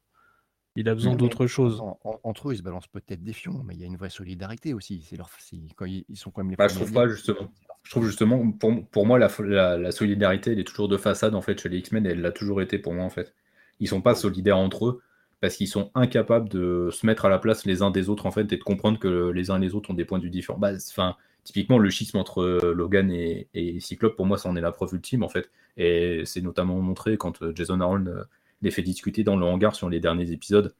Il 0.75 0.89
a 0.89 0.95
besoin 0.95 1.15
d'autre 1.15 1.45
chose. 1.45 1.81
entre 2.23 2.49
eux, 2.49 2.53
ils 2.53 2.57
se 2.57 2.63
balancent 2.63 2.87
peut-être 2.87 3.23
des 3.23 3.33
fions, 3.33 3.61
mais 3.63 3.75
il 3.75 3.81
y 3.81 3.83
a 3.83 3.87
une 3.87 3.95
vraie 3.95 4.09
solidarité 4.09 4.73
aussi. 4.73 5.05
C'est 5.07 5.15
leur, 5.15 5.29
quand 5.75 5.85
ils, 5.85 6.05
sont 6.15 6.31
quand 6.31 6.41
même 6.41 6.49
les. 6.49 6.55
Bah, 6.55 6.67
je 6.67 6.75
trouve 6.75 6.91
pas 6.91 7.07
justement. 7.07 7.51
Je 7.83 7.91
trouve 7.91 8.05
justement, 8.07 8.51
pour, 8.51 8.87
pour 8.87 9.05
moi, 9.05 9.19
la, 9.19 9.77
la, 9.77 9.91
solidarité, 9.91 10.53
elle 10.53 10.59
est 10.59 10.63
toujours 10.63 10.87
de 10.87 10.97
façade 10.97 11.35
en 11.35 11.41
fait 11.41 11.61
chez 11.61 11.69
les 11.69 11.77
X-Men, 11.77 12.05
et 12.05 12.11
elle 12.11 12.21
l'a 12.21 12.31
toujours 12.31 12.61
été 12.61 12.79
pour 12.79 12.93
moi 12.93 13.03
en 13.03 13.09
fait. 13.09 13.35
Ils 13.79 13.87
sont 13.87 14.01
pas 14.01 14.15
solidaires 14.15 14.57
entre 14.57 14.87
eux, 14.87 15.01
parce 15.43 15.57
qu'ils 15.57 15.67
sont 15.67 15.91
incapables 15.93 16.47
de 16.47 16.87
se 16.89 17.05
mettre 17.05 17.25
à 17.25 17.29
la 17.29 17.37
place 17.37 17.65
les 17.65 17.81
uns 17.81 17.91
des 17.91 18.07
autres 18.07 18.25
en 18.25 18.31
fait 18.31 18.53
et 18.53 18.55
de 18.55 18.63
comprendre 18.63 18.97
que 18.97 19.29
les 19.31 19.51
uns 19.51 19.57
et 19.57 19.65
les 19.65 19.75
autres 19.75 19.91
ont 19.91 19.93
des 19.93 20.05
points 20.05 20.17
de 20.17 20.23
vue 20.23 20.29
différents. 20.29 20.57
Bah, 20.57 20.71
enfin, 20.73 21.17
typiquement 21.43 21.79
le 21.79 21.89
schisme 21.89 22.17
entre 22.17 22.41
euh, 22.41 22.73
Logan 22.73 23.11
et, 23.11 23.77
Cyclope 23.81 24.15
pour 24.15 24.25
moi 24.25 24.37
ça 24.37 24.47
en 24.47 24.55
est 24.55 24.61
la 24.61 24.71
preuve 24.71 24.93
ultime 24.93 25.21
en 25.21 25.27
fait 25.27 25.51
et 25.75 26.21
c'est 26.23 26.39
notamment 26.39 26.79
montré 26.79 27.17
quand 27.17 27.41
euh, 27.41 27.51
Jason 27.53 27.81
Aaron 27.81 28.05
euh, 28.05 28.23
les 28.61 28.71
fait 28.71 28.83
discuter 28.83 29.25
dans 29.25 29.35
le 29.35 29.45
hangar 29.45 29.75
sur 29.75 29.89
les 29.89 29.99
derniers 29.99 30.31
épisodes. 30.31 30.73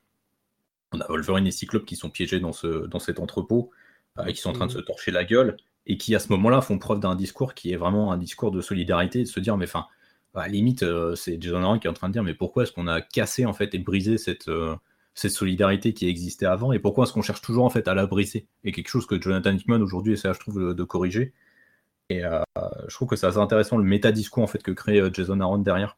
On 0.94 1.02
a 1.02 1.08
Wolverine 1.10 1.46
et 1.46 1.52
Cyclope 1.52 1.84
qui 1.84 1.98
sont 1.98 2.10
piégés 2.10 2.40
dans, 2.40 2.54
ce, 2.54 2.88
dans 2.88 3.00
cet 3.00 3.20
entrepôt. 3.20 3.70
qui 4.30 4.38
sont 4.38 4.52
en 4.52 4.54
train 4.54 4.68
de 4.68 4.72
se 4.72 4.80
torcher 4.80 5.12
la 5.12 5.26
gueule, 5.26 5.58
et 5.88 5.98
qui 5.98 6.16
à 6.16 6.20
ce 6.20 6.32
moment-là 6.32 6.62
font 6.62 6.80
preuve 6.80 7.02
d'un 7.02 7.16
discours 7.16 7.54
qui 7.54 7.74
est 7.74 7.76
vraiment 7.76 8.14
un 8.14 8.18
discours 8.18 8.52
de 8.52 8.62
solidarité, 8.62 9.24
de 9.24 9.28
se 9.28 9.42
dire, 9.42 9.58
mais 9.58 9.66
enfin, 9.66 9.88
à 10.34 10.42
la 10.42 10.48
limite, 10.48 10.86
c'est 11.16 11.42
Jason 11.42 11.62
Aaron 11.64 11.80
qui 11.80 11.88
est 11.88 11.90
en 11.90 11.94
train 11.94 12.08
de 12.08 12.14
dire, 12.14 12.24
mais 12.24 12.34
pourquoi 12.34 12.64
est-ce 12.64 12.72
qu'on 12.72 12.88
a 12.88 13.02
cassé 13.02 13.46
en 13.46 13.54
fait 13.54 13.74
et 13.76 13.80
brisé 13.80 14.18
cette, 14.18 14.50
cette 15.14 15.32
solidarité 15.32 15.94
qui 15.94 16.08
existait 16.08 16.46
avant, 16.46 16.72
et 16.72 16.80
pourquoi 16.80 17.04
est-ce 17.04 17.14
qu'on 17.14 17.22
cherche 17.22 17.42
toujours 17.42 17.66
en 17.66 17.70
fait 17.70 17.88
à 17.88 17.94
la 17.94 18.08
briser? 18.08 18.48
Et 18.64 18.72
quelque 18.72 18.90
chose 18.90 19.06
que 19.06 19.22
Jonathan 19.22 19.52
Hickman 19.52 19.82
aujourd'hui 19.82 20.14
essaie, 20.14 20.34
je 20.34 20.40
trouve, 20.40 20.74
de 20.74 20.84
corriger. 20.84 21.34
Et 22.10 22.26
euh, 22.26 22.42
je 22.88 22.96
trouve 22.96 23.08
que 23.08 23.16
c'est 23.16 23.28
assez 23.28 23.38
intéressant 23.38 23.78
le 23.78 23.84
méta-discours 23.84 24.44
en 24.44 24.48
fait 24.48 24.62
que 24.62 24.72
crée 24.72 25.00
euh, 25.00 25.10
Jason 25.12 25.40
Aaron 25.40 25.60
derrière. 25.60 25.98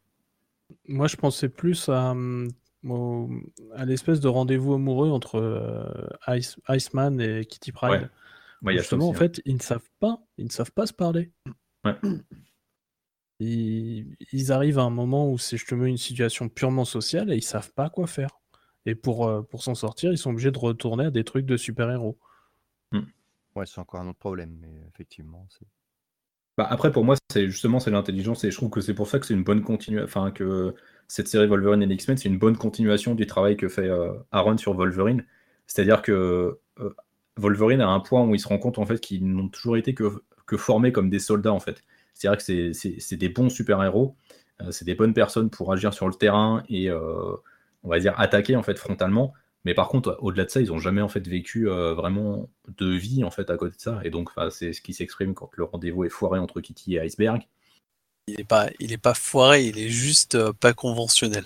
Moi, 0.88 1.07
je 1.07 1.16
pensais 1.16 1.49
plus 1.49 1.90
à, 1.90 2.12
à 2.12 3.86
l'espèce 3.86 4.20
de 4.20 4.28
rendez-vous 4.28 4.74
amoureux 4.74 5.10
entre 5.10 5.40
euh, 5.40 6.44
Iceman 6.70 7.20
et 7.22 7.45
Kitty 7.45 7.72
Pryde. 7.72 8.10
Justement, 8.68 9.10
en 9.10 9.12
hein. 9.12 9.16
fait, 9.16 9.41
ils 9.45 9.56
ne 9.56 9.62
savent 9.62 9.90
pas, 9.99 10.20
ils 10.38 10.45
ne 10.45 10.52
savent 10.52 10.72
pas 10.72 10.88
se 10.88 10.94
parler. 10.94 11.32
Ils, 13.40 14.16
ils, 14.32 14.52
arrivent 14.52 14.80
à 14.80 14.84
un 14.84 14.90
moment 14.90 15.30
où 15.30 15.38
c'est 15.38 15.57
justement 15.57 15.86
une 15.86 15.98
situation 15.98 16.48
purement 16.48 16.86
sociale 16.86 17.32
et 17.32 17.36
ils 17.36 17.44
savent 17.44 17.74
pas 17.74 17.90
quoi 17.90 18.07
faire. 18.07 18.40
Et 18.86 18.95
pour, 18.95 19.45
pour 19.49 19.64
s'en 19.64 19.76
sortir, 19.76 20.12
ils 20.12 20.18
sont 20.18 20.30
obligés 20.30 20.52
de 20.52 20.57
retourner 20.57 21.06
à 21.06 21.12
des 21.12 21.24
trucs 21.24 21.45
de 21.45 21.57
super-héros. 21.57 22.18
Hmm. 22.91 23.02
Ouais, 23.56 23.66
c'est 23.66 23.80
encore 23.80 23.99
un 23.99 24.07
autre 24.07 24.20
problème, 24.20 24.56
mais 24.62 24.72
effectivement, 24.94 25.45
c'est. 25.49 25.68
Bah, 26.57 26.68
après, 26.70 26.91
pour 26.91 27.03
moi, 27.03 27.16
c'est 27.32 27.49
justement 27.49 27.80
c'est 27.80 27.91
l'intelligence 27.91 28.44
et 28.45 28.52
je 28.52 28.56
trouve 28.56 28.70
que 28.70 28.80
c'est 28.80 28.94
pour 28.94 29.07
ça 29.07 29.20
que 29.20 29.26
c'est 29.26 29.34
une 29.34 29.44
bonne 29.44 29.62
continuation. 29.62 30.06
Enfin, 30.06 30.32
que 30.32 30.74
cette 31.07 31.28
série 31.28 31.48
Wolverine 31.48 31.84
et 31.84 31.94
X-Men, 31.94 32.18
c'est 32.18 32.30
une 32.30 32.40
bonne 32.40 32.57
continuation 32.57 33.14
du 33.16 33.26
travail 33.28 33.57
que 33.57 33.68
fait 33.68 33.90
euh, 33.90 34.14
Aaron 34.32 34.57
sur 34.57 34.74
Wolverine. 34.74 35.26
C'est-à-dire 35.68 36.02
que 36.02 36.60
euh, 36.80 36.95
Wolverine 37.38 37.82
a 37.82 37.90
un 37.90 37.99
point 37.99 38.26
où 38.26 38.34
il 38.36 38.40
se 38.40 38.48
rend 38.48 38.57
compte 38.57 38.80
en 38.80 38.86
fait 38.86 38.99
qu'ils 39.02 39.28
n'ont 39.28 39.49
toujours 39.49 39.78
été 39.78 39.94
que, 39.94 40.24
que 40.45 40.57
formés 40.57 40.91
comme 40.91 41.10
des 41.10 41.20
soldats 41.20 41.53
en 41.53 41.60
fait. 41.60 41.84
C'est-à-dire 42.15 42.43
que 42.43 42.73
c'est 42.73 43.17
des 43.17 43.29
bons 43.29 43.49
super-héros, 43.49 44.15
euh, 44.61 44.71
c'est 44.71 44.85
des 44.85 44.95
bonnes 44.95 45.13
personnes 45.13 45.51
pour 45.51 45.71
agir 45.71 45.93
sur 45.93 46.07
le 46.07 46.15
terrain 46.15 46.63
et 46.69 46.89
on 46.91 47.89
va 47.89 47.99
dire 47.99 48.19
attaquer 48.19 48.55
en 48.55 48.63
fait 48.63 48.79
frontalement. 48.79 49.33
Mais 49.65 49.73
par 49.73 49.89
contre, 49.89 50.17
au-delà 50.21 50.45
de 50.45 50.49
ça, 50.51 50.61
ils 50.61 50.67
n'ont 50.67 50.79
jamais 50.79 51.01
en 51.01 51.09
fait 51.09 51.27
vécu 51.27 51.67
euh, 51.67 51.95
vraiment 51.95 52.49
de 52.77 52.87
vie 52.87 53.23
en 53.23 53.31
fait 53.31 53.49
à 53.49 53.57
côté 53.57 53.75
de 53.75 53.81
ça. 53.81 53.99
Et 54.03 54.11
donc, 54.11 54.29
c'est 54.51 54.73
ce 54.73 54.81
qui 54.81 54.93
s'exprime 54.93 55.33
quand 55.33 55.49
le 55.55 55.63
rendez-vous 55.63 56.05
est 56.05 56.09
foiré 56.09 56.39
entre 56.39 56.61
Kitty 56.61 56.95
et 56.95 56.99
Iceberg. 56.99 57.41
Il 58.27 58.37
n'est 58.37 58.43
pas, 58.43 58.69
il 58.79 58.93
est 58.93 58.97
pas 58.97 59.15
foiré, 59.15 59.65
il 59.65 59.79
est 59.79 59.89
juste 59.89 60.35
euh, 60.35 60.53
pas 60.53 60.73
conventionnel. 60.73 61.45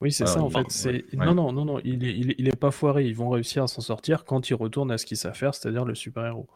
Oui, 0.00 0.12
c'est 0.12 0.26
ça 0.26 0.42
en 0.42 0.50
fait. 0.50 0.66
C'est... 0.68 1.04
Non, 1.14 1.34
non, 1.34 1.52
non, 1.52 1.64
non, 1.64 1.80
il 1.82 2.04
est, 2.04 2.34
il, 2.38 2.48
est, 2.48 2.56
pas 2.56 2.70
foiré. 2.70 3.06
Ils 3.06 3.16
vont 3.16 3.30
réussir 3.30 3.62
à 3.62 3.66
s'en 3.66 3.80
sortir 3.80 4.24
quand 4.24 4.50
ils 4.50 4.54
retournent 4.54 4.90
à 4.90 4.98
ce 4.98 5.06
qu'ils 5.06 5.16
savent 5.16 5.34
faire, 5.34 5.54
c'est-à-dire 5.54 5.86
le 5.86 5.94
super-héros. 5.94 6.46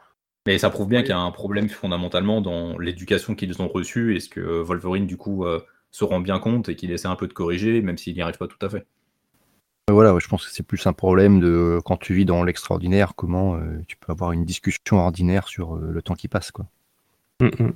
Mais 0.49 0.57
ça 0.57 0.70
prouve 0.70 0.89
bien 0.89 1.03
qu'il 1.03 1.11
y 1.11 1.12
a 1.12 1.19
un 1.19 1.31
problème 1.31 1.69
fondamentalement 1.69 2.41
dans 2.41 2.79
l'éducation 2.79 3.35
qu'ils 3.35 3.61
ont 3.61 3.69
reçue. 3.69 4.16
Est-ce 4.16 4.31
que 4.31 4.41
Wolverine, 4.41 5.07
du 5.07 5.19
coup, 5.19 5.45
euh, 5.45 5.61
se 5.91 6.05
rend 6.05 6.20
bien 6.20 6.39
compte 6.39 6.70
et 6.70 6.75
qu'il 6.75 6.91
essaie 6.91 7.07
un 7.07 7.16
peu 7.16 7.29
de 7.29 7.35
corriger, 7.35 7.83
même 7.83 7.99
s'il 7.99 8.15
n'y 8.15 8.23
arrive 8.23 8.39
pas 8.39 8.47
tout 8.47 8.57
à 8.62 8.70
fait 8.70 8.87
voilà, 9.91 10.19
je 10.19 10.27
pense 10.27 10.47
que 10.47 10.51
c'est 10.51 10.62
plus 10.62 10.87
un 10.87 10.95
problème 10.95 11.39
de 11.39 11.81
quand 11.85 11.99
tu 11.99 12.15
vis 12.15 12.25
dans 12.25 12.45
l'extraordinaire, 12.45 13.12
comment 13.15 13.57
euh, 13.57 13.83
tu 13.89 13.99
peux 13.99 14.11
avoir 14.11 14.33
une 14.33 14.47
discussion 14.47 14.97
ordinaire 14.97 15.49
sur 15.49 15.77
euh, 15.77 15.91
le 15.91 16.01
temps 16.01 16.15
qui 16.15 16.29
passe, 16.29 16.51
quoi. 16.51 16.66
Mm, 17.41 17.47
mm. 17.47 17.73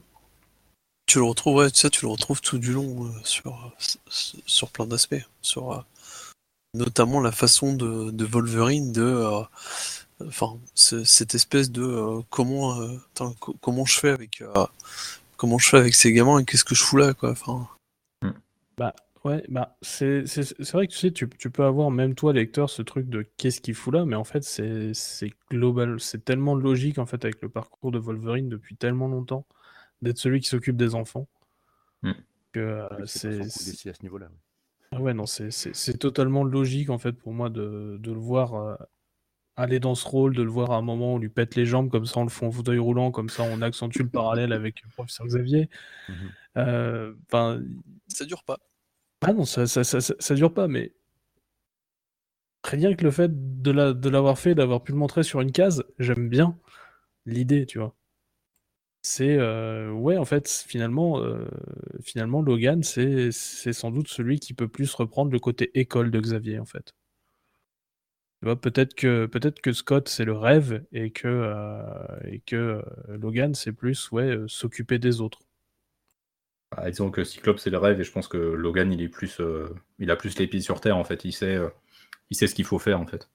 Tu 1.06 1.18
le 1.18 1.24
retrouves, 1.24 1.68
ça, 1.74 1.90
tu 1.90 2.06
le 2.06 2.10
retrouves 2.10 2.40
tout 2.40 2.58
du 2.58 2.72
long 2.72 3.04
euh, 3.04 3.10
sur, 3.22 3.74
sur 4.08 4.70
plein 4.70 4.86
d'aspects, 4.86 5.26
sur 5.42 5.84
notamment 6.74 7.20
la 7.20 7.32
façon 7.32 7.74
de, 7.74 8.24
Wolverine 8.24 8.92
de, 8.92 9.42
enfin, 10.26 10.58
cette 10.74 11.34
espèce 11.34 11.70
de 11.70 12.20
comment, 12.30 12.78
comment 13.60 13.84
je 13.84 13.98
fais 13.98 14.10
avec, 14.10 14.42
comment 15.36 15.58
je 15.58 15.68
fais 15.68 15.78
avec 15.78 15.94
ces 15.94 16.12
gamins 16.12 16.38
et 16.38 16.44
qu'est-ce 16.44 16.64
que 16.64 16.74
je 16.74 16.82
fous 16.82 16.96
là, 16.96 17.14
quoi. 17.14 17.30
Enfin. 17.30 17.68
Bah, 18.76 18.94
Ouais, 19.24 19.44
bah, 19.48 19.76
c'est 19.82 20.24
vrai 20.72 20.88
que 20.88 20.92
tu 20.92 20.98
sais, 20.98 21.12
tu, 21.12 21.28
peux 21.28 21.64
avoir, 21.64 21.92
même 21.92 22.16
toi, 22.16 22.32
lecteur, 22.32 22.68
ce 22.68 22.82
truc 22.82 23.08
de 23.08 23.24
qu'est-ce 23.36 23.60
qu'il 23.60 23.74
fout 23.74 23.94
là, 23.94 24.04
mais 24.04 24.16
en 24.16 24.24
fait, 24.24 24.42
c'est 24.42 25.30
global, 25.48 26.00
c'est 26.00 26.24
tellement 26.24 26.56
logique 26.56 26.98
en 26.98 27.06
fait 27.06 27.24
avec 27.24 27.40
le 27.40 27.48
parcours 27.48 27.92
de 27.92 27.98
Wolverine 27.98 28.48
depuis 28.48 28.74
tellement 28.74 29.06
longtemps, 29.06 29.46
d'être 30.02 30.18
celui 30.18 30.40
qui 30.40 30.48
s'occupe 30.48 30.76
des 30.76 30.96
enfants, 30.96 31.28
mmh. 32.02 32.12
que 32.50 32.60
euh, 32.60 33.06
c'est 33.06 33.42
à 33.42 33.94
ce 33.94 34.02
niveau-là. 34.02 34.28
Ah 34.90 35.00
ouais, 35.00 35.14
non, 35.14 35.26
c'est 35.26 35.98
totalement 35.98 36.42
logique 36.42 36.90
en 36.90 36.98
fait 36.98 37.12
pour 37.12 37.32
moi 37.32 37.48
de, 37.48 38.00
le 38.04 38.12
voir 38.12 38.54
euh, 38.54 38.74
aller 39.56 39.80
dans 39.80 39.94
ce 39.94 40.06
rôle, 40.08 40.34
de 40.34 40.42
le 40.42 40.50
voir 40.50 40.72
à 40.72 40.76
un 40.76 40.82
moment 40.82 41.12
où 41.12 41.16
on 41.16 41.18
lui 41.18 41.28
pète 41.28 41.56
les 41.56 41.66
jambes, 41.66 41.90
comme 41.90 42.06
ça 42.06 42.20
on 42.20 42.24
le 42.24 42.30
fait 42.30 42.46
en 42.46 42.50
fauteuil 42.50 42.78
roulant, 42.78 43.10
comme 43.10 43.28
ça 43.28 43.42
on 43.44 43.62
accentue 43.62 44.00
le 44.02 44.08
parallèle 44.08 44.52
avec 44.52 44.82
le 44.82 44.88
professeur 44.90 45.26
Xavier. 45.26 45.68
Mmh 46.08 46.12
euh, 46.58 47.14
ça 48.08 48.24
dure 48.26 48.44
pas. 48.44 48.58
Ah 49.22 49.32
non, 49.32 49.44
ça, 49.44 49.66
ça, 49.66 49.84
ça, 49.84 50.00
ça 50.00 50.34
dure 50.34 50.52
pas, 50.52 50.68
mais 50.68 50.92
très 52.62 52.76
bien 52.76 52.94
que 52.94 53.04
le 53.04 53.10
fait 53.10 53.30
de 53.62 53.70
la, 53.70 53.92
de 53.92 54.08
l'avoir 54.08 54.38
fait, 54.38 54.54
d'avoir 54.54 54.82
pu 54.82 54.92
le 54.92 54.98
montrer 54.98 55.22
sur 55.22 55.40
une 55.40 55.52
case, 55.52 55.84
j'aime 55.98 56.28
bien 56.28 56.58
l'idée, 57.26 57.66
tu 57.66 57.78
vois. 57.78 57.94
C'est 59.02 59.36
euh, 59.38 59.90
ouais, 59.90 60.16
en 60.16 60.24
fait, 60.24 60.48
finalement, 60.48 61.20
euh, 61.20 61.44
finalement, 62.04 62.40
Logan, 62.40 62.82
c'est, 62.84 63.32
c'est 63.32 63.72
sans 63.72 63.90
doute 63.90 64.08
celui 64.08 64.38
qui 64.38 64.54
peut 64.54 64.68
plus 64.68 64.94
reprendre 64.94 65.32
le 65.32 65.40
côté 65.40 65.70
école 65.78 66.10
de 66.12 66.20
Xavier, 66.20 66.60
en 66.60 66.64
fait. 66.66 66.94
Tu 68.42 68.46
vois, 68.46 68.60
peut-être 68.60 68.94
que 68.94 69.26
peut-être 69.26 69.60
que 69.60 69.72
Scott 69.72 70.08
c'est 70.08 70.24
le 70.24 70.32
rêve 70.32 70.84
et 70.90 71.12
que 71.12 71.28
euh, 71.28 71.84
et 72.24 72.40
que 72.40 72.82
Logan 73.06 73.54
c'est 73.54 73.70
plus 73.70 74.10
ouais 74.10 74.36
s'occuper 74.48 74.98
des 74.98 75.20
autres. 75.20 75.38
Bah, 76.72 76.90
disons 76.90 77.12
que 77.12 77.22
Cyclope 77.22 77.60
c'est 77.60 77.70
le 77.70 77.78
rêve 77.78 78.00
et 78.00 78.04
je 78.04 78.10
pense 78.10 78.26
que 78.26 78.38
Logan 78.38 78.92
il 78.92 79.00
est 79.00 79.08
plus 79.08 79.40
euh, 79.40 79.68
il 80.00 80.10
a 80.10 80.16
plus 80.16 80.36
les 80.40 80.48
pieds 80.48 80.60
sur 80.60 80.80
terre 80.80 80.96
en 80.96 81.04
fait. 81.04 81.24
Il 81.24 81.30
sait 81.30 81.54
euh, 81.54 81.68
il 82.30 82.36
sait 82.36 82.48
ce 82.48 82.56
qu'il 82.56 82.64
faut 82.64 82.80
faire 82.80 83.00
en 83.00 83.06
fait. 83.06 83.30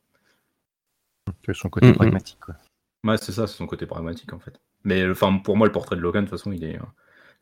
C'est 1.46 1.54
son 1.54 1.70
côté 1.70 1.94
pragmatique 1.94 2.42
quoi. 2.42 2.56
ouais 3.06 3.16
c'est 3.16 3.32
ça 3.32 3.48
c'est 3.48 3.56
son 3.56 3.66
côté 3.66 3.86
pragmatique 3.86 4.34
en 4.34 4.40
fait. 4.40 4.60
Mais 4.84 5.10
enfin 5.10 5.38
pour 5.38 5.56
moi 5.56 5.68
le 5.68 5.72
portrait 5.72 5.96
de 5.96 6.02
Logan 6.02 6.26
de 6.26 6.30
toute 6.30 6.38
façon 6.38 6.52
il 6.52 6.66
est 6.66 6.76
euh, 6.76 6.86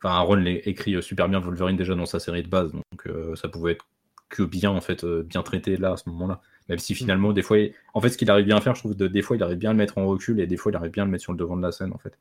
enfin 0.00 0.14
Aaron 0.14 0.44
écrit 0.44 1.02
super 1.02 1.28
bien 1.28 1.40
Wolverine 1.40 1.76
déjà 1.76 1.96
dans 1.96 2.06
sa 2.06 2.20
série 2.20 2.44
de 2.44 2.48
base. 2.48 2.70
Donc 2.70 3.08
ça 3.34 3.48
pouvait 3.48 3.72
être 3.72 3.88
que 4.28 4.44
bien 4.44 4.70
en 4.70 4.80
fait 4.80 5.04
bien 5.04 5.42
traité 5.42 5.76
là 5.76 5.94
à 5.94 5.96
ce 5.96 6.08
moment 6.08 6.28
là 6.28 6.40
même 6.68 6.78
si 6.78 6.94
finalement 6.94 7.32
des 7.32 7.42
fois 7.42 7.58
en 7.94 8.00
fait 8.00 8.10
ce 8.10 8.18
qu'il 8.18 8.30
arrive 8.30 8.46
bien 8.46 8.56
à 8.56 8.60
faire 8.60 8.74
je 8.74 8.80
trouve 8.80 8.96
de... 8.96 9.06
des 9.06 9.22
fois 9.22 9.36
il 9.36 9.42
arrive 9.42 9.58
bien 9.58 9.70
à 9.70 9.72
le 9.72 9.78
mettre 9.78 9.98
en 9.98 10.06
recul 10.06 10.40
et 10.40 10.46
des 10.46 10.56
fois 10.56 10.72
il 10.72 10.76
arrive 10.76 10.90
bien 10.90 11.04
à 11.04 11.06
le 11.06 11.12
mettre 11.12 11.22
sur 11.22 11.32
le 11.32 11.38
devant 11.38 11.56
de 11.56 11.62
la 11.62 11.72
scène 11.72 11.92
en 11.92 11.98
fait 11.98 12.18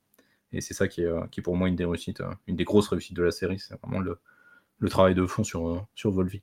et 0.56 0.62
c'est 0.62 0.74
ça 0.74 0.88
qui 0.88 1.02
est, 1.02 1.06
euh, 1.06 1.28
qui 1.32 1.42
pour 1.42 1.56
moi 1.56 1.68
une 1.68 1.76
des 1.76 1.86
réussites, 1.86 2.22
euh, 2.22 2.32
une 2.48 2.56
des 2.56 2.64
grosses 2.64 2.88
réussites 2.88 3.16
de 3.16 3.24
la 3.24 3.32
série, 3.32 3.60
c'est 3.60 3.80
vraiment 3.82 4.00
le, 4.00 4.18
le, 4.80 4.90
travail 4.90 5.14
de 5.14 5.26
fond 5.26 5.44
sur, 5.44 5.68
euh, 5.68 5.80
sur 5.96 6.12
Volvi. 6.12 6.42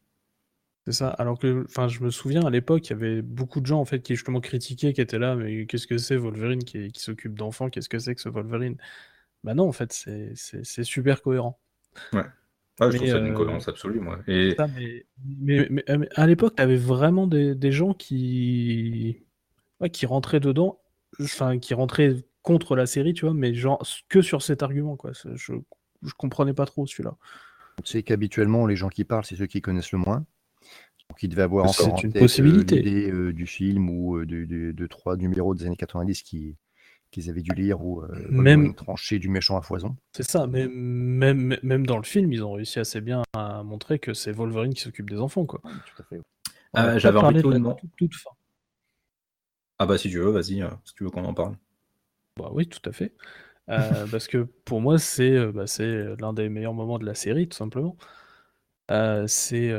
C'est 0.85 0.93
ça. 0.93 1.09
Alors 1.11 1.39
que, 1.39 1.65
enfin, 1.65 1.89
je 1.89 2.03
me 2.03 2.11
souviens 2.11 2.45
à 2.45 2.51
l'époque, 2.51 2.87
il 2.89 2.91
y 2.91 2.93
avait 2.93 3.23
beaucoup 3.23 3.61
de 3.61 3.67
gens 3.67 3.81
en 3.81 3.85
fait 3.85 4.01
qui 4.01 4.15
justement 4.15 4.41
critiquaient, 4.41 4.93
qui 4.93 5.01
étaient 5.01 5.19
là, 5.19 5.37
mais 5.37 5.67
qu'est-ce 5.67 5.87
que 5.87 5.97
c'est 5.97 6.17
Wolverine 6.17 6.65
qui, 6.65 6.91
qui 6.93 7.01
s'occupe 7.01 7.35
d'enfants 7.35 7.71
Qu'est-ce 7.71 7.89
que 7.89 7.99
c'est 7.99 8.15
que 8.15 8.21
ce 8.21 8.29
Wolverine? 8.29 8.77
Bah 9.45 9.55
non, 9.55 9.67
en 9.67 9.73
fait, 9.73 9.93
c'est 9.93 10.85
super 10.85 11.23
cohérent. 11.23 11.59
Ouais. 12.13 12.25
Ah, 12.81 12.91
je 12.91 12.97
trouve 12.97 13.09
ça 13.09 13.21
d'une 13.21 13.35
cohérence 13.35 13.69
absolue, 13.69 14.01
moi. 14.01 14.19
Et... 14.27 14.57
mais, 15.39 15.69
mais, 15.71 15.85
à 16.15 16.27
l'époque, 16.27 16.57
tu 16.57 16.63
avais 16.63 16.77
vraiment 16.77 17.27
des, 17.27 17.55
des 17.55 17.73
gens 17.73 17.93
qui, 17.93 19.19
qui 19.93 20.07
rentraient 20.07 20.41
dedans, 20.41 20.81
enfin, 21.21 21.59
qui 21.59 21.75
rentraient 21.75 22.17
contre 22.41 22.75
la 22.75 22.87
série, 22.87 23.15
tu 23.15 23.25
vois, 23.27 23.35
mais 23.35 23.55
genre 23.55 23.87
que 24.09 24.23
sur 24.23 24.43
cet 24.43 24.63
argument, 24.63 24.97
quoi. 24.97 25.13
Je, 25.13 25.53
je 26.03 26.15
comprenais 26.17 26.55
pas 26.55 26.67
trop 26.67 26.87
celui-là. 26.87 27.17
C'est 27.85 28.03
qu'habituellement, 28.03 28.67
les 28.67 28.77
gens 28.77 28.89
qui 28.89 29.05
parlent, 29.05 29.25
c'est 29.25 29.37
ceux 29.37 29.47
qui 29.47 29.61
connaissent 29.61 29.93
le 29.93 29.99
moins. 29.99 30.25
Donc, 31.09 31.23
ils 31.23 31.29
devaient 31.29 31.43
avoir 31.43 31.67
encore 31.67 32.01
une 32.03 32.13
possibilité. 32.13 32.81
l'idée 32.81 33.11
euh, 33.11 33.33
du 33.33 33.47
film 33.47 33.91
ou 33.91 34.17
euh, 34.17 34.27
de, 34.27 34.73
de, 34.73 34.87
trois 34.87 35.17
numéros 35.17 35.55
des 35.55 35.67
années 35.67 35.77
90 35.77 36.23
qui, 36.23 36.57
qu'ils 37.13 37.31
avaient 37.31 37.43
dû 37.43 37.53
lire 37.55 37.81
ou 37.85 38.03
euh, 38.03 38.09
même 38.31 38.75
tranché 38.75 39.21
du 39.21 39.29
méchant 39.29 39.57
à 39.57 39.63
foison. 39.63 39.97
C'est 40.13 40.29
ça, 40.29 40.49
mais 40.49 40.67
même, 40.67 41.57
même 41.63 41.87
dans 41.87 41.99
le 41.99 42.03
film, 42.03 42.33
ils 42.33 42.43
ont 42.43 42.53
réussi 42.53 42.81
assez 42.81 43.01
bien 43.01 43.23
à 43.35 43.63
montrer 43.63 44.01
que 44.01 44.15
c'est 44.15 44.33
Wolverine 44.33 44.75
qui 44.75 44.81
s'occupe 44.81 45.09
des 45.09 45.21
enfants, 45.21 45.47
quoi. 45.47 45.61
tout 45.63 46.03
à 46.03 46.05
fait. 46.05 46.99
J'avais 46.99 47.19
envie 47.19 47.37
de 47.37 47.75
toute 47.97 48.15
fin. 48.17 48.31
Ah 49.79 49.87
bah 49.87 49.99
si 49.99 50.11
tu 50.11 50.19
veux, 50.19 50.31
vas-y, 50.31 50.65
si 50.85 50.95
tu 50.95 51.05
veux 51.05 51.11
qu'on 51.11 51.25
en 51.25 51.35
parle. 51.35 51.57
Bah 52.37 52.51
oui, 52.53 52.67
tout 52.67 52.89
à 52.89 52.93
fait. 52.93 53.15
Euh, 53.69 54.07
parce 54.11 54.29
que 54.29 54.39
pour 54.65 54.81
moi, 54.81 54.99
c'est 54.99 55.37
euh, 55.37 55.53
bah, 55.53 55.65
l'un 56.19 56.33
des 56.33 56.49
meilleurs 56.49 56.75
moments 56.75 56.99
de 56.99 57.07
la 57.07 57.15
série, 57.15 57.49
tout 57.49 57.57
simplement. 57.57 57.97
Euh, 58.91 59.27
c'est 59.27 59.73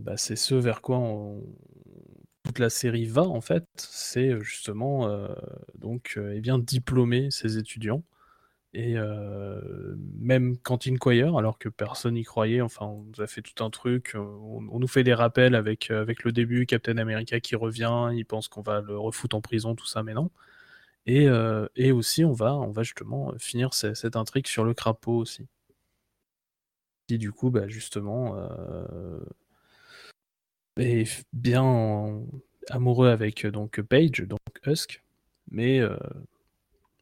bah, 0.00 0.16
ce 0.16 0.54
vers 0.54 0.82
quoi 0.82 0.98
toute 2.44 2.58
la 2.58 2.70
série 2.70 3.06
va, 3.06 3.22
en 3.22 3.40
fait. 3.40 3.64
C'est 3.76 4.40
justement 4.40 5.28
donc 5.78 6.18
eh 6.32 6.40
bien 6.40 6.58
diplômer 6.58 7.30
ses 7.30 7.58
étudiants. 7.58 8.02
Et 8.72 8.94
même 10.18 10.56
Quentin 10.58 10.96
Quire, 10.96 11.36
alors 11.36 11.58
que 11.58 11.68
personne 11.68 12.14
n'y 12.14 12.24
croyait, 12.24 12.60
enfin, 12.60 12.86
on 12.86 13.02
nous 13.02 13.20
a 13.20 13.26
fait 13.26 13.42
tout 13.42 13.64
un 13.64 13.70
truc. 13.70 14.12
On, 14.14 14.68
on 14.70 14.78
nous 14.78 14.88
fait 14.88 15.02
des 15.02 15.14
rappels 15.14 15.54
avec, 15.54 15.90
avec 15.90 16.22
le 16.24 16.32
début, 16.32 16.66
Captain 16.66 16.96
America 16.98 17.40
qui 17.40 17.56
revient, 17.56 18.10
il 18.14 18.24
pense 18.24 18.48
qu'on 18.48 18.62
va 18.62 18.80
le 18.80 18.96
refoutre 18.96 19.36
en 19.36 19.40
prison, 19.40 19.74
tout 19.74 19.86
ça, 19.86 20.02
mais 20.02 20.14
non. 20.14 20.30
Et, 21.06 21.26
et 21.76 21.92
aussi, 21.92 22.24
on 22.24 22.32
va, 22.32 22.54
on 22.54 22.70
va 22.70 22.82
justement 22.84 23.32
finir 23.38 23.74
cette 23.74 24.16
intrigue 24.16 24.46
sur 24.46 24.64
le 24.64 24.74
crapaud 24.74 25.16
aussi. 25.16 25.48
Qui, 27.08 27.18
du 27.18 27.32
coup, 27.32 27.50
bah, 27.50 27.66
justement, 27.66 28.36
est 30.80 31.24
bien 31.32 32.20
amoureux 32.68 33.08
avec 33.08 33.46
donc 33.46 33.80
Paige, 33.80 34.20
donc 34.26 34.40
Husk, 34.66 35.02
mais 35.50 35.80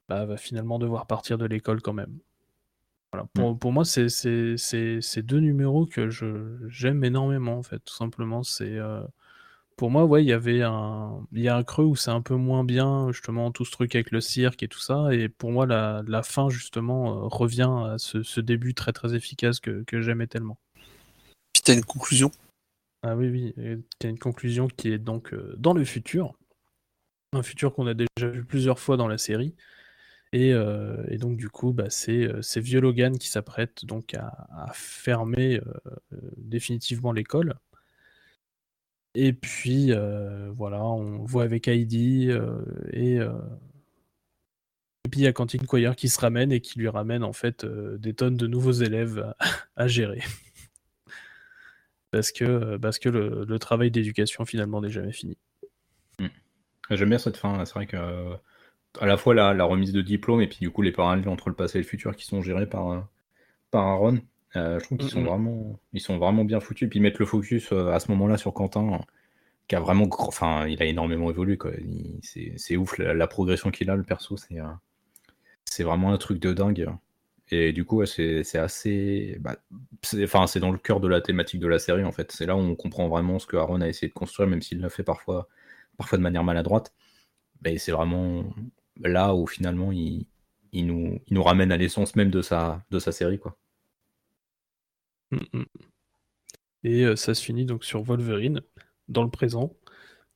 bah, 0.08 0.24
va 0.24 0.36
finalement 0.36 0.78
devoir 0.78 1.06
partir 1.06 1.38
de 1.38 1.46
l'école 1.46 1.82
quand 1.82 1.92
même. 1.92 2.18
Pour, 3.34 3.54
mmh. 3.54 3.58
pour, 3.58 3.72
moi, 3.72 3.84
c'est 3.84 4.08
ces 4.08 5.22
deux 5.22 5.40
numéros 5.40 5.86
que 5.86 6.08
j'aime 6.68 7.04
énormément, 7.04 7.58
en 7.58 7.62
fait, 7.62 7.78
tout 7.80 7.94
simplement. 7.94 8.42
C'est 8.42 8.78
pour 9.78 9.90
moi, 9.90 10.04
ouais, 10.04 10.24
il 10.24 10.26
y 10.26 10.32
avait 10.32 10.62
un, 10.62 11.24
il 11.32 11.40
y 11.40 11.48
a 11.48 11.56
un 11.56 11.62
creux 11.62 11.84
où 11.84 11.94
c'est 11.94 12.10
un 12.10 12.20
peu 12.20 12.34
moins 12.34 12.64
bien, 12.64 13.12
justement, 13.12 13.52
tout 13.52 13.64
ce 13.64 13.70
truc 13.70 13.94
avec 13.94 14.10
le 14.10 14.20
cirque 14.20 14.64
et 14.64 14.68
tout 14.68 14.80
ça. 14.80 15.14
Et 15.14 15.28
pour 15.28 15.52
moi, 15.52 15.66
la, 15.66 16.02
la 16.06 16.24
fin, 16.24 16.50
justement, 16.50 17.28
revient 17.28 17.70
à 17.86 17.94
ce, 17.96 18.24
ce, 18.24 18.40
début 18.40 18.74
très 18.74 18.92
très 18.92 19.14
efficace 19.14 19.60
que, 19.60 19.84
que 19.84 20.02
j'aimais 20.02 20.26
tellement. 20.26 20.58
Puis 21.52 21.62
t'as 21.62 21.74
une 21.74 21.84
conclusion? 21.84 22.32
Ah 23.02 23.16
oui, 23.16 23.28
oui, 23.56 23.84
t'as 23.98 24.08
une 24.08 24.18
conclusion 24.18 24.66
qui 24.68 24.90
est 24.92 24.98
donc 24.98 25.34
dans 25.56 25.72
le 25.72 25.84
futur. 25.84 26.36
Un 27.32 27.42
futur 27.42 27.74
qu'on 27.74 27.86
a 27.86 27.94
déjà 27.94 28.28
vu 28.28 28.44
plusieurs 28.44 28.78
fois 28.78 28.96
dans 28.96 29.08
la 29.08 29.18
série. 29.18 29.54
Et, 30.32 30.50
et, 30.50 31.18
donc 31.18 31.36
du 31.38 31.48
coup, 31.48 31.72
bah, 31.72 31.90
c'est 31.90 32.60
Vieux 32.60 32.80
Logan 32.80 33.18
qui 33.18 33.28
s'apprête 33.28 33.84
donc 33.84 34.14
à, 34.14 34.70
fermer 34.74 35.60
définitivement 36.36 37.12
l'école. 37.12 37.54
Et 39.14 39.32
puis 39.32 39.92
voilà, 40.50 40.84
on 40.84 41.24
voit 41.24 41.44
avec 41.44 41.68
Heidi 41.68 42.30
et, 42.92 43.20
et 45.08 45.10
puis 45.10 45.20
il 45.20 45.24
y 45.24 45.26
a 45.26 45.32
Quentin 45.32 45.58
Quire 45.58 45.96
qui 45.96 46.10
se 46.10 46.20
ramène 46.20 46.52
et 46.52 46.60
qui 46.60 46.78
lui 46.78 46.88
ramène 46.88 47.24
en 47.24 47.32
fait 47.32 47.64
des 47.64 48.12
tonnes 48.12 48.36
de 48.36 48.46
nouveaux 48.46 48.72
élèves 48.72 49.32
à, 49.76 49.88
gérer. 49.88 50.22
Parce 52.10 52.32
que, 52.32 52.76
parce 52.76 52.98
que 52.98 53.08
le, 53.08 53.44
le 53.46 53.58
travail 53.58 53.90
d'éducation 53.90 54.44
finalement 54.44 54.80
n'est 54.80 54.90
jamais 54.90 55.12
fini. 55.12 55.36
Mmh. 56.18 56.26
J'aime 56.90 57.08
bien 57.08 57.18
cette 57.18 57.36
fin, 57.36 57.64
c'est 57.64 57.74
vrai 57.74 57.86
que 57.86 58.36
à 59.00 59.06
la 59.06 59.16
fois 59.16 59.34
la, 59.34 59.64
remise 59.64 59.92
de 59.92 60.00
diplôme 60.00 60.40
et 60.40 60.46
puis 60.46 60.58
du 60.60 60.70
coup 60.70 60.82
les 60.82 60.92
parallèles 60.92 61.28
entre 61.28 61.48
le 61.48 61.54
passé 61.54 61.78
et 61.78 61.82
le 61.82 61.86
futur 61.86 62.16
qui 62.16 62.24
sont 62.24 62.42
gérés 62.42 62.68
par, 62.68 62.90
euh, 62.90 63.00
par 63.70 63.86
Aaron. 63.86 64.20
Euh, 64.56 64.78
je 64.78 64.84
trouve 64.84 64.98
qu'ils 64.98 65.10
sont, 65.10 65.22
vraiment, 65.22 65.78
ils 65.92 66.00
sont 66.00 66.18
vraiment 66.18 66.44
bien 66.44 66.58
foutus. 66.60 66.86
Et 66.86 66.88
puis 66.88 67.00
mettre 67.00 67.20
le 67.20 67.26
focus 67.26 67.70
euh, 67.72 67.92
à 67.92 68.00
ce 68.00 68.10
moment-là 68.12 68.38
sur 68.38 68.54
Quentin, 68.54 69.00
qui 69.68 69.76
a 69.76 69.80
vraiment. 69.80 70.08
Enfin, 70.10 70.66
il 70.66 70.82
a 70.82 70.86
énormément 70.86 71.30
évolué. 71.30 71.58
C'est 72.22 72.76
ouf 72.76 72.96
la, 72.98 73.26
progression 73.26 73.70
qu'il 73.70 73.90
a, 73.90 73.96
le 73.96 74.04
perso. 74.04 74.36
C'est 75.64 75.82
vraiment 75.84 76.12
un 76.12 76.18
truc 76.18 76.40
de 76.40 76.54
dingue. 76.54 76.88
Et 77.50 77.72
du 77.72 77.84
coup, 77.84 78.04
c'est 78.06 78.56
assez. 78.56 79.38
Bah, 79.40 79.56
enfin, 80.22 80.46
c'est 80.46 80.60
dans 80.60 80.70
le 80.70 80.78
cœur 80.78 81.00
de 81.00 81.08
la 81.08 81.20
thématique 81.20 81.60
de 81.60 81.68
la 81.68 81.78
série, 81.78 82.04
en 82.04 82.12
fait. 82.12 82.32
C'est 82.32 82.46
là 82.46 82.56
où 82.56 82.60
on 82.60 82.76
comprend 82.76 83.08
vraiment 83.08 83.38
ce 83.38 83.46
que 83.46 83.56
Aaron 83.56 83.80
a 83.80 83.88
essayé 83.88 84.08
de 84.08 84.12
construire, 84.14 84.48
même 84.48 84.62
s'il 84.62 84.80
l'a 84.80 84.90
fait 84.90 85.02
parfois, 85.02 85.48
parfois 85.96 86.18
de 86.18 86.22
manière 86.22 86.44
maladroite. 86.44 86.92
Mais 87.62 87.78
c'est 87.78 87.92
vraiment 87.92 88.44
là 89.00 89.34
où 89.34 89.46
finalement 89.46 89.92
il, 89.92 90.26
nous, 90.72 91.20
nous 91.30 91.42
ramène 91.42 91.72
à 91.72 91.76
l'essence 91.76 92.16
même 92.16 92.30
de 92.30 92.42
sa, 92.42 92.84
de 92.90 92.98
sa 92.98 93.12
série. 93.12 93.38
Quoi. 93.38 93.56
Mm, 95.30 95.38
mm. 95.52 95.64
Et 96.84 97.04
euh, 97.04 97.16
ça 97.16 97.34
se 97.34 97.42
finit 97.44 97.64
donc 97.64 97.84
sur 97.84 98.02
Wolverine, 98.02 98.62
dans 99.08 99.24
le 99.24 99.30
présent, 99.30 99.74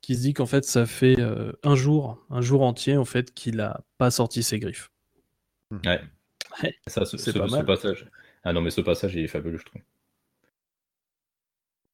qui 0.00 0.16
se 0.16 0.22
dit 0.22 0.34
qu'en 0.34 0.46
fait 0.46 0.64
ça 0.64 0.86
fait 0.86 1.18
euh, 1.20 1.52
un 1.62 1.74
jour, 1.74 2.24
un 2.30 2.40
jour 2.40 2.62
entier 2.62 2.96
en 2.96 3.04
fait 3.04 3.32
qu'il 3.32 3.60
a 3.60 3.84
pas 3.98 4.10
sorti 4.10 4.42
ses 4.42 4.58
griffes. 4.58 4.90
Ouais. 5.84 6.00
Ça, 6.86 7.04
c'est 7.04 7.32
pas 7.38 7.48
ce 7.48 7.62
passage. 7.62 8.06
Ah 8.44 8.52
non 8.52 8.60
mais 8.60 8.70
ce 8.70 8.80
passage 8.80 9.14
il 9.14 9.24
est 9.24 9.28
fabuleux 9.28 9.58
je 9.58 9.64
trouve. 9.64 9.82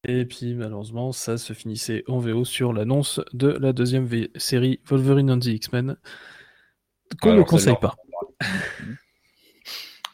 Et 0.07 0.25
puis 0.25 0.53
malheureusement, 0.55 1.11
ça 1.11 1.37
se 1.37 1.53
finissait 1.53 2.03
en 2.07 2.19
VO 2.19 2.45
sur 2.45 2.71
l'annonce 2.71 3.19
de 3.33 3.49
la 3.49 3.73
deuxième 3.73 4.07
série 4.35 4.79
Wolverine 4.85 5.29
and 5.29 5.39
the 5.39 5.47
X-Men, 5.47 5.97
qu'on 7.21 7.33
ne 7.33 7.43
conseille 7.43 7.75
pas. 7.79 7.95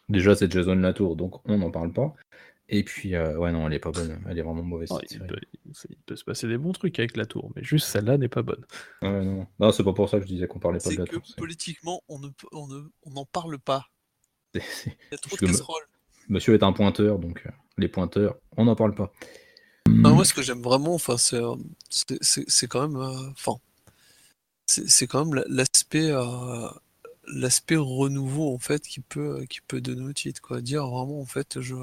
Déjà, 0.09 0.35
c'est 0.35 0.51
Jason 0.51 0.75
Latour, 0.75 1.15
donc 1.15 1.47
on 1.47 1.57
n'en 1.57 1.71
parle 1.71 1.91
pas. 1.91 2.15
Et 2.67 2.83
puis, 2.83 3.13
euh, 3.13 3.37
ouais, 3.37 3.51
non, 3.51 3.67
elle 3.67 3.73
est 3.73 3.79
pas 3.79 3.91
bonne. 3.91 4.19
Elle 4.27 4.39
est 4.39 4.41
vraiment 4.41 4.63
mauvaise. 4.63 4.89
il, 5.11 5.19
peut, 6.05 6.15
se 6.15 6.23
passer 6.23 6.47
des 6.47 6.57
bons 6.57 6.71
trucs 6.71 6.97
avec 6.97 7.15
la 7.15 7.25
tour, 7.25 7.51
mais 7.55 7.63
juste 7.63 7.87
celle-là 7.87 8.17
n'est 8.17 8.27
pas 8.27 8.41
bonne. 8.41 8.65
Ouais, 9.03 9.23
non, 9.23 9.45
non 9.59 9.71
c'est 9.71 9.83
pas 9.83 9.93
pour 9.93 10.09
ça 10.09 10.17
que 10.17 10.23
je 10.23 10.29
disais 10.29 10.47
qu'on 10.47 10.59
parlait 10.59 10.79
pas 10.79 10.89
de 10.89 10.97
la 10.97 11.05
tour. 11.05 11.21
Politiquement, 11.37 12.01
on 12.09 12.19
n'en 12.19 12.29
on 12.51 12.67
ne, 12.67 13.23
parle 13.31 13.59
pas. 13.59 13.85
A 15.11 15.17
trop 15.17 15.35
de 15.35 15.45
casseroles. 15.45 15.87
Monsieur 16.29 16.53
est 16.55 16.63
un 16.63 16.73
pointeur, 16.73 17.19
donc 17.19 17.43
euh, 17.45 17.49
les 17.77 17.87
pointeurs, 17.87 18.35
on 18.57 18.65
n'en 18.65 18.75
parle 18.75 18.95
pas. 18.95 19.11
moi, 19.87 20.25
ce 20.25 20.33
que 20.33 20.41
j'aime 20.41 20.61
vraiment, 20.61 20.95
enfin, 20.95 21.17
c'est 21.17 21.37
euh, 21.37 22.67
quand 22.67 22.87
même, 22.87 22.97
enfin, 23.31 23.55
c'est 24.65 25.07
quand 25.07 25.25
même 25.25 25.43
l'aspect 25.47 26.11
l'aspect 27.27 27.75
renouveau 27.75 28.53
en 28.53 28.59
fait 28.59 28.83
qui 28.83 28.99
peut 28.99 29.45
qui 29.49 29.59
peut 29.61 29.81
donner 29.81 30.03
au 30.03 30.13
titre 30.13 30.41
quoi 30.41 30.61
dire 30.61 30.85
vraiment 30.85 31.19
en 31.19 31.25
fait 31.25 31.59
je 31.59 31.75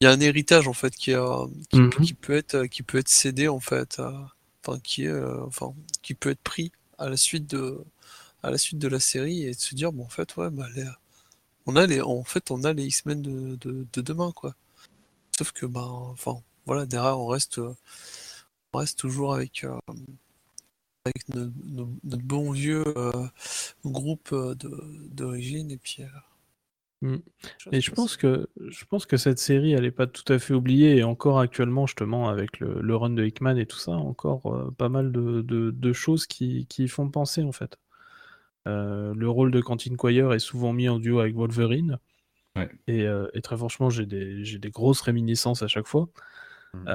il 0.00 0.04
y 0.04 0.06
a 0.06 0.12
un 0.12 0.20
héritage 0.20 0.68
en 0.68 0.72
fait 0.72 0.94
qui 0.94 1.14
a 1.14 1.46
qui, 1.68 1.80
mhm. 1.80 1.90
peut 2.20 2.34
être 2.34 2.66
qui 2.66 2.84
peut 2.84 2.98
être 2.98 3.08
cédé 3.08 3.48
en 3.48 3.58
fait 3.58 4.00
enfin 4.62 4.78
qui 4.84 5.04
est 5.04 5.22
enfin 5.46 5.74
qui 6.02 6.14
peut 6.14 6.30
être 6.30 6.42
pris 6.42 6.70
à 6.98 7.08
la 7.08 7.16
suite 7.16 7.48
de 7.48 7.78
à 8.42 8.50
la 8.50 8.58
suite 8.58 8.78
de 8.78 8.88
la 8.88 9.00
série 9.00 9.44
et 9.44 9.52
de 9.52 9.60
se 9.60 9.74
dire 9.74 9.92
bon 9.92 10.04
en 10.04 10.08
fait 10.08 10.36
ouais 10.36 10.50
bah 10.50 10.66
on 11.66 11.76
a 11.76 11.86
les 11.86 12.00
en 12.00 12.24
fait 12.24 12.50
on 12.50 12.64
a 12.64 12.72
les 12.72 12.86
X-Men 12.86 13.22
de, 13.22 13.56
de, 13.56 14.00
demain 14.00 14.32
quoi 14.32 14.54
sauf 15.36 15.52
que 15.52 15.66
bah 15.66 15.86
enfin 15.86 16.40
voilà 16.66 16.86
derrière 16.86 17.18
on 17.18 17.26
reste 17.26 17.58
on 18.72 18.78
reste 18.78 18.98
toujours 18.98 19.34
avec 19.34 19.64
avec 21.06 21.28
notre, 21.34 22.24
bon 22.24 22.50
vieux 22.52 22.84
euh, 22.96 23.26
groupe 23.84 24.30
euh, 24.32 24.54
d'origine 25.10 25.70
et 25.70 25.78
puis 25.78 26.02
euh, 26.02 27.08
mm. 27.08 27.22
Et 27.72 27.80
je 27.80 27.90
pense 27.90 28.16
que 28.16 28.48
je 28.68 28.84
pense 28.84 29.06
que 29.06 29.16
cette 29.16 29.38
série 29.38 29.72
elle 29.72 29.84
est 29.84 29.90
pas 29.90 30.06
tout 30.06 30.30
à 30.30 30.38
fait 30.38 30.52
oubliée 30.52 30.96
et 30.96 31.02
encore 31.02 31.40
actuellement 31.40 31.86
justement 31.86 32.28
avec 32.28 32.60
le, 32.60 32.96
run 32.96 33.10
de 33.10 33.24
Hickman 33.24 33.56
et 33.56 33.66
tout 33.66 33.78
ça 33.78 33.92
encore 33.92 34.72
pas 34.76 34.88
mal 34.88 35.10
de, 35.12 35.92
choses 35.92 36.26
qui, 36.26 36.66
qui, 36.66 36.88
font 36.88 37.08
penser 37.08 37.42
en 37.42 37.52
fait. 37.52 37.78
Le 38.66 39.28
rôle 39.28 39.50
de 39.50 39.60
Quentin 39.60 39.96
Quire 39.96 40.32
est 40.32 40.38
souvent 40.38 40.72
mis 40.72 40.88
en 40.88 40.98
duo 40.98 41.20
avec 41.20 41.34
Wolverine 41.34 41.98
et, 42.86 43.06
très 43.42 43.56
franchement 43.56 43.90
j'ai 43.90 44.06
des, 44.06 44.58
des, 44.58 44.70
grosses 44.70 45.00
réminiscences 45.00 45.62
à 45.62 45.68
chaque 45.68 45.86
fois. 45.86 46.08
Mm. 46.74 46.88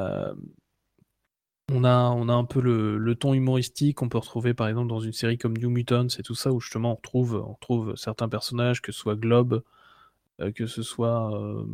On 1.72 1.84
a, 1.84 2.12
on 2.12 2.30
a 2.30 2.34
un 2.34 2.44
peu 2.44 2.62
le, 2.62 3.16
ton 3.16 3.34
humoristique 3.34 3.98
qu'on 3.98 4.10
peut 4.10 4.20
retrouver 4.20 4.54
par 4.54 4.68
exemple 4.68 4.88
dans 4.88 5.00
une 5.00 5.14
série 5.14 5.40
comme 5.40 5.58
New 5.58 5.72
Mutants 5.72 6.08
et 6.20 6.22
tout 6.22 6.36
ça, 6.36 6.52
où 6.52 6.60
justement 6.60 6.92
on 6.92 6.96
retrouve, 6.96 7.44
on 7.44 7.54
retrouve 7.54 7.96
certains 7.96 8.30
personnages, 8.30 8.82
que 8.84 8.92
ce 8.92 9.00
soit 9.00 9.16
Globe, 9.16 9.64
euh, 10.42 10.52
que 10.52 10.68
ce 10.68 10.84
soit, 10.84 11.36
euh, 11.36 11.66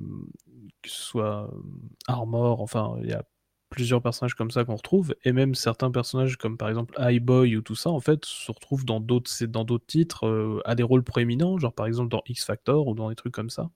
que 0.81 0.89
ce 0.89 1.01
soit 1.01 1.51
euh, 1.53 1.61
Armor, 2.07 2.61
enfin 2.61 2.95
il 3.03 3.09
y 3.09 3.13
a 3.13 3.23
plusieurs 3.71 4.03
personnages 4.03 4.35
comme 4.35 4.51
ça 4.51 4.63
qu'on 4.63 4.75
retrouve, 4.75 5.15
et 5.23 5.31
même 5.31 5.55
certains 5.55 5.89
personnages 5.89 6.37
comme 6.37 6.57
par 6.57 6.69
exemple 6.69 6.93
Boy 7.21 7.55
ou 7.55 7.61
tout 7.61 7.75
ça, 7.75 7.89
en 7.89 7.99
fait, 7.99 8.23
se 8.25 8.51
retrouvent 8.51 8.85
dans 8.85 8.99
d'autres, 8.99 9.31
dans 9.45 9.63
d'autres 9.63 9.87
titres 9.87 10.61
à 10.65 10.75
des 10.75 10.83
rôles 10.83 11.03
proéminents, 11.03 11.57
genre 11.57 11.73
par 11.73 11.87
exemple 11.87 12.09
dans 12.09 12.21
X 12.27 12.45
Factor 12.45 12.87
ou 12.87 12.93
dans 12.93 13.09
des 13.09 13.15
trucs 13.15 13.33
comme 13.33 13.49
ça. 13.49 13.69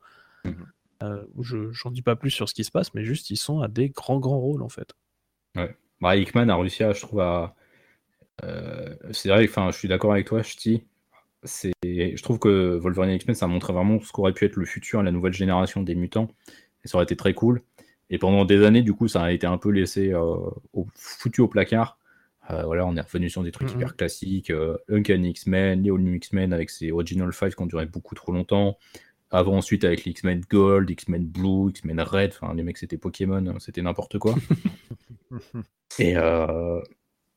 Mmh 0.44 0.52
je 1.42 1.72
j'en 1.72 1.92
dis 1.92 2.02
pas 2.02 2.16
plus 2.16 2.32
sur 2.32 2.50
ce 2.50 2.54
qui 2.56 2.64
se 2.64 2.72
passe, 2.72 2.94
mais 2.96 3.04
juste 3.04 3.30
ils 3.30 3.38
sont 3.38 3.60
à 3.60 3.68
des 3.68 3.90
grands 3.90 4.20
grands 4.20 4.40
rôles 4.40 4.64
en 4.64 4.70
fait. 4.70 4.96
Ouais. 5.56 5.76
Bah, 6.02 6.16
Hickman 6.16 6.50
a 6.50 6.56
réussi 6.56 6.84
à, 6.84 6.94
je 6.94 7.02
trouve, 7.02 7.22
à. 7.22 7.56
Euh, 8.44 8.96
c'est 9.12 9.30
vrai, 9.30 9.46
enfin, 9.48 9.72
je 9.72 9.78
suis 9.78 9.88
d'accord 9.88 10.12
avec 10.12 10.28
toi, 10.28 10.44
Ch'ti. 10.44 10.84
C'est, 11.44 11.74
je 11.84 12.24
trouve 12.24 12.40
que 12.40 12.78
Wolverine 12.78 13.12
et 13.12 13.16
X-Men, 13.16 13.36
ça 13.36 13.48
montré 13.48 13.72
vraiment 13.72 14.00
ce 14.02 14.12
qu'aurait 14.12 14.34
pu 14.34 14.46
être 14.46 14.56
le 14.56 14.66
futur, 14.66 15.04
la 15.04 15.12
nouvelle 15.12 15.34
génération 15.34 15.84
des 15.84 15.96
mutants. 15.96 16.28
Et 16.84 16.88
ça 16.88 16.98
aurait 16.98 17.06
été 17.06 17.16
très 17.16 17.34
cool. 17.34 17.62
Et 18.10 18.18
pendant 18.18 18.46
des 18.46 18.64
années, 18.64 18.84
du 18.84 18.94
coup, 18.94 19.08
ça 19.08 19.24
a 19.24 19.32
été 19.32 19.48
un 19.48 19.58
peu 19.58 19.70
laissé 19.70 20.14
euh, 20.14 20.36
au, 20.74 20.88
foutu 20.96 21.42
au 21.42 21.48
placard. 21.48 21.98
Euh, 22.52 22.64
voilà, 22.64 22.86
on 22.86 22.96
est 22.96 23.02
revenu 23.02 23.30
sur 23.30 23.42
des 23.42 23.52
trucs 23.52 23.70
mm-hmm. 23.70 23.76
hyper 23.76 23.96
classiques. 23.96 24.54
Uncanny 24.90 25.32
X-Men, 25.32 25.82
les 25.82 25.90
All 25.90 26.00
New 26.00 26.14
X-Men 26.14 26.54
avec 26.54 26.70
ses 26.70 26.92
Original 26.92 27.32
Five 27.34 27.56
qui 27.56 27.62
ont 27.62 27.66
duré 27.66 27.86
beaucoup 27.86 28.14
trop 28.16 28.32
longtemps. 28.32 28.78
Avant, 29.32 29.58
ensuite, 29.58 29.84
avec 29.84 30.06
les 30.06 30.12
X-Men 30.12 30.42
Gold, 30.50 30.90
X-Men 30.90 31.26
Blue, 31.26 31.70
X-Men 31.72 32.00
Red. 32.00 32.34
Enfin, 32.40 32.54
les 32.54 32.64
mecs, 32.64 32.78
c'était 32.78 32.98
Pokémon, 32.98 33.46
hein, 33.48 33.56
c'était 33.60 33.82
n'importe 33.82 34.20
quoi. 34.20 34.36
Euh, 36.02 36.82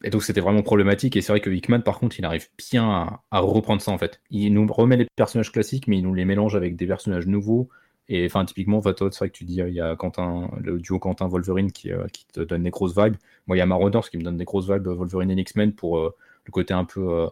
et, 0.03 0.11
donc 0.11 0.25
c'était 0.25 0.41
vraiment 0.41 0.63
problématique. 0.63 1.17
Et 1.17 1.21
c'est 1.21 1.33
vrai 1.33 1.41
que 1.41 1.51
Hickman, 1.51 1.81
par 1.81 2.01
contre, 2.01 2.19
il 2.19 2.25
arrive 2.25 2.49
bien 2.59 3.21
à, 3.31 3.41
reprendre 3.41 3.81
ça 3.81 3.93
en 3.93 3.99
fait. 3.99 4.21
Il 4.31 4.53
nous 4.53 4.67
remet 4.67 4.97
les 4.97 5.07
personnages 5.15 5.53
classiques, 5.53 5.87
mais 5.87 5.99
il 5.99 6.03
nous 6.03 6.15
les 6.15 6.25
mélange 6.25 6.57
avec 6.57 6.75
des 6.75 6.87
personnages 6.87 7.29
nouveaux. 7.29 7.69
Et 8.09 8.25
enfin, 8.25 8.45
typiquement, 8.45 8.81
c'est 8.83 9.01
vrai 9.01 9.29
que 9.29 9.37
tu 9.37 9.45
dis, 9.45 9.57
il 9.57 9.75
y 9.75 9.81
a 9.81 9.95
Quentin, 9.95 10.51
le 10.61 10.79
duo 10.79 10.99
Quentin-Wolverine 10.99 11.73
qui, 11.73 11.93
euh, 11.93 12.07
qui, 12.07 12.27
te 12.27 12.41
donne 12.41 12.63
des 12.63 12.71
grosses 12.71 12.97
vibes. 12.97 13.17
Moi, 13.47 13.57
il 13.57 13.59
y 13.59 13.63
a 13.63 13.67
Marauders 13.67 14.09
qui 14.09 14.17
me 14.17 14.23
donne 14.23 14.39
des 14.39 14.47
grosses 14.47 14.69
vibes 14.69 14.89
Wolverine 14.89 15.31
et 15.31 15.41
X-Men 15.41 15.75
pour 15.75 15.99
euh, 15.99 16.15
le 16.47 16.51
côté 16.51 16.73
un 16.73 16.85
peu 16.85 17.29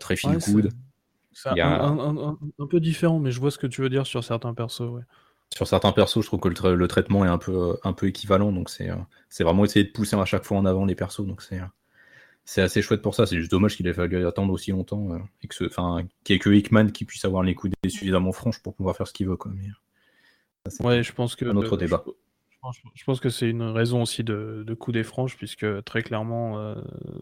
très 0.00 0.16
feel 0.16 0.38
good. 0.48 0.72
C'est 1.32 1.60
un, 1.60 2.36
peu 2.68 2.80
différent, 2.80 3.20
mais 3.20 3.30
je 3.30 3.40
vois 3.40 3.50
ce 3.50 3.58
que 3.58 3.66
tu 3.66 3.80
veux 3.80 3.88
dire 3.88 4.06
sur 4.06 4.24
certains 4.24 4.54
persos. 4.54 4.80
Ouais. 4.80 5.02
Sur 5.54 5.66
certains 5.66 5.92
persos, 5.92 6.22
je 6.22 6.26
trouve 6.26 6.40
que 6.40 6.48
le, 6.48 6.88
traitement 6.88 7.24
est 7.24 7.28
un 7.28 7.38
peu, 7.38 7.78
un 7.84 7.92
peu 7.92 8.08
équivalent, 8.08 8.52
donc 8.52 8.70
c'est 8.70 9.44
vraiment 9.44 9.64
essayer 9.64 9.84
de 9.84 9.92
pousser 9.92 10.16
à 10.16 10.24
chaque 10.24 10.44
fois 10.44 10.58
en 10.58 10.66
avant 10.66 10.84
les 10.84 10.94
persos, 10.94 11.24
donc 11.24 11.42
c'est 11.42 11.60
c'est 12.44 12.62
assez 12.62 12.82
chouette 12.82 13.02
pour 13.02 13.14
ça. 13.14 13.26
C'est 13.26 13.38
juste 13.38 13.50
dommage 13.50 13.76
qu'il 13.76 13.86
ait 13.86 13.92
fallu 13.92 14.26
attendre 14.26 14.52
aussi 14.52 14.72
longtemps 14.72 15.16
et 15.42 15.48
que 15.48 15.64
enfin, 15.66 16.04
qu'il 16.24 16.34
n'y 16.34 16.36
ait 16.36 16.40
que 16.40 16.50
Hickman 16.50 16.90
qui 16.90 17.04
puisse 17.04 17.24
avoir 17.24 17.42
les 17.42 17.54
coups 17.54 17.72
suffisamment 17.88 18.32
franches 18.32 18.58
pour 18.60 18.74
pouvoir 18.74 18.96
faire 18.96 19.06
ce 19.06 19.12
qu'il 19.12 19.28
veut. 19.28 19.36
Quoi. 19.36 19.52
Ouais, 20.80 21.02
je 21.02 21.12
pense 21.12 21.36
que 21.36 21.44
un 21.44 21.56
autre 21.56 21.76
débat. 21.76 22.04
Je 22.94 23.04
pense 23.04 23.18
que 23.18 23.28
c'est 23.28 23.48
une 23.48 23.62
raison 23.62 24.02
aussi 24.02 24.22
de, 24.22 24.64
coup 24.78 24.92
des 24.92 25.02
franges, 25.02 25.36
puisque 25.36 25.66
très 25.84 26.02
clairement, 26.02 26.58
euh, 26.58 26.76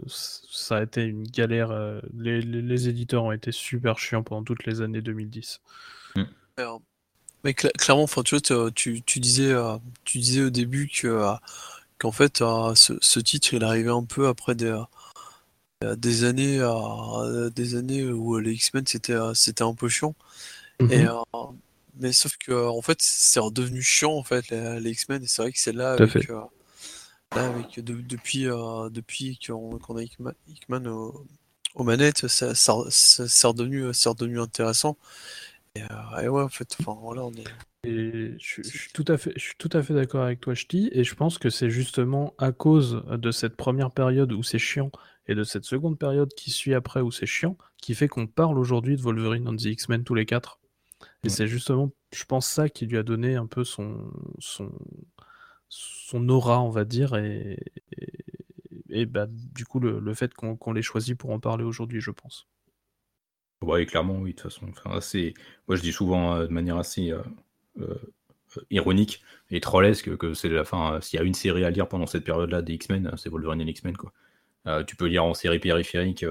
ça 0.06 0.76
a 0.76 0.82
été 0.82 1.02
une 1.02 1.22
galère. 1.22 1.70
Euh, 1.70 2.00
les, 2.14 2.88
éditeurs 2.88 3.24
ont 3.24 3.32
été 3.32 3.50
super 3.50 3.98
chiants 3.98 4.22
pendant 4.22 4.44
toutes 4.44 4.66
les 4.66 4.82
années 4.82 5.00
2010. 5.00 5.60
Mm. 6.16 6.22
Mais 7.42 7.54
clairement, 7.54 8.06
tu, 8.06 8.36
vois, 8.36 8.70
tu, 8.70 9.02
disais, 9.16 9.50
euh, 9.50 9.78
tu 10.04 10.18
disais 10.18 10.42
au 10.42 10.50
début 10.50 10.88
que 10.88 11.34
qu'en 11.96 12.12
fait, 12.12 12.38
ce, 12.38 13.20
titre, 13.20 13.54
il 13.54 13.64
arrivait 13.64 13.90
un 13.90 14.04
peu 14.04 14.28
après 14.28 14.54
des, 14.54 14.78
des 15.96 16.24
années, 16.24 16.58
des 17.54 17.76
années 17.76 18.04
où 18.04 18.36
les 18.38 18.52
X-Men 18.52 18.86
c'était, 18.86 19.16
c'était 19.32 19.64
un 19.64 19.74
peu 19.74 19.88
chiant. 19.88 20.14
Et 20.80 21.04
mm-hmm. 21.04 21.54
Mais 22.00 22.12
sauf 22.12 22.36
que 22.38 22.52
en 22.52 22.80
fait, 22.80 22.98
c'est 23.00 23.40
redevenu 23.40 23.82
chiant 23.82 24.12
en 24.12 24.22
fait 24.24 24.48
les, 24.48 24.90
X-Men 24.90 25.22
et 25.22 25.26
c'est 25.26 25.42
vrai 25.42 25.52
que 25.52 25.58
c'est 25.58 25.72
là 25.72 25.92
avec, 25.92 26.30
euh, 26.30 26.40
là 27.36 27.46
avec 27.46 27.78
depuis 27.84 28.48
euh, 28.48 28.88
depuis 28.88 29.38
qu'on 29.38 29.76
a 29.76 30.02
Hickman, 30.02 30.86
aux, 30.86 31.84
manettes, 31.84 32.26
ça, 32.26 32.54
ça, 32.54 32.74
c'est 32.88 33.46
redevenu 33.46 33.92
c'est 33.92 34.08
redevenu 34.08 34.40
intéressant. 34.40 34.96
Et, 35.76 35.82
euh, 35.82 36.22
et, 36.22 36.28
ouais 36.28 36.42
en 36.42 36.48
fait, 36.48 36.74
enfin 36.80 36.98
voilà 37.00 37.24
on 37.24 37.32
est. 37.32 37.44
Et 37.84 38.34
je, 38.38 38.62
suis 38.62 38.92
tout 38.92 39.04
à 39.08 39.16
fait, 39.16 39.32
je 39.36 39.42
suis 39.42 39.56
tout 39.56 39.70
à 39.72 39.82
fait 39.82 39.94
d'accord 39.94 40.22
avec 40.22 40.40
toi, 40.40 40.54
Ch'ti, 40.54 40.90
et 40.92 41.04
je 41.04 41.14
pense 41.14 41.38
que 41.38 41.48
c'est 41.48 41.70
justement 41.70 42.34
à 42.38 42.52
cause 42.52 43.02
de 43.10 43.30
cette 43.30 43.56
première 43.56 43.90
période 43.90 44.32
où 44.32 44.42
c'est 44.42 44.58
chiant 44.58 44.90
et 45.28 45.34
de 45.34 45.44
cette 45.44 45.64
seconde 45.64 45.98
période 45.98 46.32
qui 46.34 46.50
suit 46.50 46.74
après 46.74 47.00
où 47.00 47.10
c'est 47.10 47.26
chiant, 47.26 47.56
qui 47.78 47.94
fait 47.94 48.08
qu'on 48.08 48.26
parle 48.26 48.58
aujourd'hui 48.58 48.96
de 48.96 49.02
Wolverine 49.02 49.48
and 49.48 49.56
the 49.56 49.66
X-Men 49.66 50.04
tous 50.04 50.14
les 50.14 50.26
quatre. 50.26 50.59
Et 51.24 51.28
c'est 51.28 51.46
justement, 51.46 51.90
je 52.14 52.24
pense, 52.24 52.48
ça 52.48 52.68
qui 52.68 52.86
lui 52.86 52.96
a 52.96 53.02
donné 53.02 53.36
un 53.36 53.46
peu 53.46 53.62
son, 53.62 54.10
son, 54.38 54.72
son 55.68 56.28
aura, 56.28 56.62
on 56.62 56.70
va 56.70 56.84
dire, 56.84 57.14
et, 57.14 57.58
et, 58.88 59.06
bah, 59.06 59.26
du 59.28 59.64
coup, 59.64 59.80
le, 59.80 60.14
fait 60.14 60.34
qu'on 60.34 60.72
les 60.72 60.82
choisit 60.82 61.16
pour 61.16 61.30
en 61.30 61.38
parler 61.38 61.64
aujourd'hui, 61.64 62.00
je 62.00 62.10
pense. 62.10 62.48
Oui, 63.62 63.84
clairement, 63.86 64.18
oui, 64.18 64.30
de 64.30 64.36
toute 64.36 64.50
façon. 64.50 64.66
Enfin, 64.70 64.98
moi, 65.68 65.76
je 65.76 65.82
dis 65.82 65.92
souvent 65.92 66.34
euh, 66.34 66.46
de 66.46 66.52
manière 66.52 66.78
assez 66.78 67.12
euh, 67.12 67.22
euh, 67.78 67.94
ironique 68.70 69.22
et 69.50 69.60
trollesque 69.60 70.16
que 70.16 70.32
c'est 70.32 70.48
la 70.48 70.64
fin. 70.64 71.00
S'il 71.00 71.18
y 71.18 71.22
a 71.22 71.26
une 71.26 71.34
série 71.34 71.64
à 71.64 71.70
lire 71.70 71.88
pendant 71.88 72.06
cette 72.06 72.24
période-là 72.24 72.62
des 72.62 72.74
X-Men, 72.74 73.12
c'est 73.16 73.28
Wolverine 73.28 73.60
et 73.60 73.70
X-Men. 73.70 73.96
Quoi. 73.96 74.12
tu 74.84 74.96
peux 74.96 75.06
lire 75.06 75.24
en 75.24 75.34
série 75.34 75.58
périphérique 75.58 76.24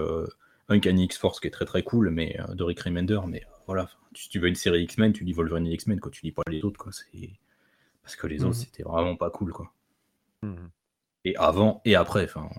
Uncanny 0.67 1.05
X-Force 1.05 1.39
qui 1.39 1.47
est 1.47 1.51
très 1.51 1.65
très 1.65 1.83
cool, 1.83 2.09
mais 2.09 2.37
de 2.53 2.63
Rick 2.63 2.81
Remender, 2.81 3.19
mais 3.27 3.43
voilà, 3.69 3.87
si 4.15 4.29
tu 4.29 4.39
veux 4.39 4.47
une 4.47 4.55
série 4.55 4.81
X-Men, 4.81 5.13
tu 5.13 5.23
lis 5.23 5.33
Wolverine 5.33 5.67
et 5.67 5.73
X-Men, 5.73 5.99
quand 5.99 6.09
tu 6.09 6.25
lis 6.25 6.31
pas 6.31 6.41
les 6.47 6.65
autres, 6.65 6.79
quoi. 6.79 6.91
C'est 6.91 7.29
parce 8.01 8.15
que 8.15 8.25
les 8.25 8.43
autres, 8.43 8.57
mhm. 8.57 8.63
c'était 8.65 8.81
vraiment 8.81 9.15
pas 9.15 9.29
cool, 9.29 9.53
quoi. 9.53 9.71
Mhm. 10.41 10.71
Et 11.23 11.35
avant 11.35 11.79
et 11.85 11.93
après, 11.93 12.23
enfin. 12.23 12.49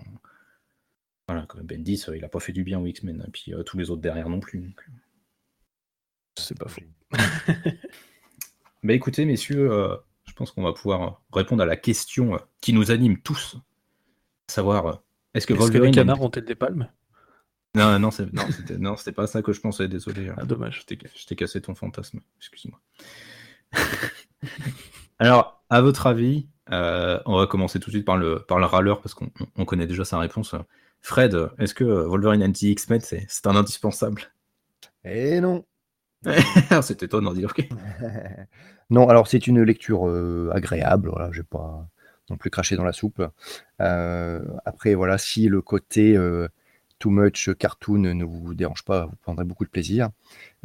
Voilà, 1.27 1.45
Bendis, 1.63 2.05
euh, 2.07 2.15
il 2.15 2.23
a 2.23 2.29
pas 2.29 2.39
fait 2.39 2.53
du 2.53 2.63
bien 2.63 2.79
aux 2.79 2.85
X-Men, 2.85 3.25
et 3.27 3.29
puis 3.29 3.53
euh, 3.53 3.61
tous 3.61 3.77
les 3.77 3.89
autres 3.89 4.01
derrière 4.01 4.29
non 4.29 4.39
plus. 4.39 4.59
Euh. 4.59 4.91
C'est 6.37 6.57
pas 6.57 6.69
faux. 6.69 6.79
bah 8.83 8.93
écoutez, 8.93 9.25
messieurs, 9.25 9.69
je 10.23 10.31
pense 10.31 10.51
qu'on 10.51 10.63
va 10.63 10.71
pouvoir 10.71 11.21
répondre 11.33 11.61
à 11.61 11.65
la 11.65 11.75
question 11.75 12.39
qui 12.61 12.71
nous 12.71 12.89
anime 12.89 13.19
tous. 13.19 13.57
savoir, 14.47 15.03
est-ce 15.33 15.45
que 15.45 15.53
Wolverine. 15.53 15.91
Que 15.91 15.99
les 15.99 16.05
canards 16.05 16.21
ont 16.21 16.29
des 16.29 16.55
palmes? 16.55 16.89
Non, 17.73 17.99
non, 17.99 18.09
non, 18.79 18.95
c'était 18.97 19.11
pas 19.13 19.27
ça 19.27 19.41
que 19.41 19.53
je 19.53 19.61
pensais, 19.61 19.87
désolé. 19.87 20.31
Ah, 20.37 20.43
dommage. 20.43 20.85
Je 20.89 21.25
t'ai 21.25 21.35
cassé 21.35 21.61
ton 21.61 21.73
fantasme, 21.73 22.19
excuse-moi. 22.37 22.79
Alors, 25.19 25.63
à 25.69 25.81
votre 25.81 26.07
avis, 26.07 26.47
euh, 26.71 27.19
on 27.25 27.37
va 27.37 27.47
commencer 27.47 27.79
tout 27.79 27.89
de 27.89 27.95
suite 27.95 28.05
par 28.05 28.17
le, 28.17 28.39
par 28.39 28.59
le 28.59 28.65
râleur 28.65 29.01
parce 29.01 29.13
qu'on 29.13 29.65
connaît 29.65 29.87
déjà 29.87 30.03
sa 30.03 30.19
réponse. 30.19 30.55
Fred, 30.99 31.49
est-ce 31.59 31.73
que 31.73 31.83
Wolverine 31.83 32.43
anti 32.43 32.71
X-Men, 32.71 33.01
c'est 33.01 33.47
un 33.47 33.55
indispensable? 33.55 34.23
Eh 35.05 35.39
non 35.41 35.65
C'est 36.81 37.03
étonnant, 37.03 37.33
dire 37.33 37.49
ok. 37.57 37.67
non, 38.89 39.09
alors 39.09 39.27
c'est 39.27 39.47
une 39.47 39.63
lecture 39.63 40.07
euh, 40.07 40.51
agréable, 40.53 41.09
voilà, 41.09 41.31
je 41.31 41.39
vais 41.39 41.47
pas 41.49 41.87
non 42.29 42.37
plus 42.37 42.49
cracher 42.49 42.75
dans 42.75 42.83
la 42.83 42.93
soupe. 42.93 43.23
Euh, 43.81 44.41
après, 44.65 44.93
voilà, 44.93 45.17
si 45.17 45.47
le 45.47 45.61
côté 45.61 46.17
too 47.01 47.09
much 47.09 47.49
cartoon 47.57 48.13
ne 48.13 48.23
vous 48.23 48.53
dérange 48.53 48.83
pas, 48.83 49.07
vous 49.07 49.15
prendrez 49.23 49.43
beaucoup 49.43 49.65
de 49.65 49.69
plaisir. 49.69 50.09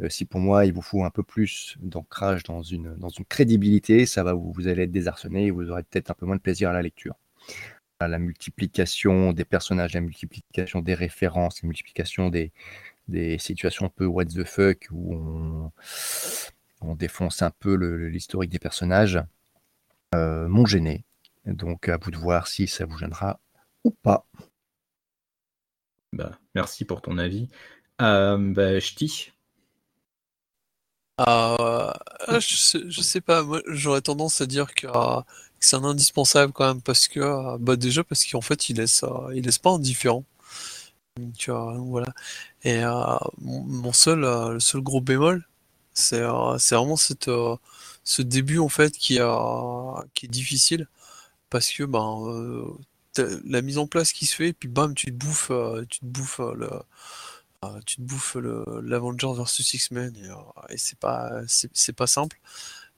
Euh, 0.01 0.07
si 0.07 0.23
pour 0.23 0.39
moi 0.39 0.65
il 0.67 0.71
vous 0.71 0.83
faut 0.83 1.03
un 1.03 1.09
peu 1.09 1.23
plus 1.23 1.75
d'ancrage 1.81 2.43
dans 2.43 2.61
une, 2.61 2.95
crédibilité, 3.27 4.05
ça 4.05 4.23
va 4.23 4.33
vous, 4.33 4.67
allez 4.67 4.83
être 4.83 4.91
désarçonné 4.91 5.47
et 5.47 5.51
vous 5.51 5.71
aurez 5.71 5.81
peut-être 5.81 6.11
un 6.11 6.13
peu 6.13 6.27
moins 6.27 6.35
de 6.35 6.41
plaisir 6.41 6.69
à 6.69 6.73
la 6.73 6.83
lecture. 6.83 7.15
La 7.99 8.19
multiplication 8.19 9.33
des 9.33 9.45
personnages, 9.45 9.95
la 9.95 10.01
multiplication 10.01 10.81
des 10.81 10.93
références, 10.93 11.63
la 11.63 11.67
multiplication 11.67 12.29
des, 12.29 12.51
situations 13.39 13.87
un 13.87 13.89
peu 13.89 14.05
what 14.05 14.25
the 14.25 14.43
fuck 14.43 14.87
où 14.91 15.15
on, 15.15 15.71
on 16.81 16.95
défonce 16.95 17.41
un 17.41 17.49
peu 17.49 17.73
l'historique 18.09 18.51
des 18.51 18.59
personnages, 18.59 19.19
euh, 20.13 20.47
m'ont 20.47 20.67
gêné. 20.67 21.03
Donc 21.45 21.89
à 21.89 21.97
vous 21.97 22.11
de 22.11 22.17
voir 22.17 22.47
si 22.47 22.67
ça 22.67 22.85
vous 22.85 22.97
gênera 22.99 23.39
ou 23.83 23.89
pas. 23.89 24.27
Bah, 26.13 26.39
merci 26.55 26.85
pour 26.85 27.01
ton 27.01 27.17
avis. 27.17 27.49
Euh, 28.01 28.37
bah, 28.37 28.79
Ch'ti 28.79 29.31
euh, 31.19 31.91
je, 32.39 32.55
sais, 32.55 32.79
sais 33.01 33.21
pas, 33.21 33.41
moi 33.43 33.61
j'aurais 33.67 34.01
tendance 34.01 34.39
à 34.41 34.45
dire 34.45 34.73
que, 34.75 34.87
euh, 34.87 35.21
c'est 35.59 35.75
un 35.75 35.83
indispensable 35.83 36.53
quand 36.53 36.67
même 36.67 36.81
parce 36.81 37.07
que 37.07 37.19
euh, 37.19 37.57
bah 37.59 37.75
déjà 37.75 38.03
parce 38.03 38.23
qu'en 38.25 38.41
fait 38.41 38.69
il 38.69 38.77
laisse 38.77 39.03
il 39.33 39.43
laisse 39.45 39.57
pas 39.57 39.71
indifférent. 39.71 40.23
Vois, 41.47 41.77
voilà. 41.79 42.07
Et 42.63 42.81
mon, 43.39 43.93
seul 43.93 44.19
le 44.21 44.59
seul 44.59 44.81
gros 44.81 45.01
bémol, 45.01 45.47
c'est 45.93 46.23
c'est 46.59 46.75
vraiment 46.75 46.97
cette 46.97 47.31
ce 48.03 48.21
début 48.21 48.59
en 48.59 48.69
fait 48.69 48.91
qui 48.97 49.19
qui 50.13 50.25
est 50.25 50.29
difficile 50.29 50.87
parce 51.49 51.71
que 51.71 51.83
ben 51.83 52.77
la 53.45 53.61
mise 53.61 53.77
en 53.77 53.87
place 53.87 54.13
qui 54.13 54.25
se 54.25 54.35
fait, 54.35 54.49
et 54.49 54.53
puis 54.53 54.69
bam, 54.69 54.93
tu 54.95 55.07
te 55.07 55.11
bouffes, 55.11 55.51
euh, 55.51 55.85
tu 55.89 55.99
te 55.99 56.05
bouffes 56.05 56.39
euh, 56.39 56.53
le, 56.55 56.69
euh, 57.65 57.79
tu 57.85 57.97
te 57.97 58.01
bouffes 58.01 58.37
l'Avengers 58.83 59.33
versus 59.35 59.73
X-Men 59.73 60.15
et, 60.69 60.77
c'est 60.77 60.99
pas, 60.99 61.41
c'est 61.47 61.93
pas 61.93 62.07
simple. 62.07 62.39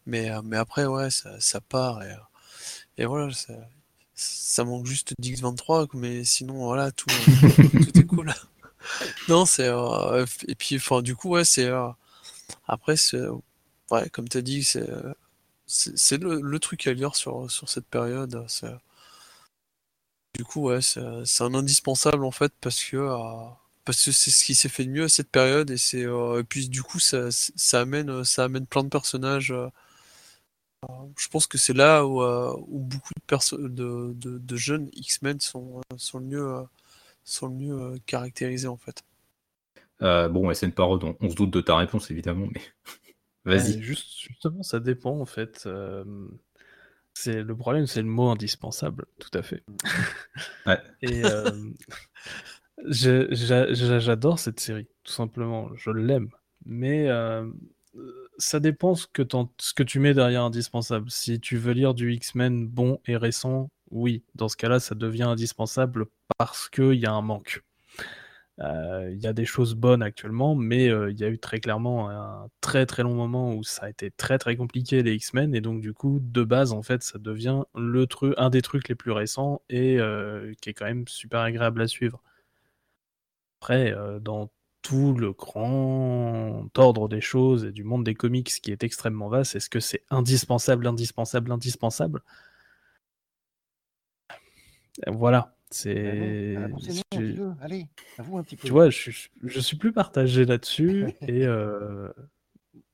Mais, 0.06 0.32
mais 0.44 0.58
après, 0.58 0.86
ouais, 0.86 1.10
ça, 1.12 1.62
part 1.62 2.02
et, 2.04 2.16
et 2.98 3.06
voilà, 3.06 3.32
ça, 3.34 3.54
ça, 4.16 4.64
manque 4.64 4.86
juste 4.86 5.14
d'X23, 5.22 5.90
mais 5.94 6.24
sinon, 6.24 6.66
voilà, 6.66 6.92
tout, 6.92 7.08
tout 7.72 8.00
est 8.00 8.06
cool. 8.06 8.34
non, 9.30 9.46
c'est 9.46 9.70
et 10.48 10.56
puis, 10.56 10.78
enfin, 10.78 11.02
du 11.02 11.16
coup, 11.16 11.30
ouais, 11.30 11.46
c'est 11.46 11.70
après, 12.68 12.98
c'est 12.98 13.22
ouais, 13.92 14.10
comme 14.10 14.28
tu 14.30 14.38
as 14.38 14.42
dit, 14.42 14.64
c'est 14.64 14.90
c'est 15.70 16.18
le, 16.18 16.42
le, 16.42 16.60
truc 16.60 16.88
à 16.88 16.94
lire 16.94 17.16
sur, 17.16 17.50
sur 17.52 17.70
cette 17.70 17.86
période. 17.86 18.44
C'est 18.48 18.74
du 20.40 20.46
coup, 20.46 20.70
ouais, 20.70 20.80
c'est 20.82 21.44
un 21.44 21.54
indispensable 21.54 22.24
en 22.24 22.32
fait 22.32 22.54
parce 22.62 22.82
que 22.82 22.96
euh, 22.96 23.50
parce 23.84 24.06
que 24.06 24.14
c'est 24.14 24.32
ce 24.32 24.46
qui 24.46 24.56
s'est 24.56 24.70
fait 24.70 24.86
de 24.86 24.90
mieux 24.90 25.04
à 25.04 25.10
cette 25.10 25.30
période 25.30 25.70
et 25.70 25.76
c'est 25.76 26.06
euh, 26.06 26.44
puis 26.48 26.70
du 26.70 26.82
coup 26.82 26.98
ça, 26.98 27.30
ça 27.30 27.82
amène 27.82 28.24
ça 28.24 28.46
amène 28.46 28.66
plein 28.66 28.86
de 28.86 28.88
personnages. 28.88 29.52
Euh, 29.52 29.68
je 31.18 31.28
pense 31.28 31.46
que 31.46 31.58
c'est 31.58 31.74
là 31.74 32.06
où, 32.06 32.24
où 32.24 32.80
beaucoup 32.80 33.12
de, 33.14 33.68
de, 33.68 34.14
de, 34.14 34.38
de, 34.38 34.56
jeunes 34.56 34.90
X-Men 34.94 35.42
sont, 35.42 35.82
sont 35.98 36.20
le 36.20 36.26
mieux 36.26 36.64
sont 37.26 37.48
le 37.48 37.56
mieux 37.56 38.00
caractérisés 38.06 38.70
en 38.70 38.78
fait. 38.78 39.04
bon, 40.00 40.54
c'est 40.54 40.68
une 40.68 40.72
parole, 40.72 41.04
on, 41.04 41.18
on, 41.20 41.30
se 41.30 41.36
doute 41.36 41.52
de 41.52 41.60
ta 41.60 41.76
réponse 41.76 42.10
évidemment, 42.12 42.48
mais 42.54 42.62
vas-y. 43.44 43.82
juste, 43.82 44.08
justement, 44.22 44.64
ça 44.64 44.80
dépend 44.80 45.20
en 45.20 45.26
fait. 45.26 45.68
C'est 47.22 47.44
le 47.44 47.54
problème, 47.54 47.86
c'est 47.86 48.02
le 48.02 48.08
mot 48.08 48.30
indispensable, 48.30 49.06
tout 49.20 49.38
à 49.38 49.42
fait. 49.42 49.62
Et 51.02 51.26
euh, 51.26 51.52
j'adore 52.88 54.40
cette 54.40 54.62
série, 54.62 54.88
tout 55.04 55.12
simplement. 55.12 55.70
Je 55.76 55.92
l'aime, 55.92 56.30
mais 56.66 57.10
euh, 57.10 57.46
ça 58.38 58.62
dépend 58.62 58.96
ce 58.96 59.06
que, 59.06 59.24
ce 59.58 59.74
que 59.74 59.84
tu 59.84 60.00
mets 60.00 60.14
derrière 60.14 60.44
indispensable. 60.44 61.12
Si 61.12 61.42
tu 61.42 61.58
veux 61.58 61.74
lire 61.74 61.94
du 61.94 62.14
X-Men 62.14 62.66
bon 62.66 63.02
et 63.06 63.18
récent, 63.18 63.70
oui, 63.92 64.24
dans 64.36 64.48
ce 64.48 64.56
cas-là, 64.56 64.80
ça 64.80 64.96
devient 64.96 65.24
indispensable 65.24 66.06
parce 66.38 66.70
qu'il 66.70 66.94
y 66.94 67.06
a 67.06 67.12
un 67.12 67.22
manque. 67.22 67.66
Il 68.62 69.18
y 69.22 69.28
a 69.28 69.32
des 69.34 69.46
choses 69.46 69.74
bonnes 69.74 70.04
actuellement, 70.04 70.54
mais 70.54 70.88
il 70.88 71.18
y 71.18 71.24
a 71.24 71.30
eu 71.30 71.40
très 71.40 71.60
clairement 71.62 72.10
un 72.10 72.50
très 72.62 72.86
très 72.86 73.04
long 73.04 73.14
moment 73.14 73.54
où 73.54 73.64
ça 73.64 73.86
a 73.86 73.90
été 73.90 74.12
très 74.12 74.38
très 74.38 74.58
compliqué 74.58 75.02
les 75.02 75.14
X-Men, 75.14 75.56
et 75.56 75.62
donc 75.62 75.80
du 75.80 75.94
coup, 75.94 76.20
de 76.22 76.44
base, 76.44 76.74
en 76.74 76.84
fait, 76.84 77.02
ça 77.02 77.20
devient 77.20 77.64
le 77.74 78.06
truc, 78.06 78.34
un 78.38 78.50
des 78.50 78.62
trucs 78.62 78.90
les 78.90 78.96
plus 78.96 79.12
récents 79.12 79.62
et 79.70 79.98
qui 80.62 80.70
est 80.72 80.74
quand 80.74 80.86
même 80.86 81.08
super 81.08 81.40
agréable 81.40 81.82
à 81.82 81.88
suivre. 81.88 82.22
Après, 83.62 83.96
dans 84.22 84.50
tout 84.82 85.14
le 85.14 85.34
grand 85.34 86.70
ordre 86.78 87.08
des 87.10 87.22
choses 87.22 87.66
et 87.66 87.72
du 87.72 87.84
monde 87.84 88.04
des 88.04 88.16
comics 88.16 88.48
qui 88.48 88.72
est 88.72 88.84
extrêmement 88.84 89.30
vaste, 89.30 89.56
est-ce 89.56 89.70
que 89.70 89.80
c'est 89.80 90.04
indispensable, 90.10 90.88
indispensable, 90.88 91.52
indispensable? 91.52 92.24
Voilà. 95.08 95.56
C'est. 95.72 96.58
Allez, 97.62 97.88
avoue 98.18 98.38
un 98.38 98.44
petit 98.44 98.56
peu. 98.56 98.68
Tu 98.68 98.72
vois, 98.72 98.90
je, 98.90 99.12
je 99.44 99.60
suis 99.60 99.78
plus 99.78 99.92
partagé 99.92 100.46
là-dessus 100.46 101.14
et 101.22 101.46
euh, 101.46 102.10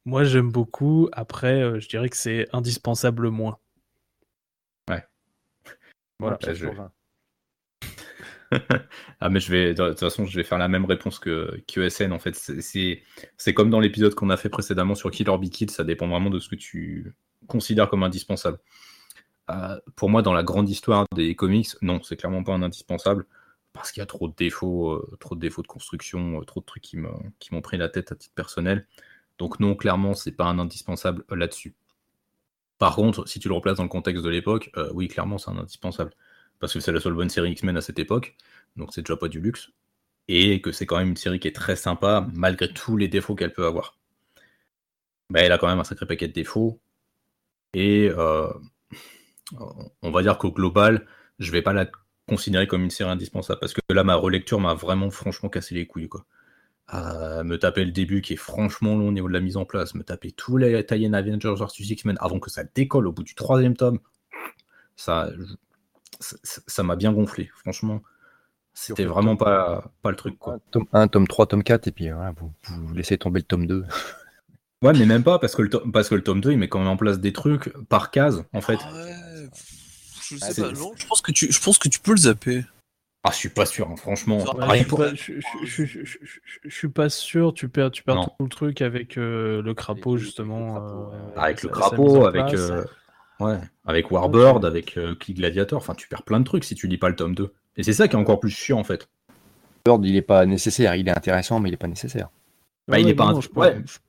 moi 0.04 0.24
j'aime 0.24 0.52
beaucoup. 0.52 1.10
Après, 1.14 1.62
euh, 1.62 1.80
je 1.80 1.88
dirais 1.88 2.10
que 2.10 2.18
c'est 2.18 2.48
indispensable 2.54 3.30
moins. 3.30 3.58
Ouais. 4.90 5.04
Voilà. 6.20 6.38
je... 6.54 6.68
ah 9.20 9.30
mais 9.30 9.40
je 9.40 9.52
vais 9.52 9.74
de 9.74 9.90
toute 9.90 10.00
façon 10.00 10.26
je 10.26 10.36
vais 10.36 10.44
faire 10.44 10.60
la 10.60 10.68
même 10.68 10.86
réponse 10.86 11.18
que 11.18 11.60
QSN 11.68 12.12
en 12.12 12.20
fait 12.20 12.36
c'est 12.36 13.02
c'est 13.38 13.54
comme 13.56 13.72
dans 13.72 13.80
l'épisode 13.80 14.14
qu'on 14.14 14.30
a 14.30 14.38
fait 14.38 14.50
précédemment 14.50 14.94
sur 14.94 15.10
Killer 15.10 15.36
Be 15.40 15.50
Kid 15.50 15.72
ça 15.72 15.84
dépend 15.84 16.08
vraiment 16.08 16.30
de 16.30 16.40
ce 16.40 16.48
que 16.48 16.56
tu 16.56 17.16
considères 17.48 17.90
comme 17.90 18.04
indispensable 18.04 18.60
euh, 19.50 19.80
pour 19.96 20.10
moi 20.10 20.22
dans 20.22 20.34
la 20.34 20.44
grande 20.44 20.70
histoire 20.70 21.06
des 21.14 21.36
comics 21.36 21.70
non 21.82 22.02
c'est 22.04 22.16
clairement 22.16 22.44
pas 22.44 22.54
un 22.54 22.64
indispensable 22.64 23.26
parce 23.74 23.92
qu'il 23.92 24.02
y 24.02 24.04
a 24.04 24.08
trop 24.08 24.28
de 24.28 24.34
défauts 24.36 24.94
euh, 24.94 25.18
trop 25.20 25.36
de 25.36 25.40
défauts 25.40 25.62
de 25.62 25.68
construction 25.68 26.40
euh, 26.42 26.44
trop 26.44 26.62
de 26.62 26.66
trucs 26.66 26.84
qui 26.84 26.98
m'ont 26.98 27.62
pris 27.62 27.78
la 27.78 27.90
tête 27.90 28.12
à 28.12 28.16
titre 28.16 28.34
personnel 28.36 28.88
donc 29.38 29.60
non 29.60 29.76
clairement 29.76 30.14
c'est 30.14 30.32
pas 30.32 30.46
un 30.46 30.60
indispensable 30.60 31.26
là-dessus 31.30 31.76
par 32.78 32.96
contre 32.96 33.28
si 33.28 33.40
tu 33.40 33.48
le 33.48 33.54
replaces 33.56 33.78
dans 33.78 33.84
le 33.84 33.90
contexte 33.90 34.24
de 34.24 34.30
l'époque 34.30 34.72
oui 34.94 35.08
clairement 35.08 35.38
c'est 35.38 35.52
un 35.52 35.58
indispensable 35.58 36.12
parce 36.60 36.74
que 36.74 36.80
c'est 36.80 36.92
la 36.92 37.00
seule 37.00 37.14
bonne 37.14 37.30
série 37.30 37.52
X-Men 37.52 37.78
à 37.78 37.82
cette 37.82 38.00
époque, 38.00 38.36
donc 38.76 38.94
c'est 38.94 39.02
déjà 39.02 39.18
pas 39.18 39.28
du 39.28 39.40
luxe, 39.40 39.72
et 40.28 40.62
que 40.62 40.72
c'est 40.72 40.86
quand 40.86 40.98
même 40.98 41.10
une 41.10 41.18
série 41.18 41.40
qui 41.40 41.48
est 41.48 41.56
très 41.56 41.76
sympa, 41.76 42.28
malgré 42.34 42.72
tous 42.74 42.98
les 42.98 43.08
défauts 43.08 43.36
qu'elle 43.36 43.54
peut 43.54 43.66
avoir. 43.66 43.98
Mais 45.30 45.42
elle 45.42 45.52
a 45.52 45.58
quand 45.58 45.68
même 45.68 45.80
un 45.80 45.84
sacré 45.84 46.06
paquet 46.06 46.28
de 46.28 46.34
défauts, 46.34 46.80
et 47.74 48.10
on 50.02 50.12
va 50.12 50.22
dire 50.22 50.38
qu'au 50.38 50.52
global, 50.52 51.06
je 51.40 51.52
vais 51.52 51.62
pas 51.62 51.74
la 51.74 51.88
considérer 52.28 52.68
comme 52.68 52.84
une 52.84 52.90
série 52.90 53.10
indispensable, 53.10 53.60
parce 53.60 53.74
que 53.74 53.82
là, 53.90 54.04
ma 54.04 54.16
relecture 54.16 54.60
m'a 54.60 54.74
vraiment 54.74 55.12
franchement 55.12 55.50
cassé 55.50 55.76
les 55.76 55.86
couilles, 55.86 56.10
quoi. 56.10 56.26
me 56.92 57.58
taper 57.58 57.86
le 57.86 57.92
début 57.92 58.22
qui 58.22 58.34
est 58.34 58.38
franchement 58.38 58.96
long 58.96 59.10
au 59.10 59.12
niveau 59.12 59.28
de 59.28 59.34
la 59.34 59.42
mise 59.42 59.58
en 59.58 59.66
place, 59.66 59.94
me 59.94 60.04
taper 60.04 60.32
tous 60.32 60.58
les 60.58 60.80
Italian 60.80 61.14
Avengers 61.14 61.56
vs 61.56 61.92
X-Men 61.92 62.18
avant 62.20 62.40
que 62.40 62.50
ça 62.50 62.64
décolle 62.64 63.08
au 63.08 63.12
bout 63.12 63.24
du 63.24 63.36
troisième 63.36 63.76
tome, 63.76 64.00
ça, 64.96 65.30
ça 66.20 66.84
m'a 66.84 66.96
bien 66.96 67.14
gonflé, 67.14 67.50
franchement. 67.56 68.02
C'était 68.74 69.06
vraiment 69.06 69.38
pas, 69.38 69.90
pas 70.02 70.10
le 70.10 70.18
truc. 70.18 70.38
Quoi. 70.38 70.60
Tome 70.72 70.86
1, 70.92 71.08
tome 71.08 71.28
3, 71.28 71.48
tome 71.48 71.64
4, 71.64 71.88
et 71.88 71.92
puis 71.92 72.10
vous, 72.10 72.52
vous, 72.68 72.94
laissez 72.94 73.18
tomber 73.18 73.40
le 73.40 73.46
tome 73.46 73.68
2. 73.68 73.86
ouais, 74.82 74.94
mais 74.94 75.06
même 75.06 75.24
pas, 75.24 75.40
parce 75.40 75.56
que, 75.56 75.62
le 75.62 75.70
parce 75.70 76.10
que 76.10 76.16
le 76.16 76.24
tome 76.24 76.42
2, 76.42 76.52
il 76.52 76.58
met 76.58 76.68
quand 76.68 76.80
même 76.80 76.90
en 76.90 76.98
place 76.98 77.20
des 77.20 77.32
trucs 77.32 77.72
par 77.88 78.12
case, 78.12 78.44
en 78.54 78.60
fait. 78.60 78.80
Je 80.30 80.38
sais 80.38 80.62
pas, 80.62 80.72
non, 80.72 80.94
je 80.96 81.06
pense, 81.06 81.22
que 81.22 81.32
tu, 81.32 81.52
je 81.52 81.60
pense 81.60 81.78
que 81.78 81.90
tu 81.90 82.00
peux 82.00 82.12
le 82.12 82.18
zapper. 82.18 82.64
Ah, 83.24 83.32
je 83.32 83.38
suis 83.38 83.50
pas 83.50 83.66
sûr, 83.66 83.90
hein, 83.90 83.96
franchement. 83.96 84.44
je, 85.64 86.70
suis 86.70 86.90
pas 86.90 87.10
sûr, 87.10 87.54
tu 87.54 87.70
perds, 87.70 87.92
tu 87.92 88.04
perds 88.04 88.30
tout 88.38 88.44
le 88.44 88.50
truc 88.50 88.82
avec 88.82 89.18
euh, 89.18 89.62
le 89.64 89.74
crapaud, 89.74 90.18
justement. 90.18 90.78
Euh, 90.78 91.10
avec 91.36 91.64
le 91.64 91.70
crapaud, 91.70 92.26
avec. 92.26 92.54
Ouais, 93.40 93.58
avec 93.86 94.12
Warbird, 94.12 94.64
avec 94.64 94.98
euh, 94.98 95.16
Gladiator, 95.30 95.78
enfin 95.78 95.94
tu 95.94 96.08
perds 96.08 96.24
plein 96.24 96.40
de 96.40 96.46
trucs 96.46 96.64
si 96.64 96.74
tu 96.74 96.88
lis 96.88 96.98
pas 96.98 97.10
le 97.10 97.16
tome 97.16 97.36
2. 97.36 97.52
Et 97.76 97.84
c'est 97.84 97.94
ça 97.94 98.08
qui 98.08 98.16
est 98.16 98.20
encore 98.20 98.40
plus 98.40 98.50
chiant 98.50 98.80
en 98.80 98.86
fait. 98.86 99.10
Warbird, 99.86 100.08
il 100.08 100.16
est 100.16 100.22
pas 100.22 100.46
nécessaire, 100.46 100.96
il 100.96 101.08
est 101.10 101.16
intéressant, 101.16 101.60
mais 101.60 101.70
il 101.70 101.74
est 101.74 101.78
pas 101.78 101.88
nécessaire. 101.88 102.30
Bah, 102.88 103.00
il 103.00 103.08
est 103.08 103.16
pas 103.16 103.34
je, 103.40 103.48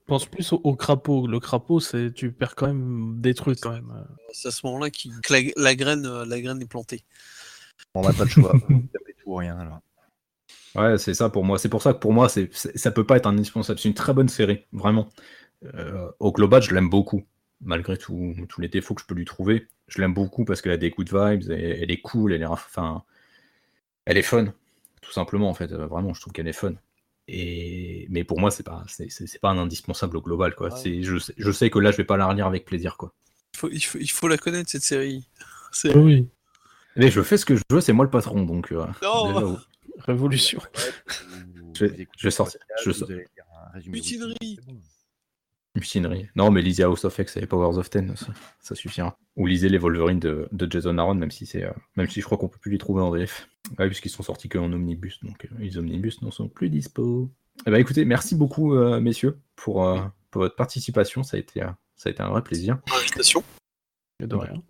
pense, 0.07 0.27
plus 0.27 0.53
au, 0.53 0.77
crapaud. 0.77 1.27
Le 1.27 1.41
crapaud, 1.41 1.81
c'est 1.81 2.13
tu 2.13 2.31
perds 2.31 2.55
quand 2.55 2.67
même 2.67 3.21
des 3.21 3.33
trucs 3.33 3.61
quand 3.61 3.73
même. 3.73 4.07
C'est 4.33 4.49
à 4.49 4.51
ce 4.51 4.67
moment-là 4.67 4.91
que 4.91 5.09
la, 5.57 5.75
graine, 5.75 6.05
euh, 6.05 6.27
la 6.27 6.41
graine 6.41 6.61
est 6.61 6.67
plantée. 6.67 7.03
On 7.95 8.03
n'a 8.03 8.13
pas 8.13 8.27
de 8.27 8.31
choix. 8.31 8.53
tout 8.69 8.83
ou 9.25 9.37
rien 9.37 9.59
alors. 9.59 9.81
Ouais, 10.75 10.99
c'est 10.99 11.15
ça 11.15 11.31
pour 11.31 11.43
moi. 11.43 11.59
C'est 11.59 11.71
pour 11.71 11.81
ça 11.81 11.95
que 11.95 11.99
pour 11.99 12.13
moi, 12.13 12.29
c'est, 12.29 12.51
ça 12.53 12.91
peut 12.91 13.05
pas 13.05 13.17
être 13.17 13.27
un 13.27 13.33
indispensable. 13.33 13.79
C'est 13.79 13.89
une 13.89 13.95
très 13.95 14.13
bonne 14.13 14.29
série, 14.29 14.67
vraiment. 14.73 15.09
Euh, 15.75 16.11
au 16.21 16.33
global, 16.33 16.63
je 16.63 16.75
l'aime 16.75 16.91
beaucoup 16.91 17.25
malgré 17.63 17.97
tous 17.97 18.47
les 18.59 18.69
défauts 18.69 18.95
que 18.95 19.01
je 19.01 19.07
peux 19.07 19.15
lui 19.15 19.25
trouver. 19.25 19.67
Je 19.89 20.01
l'aime 20.01 20.13
beaucoup 20.13 20.45
parce 20.45 20.61
qu'elle 20.61 20.73
a 20.73 20.77
des 20.77 20.91
good 20.91 21.09
vibes, 21.09 21.51
elle, 21.51 21.91
est 21.91 22.01
cool, 22.01 22.35
elle 22.35 22.43
est, 22.43 22.47
enfin, 22.47 23.05
elle 24.05 24.19
est 24.19 24.23
fun, 24.23 24.53
tout 25.01 25.13
simplement 25.13 25.49
en 25.49 25.55
fait. 25.55 25.73
Vraiment, 25.73 26.13
je 26.13 26.21
trouve 26.21 26.33
qu'elle 26.33 26.49
est 26.49 26.53
fun. 26.53 26.75
Et 27.29 28.07
mais 28.09 28.25
pour 28.25 28.39
moi, 28.39 28.51
c'est 28.51 28.63
pas, 28.63 28.85
c'est, 28.87 29.41
pas 29.41 29.51
un 29.51 29.59
indispensable 29.59 30.17
au 30.17 30.23
global 30.23 30.55
quoi. 30.55 30.71
Je, 30.71 31.19
sais, 31.19 31.35
je 31.37 31.51
sais 31.53 31.71
que 31.71 31.79
là, 31.79 31.91
je 31.91 31.97
vais 31.97 32.05
pas 32.05 32.17
la 32.17 32.27
relire 32.27 32.47
avec 32.47 32.65
plaisir 32.65 32.97
quoi. 32.97 33.13
Il 33.55 33.59
faut, 33.59 33.69
il 33.71 33.81
faut, 33.81 33.99
il 33.99 34.11
faut 34.11 34.29
la 34.29 34.39
connaître 34.39 34.71
cette 34.71 34.85
série. 34.85 35.29
Oui. 35.95 36.27
Mais 36.97 37.11
je 37.11 37.21
fais 37.21 37.37
ce 37.37 37.45
que 37.45 37.55
je 37.55 37.63
veux, 37.69 37.83
c'est 37.83 37.93
moi 37.93 38.07
le 38.07 38.11
patron 38.11 38.45
donc. 38.45 38.73
Euh, 38.73 38.87
Révolution. 39.99 40.61
je, 41.75 41.85
vais, 41.85 42.31
sortir. 42.31 42.61
Je, 42.83 42.91
Mutinerie. 43.91 44.59
Mutinerie. 45.77 46.29
Non, 46.35 46.51
mais 46.51 46.63
lisez 46.63 46.83
House 46.83 47.05
of 47.05 47.19
X 47.19 47.37
et 47.37 47.47
Powers 47.47 47.79
of 47.79 47.89
Ten, 47.91 48.15
ça, 48.61 48.75
suffira. 48.75 49.19
Ou 49.37 49.47
lisez 49.47 49.69
les 49.69 49.79
Wolverines 49.79 50.19
de, 50.19 50.49
Jason 50.69 50.99
Aaron, 50.99 51.15
même 51.15 51.31
si 51.31 51.47
c'est, 51.47 51.65
euh, 51.65 51.71
même 51.97 52.09
si 52.09 52.21
je 52.21 52.25
crois 52.25 52.39
qu'on 52.39 52.49
peut 52.49 52.59
plus 52.59 52.71
les 52.71 52.79
trouver 52.79 53.03
en 53.03 53.11
VF. 53.11 53.49
Ouais, 53.79 53.87
puisqu'ils 53.87 54.11
sont 54.11 54.23
sortis 54.23 54.49
qu'en 54.49 54.73
omnibus, 54.73 55.23
donc 55.23 55.45
euh, 55.45 55.49
les 55.59 55.79
omnibus 55.79 56.23
n'en 56.23 56.31
sont 56.31 56.49
plus 56.49 56.71
dispo. 56.71 57.31
Eh 57.67 57.71
ben, 57.71 57.79
écoutez, 57.79 58.05
merci 58.05 58.35
beaucoup, 58.35 58.75
euh, 58.75 59.01
messieurs, 59.01 59.39
pour, 59.55 59.87
pour, 60.31 60.43
votre 60.43 60.57
participation. 60.57 61.23
Ça 61.23 61.37
a 61.37 61.41
été, 61.41 61.61
ça 61.95 62.09
a 62.09 62.11
été 62.11 62.23
un 62.23 62.29
vrai 62.29 62.43
plaisir. 62.43 62.79
Invitation. 62.99 63.45
De 64.21 64.35
rien. 64.35 64.63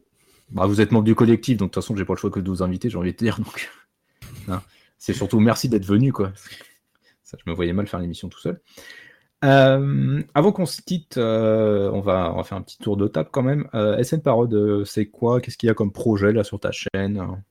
Bah, 0.51 0.67
vous 0.67 0.81
êtes 0.81 0.93
membre 0.93 1.05
du 1.05 1.15
collectif, 1.15 1.57
donc 1.57 1.71
de 1.71 1.75
toute 1.75 1.83
façon, 1.83 1.97
j'ai 1.97 2.05
pas 2.05 2.15
le 2.15 2.19
choix 2.19 2.31
que 2.31 2.41
de 2.41 2.49
vous 2.49 2.63
inviter, 2.63 2.91
j'ai 2.91 2.99
envie 2.99 3.13
de 3.13 3.17
dire. 3.17 3.39
Donc, 3.39 3.71
hein. 4.49 4.63
c'est 4.99 5.15
surtout 5.15 5.41
merci 5.41 5.69
d'être 5.69 5.87
venu, 5.87 6.13
quoi. 6.13 6.33
Ça, 7.23 7.37
je 7.45 7.51
me 7.51 7.55
voyais 7.55 7.73
mal 7.73 7.89
faire 7.89 8.01
l'émission 8.01 8.29
tout 8.29 8.39
seul. 8.39 8.61
Euh, 9.45 10.23
avant 10.35 10.53
qu'on 10.53 10.67
se 10.67 10.81
quitte, 10.81 11.19
euh, 11.19 11.91
on, 11.93 12.01
va, 12.01 12.33
on, 12.33 12.37
va, 12.37 12.45
faire 12.45 12.57
un 12.57 12.63
petit 12.63 12.79
tour 12.79 12.97
de 12.97 13.07
table 13.07 13.29
quand 13.31 13.43
même. 13.43 13.69
Euh, 13.75 14.03
SN 14.03 14.21
Parode, 14.23 14.85
c'est 14.85 15.07
quoi? 15.07 15.41
Qu'est-ce 15.41 15.59
qu'il 15.59 15.67
y 15.67 15.71
a 15.71 15.75
comme 15.75 15.93
projet 15.93 16.33
là 16.33 16.43
sur 16.43 16.59
ta 16.59 16.71
chaîne? 16.73 17.43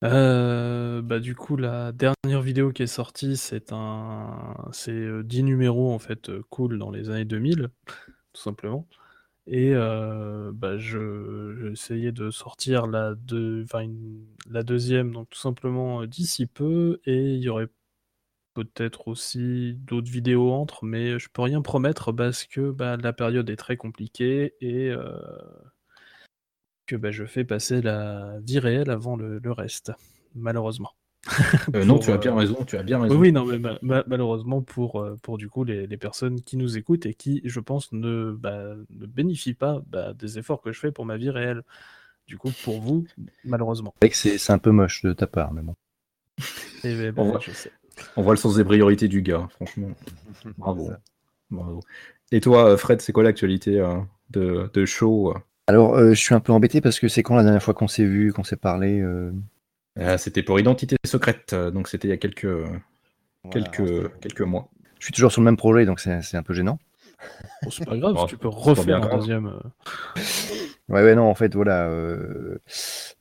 Bah, 0.00 1.20
Du 1.20 1.34
coup, 1.34 1.56
la 1.56 1.92
dernière 1.92 2.40
vidéo 2.40 2.72
qui 2.72 2.82
est 2.82 2.86
sortie, 2.86 3.36
c'est 3.36 3.72
un, 3.72 4.54
c'est 4.72 5.22
10 5.22 5.42
numéros 5.42 5.92
en 5.92 5.98
fait 5.98 6.30
cool 6.50 6.78
dans 6.78 6.90
les 6.90 7.10
années 7.10 7.24
2000, 7.24 7.68
tout 7.86 8.40
simplement. 8.40 8.86
Et 9.46 9.74
bah, 9.74 10.78
je, 10.78 11.70
essayé 11.72 12.12
de 12.12 12.30
sortir 12.30 12.86
la, 12.86 13.14
la 14.50 14.62
deuxième, 14.62 15.12
donc 15.12 15.28
tout 15.30 15.38
simplement 15.38 16.06
d'ici 16.06 16.46
peu, 16.46 17.00
et 17.04 17.34
il 17.34 17.40
y 17.40 17.48
aurait 17.50 17.68
peut-être 18.64 19.08
aussi 19.08 19.74
d'autres 19.86 20.10
vidéos 20.10 20.52
entre, 20.52 20.84
mais 20.84 21.18
je 21.18 21.28
peux 21.28 21.42
rien 21.42 21.62
promettre 21.62 22.12
parce 22.12 22.44
que 22.44 22.70
bah, 22.70 22.96
la 22.96 23.12
période 23.12 23.48
est 23.50 23.56
très 23.56 23.76
compliquée 23.76 24.54
et 24.60 24.90
euh, 24.90 25.16
que 26.86 26.96
bah, 26.96 27.10
je 27.10 27.24
fais 27.24 27.44
passer 27.44 27.82
la 27.82 28.38
vie 28.40 28.58
réelle 28.58 28.90
avant 28.90 29.16
le, 29.16 29.40
reste, 29.52 29.92
malheureusement. 30.34 30.92
Euh, 31.74 31.84
non, 31.84 31.98
tu 31.98 32.10
as 32.10 32.18
bien 32.18 32.32
euh, 32.32 32.36
raison, 32.36 32.64
tu 32.64 32.76
as 32.76 32.82
bien 32.82 33.00
raison. 33.00 33.16
Oui, 33.16 33.32
non, 33.32 33.44
mais 33.46 33.60
malheureusement 33.82 34.62
pour, 34.62 35.06
pour 35.22 35.38
du 35.38 35.48
coup 35.48 35.64
les, 35.64 35.96
personnes 35.96 36.40
qui 36.40 36.56
nous 36.56 36.76
écoutent 36.76 37.06
et 37.06 37.14
qui, 37.14 37.40
je 37.44 37.60
pense, 37.60 37.92
ne, 37.92 38.32
bah, 38.32 38.74
ne 38.90 39.06
bénéficient 39.06 39.54
pas 39.54 39.82
des 40.18 40.38
efforts 40.38 40.62
que 40.62 40.72
je 40.72 40.80
fais 40.80 40.92
pour 40.92 41.06
ma 41.06 41.16
vie 41.16 41.30
réelle. 41.30 41.62
Du 42.26 42.36
coup, 42.36 42.50
pour 42.62 42.80
vous, 42.80 43.06
malheureusement. 43.44 43.94
C'est 44.12 44.50
un 44.50 44.58
peu 44.58 44.70
moche 44.70 45.02
de 45.02 45.14
ta 45.14 45.26
part, 45.26 45.54
mais 45.54 45.62
bon. 45.62 45.76
Et 46.84 46.92
eh 46.92 47.10
ben, 47.10 47.38
je 47.40 47.50
sais. 47.50 47.72
On 48.16 48.22
voit 48.22 48.32
le 48.32 48.38
sens 48.38 48.56
des 48.56 48.64
priorités 48.64 49.08
du 49.08 49.22
gars, 49.22 49.48
franchement. 49.56 49.90
Bravo. 50.58 50.90
Et 52.32 52.40
toi, 52.40 52.76
Fred, 52.76 53.00
c'est 53.00 53.12
quoi 53.12 53.22
l'actualité 53.22 53.80
euh, 53.80 53.96
de, 54.30 54.70
de, 54.72 54.84
show 54.84 55.30
euh 55.30 55.38
Alors, 55.66 55.94
euh, 55.94 56.10
je 56.10 56.20
suis 56.20 56.34
un 56.34 56.40
peu 56.40 56.52
embêté 56.52 56.80
parce 56.80 57.00
que 57.00 57.08
c'est 57.08 57.22
quand 57.22 57.36
la 57.36 57.42
dernière 57.42 57.62
fois 57.62 57.74
qu'on 57.74 57.88
s'est 57.88 58.04
vu, 58.04 58.32
qu'on 58.32 58.44
s'est 58.44 58.56
parlé 58.56 59.04
C'était 60.18 60.42
pour 60.42 60.60
Identité 60.60 60.96
secrète, 61.04 61.54
donc 61.54 61.88
c'était 61.88 62.08
il 62.08 62.10
y 62.10 62.14
a 62.14 62.18
quelques, 62.18 62.64
quelques, 63.50 64.20
quelques 64.20 64.42
mois. 64.42 64.68
Je 64.98 65.06
suis 65.06 65.12
toujours 65.12 65.32
sur 65.32 65.40
le 65.40 65.46
même 65.46 65.56
projet, 65.56 65.86
donc 65.86 66.00
c'est 66.00 66.34
un 66.34 66.42
peu 66.42 66.54
gênant. 66.54 66.78
c'est 67.70 67.86
pas 67.86 67.96
grave, 67.96 68.16
tu 68.28 68.36
peux 68.36 68.48
refaire 68.48 69.02
un 69.02 69.16
deuxième. 69.16 69.52
Ouais, 70.90 71.02
ouais, 71.02 71.14
non, 71.14 71.24
en 71.24 71.34
fait, 71.34 71.54
voilà. 71.54 71.90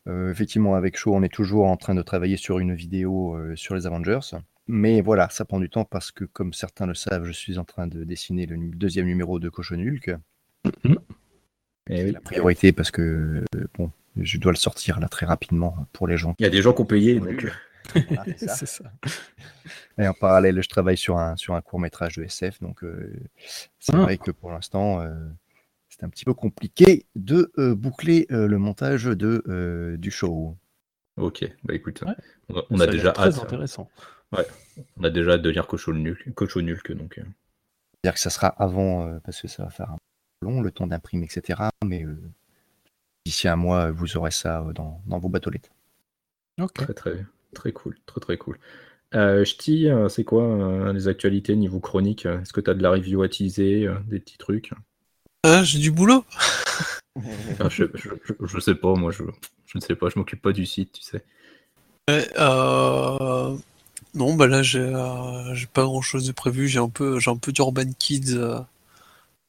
effectivement, 0.08 0.76
avec 0.76 0.98
Show, 0.98 1.14
on 1.14 1.22
est 1.22 1.34
toujours 1.34 1.66
en 1.66 1.76
train 1.76 1.96
de 1.96 2.02
travailler 2.02 2.38
sur 2.38 2.60
une 2.60 2.74
vidéo 2.74 3.38
sur 3.56 3.76
les 3.76 3.86
Avengers. 3.86 4.38
Mais 4.68 5.02
voilà, 5.02 5.30
ça 5.30 5.46
prend 5.46 5.60
du 5.60 5.70
temps 5.70 5.86
parce 5.86 6.12
que, 6.12 6.26
comme 6.26 6.54
certains 6.54 6.86
le 6.86 6.94
savent, 6.94 7.24
je 7.26 7.32
suis 7.32 7.58
en 7.58 7.64
train 7.66 7.88
de 7.88 8.04
dessiner 8.04 8.46
le 8.46 8.58
deuxième 8.76 9.06
numéro 9.06 9.40
de 9.40 9.50
Cochonulk. 9.50 10.10
Et 11.90 11.98
C'est 11.98 12.04
oui. 12.06 12.12
la 12.12 12.20
priorité 12.22 12.72
parce 12.74 12.92
que, 12.92 13.44
bon, 13.78 13.92
je 14.18 14.38
dois 14.38 14.52
le 14.52 14.58
sortir 14.58 15.00
là 15.00 15.08
très 15.08 15.26
rapidement 15.26 15.76
pour 15.94 16.08
les 16.08 16.18
gens. 16.18 16.36
Il 16.40 16.44
y 16.44 16.46
a 16.46 16.50
des 16.50 16.62
gens 16.62 16.74
qui 16.74 16.82
ont 16.82 16.86
payé, 16.86 17.20
donc 17.20 17.46
euh, 17.46 18.02
Voilà, 18.10 18.26
c'est 18.38 18.48
ça. 18.68 18.92
Et 19.98 20.08
en 20.08 20.14
parallèle, 20.14 20.62
je 20.62 20.68
travaille 20.68 20.98
sur 20.98 21.18
un, 21.18 21.38
sur 21.38 21.56
un 21.56 21.62
court 21.62 21.80
métrage 21.80 22.18
de 22.18 22.24
SF, 22.24 22.60
donc 22.62 22.84
euh, 22.84 23.14
c'est 23.80 23.96
Ah. 23.96 24.00
vrai 24.02 24.18
que 24.18 24.32
pour 24.32 24.52
l'instant, 24.52 25.00
euh, 25.02 25.14
c'est 25.88 26.04
un 26.04 26.10
petit 26.10 26.26
peu 26.26 26.34
compliqué 26.34 27.06
de 27.16 27.52
euh, 27.58 27.74
boucler 27.74 28.28
euh, 28.32 28.48
le 28.48 28.58
montage 28.58 29.06
de, 29.06 29.42
euh, 29.48 29.96
du 29.96 30.12
show. 30.12 30.58
ok. 31.16 31.46
Bah 31.64 31.74
écoute, 31.74 32.02
Ouais. 32.06 32.14
on 32.50 32.58
a, 32.58 32.64
on 32.70 32.80
a 32.82 32.88
déjà 32.88 33.14
très 33.14 33.30
hâte. 33.30 33.40
intéressant. 33.44 33.90
On 34.98 35.04
a 35.04 35.10
déjà 35.10 35.32
hâte 35.34 35.42
de 35.42 35.50
lire 35.50 35.68
Cochonulk, 35.68 36.34
Cochonulk 36.34 36.92
donc. 36.92 37.18
euh, 37.18 37.24
C'est-à-dire 38.04 38.14
que 38.16 38.20
ça 38.20 38.30
sera 38.30 38.48
avant, 38.48 39.08
euh, 39.08 39.20
parce 39.24 39.42
que 39.42 39.48
ça 39.48 39.64
va 39.64 39.70
faire 39.70 39.92
un 39.92 39.98
peu 40.40 40.48
long, 40.48 40.62
le 40.62 40.72
temps 40.72 40.88
d'imprimer, 40.88 41.26
etc. 41.26 41.70
Mais 41.86 42.04
euh, 42.04 42.20
d'ici 43.26 43.48
un 43.48 43.56
mois, 43.56 43.92
vous 43.92 44.18
aurez 44.18 44.32
ça 44.32 44.62
euh, 44.62 44.74
dans, 44.74 45.02
dans 45.08 45.20
vos 45.20 45.30
bateaux 45.30 45.50
lettres. 45.50 45.70
Ok. 46.60 46.74
Très 46.74 46.94
très 46.94 47.26
très 47.54 47.72
cool, 47.72 47.98
très 48.06 48.20
très 48.20 48.38
cool. 48.38 48.60
Euh, 49.16 49.46
Ch'ti, 49.46 49.90
euh, 49.90 50.10
c'est 50.10 50.24
quoi 50.26 50.44
euh, 50.44 50.94
les 50.94 51.08
actualités 51.08 51.56
niveau 51.56 51.80
chronique 51.80 52.26
Est-ce 52.26 52.54
que 52.54 52.62
tu 52.62 52.70
as 52.70 52.74
de 52.74 52.84
la 52.84 52.92
review 52.92 53.24
à 53.24 53.30
teaser, 53.30 53.88
euh, 53.88 53.96
des 54.08 54.20
petits 54.20 54.38
trucs? 54.38 54.72
J'ai 55.64 55.80
du 55.80 55.92
boulot. 55.92 56.26
Ah, 57.60 57.68
je, 57.70 57.86
je, 57.96 58.10
je- 58.24 58.46
je 58.46 58.60
sais 58.60 58.76
pas, 58.76 58.94
moi 58.94 59.12
je, 59.12 59.24
je 59.66 59.78
ne 59.78 59.82
sais 59.82 59.96
pas, 59.96 60.10
je 60.10 60.20
m'occupe 60.20 60.42
pas 60.42 60.52
du 60.52 60.66
site, 60.68 60.92
tu 60.92 61.02
sais. 61.02 61.24
Ouais, 62.10 62.28
euh, 62.40 63.58
Non, 64.18 64.34
bah 64.34 64.48
là 64.48 64.64
j'ai 64.64 64.80
euh, 64.80 65.54
j'ai 65.54 65.68
pas 65.68 65.84
grand 65.84 66.02
chose 66.02 66.26
de 66.26 66.32
prévu. 66.32 66.68
J'ai 66.68 66.80
un 66.80 66.90
peu 66.90 67.20
j'ai 67.20 67.30
un 67.32 67.38
peu 67.38 67.52
d'Urban 67.52 67.92
Kids 68.00 68.34
euh, 68.36 68.58
à 68.58 68.68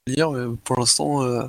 lire, 0.06 0.30
mais 0.30 0.56
pour 0.62 0.78
l'instant 0.78 1.22
euh, 1.24 1.44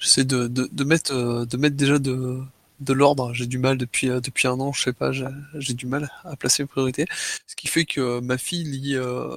j'essaie 0.00 0.24
de, 0.24 0.48
de, 0.48 0.68
de 0.70 0.84
mettre 0.84 1.14
euh, 1.14 1.46
de 1.46 1.56
mettre 1.56 1.76
déjà 1.76 1.98
de, 2.00 2.40
de 2.80 2.92
l'ordre. 2.92 3.32
J'ai 3.32 3.46
du 3.46 3.58
mal 3.58 3.78
depuis 3.78 4.10
euh, 4.10 4.20
depuis 4.20 4.48
un 4.48 4.58
an, 4.58 4.72
je 4.72 4.82
sais 4.82 4.92
pas, 4.92 5.12
j'ai 5.12 5.26
j'ai 5.54 5.74
du 5.74 5.86
mal 5.86 6.10
à 6.24 6.34
placer 6.34 6.64
mes 6.64 6.66
priorités. 6.66 7.06
Ce 7.46 7.54
qui 7.54 7.68
fait 7.68 7.84
que 7.84 8.18
ma 8.20 8.38
fille 8.38 8.64
lit 8.64 8.96
euh, 8.96 9.36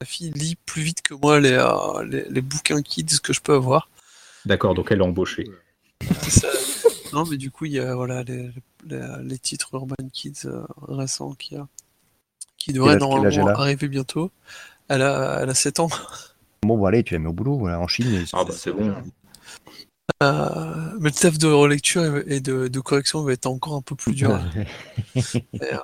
ma 0.00 0.06
fille 0.06 0.30
lit 0.30 0.56
plus 0.64 0.82
vite 0.82 1.02
que 1.02 1.12
moi 1.14 1.40
les, 1.40 1.52
euh, 1.52 2.04
les, 2.04 2.24
les 2.30 2.40
bouquins 2.40 2.80
kids 2.80 3.20
que 3.22 3.32
je 3.34 3.40
peux 3.42 3.54
avoir. 3.54 3.90
D'accord, 4.46 4.74
donc 4.74 4.90
elle 4.90 5.00
est 5.00 5.04
embauchée. 5.04 5.50
Ça. 6.28 6.48
Non, 7.12 7.24
mais 7.26 7.36
du 7.36 7.50
coup, 7.50 7.66
il 7.66 7.72
y 7.72 7.78
a 7.78 7.94
voilà, 7.94 8.22
les, 8.24 8.50
les, 8.86 9.06
les 9.22 9.38
titres 9.38 9.68
Urban 9.72 9.94
Kids 10.12 10.46
euh, 10.46 10.64
récents 10.88 11.32
qui, 11.34 11.54
a- 11.54 11.68
qui 12.56 12.78
âge 12.78 12.98
normalement 13.00 13.48
arriver 13.48 13.88
bientôt. 13.88 14.30
Elle 14.88 15.02
a, 15.02 15.40
elle 15.42 15.50
a 15.50 15.54
7 15.54 15.80
ans. 15.80 15.88
Bon, 16.62 16.76
bon, 16.78 16.86
allez, 16.86 17.02
tu 17.02 17.14
la 17.14 17.20
mets 17.20 17.28
au 17.28 17.32
boulot, 17.32 17.58
voilà, 17.58 17.80
en 17.80 17.86
Chine. 17.86 18.24
Ah 18.32 18.44
bah 18.44 18.54
c'est 18.56 18.72
bon. 18.72 18.94
Euh, 20.22 20.92
mais 21.00 21.10
le 21.10 21.14
taf 21.14 21.38
de 21.38 21.46
relecture 21.46 22.22
et 22.26 22.40
de, 22.40 22.68
de 22.68 22.80
correction 22.80 23.22
va 23.22 23.32
être 23.32 23.46
encore 23.46 23.74
un 23.74 23.82
peu 23.82 23.94
plus 23.94 24.14
dur. 24.14 24.38
Et, 25.16 25.72
euh, 25.72 25.78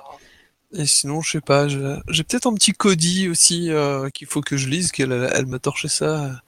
et 0.73 0.85
sinon, 0.85 1.21
je 1.21 1.31
sais 1.31 1.41
pas, 1.41 1.67
j'ai 1.67 2.23
peut-être 2.23 2.47
un 2.47 2.53
petit 2.53 2.71
Cody 2.71 3.27
aussi 3.27 3.69
euh, 3.71 4.09
qu'il 4.09 4.27
faut 4.27 4.41
que 4.41 4.55
je 4.55 4.69
lise, 4.69 4.91
qu'elle 4.91 5.11
elle 5.11 5.45
m'a 5.45 5.59
torché 5.59 5.89
ça 5.89 6.41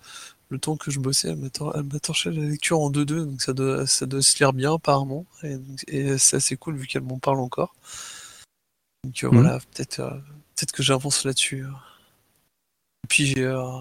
le 0.49 0.59
temps 0.59 0.77
que 0.77 0.91
je 0.91 0.99
bossais, 0.99 1.29
elle 1.29 1.37
m'a 1.37 1.49
tor- 1.49 1.75
torché 2.01 2.31
la 2.31 2.45
lecture 2.45 2.79
en 2.79 2.89
2-2, 2.91 3.25
donc 3.25 3.41
ça 3.41 3.53
doit, 3.53 3.87
ça 3.87 4.05
doit 4.05 4.21
se 4.21 4.37
lire 4.37 4.53
bien 4.53 4.75
apparemment, 4.75 5.25
et, 5.43 5.57
et 5.87 6.17
c'est 6.17 6.37
assez 6.37 6.55
cool 6.57 6.75
vu 6.77 6.87
qu'elle 6.87 7.01
m'en 7.03 7.19
parle 7.19 7.39
encore. 7.39 7.75
Donc 9.03 9.23
euh, 9.23 9.27
Mhm. 9.27 9.34
voilà, 9.41 9.59
peut-être 9.59 9.99
euh, 9.99 10.09
peut-être 10.55 10.71
que 10.71 10.84
j'avance 10.84 11.25
là-dessus. 11.25 11.63
Et 13.03 13.07
puis 13.09 13.25
j'ai 13.25 13.43
euh, 13.43 13.80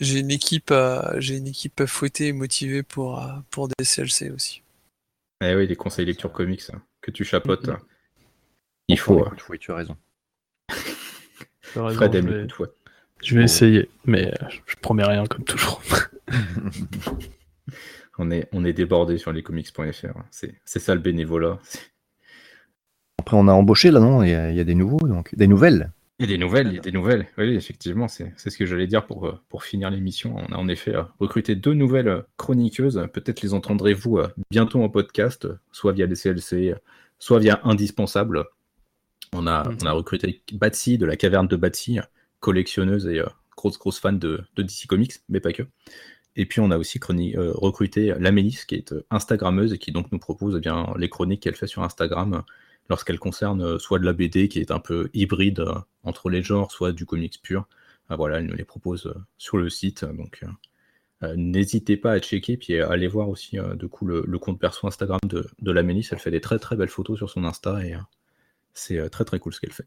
j'ai 0.00 0.20
une 0.20 0.30
équipe 0.30 0.70
à, 0.70 1.14
j'ai 1.18 1.36
une 1.36 1.46
équipe 1.48 1.80
à 1.80 1.86
fouetter 1.86 2.28
et 2.28 2.32
motivée 2.32 2.82
pour, 2.82 3.20
euh, 3.22 3.32
pour 3.50 3.68
des 3.68 3.84
CLC 3.84 4.30
aussi. 4.30 4.62
Eh 5.44 5.54
oui, 5.54 5.66
les 5.66 5.76
conseils 5.76 6.06
lecture 6.06 6.32
comics 6.32 6.62
hein, 6.72 6.80
que 7.00 7.10
tu 7.10 7.24
chapeautes. 7.24 7.66
Mhm. 7.68 7.78
Il 8.88 8.98
faut. 8.98 9.14
Ouais, 9.16 9.22
euh, 9.22 9.26
écoute, 9.26 9.44
oui, 9.48 9.58
tu 9.58 9.72
as 9.72 9.76
raison. 9.76 9.96
Fred 11.62 12.12
je 12.12 12.18
aime 12.18 12.28
vais- 12.28 12.42
les. 12.44 12.48
Je 13.24 13.36
vais 13.38 13.44
essayer, 13.44 13.88
mais 14.04 14.32
euh, 14.42 14.46
je 14.66 14.74
promets 14.76 15.04
rien 15.04 15.24
comme 15.26 15.44
toujours. 15.44 15.80
On 18.18 18.30
est, 18.30 18.46
on 18.52 18.62
est 18.64 18.74
débordé 18.74 19.16
sur 19.16 19.32
lescomics.fr. 19.32 20.18
C'est 20.30 20.54
c'est 20.66 20.78
ça 20.80 20.94
le 20.94 21.00
bénévolat. 21.00 21.58
Après, 23.18 23.36
on 23.36 23.48
a 23.48 23.52
embauché 23.52 23.90
là, 23.90 24.00
non 24.00 24.22
Il 24.22 24.30
y, 24.30 24.34
a- 24.34 24.50
il 24.50 24.56
y 24.56 24.60
a 24.60 24.64
des 24.64 24.74
nouveaux, 24.74 24.98
donc 25.06 25.34
des 25.34 25.46
nouvelles. 25.46 25.92
Il 26.18 26.26
y 26.30 26.32
a 26.32 26.36
des 26.36 26.38
nouvelles, 26.38 26.68
il 26.68 26.74
y 26.74 26.78
a 26.78 26.82
des 26.82 26.92
nouvelles. 26.92 27.26
Oui, 27.36 27.54
effectivement, 27.54 28.06
c'est 28.06 28.32
c'est 28.36 28.50
ce 28.50 28.56
que 28.58 28.64
j'allais 28.66 28.86
dire 28.86 29.06
pour, 29.06 29.26
euh, 29.26 29.40
pour 29.48 29.64
finir 29.64 29.90
l'émission. 29.90 30.36
On 30.36 30.52
a 30.52 30.56
en 30.56 30.68
effet 30.68 30.94
euh, 30.94 31.02
recruté 31.18 31.56
deux 31.56 31.74
nouvelles 31.74 32.08
euh, 32.08 32.22
chroniqueuses. 32.36 33.08
Peut-être 33.12 33.42
les 33.42 33.54
entendrez-vous 33.54 34.20
bientôt 34.50 34.82
en 34.82 34.88
podcast, 34.88 35.48
soit 35.72 35.92
via 35.92 36.06
les 36.06 36.14
CLC, 36.14 36.74
soit 37.18 37.38
via 37.40 37.60
Indispensable. 37.64 38.44
On 39.32 39.46
a, 39.46 39.68
Mhm. 39.68 39.78
on 39.82 39.86
a 39.86 39.92
recruté 39.92 40.42
Batsy 40.52 40.98
de 40.98 41.06
la 41.06 41.16
caverne 41.16 41.48
de 41.48 41.56
Batsy, 41.56 41.98
collectionneuse 42.40 43.06
et 43.08 43.22
grosse, 43.56 43.78
grosse 43.78 43.98
fan 43.98 44.18
de, 44.18 44.42
de 44.56 44.62
DC 44.62 44.86
Comics, 44.86 45.14
mais 45.28 45.40
pas 45.40 45.52
que. 45.52 45.62
Et 46.36 46.46
puis 46.46 46.60
on 46.60 46.70
a 46.70 46.78
aussi 46.78 47.00
euh, 47.36 47.50
recruté 47.54 48.14
Lamélis, 48.18 48.60
qui 48.68 48.74
est 48.76 48.94
Instagrammeuse 49.10 49.72
et 49.72 49.78
qui 49.78 49.90
donc 49.92 50.12
nous 50.12 50.18
propose 50.18 50.54
eh 50.56 50.60
bien, 50.60 50.86
les 50.98 51.08
chroniques 51.08 51.42
qu'elle 51.42 51.56
fait 51.56 51.66
sur 51.66 51.82
Instagram 51.82 52.34
euh, 52.34 52.40
lorsqu'elle 52.88 53.18
concerne 53.18 53.62
euh, 53.62 53.78
soit 53.78 53.98
de 53.98 54.04
la 54.04 54.12
BD 54.12 54.48
qui 54.48 54.60
est 54.60 54.70
un 54.70 54.78
peu 54.78 55.10
hybride 55.14 55.60
euh, 55.60 55.74
entre 56.04 56.30
les 56.30 56.42
genres, 56.42 56.70
soit 56.70 56.92
du 56.92 57.06
comics 57.06 57.40
pur. 57.42 57.68
Ah, 58.08 58.16
voilà, 58.16 58.38
elle 58.38 58.46
nous 58.46 58.54
les 58.54 58.64
propose 58.64 59.06
euh, 59.06 59.14
sur 59.38 59.56
le 59.58 59.70
site. 59.70 60.04
Donc 60.04 60.44
n'hésitez 61.36 61.96
pas 61.96 62.12
à 62.12 62.18
checker, 62.18 62.56
puis 62.56 62.80
à 62.80 62.90
aller 62.90 63.06
voir 63.06 63.28
aussi 63.28 63.56
le, 63.56 64.38
compte 64.38 64.58
perso 64.58 64.88
Instagram 64.88 65.20
de, 65.28 65.46
de 65.60 65.70
Lamélis. 65.70 66.08
Elle 66.10 66.18
fait 66.18 66.32
des 66.32 66.40
très 66.40 66.58
très 66.58 66.74
belles 66.74 66.88
photos 66.88 67.16
sur 67.16 67.30
son 67.30 67.44
Insta 67.44 67.84
et 67.86 67.94
c'est 68.74 69.08
très 69.08 69.24
très 69.24 69.38
cool 69.38 69.54
ce 69.54 69.60
qu'elle 69.60 69.72
fait. 69.72 69.86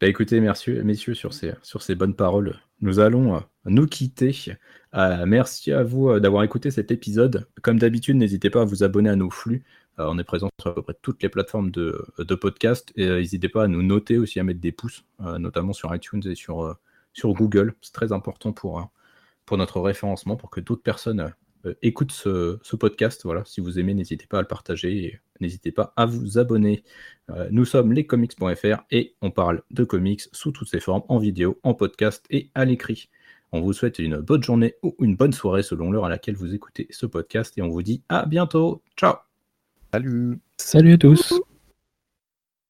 Bah 0.00 0.06
écoutez, 0.06 0.40
merci, 0.40 0.70
messieurs, 0.70 1.14
sur 1.14 1.34
ces, 1.34 1.94
bonnes 1.96 2.14
paroles, 2.14 2.60
nous 2.80 3.00
allons 3.00 3.42
nous 3.64 3.86
quitter. 3.88 4.32
Merci 4.94 5.72
à 5.72 5.82
vous 5.82 6.20
d'avoir 6.20 6.44
écouté 6.44 6.70
cet 6.70 6.92
épisode. 6.92 7.48
Comme 7.62 7.80
d'habitude, 7.80 8.16
n'hésitez 8.16 8.48
pas 8.48 8.62
à 8.62 8.64
vous 8.64 8.84
abonner 8.84 9.10
à 9.10 9.16
nos 9.16 9.28
flux. 9.28 9.64
Euh, 10.00 10.06
on 10.08 10.18
est 10.18 10.24
présent 10.24 10.48
sur 10.60 10.70
à 10.70 10.74
peu 10.74 10.82
près 10.82 10.96
toutes 11.02 11.22
les 11.22 11.28
plateformes 11.28 11.70
de, 11.70 12.04
podcast. 12.40 12.92
Et 12.96 13.06
euh, 13.06 13.18
n'hésitez 13.18 13.48
pas 13.48 13.64
à 13.64 13.68
nous 13.68 13.82
noter 13.82 14.18
aussi, 14.18 14.40
à 14.40 14.44
mettre 14.44 14.60
des 14.60 14.72
pouces, 14.72 15.04
euh, 15.24 15.38
notamment 15.38 15.72
sur 15.72 15.94
iTunes 15.94 16.22
et 16.24 16.34
sur, 16.34 16.78
Google. 17.24 17.74
C'est 17.82 17.92
très 17.92 18.12
important 18.12 18.52
pour, 18.52 18.90
notre 19.52 19.80
référencement, 19.80 20.36
pour 20.36 20.50
que 20.50 20.60
d'autres 20.60 20.82
personnes 20.82 21.32
écoutent 21.82 22.12
ce, 22.12 22.76
podcast. 22.76 23.22
Voilà, 23.24 23.44
si 23.44 23.60
vous 23.60 23.78
aimez, 23.78 23.94
n'hésitez 23.94 24.26
pas 24.26 24.38
à 24.38 24.42
le 24.42 24.46
partager 24.46 25.04
et 25.04 25.20
n'hésitez 25.40 25.72
pas 25.72 25.92
à 25.96 26.06
vous 26.06 26.38
abonner. 26.38 26.84
Nous 27.50 27.64
sommes 27.64 27.92
lescomics.fr 27.92 28.84
et 28.92 29.16
on 29.20 29.32
parle 29.32 29.62
de 29.70 29.82
comics 29.84 30.22
sous 30.32 30.52
toutes 30.52 30.68
ses 30.68 30.80
formes, 30.80 31.02
en 31.08 31.18
vidéo, 31.18 31.58
en 31.64 31.74
podcast 31.74 32.24
et 32.30 32.50
à 32.54 32.64
l'écrit. 32.64 33.10
On 33.50 33.60
vous 33.60 33.72
souhaite 33.72 33.98
une 33.98 34.18
bonne 34.18 34.44
journée 34.44 34.76
ou 34.84 34.94
une 35.00 35.16
bonne 35.16 35.32
soirée 35.32 35.64
selon 35.64 35.90
l'heure 35.90 36.04
à 36.04 36.08
laquelle 36.08 36.36
vous 36.36 36.54
écoutez 36.54 36.86
ce 36.90 37.06
podcast 37.06 37.58
et 37.58 37.62
on 37.62 37.68
vous 37.68 37.82
dit 37.82 38.04
à 38.08 38.24
bientôt. 38.26 38.84
Ciao 38.96 39.29
Salut. 39.92 40.38
Salut 40.56 40.92
à 40.92 40.98
tous 40.98 41.34